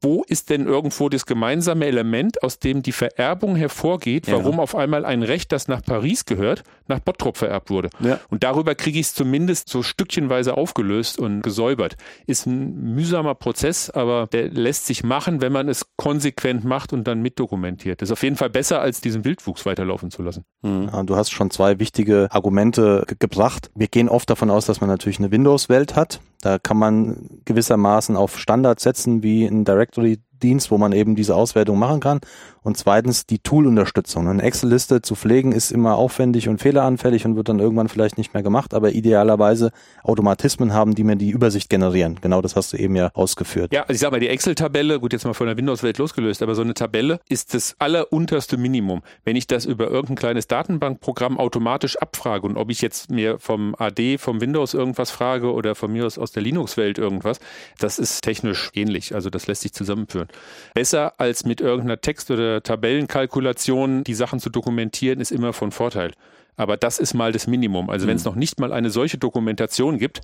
wo 0.00 0.22
ist 0.26 0.50
denn 0.50 0.66
irgendwo 0.66 1.08
das 1.08 1.26
gemeinsame 1.26 1.86
Element, 1.86 2.42
aus 2.42 2.58
dem 2.58 2.82
die 2.82 2.92
Vererbung 2.92 3.56
hervorgeht, 3.56 4.30
warum 4.30 4.56
ja. 4.56 4.62
auf 4.62 4.74
einmal 4.74 5.04
ein 5.04 5.22
Recht, 5.22 5.50
das 5.50 5.66
nach 5.66 5.82
Paris 5.82 6.24
gehört, 6.24 6.62
nach 6.86 7.00
Bottrop 7.00 7.36
vererbt 7.36 7.70
wurde. 7.70 7.90
Ja. 8.00 8.20
Und 8.30 8.44
darüber 8.44 8.74
kriege 8.74 8.98
ich 8.98 9.06
es 9.06 9.14
zumindest 9.14 9.68
so 9.68 9.82
stückchenweise 9.82 10.56
aufgelöst 10.56 11.18
und 11.18 11.42
gesäubert. 11.42 11.96
Ist 12.26 12.46
ein 12.46 12.94
mühsamer 12.94 13.34
Prozess, 13.34 13.90
aber 13.90 14.28
der 14.30 14.50
lässt 14.50 14.86
sich 14.86 15.02
machen, 15.02 15.40
wenn 15.40 15.52
man 15.52 15.68
es 15.68 15.86
konsequent 15.96 16.64
macht 16.64 16.92
und 16.92 17.04
dann 17.04 17.20
mitdokumentiert. 17.20 18.00
Das 18.00 18.08
ist 18.08 18.12
auf 18.12 18.22
jeden 18.22 18.36
Fall 18.36 18.50
besser, 18.50 18.80
als 18.80 19.00
diesen 19.00 19.24
Wildwuchs 19.24 19.66
weiterlaufen 19.66 20.10
zu 20.10 20.22
lassen. 20.22 20.44
Mhm. 20.62 20.90
Ja, 20.92 21.02
du 21.02 21.16
hast 21.16 21.30
schon 21.30 21.50
zwei 21.50 21.78
wichtige 21.78 22.28
Argumente 22.30 23.04
ge 23.06 23.16
gebracht. 23.18 23.70
Wir 23.74 23.88
gehen 23.88 24.08
oft 24.08 24.30
davon 24.30 24.48
aus, 24.48 24.66
dass 24.66 24.80
man 24.80 24.88
natürlich 24.88 25.18
eine 25.18 25.30
Windows-Welt 25.30 25.96
hat. 25.96 26.20
Da 26.40 26.58
kann 26.58 26.76
man 26.78 27.40
gewissermaßen 27.44 28.16
auf 28.16 28.38
Standards 28.38 28.84
setzen 28.84 29.22
wie 29.22 29.44
ein 29.44 29.64
Directory 29.64 30.18
Dienst, 30.42 30.70
wo 30.70 30.78
man 30.78 30.92
eben 30.92 31.16
diese 31.16 31.34
Auswertung 31.34 31.78
machen 31.78 32.00
kann. 32.00 32.20
Und 32.68 32.76
zweitens 32.76 33.24
die 33.24 33.38
Tool-Unterstützung. 33.38 34.28
Eine 34.28 34.42
Excel-Liste 34.42 35.00
zu 35.00 35.14
pflegen 35.14 35.52
ist 35.52 35.70
immer 35.70 35.96
aufwendig 35.96 36.50
und 36.50 36.60
fehleranfällig 36.60 37.24
und 37.24 37.34
wird 37.34 37.48
dann 37.48 37.60
irgendwann 37.60 37.88
vielleicht 37.88 38.18
nicht 38.18 38.34
mehr 38.34 38.42
gemacht, 38.42 38.74
aber 38.74 38.92
idealerweise 38.92 39.72
Automatismen 40.02 40.74
haben, 40.74 40.94
die 40.94 41.02
mir 41.02 41.16
die 41.16 41.30
Übersicht 41.30 41.70
generieren. 41.70 42.18
Genau 42.20 42.42
das 42.42 42.56
hast 42.56 42.74
du 42.74 42.76
eben 42.76 42.94
ja 42.94 43.10
ausgeführt. 43.14 43.72
Ja, 43.72 43.84
also 43.84 43.94
ich 43.94 44.00
sag 44.00 44.10
mal, 44.10 44.20
die 44.20 44.28
Excel-Tabelle, 44.28 45.00
gut, 45.00 45.14
jetzt 45.14 45.24
mal 45.24 45.32
von 45.32 45.46
der 45.46 45.56
Windows-Welt 45.56 45.96
losgelöst, 45.96 46.42
aber 46.42 46.54
so 46.54 46.60
eine 46.60 46.74
Tabelle 46.74 47.20
ist 47.30 47.54
das 47.54 47.74
allerunterste 47.78 48.58
Minimum. 48.58 49.00
Wenn 49.24 49.36
ich 49.36 49.46
das 49.46 49.64
über 49.64 49.88
irgendein 49.88 50.16
kleines 50.16 50.46
Datenbankprogramm 50.46 51.38
automatisch 51.38 51.96
abfrage 51.96 52.46
und 52.46 52.58
ob 52.58 52.68
ich 52.68 52.82
jetzt 52.82 53.10
mir 53.10 53.38
vom 53.38 53.74
AD, 53.78 54.18
vom 54.18 54.42
Windows 54.42 54.74
irgendwas 54.74 55.10
frage 55.10 55.54
oder 55.54 55.74
von 55.74 55.90
mir 55.90 56.04
aus 56.04 56.18
aus 56.18 56.32
der 56.32 56.42
Linux-Welt 56.42 56.98
irgendwas, 56.98 57.40
das 57.78 57.98
ist 57.98 58.20
technisch 58.20 58.70
ähnlich. 58.74 59.14
Also 59.14 59.30
das 59.30 59.46
lässt 59.46 59.62
sich 59.62 59.72
zusammenführen. 59.72 60.28
Besser 60.74 61.14
als 61.16 61.46
mit 61.46 61.62
irgendeiner 61.62 62.02
Text- 62.02 62.30
oder 62.30 62.57
Tabellenkalkulation 62.62 64.04
die 64.04 64.14
Sachen 64.14 64.40
zu 64.40 64.50
dokumentieren, 64.50 65.20
ist 65.20 65.32
immer 65.32 65.52
von 65.52 65.70
Vorteil. 65.70 66.12
Aber 66.58 66.76
das 66.76 66.98
ist 66.98 67.14
mal 67.14 67.30
das 67.30 67.46
Minimum. 67.46 67.88
Also 67.88 68.08
wenn 68.08 68.16
es 68.16 68.24
mhm. 68.24 68.30
noch 68.30 68.36
nicht 68.36 68.58
mal 68.58 68.72
eine 68.72 68.90
solche 68.90 69.16
Dokumentation 69.16 69.96
gibt, 69.96 70.22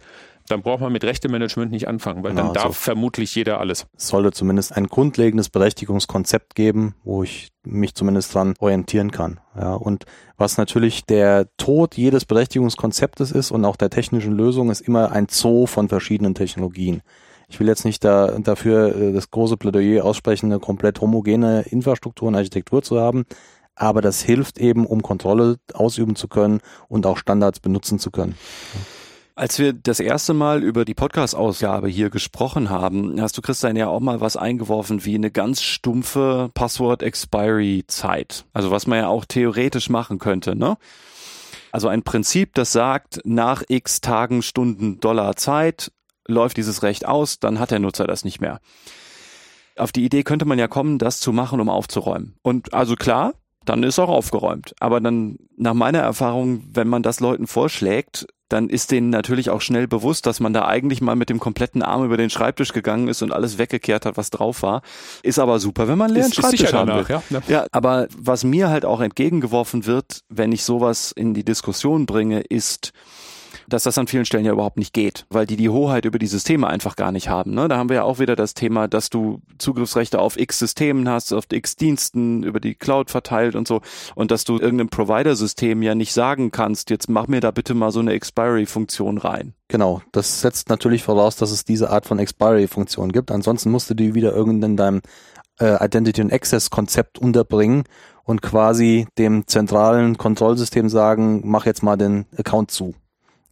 dann 0.49 0.63
braucht 0.63 0.81
man 0.81 0.93
mit 0.93 1.05
Rechtemanagement 1.05 1.71
nicht 1.71 1.87
anfangen, 1.87 2.25
weil 2.25 2.33
genau, 2.33 2.47
dann 2.47 2.55
darf 2.55 2.65
also 2.65 2.75
vermutlich 2.75 3.35
jeder 3.37 3.61
alles. 3.61 3.87
Es 3.97 4.09
sollte 4.09 4.33
zumindest 4.33 4.77
ein 4.77 4.89
grundlegendes 4.89 5.49
Berechtigungskonzept 5.49 6.57
geben, 6.57 6.97
wo 7.05 7.23
ich 7.23 7.53
mich 7.63 7.95
zumindest 7.95 8.35
dran 8.35 8.55
orientieren 8.59 9.13
kann. 9.13 9.39
Ja, 9.57 9.75
und 9.75 10.07
was 10.37 10.59
natürlich 10.59 11.07
der 11.07 11.47
Tod 11.57 11.97
jedes 11.97 12.25
Berechtigungskonzeptes 12.25 13.31
ist 13.31 13.53
und 13.53 13.65
auch 13.65 13.77
der 13.77 13.91
technischen 13.91 14.33
Lösung, 14.33 14.71
ist 14.71 14.81
immer 14.81 15.13
ein 15.13 15.29
Zoo 15.31 15.67
von 15.67 15.89
verschiedenen 15.89 16.35
Technologien. 16.35 17.03
Ich 17.55 17.61
will 17.61 17.69
jetzt 17.69 17.85
nicht 17.85 18.03
da, 18.03 18.37
dafür 18.41 18.97
äh, 18.97 19.13
das 19.13 19.31
große 19.31 19.57
Plädoyer 19.57 20.05
aussprechen, 20.05 20.47
eine 20.47 20.59
komplett 20.59 21.01
homogene 21.01 21.63
Infrastruktur 21.63 22.27
und 22.27 22.35
Architektur 22.35 22.83
zu 22.83 22.99
haben, 22.99 23.27
aber 23.77 24.03
das 24.03 24.21
hilft 24.23 24.59
eben, 24.59 24.85
um 24.85 25.03
Kontrolle 25.03 25.59
ausüben 25.73 26.17
zu 26.17 26.27
können 26.27 26.63
und 26.89 27.07
auch 27.07 27.17
Standards 27.17 27.61
benutzen 27.61 28.01
zu 28.01 28.11
können. 28.11 28.35
Als 29.37 29.61
wir 29.61 29.73
das 29.73 30.01
erste 30.01 30.35
Mal 30.35 30.65
über 30.65 30.85
die 30.85 30.95
Podcast-Ausgabe 30.95 31.87
hier 31.87 32.11
gesprochen 32.11 32.71
haben, 32.71 33.21
hast 33.21 33.39
du 33.39 33.43
Christian 33.43 33.77
ja 33.77 33.87
auch 33.87 34.01
mal 34.01 34.21
was 34.21 34.37
eingeworfen 34.37 35.05
wie 35.05 35.15
eine 35.15 35.31
ganz 35.31 35.63
stumpfe 35.63 36.51
Passwort-Expiry-Zeit. 36.55 38.47
Also 38.53 38.73
was 38.73 38.89
man 38.89 38.99
ja 38.99 39.07
auch 39.07 39.27
theoretisch 39.27 39.91
machen 39.91 40.19
könnte, 40.19 40.57
ne? 40.57 40.77
Also 41.71 41.87
ein 41.87 42.03
Prinzip, 42.03 42.55
das 42.55 42.73
sagt, 42.73 43.21
nach 43.25 43.63
x 43.69 44.01
Tagen, 44.01 44.43
Stunden, 44.43 44.99
Dollar 44.99 45.37
Zeit 45.37 45.93
läuft 46.27 46.57
dieses 46.57 46.83
Recht 46.83 47.07
aus, 47.07 47.39
dann 47.39 47.59
hat 47.59 47.71
der 47.71 47.79
Nutzer 47.79 48.07
das 48.07 48.25
nicht 48.25 48.41
mehr. 48.41 48.61
Auf 49.77 49.93
die 49.93 50.05
Idee 50.05 50.23
könnte 50.23 50.45
man 50.45 50.59
ja 50.59 50.69
kommen, 50.69 50.99
das 50.99 51.21
zu 51.21 51.33
machen, 51.33 51.61
um 51.61 51.69
aufzuräumen. 51.69 52.37
Und 52.43 52.73
also 52.75 52.95
klar, 52.95 53.35
dann 53.65 53.83
ist 53.83 53.99
auch 53.99 54.09
aufgeräumt. 54.09 54.75
Aber 54.79 55.01
dann, 55.01 55.39
nach 55.57 55.75
meiner 55.75 56.01
Erfahrung, 56.01 56.65
wenn 56.73 56.89
man 56.89 57.03
das 57.03 57.21
Leuten 57.21 57.47
vorschlägt, 57.47 58.27
dann 58.49 58.69
ist 58.69 58.91
denen 58.91 59.11
natürlich 59.11 59.51
auch 59.51 59.63
schnell 59.63 59.89
bewusst, 59.89 60.27
dass 60.27 60.39
man 60.39 60.53
da 60.53 60.67
eigentlich 60.67 61.01
mal 61.01 61.17
mit 61.17 61.31
dem 61.31 61.41
kompletten 61.41 61.83
Arm 61.83 62.05
über 62.05 62.17
den 62.17 62.31
Schreibtisch 62.31 62.73
gegangen 62.73 63.09
ist 63.09 63.23
und 63.23 63.33
alles 63.33 63.59
weggekehrt 63.59 64.05
hat, 64.05 64.17
was 64.17 64.31
drauf 64.31 64.63
war. 64.63 64.83
Ist 65.23 65.39
aber 65.39 65.59
super, 65.59 65.89
wenn 65.89 65.99
man 65.99 66.11
leeren 66.11 66.29
ist, 66.29 66.37
Schreibtisch 66.37 66.61
ist 66.61 66.73
haben 66.73 66.89
danach, 66.89 67.09
will. 67.09 67.21
Ja. 67.31 67.43
ja, 67.49 67.67
aber 67.73 68.07
was 68.17 68.45
mir 68.45 68.69
halt 68.69 68.85
auch 68.85 69.01
entgegengeworfen 69.01 69.87
wird, 69.87 70.21
wenn 70.29 70.53
ich 70.53 70.63
sowas 70.63 71.11
in 71.11 71.33
die 71.33 71.45
Diskussion 71.45 72.07
bringe, 72.07 72.43
ist, 72.43 72.93
dass 73.69 73.85
das 73.85 73.99
an 73.99 74.07
vielen 74.07 74.25
Stellen 74.25 74.45
ja 74.45 74.53
überhaupt 74.53 74.79
nicht 74.79 74.93
geht, 74.93 75.27
weil 75.31 75.47
die 75.47 75.57
die 75.57 75.69
Hoheit 75.69 76.05
über 76.05 76.19
die 76.19 76.27
Systeme 76.27 76.67
einfach 76.67 76.97
gar 76.97 77.13
nicht 77.13 77.29
haben. 77.29 77.55
Ne? 77.55 77.69
Da 77.69 77.77
haben 77.77 77.89
wir 77.89 77.97
ja 77.97 78.03
auch 78.03 78.19
wieder 78.19 78.37
das 78.37 78.55
Thema, 78.55 78.89
dass 78.89 79.11
du 79.11 79.41
Zugriffsrechte 79.59 80.19
auf 80.19 80.39
x 80.39 80.59
Systemen 80.59 81.09
hast, 81.09 81.33
auf 81.33 81.45
x 81.51 81.77
Diensten 81.77 82.43
über 82.43 82.61
die 82.61 82.75
Cloud 82.75 83.11
verteilt 83.11 83.55
und 83.57 83.69
so 83.69 83.81
und 84.15 84.31
dass 84.31 84.45
du 84.45 84.59
irgendeinem 84.59 84.89
Provider-System 84.89 85.83
ja 85.83 85.95
nicht 85.95 86.13
sagen 86.13 86.51
kannst, 86.51 86.91
jetzt 86.91 87.09
mach 87.09 87.27
mir 87.27 87.41
da 87.41 87.51
bitte 87.51 87.75
mal 87.75 87.91
so 87.91 88.01
eine 88.01 88.13
Expiry-Funktion 88.13 89.19
rein. 89.19 89.55
Genau, 89.69 90.03
das 90.13 90.41
setzt 90.41 90.69
natürlich 90.69 91.03
voraus, 91.03 91.37
dass 91.37 91.51
es 91.51 91.65
diese 91.65 91.91
Art 91.91 92.07
von 92.07 92.19
Expiry-Funktion 92.19 93.13
gibt. 93.13 93.31
Ansonsten 93.31 93.71
musst 93.71 93.91
du 93.91 93.95
die 93.95 94.15
wieder 94.15 94.33
irgend 94.33 94.63
in 94.65 94.77
deinem 94.77 95.01
äh, 95.59 95.85
Identity 95.85 96.21
and 96.21 96.33
Access 96.33 96.71
Konzept 96.71 97.19
unterbringen 97.19 97.85
und 98.25 98.43
quasi 98.43 99.07
dem 99.19 99.47
zentralen 99.47 100.19
Kontrollsystem 100.19 100.89
sagen, 100.89 101.43
mach 101.45 101.67
jetzt 101.67 101.83
mal 101.83 101.97
den 101.97 102.27
Account 102.37 102.71
zu. 102.71 102.95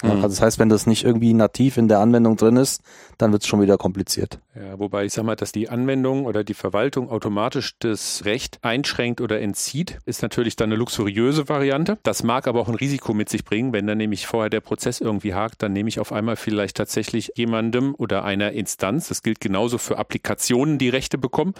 Mhm. 0.02 0.10
Also 0.10 0.28
das 0.28 0.42
heißt, 0.42 0.58
wenn 0.58 0.68
das 0.68 0.86
nicht 0.86 1.04
irgendwie 1.04 1.32
nativ 1.34 1.76
in 1.76 1.88
der 1.88 2.00
Anwendung 2.00 2.36
drin 2.36 2.56
ist, 2.56 2.82
dann 3.18 3.32
wird 3.32 3.42
es 3.42 3.48
schon 3.48 3.62
wieder 3.62 3.78
kompliziert. 3.78 4.38
Ja, 4.54 4.78
wobei 4.78 5.04
ich 5.04 5.12
sage 5.12 5.26
mal, 5.26 5.36
dass 5.36 5.52
die 5.52 5.68
Anwendung 5.68 6.26
oder 6.26 6.44
die 6.44 6.54
Verwaltung 6.54 7.08
automatisch 7.08 7.76
das 7.78 8.24
Recht 8.24 8.58
einschränkt 8.62 9.20
oder 9.20 9.40
entzieht, 9.40 9.98
ist 10.04 10.22
natürlich 10.22 10.56
dann 10.56 10.70
eine 10.70 10.76
luxuriöse 10.76 11.48
Variante. 11.48 11.98
Das 12.02 12.22
mag 12.22 12.46
aber 12.48 12.60
auch 12.60 12.68
ein 12.68 12.74
Risiko 12.74 13.14
mit 13.14 13.28
sich 13.28 13.44
bringen, 13.44 13.72
wenn 13.72 13.86
dann 13.86 13.98
nämlich 13.98 14.26
vorher 14.26 14.50
der 14.50 14.60
Prozess 14.60 15.00
irgendwie 15.00 15.34
hakt, 15.34 15.62
dann 15.62 15.72
nehme 15.72 15.88
ich 15.88 16.00
auf 16.00 16.12
einmal 16.12 16.36
vielleicht 16.36 16.76
tatsächlich 16.76 17.32
jemandem 17.36 17.94
oder 17.96 18.24
einer 18.24 18.52
Instanz, 18.52 19.08
das 19.08 19.22
gilt 19.22 19.40
genauso 19.40 19.78
für 19.78 19.98
Applikationen, 19.98 20.78
die 20.78 20.88
Rechte 20.88 21.16
bekommen, 21.16 21.54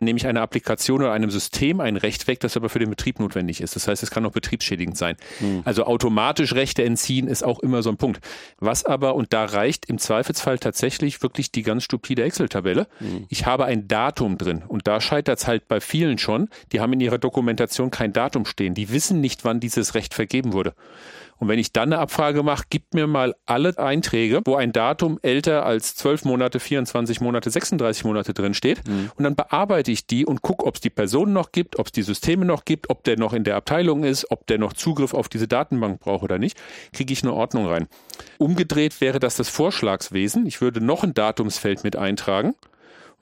nehme 0.00 0.18
ich 0.18 0.26
einer 0.26 0.42
Applikation 0.42 1.00
oder 1.00 1.12
einem 1.12 1.30
System 1.30 1.80
ein 1.80 1.96
Recht 1.96 2.26
weg, 2.28 2.40
das 2.40 2.56
aber 2.56 2.68
für 2.68 2.78
den 2.78 2.90
Betrieb 2.90 3.20
notwendig 3.20 3.60
ist. 3.60 3.76
Das 3.76 3.88
heißt, 3.88 4.02
es 4.02 4.10
kann 4.10 4.24
auch 4.24 4.32
betriebsschädigend 4.32 4.96
sein. 4.96 5.16
Mhm. 5.40 5.62
Also 5.64 5.84
automatisch 5.84 6.54
Rechte 6.54 6.84
entziehen 6.84 7.28
ist 7.28 7.44
auch 7.44 7.58
immer 7.58 7.82
so 7.82 7.87
so 7.88 7.92
ein 7.92 7.96
Punkt. 7.96 8.20
Was 8.60 8.84
aber, 8.84 9.14
und 9.14 9.32
da 9.32 9.46
reicht 9.46 9.86
im 9.86 9.98
Zweifelsfall 9.98 10.58
tatsächlich 10.58 11.22
wirklich 11.22 11.50
die 11.50 11.62
ganz 11.62 11.84
stupide 11.84 12.22
Excel-Tabelle. 12.22 12.86
Mhm. 13.00 13.26
Ich 13.28 13.46
habe 13.46 13.64
ein 13.64 13.88
Datum 13.88 14.36
drin 14.36 14.62
und 14.66 14.86
da 14.86 15.00
scheitert 15.00 15.38
es 15.38 15.46
halt 15.46 15.68
bei 15.68 15.80
vielen 15.80 16.18
schon. 16.18 16.48
Die 16.72 16.80
haben 16.80 16.92
in 16.92 17.00
ihrer 17.00 17.18
Dokumentation 17.18 17.90
kein 17.90 18.12
Datum 18.12 18.44
stehen. 18.44 18.74
Die 18.74 18.92
wissen 18.92 19.20
nicht, 19.20 19.44
wann 19.44 19.60
dieses 19.60 19.94
Recht 19.94 20.14
vergeben 20.14 20.52
wurde. 20.52 20.74
Und 21.38 21.48
wenn 21.48 21.58
ich 21.58 21.72
dann 21.72 21.92
eine 21.92 22.00
Abfrage 22.00 22.42
mache, 22.42 22.64
gib 22.68 22.94
mir 22.94 23.06
mal 23.06 23.34
alle 23.46 23.76
Einträge, 23.78 24.40
wo 24.44 24.56
ein 24.56 24.72
Datum 24.72 25.18
älter 25.22 25.64
als 25.64 25.94
12 25.96 26.24
Monate, 26.24 26.60
24 26.60 27.20
Monate, 27.20 27.50
36 27.50 28.04
Monate 28.04 28.34
drin 28.34 28.54
steht. 28.54 28.86
Mhm. 28.86 29.10
Und 29.16 29.24
dann 29.24 29.36
bearbeite 29.36 29.92
ich 29.92 30.06
die 30.06 30.26
und 30.26 30.42
gucke, 30.42 30.66
ob 30.66 30.76
es 30.76 30.80
die 30.80 30.90
Personen 30.90 31.32
noch 31.32 31.52
gibt, 31.52 31.78
ob 31.78 31.86
es 31.86 31.92
die 31.92 32.02
Systeme 32.02 32.44
noch 32.44 32.64
gibt, 32.64 32.90
ob 32.90 33.04
der 33.04 33.18
noch 33.18 33.32
in 33.32 33.44
der 33.44 33.56
Abteilung 33.56 34.04
ist, 34.04 34.30
ob 34.30 34.46
der 34.46 34.58
noch 34.58 34.72
Zugriff 34.72 35.14
auf 35.14 35.28
diese 35.28 35.46
Datenbank 35.48 36.00
braucht 36.00 36.24
oder 36.24 36.38
nicht. 36.38 36.58
Kriege 36.92 37.12
ich 37.12 37.22
eine 37.22 37.32
Ordnung 37.32 37.66
rein. 37.66 37.86
Umgedreht 38.38 39.00
wäre 39.00 39.20
das 39.20 39.36
das 39.36 39.48
Vorschlagswesen. 39.48 40.46
Ich 40.46 40.60
würde 40.60 40.80
noch 40.80 41.04
ein 41.04 41.14
Datumsfeld 41.14 41.84
mit 41.84 41.96
eintragen, 41.96 42.54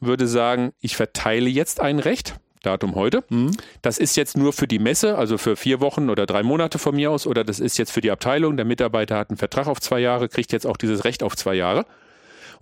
würde 0.01 0.27
sagen, 0.27 0.73
ich 0.81 0.97
verteile 0.97 1.49
jetzt 1.49 1.81
ein 1.81 1.99
Recht 1.99 2.37
Datum 2.67 2.95
heute. 2.95 3.25
Mhm. 3.29 3.53
Das 3.83 3.99
ist 3.99 4.17
jetzt 4.17 4.37
nur 4.37 4.53
für 4.53 4.67
die 4.67 4.79
Messe, 4.79 5.17
also 5.17 5.39
für 5.39 5.57
vier 5.57 5.81
Wochen 5.81 6.11
oder 6.11 6.27
drei 6.27 6.43
Monate 6.43 6.79
von 6.79 6.95
mir 6.95 7.11
aus, 7.11 7.27
oder 7.27 7.45
das 7.45 7.61
ist 7.61 7.79
jetzt 7.79 7.93
für 7.93 8.01
die 8.01 8.11
Abteilung. 8.11 8.57
Der 8.57 8.67
Mitarbeiter 8.67 9.17
hat 9.17 9.31
einen 9.31 9.39
Vertrag 9.39 9.67
auf 9.67 9.81
zwei 9.81 10.01
Jahre, 10.01 10.29
kriegt 10.29 10.53
jetzt 10.53 10.67
auch 10.67 10.77
dieses 10.77 11.05
Recht 11.05 11.23
auf 11.23 11.37
zwei 11.37 11.55
Jahre 11.55 11.87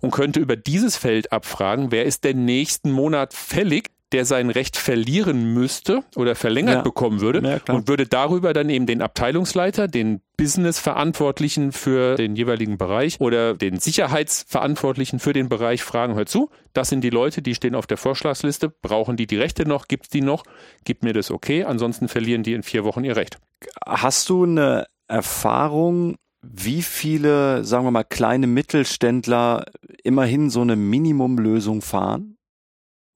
und 0.01 0.11
könnte 0.11 0.39
über 0.39 0.55
dieses 0.55 0.97
Feld 0.97 1.31
abfragen, 1.31 1.91
wer 1.91 2.05
ist 2.05 2.23
denn 2.23 2.45
nächsten 2.45 2.91
Monat 2.91 3.33
fällig 3.33 3.89
der 4.15 4.23
sein 4.23 4.49
Recht 4.49 4.77
verlieren 4.77 5.53
müsste 5.53 6.01
oder 6.15 6.35
verlängert 6.35 6.75
ja. 6.75 6.81
bekommen 6.83 7.19
würde 7.19 7.45
ja, 7.45 7.73
und 7.73 7.89
würde 7.89 8.07
darüber 8.07 8.53
dann 8.53 8.69
eben 8.69 8.85
den 8.85 9.01
Abteilungsleiter, 9.01 9.89
den 9.89 10.21
Business-Verantwortlichen 10.37 11.73
für 11.73 12.15
den 12.15 12.37
jeweiligen 12.37 12.77
Bereich 12.77 13.19
oder 13.19 13.55
den 13.55 13.77
Sicherheitsverantwortlichen 13.77 15.19
für 15.19 15.33
den 15.33 15.49
Bereich 15.49 15.83
fragen, 15.83 16.15
hör 16.15 16.25
zu, 16.25 16.49
das 16.71 16.87
sind 16.87 17.01
die 17.01 17.09
Leute, 17.09 17.41
die 17.41 17.55
stehen 17.55 17.75
auf 17.75 17.87
der 17.87 17.97
Vorschlagsliste, 17.97 18.69
brauchen 18.69 19.17
die 19.17 19.27
die 19.27 19.35
Rechte 19.35 19.67
noch, 19.67 19.89
gibt 19.89 20.05
es 20.05 20.09
die 20.11 20.21
noch, 20.21 20.45
gibt 20.85 21.03
mir 21.03 21.11
das 21.11 21.29
okay, 21.29 21.65
ansonsten 21.65 22.07
verlieren 22.07 22.43
die 22.43 22.53
in 22.53 22.63
vier 22.63 22.85
Wochen 22.85 23.03
ihr 23.03 23.17
Recht. 23.17 23.37
Hast 23.85 24.29
du 24.29 24.43
eine 24.43 24.85
Erfahrung, 25.09 26.15
wie 26.41 26.83
viele, 26.83 27.65
sagen 27.65 27.83
wir 27.83 27.91
mal, 27.91 28.05
kleine 28.05 28.47
Mittelständler 28.47 29.65
immerhin 30.05 30.49
so 30.49 30.61
eine 30.61 30.77
Minimumlösung 30.77 31.81
fahren? 31.81 32.34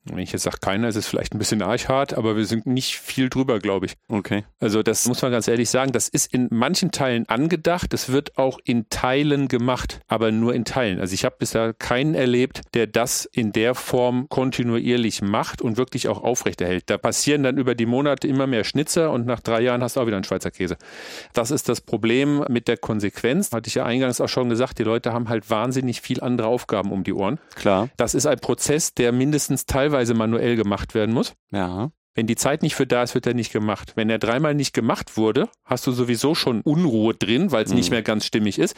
Wenn 0.05 0.19
ich 0.19 0.31
jetzt 0.31 0.43
sage 0.43 0.57
keiner, 0.61 0.87
ist 0.87 0.95
es 0.95 1.07
vielleicht 1.07 1.33
ein 1.35 1.39
bisschen 1.39 1.61
archhart, 1.61 2.13
aber 2.13 2.35
wir 2.35 2.45
sind 2.45 2.65
nicht 2.65 2.97
viel 2.97 3.29
drüber, 3.29 3.59
glaube 3.59 3.85
ich. 3.85 3.93
Okay. 4.07 4.43
Also 4.59 4.81
das 4.81 5.07
muss 5.07 5.21
man 5.21 5.31
ganz 5.31 5.47
ehrlich 5.47 5.69
sagen, 5.69 5.91
das 5.91 6.07
ist 6.07 6.33
in 6.33 6.47
manchen 6.51 6.91
Teilen 6.91 7.27
angedacht, 7.27 7.93
das 7.93 8.11
wird 8.11 8.37
auch 8.37 8.59
in 8.63 8.89
Teilen 8.89 9.47
gemacht, 9.47 9.99
aber 10.07 10.31
nur 10.31 10.55
in 10.55 10.65
Teilen. 10.65 10.99
Also 10.99 11.13
ich 11.13 11.25
habe 11.25 11.35
bisher 11.37 11.73
keinen 11.73 12.15
erlebt, 12.15 12.61
der 12.73 12.87
das 12.87 13.25
in 13.25 13.51
der 13.51 13.75
Form 13.75 14.27
kontinuierlich 14.29 15.21
macht 15.21 15.61
und 15.61 15.77
wirklich 15.77 16.07
auch 16.07 16.23
aufrechterhält. 16.23 16.89
Da 16.89 16.97
passieren 16.97 17.43
dann 17.43 17.57
über 17.57 17.75
die 17.75 17.85
Monate 17.85 18.27
immer 18.27 18.47
mehr 18.47 18.63
Schnitzer 18.63 19.11
und 19.11 19.25
nach 19.25 19.41
drei 19.41 19.61
Jahren 19.61 19.83
hast 19.83 19.95
du 19.95 20.01
auch 20.01 20.07
wieder 20.07 20.17
einen 20.17 20.23
Schweizer 20.23 20.49
Käse. 20.49 20.77
Das 21.33 21.51
ist 21.51 21.69
das 21.69 21.81
Problem 21.81 22.43
mit 22.49 22.67
der 22.67 22.77
Konsequenz. 22.77 23.51
Hatte 23.51 23.67
ich 23.67 23.75
ja 23.75 23.85
eingangs 23.85 24.21
auch 24.21 24.29
schon 24.29 24.49
gesagt, 24.49 24.79
die 24.79 24.83
Leute 24.83 25.13
haben 25.13 25.29
halt 25.29 25.49
wahnsinnig 25.49 26.01
viel 26.01 26.21
andere 26.21 26.47
Aufgaben 26.47 26.91
um 26.91 27.03
die 27.03 27.13
Ohren. 27.13 27.39
Klar. 27.55 27.89
Das 27.97 28.15
ist 28.15 28.25
ein 28.25 28.39
Prozess, 28.39 28.93
der 28.93 29.11
mindestens 29.11 29.65
teilweise 29.65 29.98
teilweise 29.99 30.13
manuell 30.13 30.55
gemacht 30.55 30.95
werden 30.95 31.13
muss. 31.13 31.33
Ja. 31.51 31.91
Wenn 32.15 32.25
die 32.27 32.35
Zeit 32.35 32.63
nicht 32.63 32.75
für 32.75 32.87
da 32.87 33.03
ist, 33.03 33.15
wird 33.15 33.27
er 33.27 33.33
nicht 33.33 33.51
gemacht. 33.51 33.93
Wenn 33.95 34.09
er 34.09 34.17
dreimal 34.17 34.55
nicht 34.55 34.73
gemacht 34.73 35.17
wurde, 35.17 35.49
hast 35.65 35.85
du 35.87 35.91
sowieso 35.91 36.35
schon 36.35 36.61
Unruhe 36.61 37.13
drin, 37.13 37.51
weil 37.51 37.63
es 37.65 37.71
mhm. 37.71 37.77
nicht 37.77 37.91
mehr 37.91 38.01
ganz 38.01 38.25
stimmig 38.25 38.59
ist. 38.59 38.75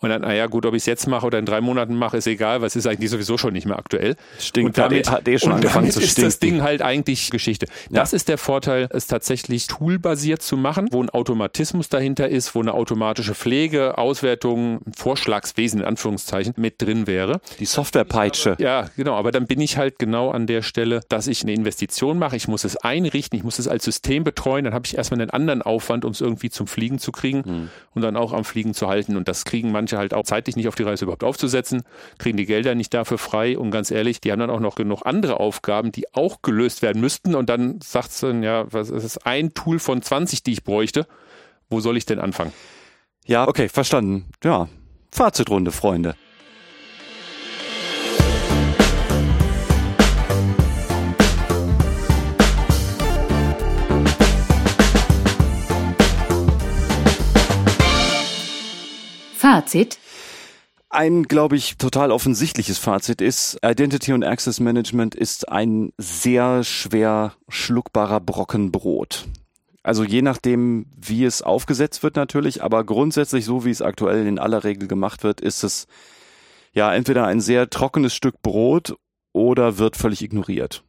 Und 0.00 0.08
dann, 0.08 0.22
naja, 0.22 0.46
gut, 0.46 0.64
ob 0.64 0.74
ich 0.74 0.82
es 0.82 0.86
jetzt 0.86 1.06
mache 1.06 1.26
oder 1.26 1.38
in 1.38 1.44
drei 1.44 1.60
Monaten 1.60 1.94
mache, 1.94 2.16
ist 2.16 2.26
egal, 2.26 2.60
weil 2.60 2.68
es 2.68 2.76
ist 2.76 2.86
eigentlich 2.86 3.10
sowieso 3.10 3.36
schon 3.36 3.52
nicht 3.52 3.66
mehr 3.66 3.78
aktuell. 3.78 4.16
Stinkt, 4.38 4.68
und 4.68 4.78
damit, 4.78 5.10
hat 5.10 5.28
eh 5.28 5.38
schon 5.38 5.60
damit 5.60 5.92
zu 5.92 6.00
ist 6.00 6.20
das 6.22 6.38
Ding 6.38 6.62
halt 6.62 6.80
eigentlich 6.80 7.30
Geschichte. 7.30 7.66
Ja. 7.90 8.00
Das 8.00 8.14
ist 8.14 8.28
der 8.28 8.38
Vorteil, 8.38 8.88
es 8.90 9.06
tatsächlich 9.06 9.66
toolbasiert 9.66 10.40
zu 10.40 10.56
machen, 10.56 10.88
wo 10.90 11.02
ein 11.02 11.10
Automatismus 11.10 11.90
dahinter 11.90 12.28
ist, 12.28 12.54
wo 12.54 12.60
eine 12.60 12.72
automatische 12.72 13.34
Pflege, 13.34 13.98
Auswertung, 13.98 14.80
Vorschlagswesen 14.96 15.80
in 15.80 15.86
Anführungszeichen 15.86 16.54
mit 16.56 16.80
drin 16.80 17.06
wäre. 17.06 17.40
Die 17.58 17.66
Softwarepeitsche. 17.66 18.56
Ja, 18.58 18.88
genau. 18.96 19.16
Aber 19.16 19.32
dann 19.32 19.46
bin 19.46 19.60
ich 19.60 19.76
halt 19.76 19.98
genau 19.98 20.30
an 20.30 20.46
der 20.46 20.62
Stelle, 20.62 21.00
dass 21.10 21.26
ich 21.26 21.42
eine 21.42 21.52
Investition 21.52 22.18
mache. 22.18 22.36
Ich 22.36 22.48
muss 22.48 22.64
es 22.64 22.76
einrichten, 22.78 23.36
ich 23.36 23.44
muss 23.44 23.58
es 23.58 23.68
als 23.68 23.84
System 23.84 24.24
betreuen. 24.24 24.64
Dann 24.64 24.72
habe 24.72 24.86
ich 24.86 24.96
erstmal 24.96 25.20
einen 25.20 25.30
anderen 25.30 25.60
Aufwand, 25.60 26.06
um 26.06 26.12
es 26.12 26.22
irgendwie 26.22 26.48
zum 26.48 26.66
Fliegen 26.66 26.98
zu 26.98 27.12
kriegen 27.12 27.44
hm. 27.44 27.68
und 27.94 28.02
dann 28.02 28.16
auch 28.16 28.32
am 28.32 28.44
Fliegen 28.44 28.72
zu 28.72 28.88
halten. 28.88 29.16
Und 29.16 29.28
das 29.28 29.44
kriegen 29.44 29.70
manche 29.72 29.89
manche 29.90 29.98
halt 29.98 30.14
auch 30.14 30.24
zeitlich 30.24 30.56
nicht 30.56 30.68
auf 30.68 30.74
die 30.74 30.82
Reise 30.82 31.04
überhaupt 31.04 31.24
aufzusetzen, 31.24 31.82
kriegen 32.18 32.36
die 32.36 32.46
Gelder 32.46 32.74
nicht 32.74 32.94
dafür 32.94 33.18
frei 33.18 33.58
und 33.58 33.70
ganz 33.70 33.90
ehrlich, 33.90 34.20
die 34.20 34.32
haben 34.32 34.38
dann 34.38 34.50
auch 34.50 34.60
noch 34.60 34.74
genug 34.74 35.02
andere 35.04 35.40
Aufgaben, 35.40 35.92
die 35.92 36.12
auch 36.14 36.42
gelöst 36.42 36.82
werden 36.82 37.00
müssten 37.00 37.34
und 37.34 37.48
dann 37.48 37.80
sagt 37.82 38.10
es 38.10 38.20
dann, 38.20 38.42
ja, 38.42 38.66
was 38.72 38.90
ist 38.90 39.26
ein 39.26 39.54
Tool 39.54 39.78
von 39.78 40.02
20, 40.02 40.42
die 40.42 40.52
ich 40.52 40.64
bräuchte, 40.64 41.06
wo 41.68 41.80
soll 41.80 41.96
ich 41.96 42.06
denn 42.06 42.18
anfangen? 42.18 42.52
Ja, 43.26 43.48
okay, 43.48 43.68
verstanden. 43.68 44.26
Ja, 44.42 44.68
Fazitrunde, 45.12 45.72
Freunde. 45.72 46.14
Fazit? 59.50 59.98
Ein, 60.90 61.24
glaube 61.24 61.56
ich, 61.56 61.76
total 61.76 62.12
offensichtliches 62.12 62.78
Fazit 62.78 63.20
ist, 63.20 63.58
Identity 63.64 64.12
und 64.12 64.22
Access 64.22 64.60
Management 64.60 65.16
ist 65.16 65.48
ein 65.48 65.92
sehr 65.98 66.62
schwer 66.62 67.32
schluckbarer 67.48 68.20
Brocken 68.20 68.70
Brot. 68.70 69.26
Also 69.82 70.04
je 70.04 70.22
nachdem, 70.22 70.86
wie 70.96 71.24
es 71.24 71.42
aufgesetzt 71.42 72.04
wird 72.04 72.14
natürlich, 72.14 72.62
aber 72.62 72.84
grundsätzlich 72.84 73.44
so, 73.44 73.64
wie 73.64 73.70
es 73.70 73.82
aktuell 73.82 74.24
in 74.24 74.38
aller 74.38 74.62
Regel 74.62 74.86
gemacht 74.86 75.24
wird, 75.24 75.40
ist 75.40 75.64
es 75.64 75.88
ja 76.72 76.94
entweder 76.94 77.26
ein 77.26 77.40
sehr 77.40 77.68
trockenes 77.70 78.14
Stück 78.14 78.42
Brot 78.42 78.94
oder 79.32 79.78
wird 79.78 79.96
völlig 79.96 80.22
ignoriert 80.22 80.84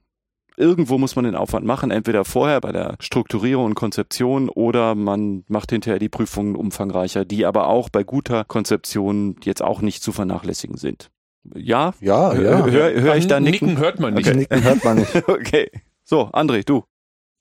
irgendwo 0.61 0.97
muss 0.97 1.15
man 1.15 1.25
den 1.25 1.35
Aufwand 1.35 1.65
machen, 1.65 1.91
entweder 1.91 2.23
vorher 2.23 2.61
bei 2.61 2.71
der 2.71 2.95
Strukturierung 2.99 3.65
und 3.65 3.75
Konzeption 3.75 4.47
oder 4.47 4.95
man 4.95 5.43
macht 5.47 5.71
hinterher 5.71 5.99
die 5.99 6.09
Prüfungen 6.09 6.55
umfangreicher, 6.55 7.25
die 7.25 7.45
aber 7.45 7.67
auch 7.67 7.89
bei 7.89 8.03
guter 8.03 8.45
Konzeption 8.45 9.35
jetzt 9.43 9.61
auch 9.61 9.81
nicht 9.81 10.03
zu 10.03 10.11
vernachlässigen 10.11 10.77
sind. 10.77 11.09
Ja? 11.55 11.93
Ja, 11.99 12.33
ja. 12.33 12.65
Hör, 12.65 13.01
hör 13.01 13.15
ich 13.15 13.27
da 13.27 13.39
nicken? 13.39 13.69
Nicken 13.69 13.83
hört 13.83 13.99
man 13.99 14.13
nicht. 14.13 14.27
Okay. 14.27 14.37
Nicken 14.37 14.63
hört 14.63 14.83
man 14.85 14.97
nicht. 14.99 15.15
okay. 15.27 15.71
So, 16.03 16.27
André, 16.27 16.63
du. 16.63 16.83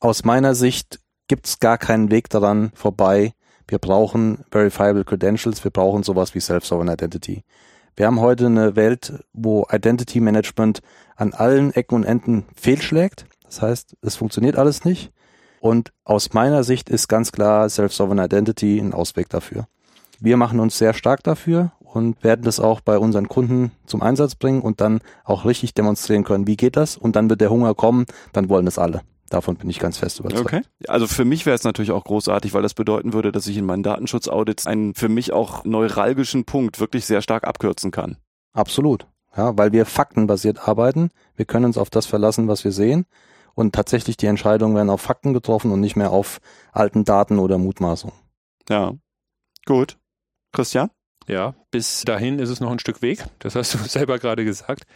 Aus 0.01 0.25
meiner 0.25 0.55
Sicht 0.55 0.99
gibt's 1.29 1.61
gar 1.61 1.77
keinen 1.77 2.11
Weg 2.11 2.31
daran 2.31 2.71
vorbei. 2.75 3.35
Wir 3.69 3.79
brauchen 3.79 4.45
Verifiable 4.51 5.05
Credentials, 5.05 5.63
wir 5.63 5.71
brauchen 5.71 6.03
sowas 6.03 6.35
wie 6.35 6.41
Self-Sovereign 6.41 6.89
Identity. 6.89 7.45
Wir 7.97 8.07
haben 8.07 8.21
heute 8.21 8.47
eine 8.47 8.77
Welt, 8.77 9.25
wo 9.33 9.67
Identity 9.71 10.21
Management 10.21 10.81
an 11.17 11.35
allen 11.35 11.73
Ecken 11.73 11.97
und 11.97 12.05
Enden 12.05 12.47
fehlschlägt. 12.55 13.27
Das 13.45 13.63
heißt, 13.63 13.97
es 14.01 14.17
funktioniert 14.17 14.57
alles 14.57 14.85
nicht. 14.85 15.13
Und 15.61 15.93
aus 16.05 16.33
meiner 16.33 16.65
Sicht 16.65 16.89
ist 16.89 17.09
ganz 17.09 17.33
klar 17.33 17.69
Self-Sovereign 17.69 18.25
Identity 18.25 18.79
ein 18.79 18.95
Ausweg 18.95 19.29
dafür. 19.29 19.67
Wir 20.19 20.37
machen 20.37 20.61
uns 20.61 20.79
sehr 20.79 20.95
stark 20.95 21.23
dafür 21.23 21.73
und 21.81 22.23
werden 22.25 22.43
das 22.43 22.61
auch 22.61 22.81
bei 22.81 22.99
unseren 22.99 23.29
Kunden 23.29 23.73
zum 23.87 24.03
Einsatz 24.03 24.35
bringen 24.35 24.63
und 24.63 24.81
dann 24.81 25.01
auch 25.25 25.45
richtig 25.45 25.75
demonstrieren 25.75 26.25
können, 26.25 26.47
wie 26.47 26.57
geht 26.57 26.77
das? 26.77 26.97
Und 26.97 27.17
dann 27.17 27.29
wird 27.29 27.41
der 27.41 27.51
Hunger 27.51 27.75
kommen, 27.75 28.07
dann 28.33 28.49
wollen 28.49 28.67
es 28.67 28.79
alle. 28.79 29.03
Davon 29.31 29.57
bin 29.57 29.71
ich 29.71 29.79
ganz 29.79 29.97
fest 29.97 30.19
überzeugt. 30.19 30.45
Okay. 30.45 30.63
Also 30.89 31.07
für 31.07 31.25
mich 31.25 31.47
wäre 31.47 31.55
es 31.55 31.63
natürlich 31.63 31.93
auch 31.93 32.03
großartig, 32.03 32.53
weil 32.53 32.63
das 32.63 32.75
bedeuten 32.75 33.13
würde, 33.13 33.31
dass 33.31 33.47
ich 33.47 33.57
in 33.57 33.65
meinen 33.65 33.85
Datenschutzaudits 33.85 34.67
einen 34.67 34.95
für 34.95 35.09
mich 35.09 35.33
auch 35.33 35.65
neuralgischen 35.65 36.45
Punkt 36.45 36.81
wirklich 36.81 37.07
sehr 37.07 37.23
stark 37.23 37.45
abkürzen 37.45 37.93
kann. 37.93 38.17
Absolut. 38.53 39.07
Ja, 39.37 39.57
weil 39.57 39.71
wir 39.71 39.87
faktenbasiert 39.87 40.67
arbeiten. 40.69 41.11
Wir 41.37 41.45
können 41.45 41.67
uns 41.67 41.79
auf 41.79 41.91
das 41.91 42.07
verlassen, 42.07 42.49
was 42.49 42.65
wir 42.65 42.73
sehen. 42.73 43.07
Und 43.55 43.73
tatsächlich 43.73 44.17
die 44.17 44.27
Entscheidungen 44.27 44.75
werden 44.75 44.91
auf 44.91 45.01
Fakten 45.01 45.33
getroffen 45.33 45.71
und 45.71 45.81
nicht 45.81 45.95
mehr 45.95 46.11
auf 46.11 46.41
alten 46.73 47.05
Daten 47.05 47.39
oder 47.39 47.57
Mutmaßungen. 47.57 48.17
Ja. 48.69 48.95
Gut. 49.65 49.97
Christian? 50.53 50.91
Ja, 51.29 51.55
bis 51.71 52.03
dahin 52.03 52.41
ist 52.41 52.49
es 52.49 52.59
noch 52.59 52.73
ein 52.73 52.81
Stück 52.81 53.03
Weg. 53.03 53.25
Das 53.39 53.55
hast 53.55 53.75
du 53.75 53.79
selber 53.87 54.19
gerade 54.19 54.45
gesagt. 54.45 54.87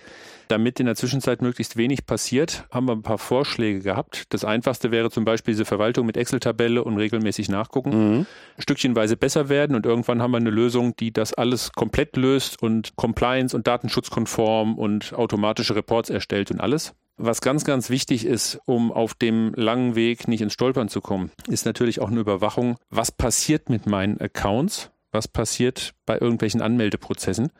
Damit 0.48 0.80
in 0.80 0.86
der 0.86 0.94
Zwischenzeit 0.94 1.42
möglichst 1.42 1.76
wenig 1.76 2.06
passiert, 2.06 2.64
haben 2.70 2.86
wir 2.86 2.92
ein 2.92 3.02
paar 3.02 3.18
Vorschläge 3.18 3.80
gehabt. 3.80 4.24
Das 4.30 4.44
einfachste 4.44 4.90
wäre 4.90 5.10
zum 5.10 5.24
Beispiel 5.24 5.54
diese 5.54 5.64
Verwaltung 5.64 6.06
mit 6.06 6.16
Excel-Tabelle 6.16 6.84
und 6.84 6.96
regelmäßig 6.96 7.48
nachgucken. 7.48 8.18
Mhm. 8.18 8.26
Stückchenweise 8.58 9.16
besser 9.16 9.48
werden 9.48 9.74
und 9.76 9.86
irgendwann 9.86 10.22
haben 10.22 10.32
wir 10.32 10.38
eine 10.38 10.50
Lösung, 10.50 10.96
die 10.96 11.12
das 11.12 11.34
alles 11.34 11.72
komplett 11.72 12.16
löst 12.16 12.62
und 12.62 12.96
Compliance 12.96 13.56
und 13.56 13.66
datenschutzkonform 13.66 14.78
und 14.78 15.12
automatische 15.14 15.74
Reports 15.76 16.10
erstellt 16.10 16.50
und 16.50 16.60
alles. 16.60 16.94
Was 17.16 17.40
ganz, 17.40 17.64
ganz 17.64 17.90
wichtig 17.90 18.26
ist, 18.26 18.58
um 18.64 18.90
auf 18.90 19.14
dem 19.14 19.54
langen 19.54 19.94
Weg 19.94 20.26
nicht 20.26 20.40
ins 20.40 20.52
Stolpern 20.52 20.88
zu 20.88 21.00
kommen, 21.00 21.30
ist 21.48 21.64
natürlich 21.64 22.00
auch 22.00 22.10
eine 22.10 22.18
Überwachung. 22.18 22.76
Was 22.90 23.12
passiert 23.12 23.70
mit 23.70 23.86
meinen 23.86 24.20
Accounts? 24.20 24.90
Was 25.14 25.28
passiert 25.28 25.94
bei 26.04 26.18
irgendwelchen 26.18 26.60
Anmeldeprozessen. 26.60 27.50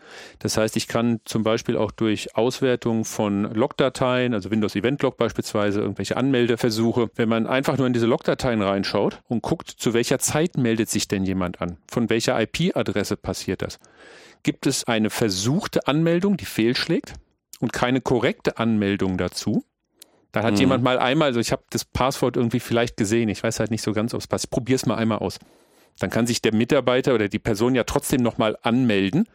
Das 0.41 0.57
heißt, 0.57 0.77
ich 0.77 0.89
kann 0.89 1.21
zum 1.25 1.45
Beispiel 1.45 1.77
auch 1.77 1.93
durch 1.93 2.37
Auswertung 2.37 3.05
von 3.05 3.45
Logdateien, 3.55 4.35
also 4.35 4.51
Windows 4.51 4.77
Event 4.77 5.01
Log 5.03 5.17
beispielsweise, 5.17 5.81
irgendwelche 5.81 6.17
Anmeldeversuche, 6.17 7.09
wenn 7.15 7.29
man 7.29 7.47
einfach 7.47 7.79
nur 7.79 7.87
in 7.87 7.93
diese 7.93 8.07
Logdateien 8.07 8.61
reinschaut 8.61 9.23
und 9.29 9.43
guckt, 9.43 9.71
zu 9.71 9.95
welcher 9.95 10.19
Zeit 10.19 10.59
meldet 10.59 10.91
sich 10.91 11.09
denn 11.09 11.25
jemand 11.25 11.63
an, 11.63 11.79
von 11.89 12.11
welcher 12.11 12.39
IP-Adresse 12.41 13.17
passiert 13.17 13.63
das. 13.63 13.79
Gibt 14.43 14.67
es 14.67 14.85
eine 14.85 15.09
versuchte 15.09 15.87
Anmeldung, 15.87 16.37
die 16.37 16.45
fehlschlägt 16.45 17.15
und 17.61 17.73
keine 17.73 18.03
korrekte 18.03 18.59
Anmeldung 18.59 19.17
dazu? 19.17 19.65
Da 20.33 20.43
hat 20.43 20.55
mhm. 20.55 20.61
jemand 20.61 20.83
mal 20.83 20.99
einmal, 20.99 21.29
also 21.29 21.41
ich 21.41 21.53
habe 21.53 21.63
das 21.71 21.85
Passwort 21.85 22.37
irgendwie 22.37 22.59
vielleicht 22.59 22.97
gesehen, 22.97 23.29
ich 23.29 23.43
weiß 23.43 23.61
halt 23.61 23.71
nicht 23.71 23.83
so 23.83 23.93
ganz, 23.93 24.13
ob 24.15 24.21
es 24.21 24.27
passt. 24.27 24.47
Ich 24.47 24.51
probiere 24.51 24.75
es 24.77 24.85
mal 24.85 24.97
einmal 24.97 25.19
aus. 25.19 25.39
Dann 25.99 26.11
kann 26.11 26.27
sich 26.27 26.43
der 26.43 26.55
Mitarbeiter 26.55 27.15
oder 27.15 27.29
die 27.29 27.39
Person 27.39 27.75
ja 27.75 27.85
trotzdem 27.85 28.23
nochmal 28.23 28.57
anmelden, 28.63 29.27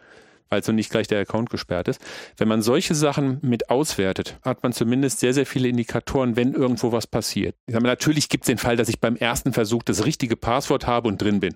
weil 0.49 0.63
so 0.63 0.71
nicht 0.71 0.89
gleich 0.89 1.07
der 1.07 1.19
Account 1.19 1.49
gesperrt 1.49 1.87
ist. 1.87 2.01
Wenn 2.37 2.47
man 2.47 2.61
solche 2.61 2.95
Sachen 2.95 3.37
mit 3.41 3.69
auswertet, 3.69 4.37
hat 4.43 4.63
man 4.63 4.73
zumindest 4.73 5.19
sehr, 5.19 5.33
sehr 5.33 5.45
viele 5.45 5.67
Indikatoren, 5.69 6.35
wenn 6.35 6.53
irgendwo 6.53 6.91
was 6.91 7.07
passiert. 7.07 7.55
Sage, 7.67 7.85
natürlich 7.85 8.29
gibt 8.29 8.43
es 8.43 8.47
den 8.47 8.57
Fall, 8.57 8.75
dass 8.75 8.89
ich 8.89 8.99
beim 8.99 9.15
ersten 9.15 9.53
Versuch 9.53 9.83
das 9.83 10.05
richtige 10.05 10.35
Passwort 10.35 10.87
habe 10.87 11.07
und 11.07 11.21
drin 11.21 11.39
bin. 11.39 11.55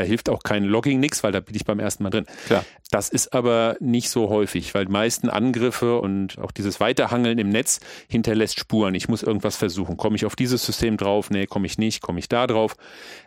Da 0.00 0.06
hilft 0.06 0.30
auch 0.30 0.42
kein 0.42 0.64
Logging 0.64 0.98
nix, 0.98 1.22
weil 1.22 1.30
da 1.30 1.40
bin 1.40 1.54
ich 1.54 1.66
beim 1.66 1.78
ersten 1.78 2.04
Mal 2.04 2.08
drin. 2.08 2.24
Klar. 2.46 2.64
Das 2.90 3.10
ist 3.10 3.34
aber 3.34 3.76
nicht 3.80 4.08
so 4.08 4.30
häufig, 4.30 4.74
weil 4.74 4.86
die 4.86 4.92
meisten 4.92 5.28
Angriffe 5.28 6.00
und 6.00 6.38
auch 6.38 6.52
dieses 6.52 6.80
Weiterhangeln 6.80 7.38
im 7.38 7.50
Netz 7.50 7.80
hinterlässt 8.08 8.58
Spuren. 8.58 8.94
Ich 8.94 9.10
muss 9.10 9.22
irgendwas 9.22 9.56
versuchen. 9.56 9.98
Komme 9.98 10.16
ich 10.16 10.24
auf 10.24 10.36
dieses 10.36 10.64
System 10.64 10.96
drauf? 10.96 11.28
Nee, 11.28 11.44
komme 11.44 11.66
ich 11.66 11.76
nicht. 11.76 12.00
Komme 12.00 12.18
ich 12.18 12.30
da 12.30 12.46
drauf? 12.46 12.76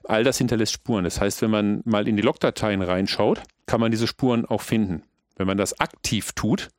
All 0.03 0.23
das 0.23 0.39
hinterlässt 0.39 0.73
Spuren. 0.73 1.03
Das 1.03 1.21
heißt, 1.21 1.43
wenn 1.43 1.51
man 1.51 1.81
mal 1.85 2.07
in 2.07 2.15
die 2.15 2.23
Logdateien 2.23 2.81
reinschaut, 2.81 3.43
kann 3.67 3.79
man 3.79 3.91
diese 3.91 4.07
Spuren 4.07 4.47
auch 4.47 4.61
finden. 4.61 5.03
Wenn 5.35 5.45
man 5.45 5.57
das 5.57 5.79
aktiv 5.79 6.31
tut, 6.31 6.69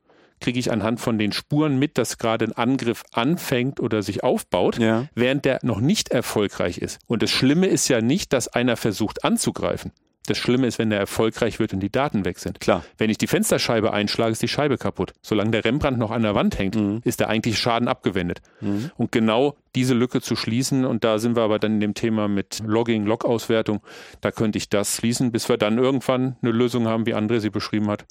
kriege 0.44 0.58
ich 0.58 0.70
anhand 0.70 1.00
von 1.00 1.16
den 1.16 1.32
Spuren 1.32 1.78
mit, 1.78 1.96
dass 1.96 2.18
gerade 2.18 2.44
ein 2.44 2.52
Angriff 2.52 3.02
anfängt 3.12 3.80
oder 3.80 4.02
sich 4.02 4.22
aufbaut, 4.22 4.78
ja. 4.78 5.06
während 5.14 5.46
der 5.46 5.60
noch 5.62 5.80
nicht 5.80 6.10
erfolgreich 6.10 6.76
ist. 6.76 6.98
Und 7.06 7.22
das 7.22 7.30
Schlimme 7.30 7.66
ist 7.66 7.88
ja 7.88 8.02
nicht, 8.02 8.34
dass 8.34 8.48
einer 8.48 8.76
versucht 8.76 9.24
anzugreifen. 9.24 9.92
Das 10.26 10.36
Schlimme 10.36 10.66
ist, 10.66 10.78
wenn 10.78 10.90
der 10.90 10.98
erfolgreich 10.98 11.60
wird 11.60 11.72
und 11.72 11.80
die 11.80 11.90
Daten 11.90 12.26
weg 12.26 12.38
sind. 12.38 12.60
Klar. 12.60 12.84
Wenn 12.98 13.08
ich 13.08 13.16
die 13.16 13.26
Fensterscheibe 13.26 13.94
einschlage, 13.94 14.32
ist 14.32 14.42
die 14.42 14.48
Scheibe 14.48 14.76
kaputt. 14.76 15.14
Solange 15.22 15.50
der 15.50 15.64
Rembrandt 15.64 15.98
noch 15.98 16.10
an 16.10 16.22
der 16.22 16.34
Wand 16.34 16.58
hängt, 16.58 16.76
mhm. 16.76 17.00
ist 17.04 17.20
der 17.20 17.30
eigentliche 17.30 17.56
Schaden 17.56 17.88
abgewendet. 17.88 18.42
Mhm. 18.60 18.90
Und 18.98 19.12
genau 19.12 19.56
diese 19.74 19.94
Lücke 19.94 20.20
zu 20.20 20.36
schließen, 20.36 20.84
und 20.84 21.04
da 21.04 21.18
sind 21.18 21.36
wir 21.36 21.42
aber 21.42 21.58
dann 21.58 21.72
in 21.74 21.80
dem 21.80 21.94
Thema 21.94 22.28
mit 22.28 22.62
Logging, 22.66 23.06
Log-Auswertung, 23.06 23.80
da 24.20 24.30
könnte 24.30 24.58
ich 24.58 24.68
das 24.68 24.96
schließen, 24.96 25.32
bis 25.32 25.48
wir 25.48 25.56
dann 25.56 25.78
irgendwann 25.78 26.36
eine 26.42 26.52
Lösung 26.52 26.86
haben, 26.86 27.06
wie 27.06 27.14
André 27.14 27.40
sie 27.40 27.50
beschrieben 27.50 27.88
hat, 27.88 28.04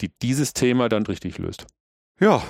die 0.00 0.10
dieses 0.22 0.52
Thema 0.52 0.88
dann 0.88 1.04
richtig 1.04 1.38
löst. 1.38 1.66
Ja, 2.20 2.42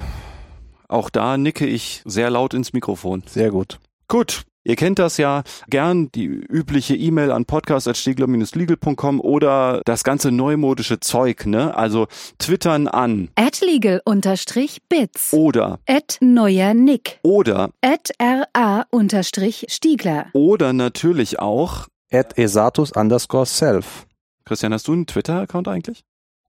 auch 0.89 1.10
da 1.10 1.39
nicke 1.39 1.66
ich 1.66 2.02
sehr 2.05 2.31
laut 2.31 2.55
ins 2.55 2.73
Mikrofon. 2.73 3.23
Sehr 3.27 3.51
gut. 3.51 3.78
Gut. 4.09 4.44
Ihr 4.64 4.77
kennt 4.77 5.01
das 5.01 5.16
ja 5.16 5.43
gern, 5.69 6.12
die 6.12 6.27
übliche 6.27 6.94
E-Mail 6.94 7.32
an 7.32 7.47
podcast.stegler-legal.com 7.47 9.20
oder 9.20 9.82
das 9.85 10.05
ganze 10.05 10.31
neumodische 10.31 11.01
Zeug, 11.01 11.47
ne? 11.47 11.77
Also 11.77 12.06
twittern 12.39 12.86
an. 12.86 13.28
At 13.35 13.60
legal-bits. 13.60 15.32
Oder. 15.32 15.81
At 15.89 16.19
neuer 16.20 16.74
Nick. 16.74 17.19
Oder. 17.24 17.70
At 17.81 18.12
ra-stiegler. 18.20 20.27
Oder 20.32 20.73
natürlich 20.73 21.40
auch. 21.40 21.89
At 22.12 22.39
esatus 22.39 22.93
underscore 22.93 23.47
self. 23.47 24.06
Christian, 24.44 24.73
hast 24.73 24.86
du 24.86 24.93
einen 24.93 25.06
Twitter-Account 25.06 25.66
eigentlich? 25.66 26.05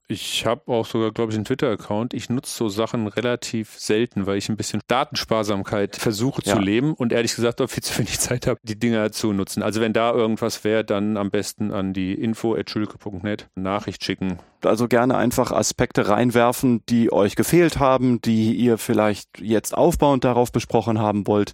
Ich 0.09 0.45
habe 0.45 0.71
auch 0.71 0.85
sogar, 0.85 1.11
glaube 1.11 1.31
ich, 1.31 1.37
einen 1.37 1.45
Twitter-Account. 1.45 2.13
Ich 2.13 2.29
nutze 2.29 2.53
so 2.53 2.67
Sachen 2.67 3.07
relativ 3.07 3.79
selten, 3.79 4.25
weil 4.25 4.37
ich 4.37 4.49
ein 4.49 4.57
bisschen 4.57 4.81
Datensparsamkeit 4.87 5.95
versuche 5.95 6.41
ja. 6.43 6.53
zu 6.53 6.59
leben 6.59 6.93
und 6.93 7.13
ehrlich 7.13 7.35
gesagt 7.35 7.61
auch 7.61 7.69
viel 7.69 7.83
zu 7.83 7.97
wenig 7.97 8.19
Zeit 8.19 8.45
habe, 8.45 8.59
die 8.63 8.77
Dinger 8.77 9.11
zu 9.13 9.31
nutzen. 9.31 9.63
Also 9.63 9.79
wenn 9.79 9.93
da 9.93 10.11
irgendwas 10.11 10.63
wäre, 10.65 10.83
dann 10.83 11.15
am 11.15 11.31
besten 11.31 11.71
an 11.71 11.93
die 11.93 12.13
info.schülke.net 12.13 13.47
Nachricht 13.55 14.03
schicken. 14.03 14.39
Also 14.61 14.87
gerne 14.87 15.15
einfach 15.15 15.51
Aspekte 15.51 16.09
reinwerfen, 16.09 16.85
die 16.89 17.11
euch 17.11 17.35
gefehlt 17.35 17.79
haben, 17.79 18.21
die 18.21 18.53
ihr 18.55 18.77
vielleicht 18.77 19.39
jetzt 19.39 19.75
aufbauend 19.75 20.25
darauf 20.25 20.51
besprochen 20.51 20.99
haben 20.99 21.27
wollt. 21.27 21.53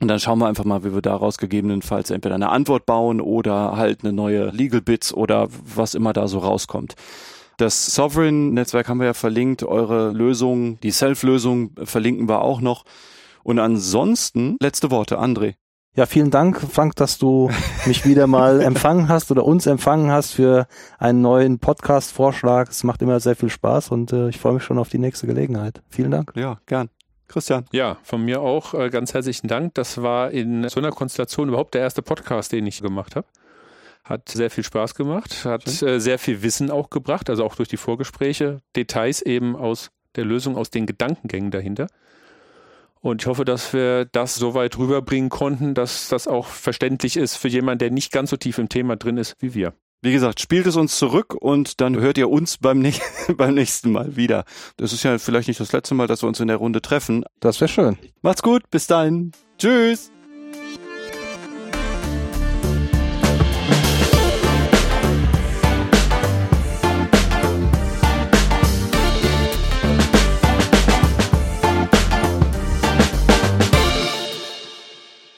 Und 0.00 0.08
dann 0.08 0.18
schauen 0.18 0.40
wir 0.40 0.48
einfach 0.48 0.64
mal, 0.64 0.82
wie 0.84 0.94
wir 0.94 1.02
daraus 1.02 1.38
gegebenenfalls 1.38 2.10
entweder 2.10 2.34
eine 2.34 2.48
Antwort 2.48 2.86
bauen 2.86 3.20
oder 3.20 3.76
halt 3.76 4.02
eine 4.02 4.12
neue 4.12 4.50
Legal 4.50 4.80
Bits 4.80 5.14
oder 5.14 5.48
was 5.50 5.94
immer 5.94 6.12
da 6.12 6.26
so 6.26 6.38
rauskommt. 6.38 6.96
Das 7.62 7.86
Sovereign-Netzwerk 7.94 8.88
haben 8.88 8.98
wir 8.98 9.06
ja 9.06 9.14
verlinkt, 9.14 9.62
eure 9.62 10.10
Lösung, 10.10 10.80
die 10.80 10.90
Self-Lösung 10.90 11.70
verlinken 11.84 12.28
wir 12.28 12.42
auch 12.42 12.60
noch. 12.60 12.84
Und 13.44 13.60
ansonsten, 13.60 14.56
letzte 14.60 14.90
Worte, 14.90 15.20
André. 15.20 15.54
Ja, 15.94 16.06
vielen 16.06 16.32
Dank, 16.32 16.60
Frank, 16.60 16.96
dass 16.96 17.18
du 17.18 17.52
mich 17.86 18.04
wieder 18.04 18.26
mal 18.26 18.60
empfangen 18.62 19.06
hast 19.06 19.30
oder 19.30 19.44
uns 19.44 19.66
empfangen 19.66 20.10
hast 20.10 20.32
für 20.32 20.66
einen 20.98 21.20
neuen 21.20 21.60
Podcast-Vorschlag. 21.60 22.68
Es 22.68 22.82
macht 22.82 23.00
immer 23.00 23.20
sehr 23.20 23.36
viel 23.36 23.48
Spaß 23.48 23.92
und 23.92 24.12
äh, 24.12 24.28
ich 24.28 24.40
freue 24.40 24.54
mich 24.54 24.64
schon 24.64 24.80
auf 24.80 24.88
die 24.88 24.98
nächste 24.98 25.28
Gelegenheit. 25.28 25.82
Vielen 25.88 26.10
Dank. 26.10 26.32
Ja, 26.34 26.58
gern. 26.66 26.90
Christian. 27.28 27.66
Ja, 27.70 27.96
von 28.02 28.24
mir 28.24 28.40
auch 28.40 28.74
äh, 28.74 28.90
ganz 28.90 29.14
herzlichen 29.14 29.46
Dank. 29.46 29.74
Das 29.74 30.02
war 30.02 30.32
in 30.32 30.68
so 30.68 30.80
einer 30.80 30.90
Konstellation 30.90 31.48
überhaupt 31.48 31.74
der 31.74 31.82
erste 31.82 32.02
Podcast, 32.02 32.50
den 32.50 32.66
ich 32.66 32.82
gemacht 32.82 33.14
habe. 33.14 33.28
Hat 34.04 34.28
sehr 34.28 34.50
viel 34.50 34.64
Spaß 34.64 34.94
gemacht, 34.94 35.44
hat 35.44 35.82
äh, 35.82 36.00
sehr 36.00 36.18
viel 36.18 36.42
Wissen 36.42 36.70
auch 36.70 36.90
gebracht, 36.90 37.30
also 37.30 37.44
auch 37.44 37.54
durch 37.54 37.68
die 37.68 37.76
Vorgespräche, 37.76 38.60
Details 38.74 39.22
eben 39.22 39.54
aus 39.54 39.90
der 40.16 40.24
Lösung, 40.24 40.56
aus 40.56 40.70
den 40.70 40.86
Gedankengängen 40.86 41.50
dahinter. 41.50 41.86
Und 43.00 43.22
ich 43.22 43.26
hoffe, 43.26 43.44
dass 43.44 43.72
wir 43.72 44.04
das 44.04 44.36
so 44.36 44.54
weit 44.54 44.78
rüberbringen 44.78 45.28
konnten, 45.28 45.74
dass 45.74 46.08
das 46.08 46.28
auch 46.28 46.46
verständlich 46.46 47.16
ist 47.16 47.36
für 47.36 47.48
jemanden, 47.48 47.80
der 47.80 47.90
nicht 47.90 48.12
ganz 48.12 48.30
so 48.30 48.36
tief 48.36 48.58
im 48.58 48.68
Thema 48.68 48.96
drin 48.96 49.18
ist 49.18 49.36
wie 49.40 49.54
wir. 49.54 49.74
Wie 50.04 50.12
gesagt, 50.12 50.40
spielt 50.40 50.66
es 50.66 50.74
uns 50.74 50.98
zurück 50.98 51.34
und 51.34 51.80
dann 51.80 51.96
hört 51.96 52.18
ihr 52.18 52.28
uns 52.28 52.58
beim, 52.58 52.80
ne 52.80 52.92
beim 53.36 53.54
nächsten 53.54 53.92
Mal 53.92 54.16
wieder. 54.16 54.44
Das 54.76 54.92
ist 54.92 55.04
ja 55.04 55.18
vielleicht 55.18 55.46
nicht 55.46 55.60
das 55.60 55.72
letzte 55.72 55.94
Mal, 55.94 56.08
dass 56.08 56.22
wir 56.22 56.28
uns 56.28 56.40
in 56.40 56.48
der 56.48 56.56
Runde 56.56 56.82
treffen. 56.82 57.24
Das 57.38 57.60
wäre 57.60 57.68
schön. 57.68 57.96
Macht's 58.20 58.42
gut, 58.42 58.68
bis 58.70 58.88
dahin. 58.88 59.32
Tschüss. 59.58 60.10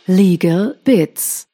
Legal 0.06 0.76
Bits 0.84 1.46